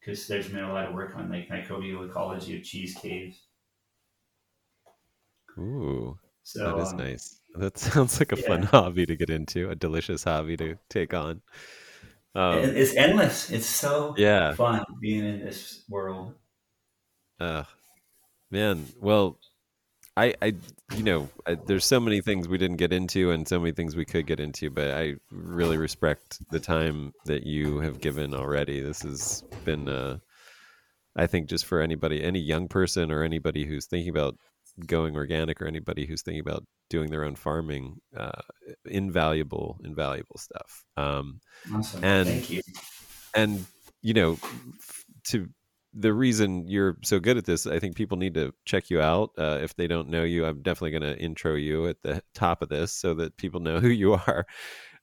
because 0.00 0.26
there's 0.26 0.48
been 0.48 0.64
a 0.64 0.72
lot 0.72 0.86
of 0.86 0.94
work 0.94 1.16
on 1.16 1.30
like 1.30 1.48
microbial 1.48 2.08
ecology 2.08 2.56
of 2.56 2.64
cheese 2.64 2.96
caves 3.00 3.47
Ooh, 5.58 6.18
so 6.42 6.60
that 6.62 6.78
is 6.78 6.92
um, 6.92 6.96
nice. 6.96 7.40
That 7.54 7.78
sounds 7.78 8.18
like 8.20 8.32
a 8.32 8.36
fun 8.36 8.62
hobby 8.62 9.06
to 9.06 9.16
get 9.16 9.30
into, 9.30 9.70
a 9.70 9.74
delicious 9.74 10.24
hobby 10.24 10.56
to 10.58 10.78
take 10.88 11.14
on. 11.14 11.42
Um, 12.34 12.64
it- 12.64 12.76
it's 12.76 12.94
endless 12.96 13.50
it's 13.50 13.66
so 13.66 14.14
yeah. 14.16 14.56
fun 14.56 14.84
being 15.00 15.24
in 15.24 15.40
this 15.40 15.84
world 15.88 16.34
Uh, 17.40 17.64
man, 18.50 18.92
well, 19.00 19.38
I, 20.16 20.34
I, 20.42 20.54
you 20.94 21.02
know, 21.04 21.30
I, 21.46 21.56
there's 21.56 21.86
so 21.86 22.00
many 22.00 22.20
things 22.22 22.48
we 22.48 22.58
didn't 22.58 22.78
get 22.78 22.92
into, 22.92 23.30
and 23.32 23.48
so 23.48 23.60
many 23.60 23.72
things 23.72 23.96
we 23.96 24.04
could 24.06 24.26
get 24.26 24.40
into. 24.40 24.70
But 24.70 24.92
I 24.92 25.16
really 25.30 25.78
respect 25.78 26.40
the 26.50 26.60
time 26.60 27.14
that 27.26 27.44
you 27.46 27.80
have 27.80 28.00
given 28.00 28.34
already. 28.34 28.80
This 28.80 29.02
has 29.02 29.44
been, 29.64 29.88
uh, 29.88 30.18
I 31.16 31.26
think, 31.26 31.48
just 31.48 31.66
for 31.66 31.80
anybody, 31.82 32.22
any 32.22 32.40
young 32.40 32.68
person 32.68 33.12
or 33.12 33.22
anybody 33.22 33.66
who's 33.66 33.86
thinking 33.86 34.10
about 34.10 34.36
going 34.86 35.16
organic, 35.16 35.60
or 35.60 35.66
anybody 35.66 36.06
who's 36.06 36.22
thinking 36.22 36.40
about 36.40 36.64
doing 36.90 37.10
their 37.10 37.24
own 37.24 37.36
farming, 37.36 38.00
uh, 38.16 38.40
invaluable, 38.86 39.78
invaluable 39.84 40.38
stuff. 40.38 40.84
Um, 40.96 41.40
awesome 41.72 42.04
And- 42.04 42.28
thank 42.28 42.50
you 42.50 42.62
and 43.34 43.66
you 44.02 44.14
know 44.14 44.38
to 45.24 45.48
the 45.94 46.12
reason 46.12 46.66
you're 46.68 46.96
so 47.02 47.18
good 47.18 47.36
at 47.36 47.44
this 47.44 47.66
i 47.66 47.78
think 47.78 47.96
people 47.96 48.18
need 48.18 48.34
to 48.34 48.52
check 48.64 48.90
you 48.90 49.00
out 49.00 49.30
uh, 49.38 49.58
if 49.62 49.74
they 49.76 49.86
don't 49.86 50.08
know 50.08 50.24
you 50.24 50.44
i'm 50.44 50.62
definitely 50.62 50.90
going 50.90 51.02
to 51.02 51.18
intro 51.18 51.54
you 51.54 51.88
at 51.88 52.00
the 52.02 52.22
top 52.34 52.62
of 52.62 52.68
this 52.68 52.92
so 52.92 53.14
that 53.14 53.36
people 53.36 53.60
know 53.60 53.80
who 53.80 53.88
you 53.88 54.14
are 54.14 54.46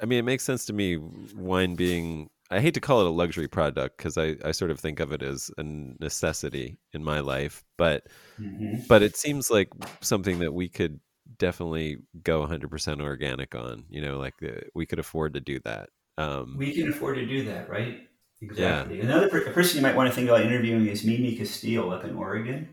I 0.00 0.04
mean, 0.04 0.18
it 0.18 0.24
makes 0.24 0.42
sense 0.42 0.66
to 0.66 0.72
me. 0.72 0.96
Wine 0.96 1.76
being 1.76 2.28
I 2.50 2.60
hate 2.60 2.74
to 2.74 2.80
call 2.80 3.00
it 3.00 3.06
a 3.06 3.10
luxury 3.10 3.46
product 3.46 3.98
because 3.98 4.16
I, 4.16 4.36
I 4.44 4.52
sort 4.52 4.70
of 4.70 4.80
think 4.80 5.00
of 5.00 5.12
it 5.12 5.22
as 5.22 5.50
a 5.58 5.62
necessity 5.62 6.78
in 6.94 7.04
my 7.04 7.20
life, 7.20 7.62
but 7.76 8.06
mm-hmm. 8.40 8.80
but 8.88 9.02
it 9.02 9.16
seems 9.16 9.50
like 9.50 9.68
something 10.00 10.38
that 10.38 10.54
we 10.54 10.68
could 10.68 11.00
definitely 11.36 11.98
go 12.22 12.46
100% 12.46 13.02
organic 13.02 13.54
on. 13.54 13.84
You 13.90 14.00
know, 14.00 14.18
like 14.18 14.34
uh, 14.42 14.60
we 14.74 14.86
could 14.86 14.98
afford 14.98 15.34
to 15.34 15.40
do 15.40 15.60
that. 15.60 15.90
Um, 16.16 16.56
we 16.56 16.72
can 16.72 16.88
afford 16.88 17.16
to 17.16 17.26
do 17.26 17.44
that, 17.44 17.68
right? 17.68 18.00
Exactly. 18.40 18.98
Yeah. 18.98 19.04
Another 19.04 19.28
per- 19.28 19.52
person 19.52 19.76
you 19.76 19.82
might 19.82 19.96
want 19.96 20.08
to 20.08 20.14
think 20.14 20.28
about 20.28 20.42
interviewing 20.42 20.86
is 20.86 21.04
Mimi 21.04 21.36
Casteel 21.36 21.92
up 21.92 22.04
in 22.04 22.16
Oregon. 22.16 22.68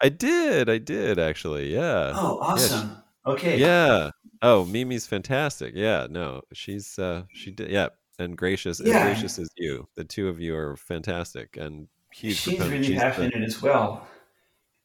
I 0.00 0.10
did. 0.10 0.68
I 0.68 0.78
did 0.78 1.18
actually. 1.18 1.72
Yeah. 1.72 2.12
Oh, 2.14 2.38
awesome. 2.40 2.88
Yeah, 2.88 2.94
she, 2.94 3.32
okay. 3.32 3.58
Yeah. 3.58 4.10
Oh, 4.42 4.64
Mimi's 4.64 5.06
fantastic. 5.06 5.74
Yeah. 5.74 6.06
No, 6.08 6.42
she's 6.52 6.98
uh 6.98 7.22
she 7.32 7.50
did. 7.50 7.70
Yeah 7.70 7.88
and 8.18 8.36
gracious 8.36 8.80
yeah. 8.84 8.98
as 8.98 9.02
gracious 9.02 9.38
as 9.38 9.48
you. 9.56 9.88
The 9.94 10.04
two 10.04 10.28
of 10.28 10.40
you 10.40 10.56
are 10.56 10.76
fantastic 10.76 11.56
and 11.56 11.88
huge. 12.12 12.36
She's 12.36 12.58
really 12.60 12.82
She's 12.82 12.98
passionate 13.00 13.34
the... 13.34 13.44
as 13.44 13.60
well, 13.60 14.06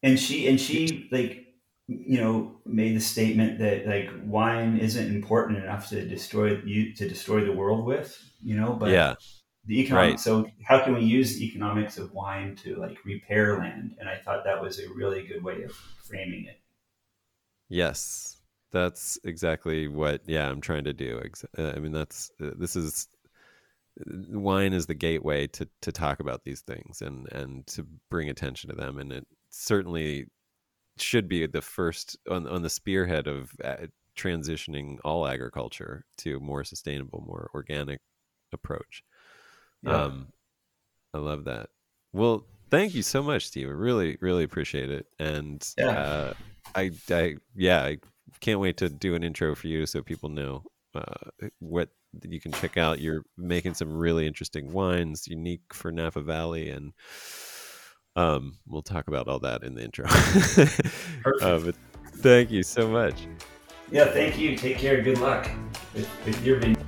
and 0.03 0.19
she 0.19 0.47
and 0.47 0.59
she 0.59 1.07
like 1.11 1.45
you 1.87 2.21
know 2.21 2.55
made 2.65 2.95
the 2.95 3.01
statement 3.01 3.59
that 3.59 3.87
like 3.87 4.09
wine 4.23 4.77
isn't 4.77 5.13
important 5.13 5.63
enough 5.63 5.89
to 5.89 6.05
destroy 6.07 6.59
you 6.63 6.93
to 6.95 7.07
destroy 7.07 7.43
the 7.43 7.51
world 7.51 7.85
with 7.85 8.17
you 8.41 8.55
know 8.55 8.73
but 8.73 8.91
yeah 8.91 9.15
the 9.65 9.79
economic 9.81 10.11
right. 10.11 10.19
so 10.19 10.49
how 10.63 10.83
can 10.83 10.95
we 10.95 11.01
use 11.01 11.37
the 11.37 11.45
economics 11.45 11.97
of 11.97 12.13
wine 12.13 12.55
to 12.63 12.75
like 12.77 12.97
repair 13.05 13.57
land? 13.57 13.95
And 13.99 14.09
i 14.09 14.17
thought 14.17 14.43
that 14.43 14.61
was 14.61 14.79
a 14.79 14.89
really 14.93 15.25
good 15.25 15.43
way 15.43 15.63
of 15.63 15.71
framing 15.71 16.45
it. 16.45 16.59
Yes. 17.69 18.37
That's 18.71 19.19
exactly 19.23 19.87
what 19.87 20.21
yeah 20.25 20.49
i'm 20.49 20.61
trying 20.61 20.85
to 20.85 20.93
do. 20.93 21.21
Uh, 21.57 21.73
i 21.75 21.79
mean 21.79 21.91
that's 21.91 22.31
uh, 22.41 22.51
this 22.57 22.75
is 22.75 23.07
wine 24.29 24.73
is 24.73 24.85
the 24.85 24.95
gateway 24.95 25.47
to 25.47 25.67
to 25.81 25.91
talk 25.91 26.19
about 26.19 26.43
these 26.43 26.61
things 26.61 27.01
and 27.01 27.27
and 27.31 27.67
to 27.67 27.85
bring 28.09 28.29
attention 28.29 28.69
to 28.69 28.75
them. 28.75 28.97
And 28.97 29.11
it 29.11 29.27
certainly 29.49 30.27
should 30.97 31.27
be 31.27 31.45
the 31.47 31.61
first 31.61 32.17
on 32.29 32.47
on 32.47 32.61
the 32.61 32.69
spearhead 32.69 33.27
of 33.27 33.51
uh, 33.63 33.87
transitioning 34.17 34.97
all 35.03 35.27
agriculture 35.27 36.05
to 36.19 36.37
a 36.37 36.39
more 36.39 36.63
sustainable 36.63 37.23
more 37.25 37.49
organic 37.53 37.99
approach 38.53 39.03
yeah. 39.83 40.03
um 40.03 40.27
i 41.13 41.17
love 41.17 41.45
that 41.45 41.69
well 42.13 42.45
thank 42.69 42.93
you 42.93 43.01
so 43.01 43.21
much 43.21 43.47
steve 43.47 43.67
i 43.67 43.71
really 43.71 44.17
really 44.21 44.43
appreciate 44.43 44.89
it 44.89 45.07
and 45.19 45.73
yeah. 45.77 45.87
uh 45.87 46.33
i 46.75 46.91
i 47.09 47.35
yeah 47.55 47.83
i 47.83 47.97
can't 48.39 48.59
wait 48.59 48.77
to 48.77 48.89
do 48.89 49.15
an 49.15 49.23
intro 49.23 49.55
for 49.55 49.67
you 49.67 49.85
so 49.85 50.01
people 50.01 50.29
know 50.29 50.63
uh, 50.95 51.29
what 51.59 51.89
you 52.27 52.39
can 52.39 52.51
check 52.51 52.77
out. 52.77 52.99
You're 52.99 53.23
making 53.37 53.73
some 53.73 53.91
really 53.91 54.27
interesting 54.27 54.71
wines, 54.71 55.27
unique 55.27 55.73
for 55.73 55.91
Napa 55.91 56.21
Valley, 56.21 56.69
and 56.69 56.93
um, 58.15 58.57
we'll 58.67 58.81
talk 58.81 59.07
about 59.07 59.27
all 59.27 59.39
that 59.39 59.63
in 59.63 59.75
the 59.75 59.83
intro. 59.83 60.07
Uh, 61.41 61.59
but 61.59 61.75
thank 62.17 62.49
you 62.49 62.63
so 62.63 62.87
much. 62.87 63.27
Yeah, 63.91 64.05
thank 64.05 64.39
you. 64.39 64.57
Take 64.57 64.77
care. 64.77 65.01
Good 65.03 65.19
luck 65.19 65.47
with, 65.93 66.09
with 66.25 66.43
your 66.43 66.57
video. 66.57 66.83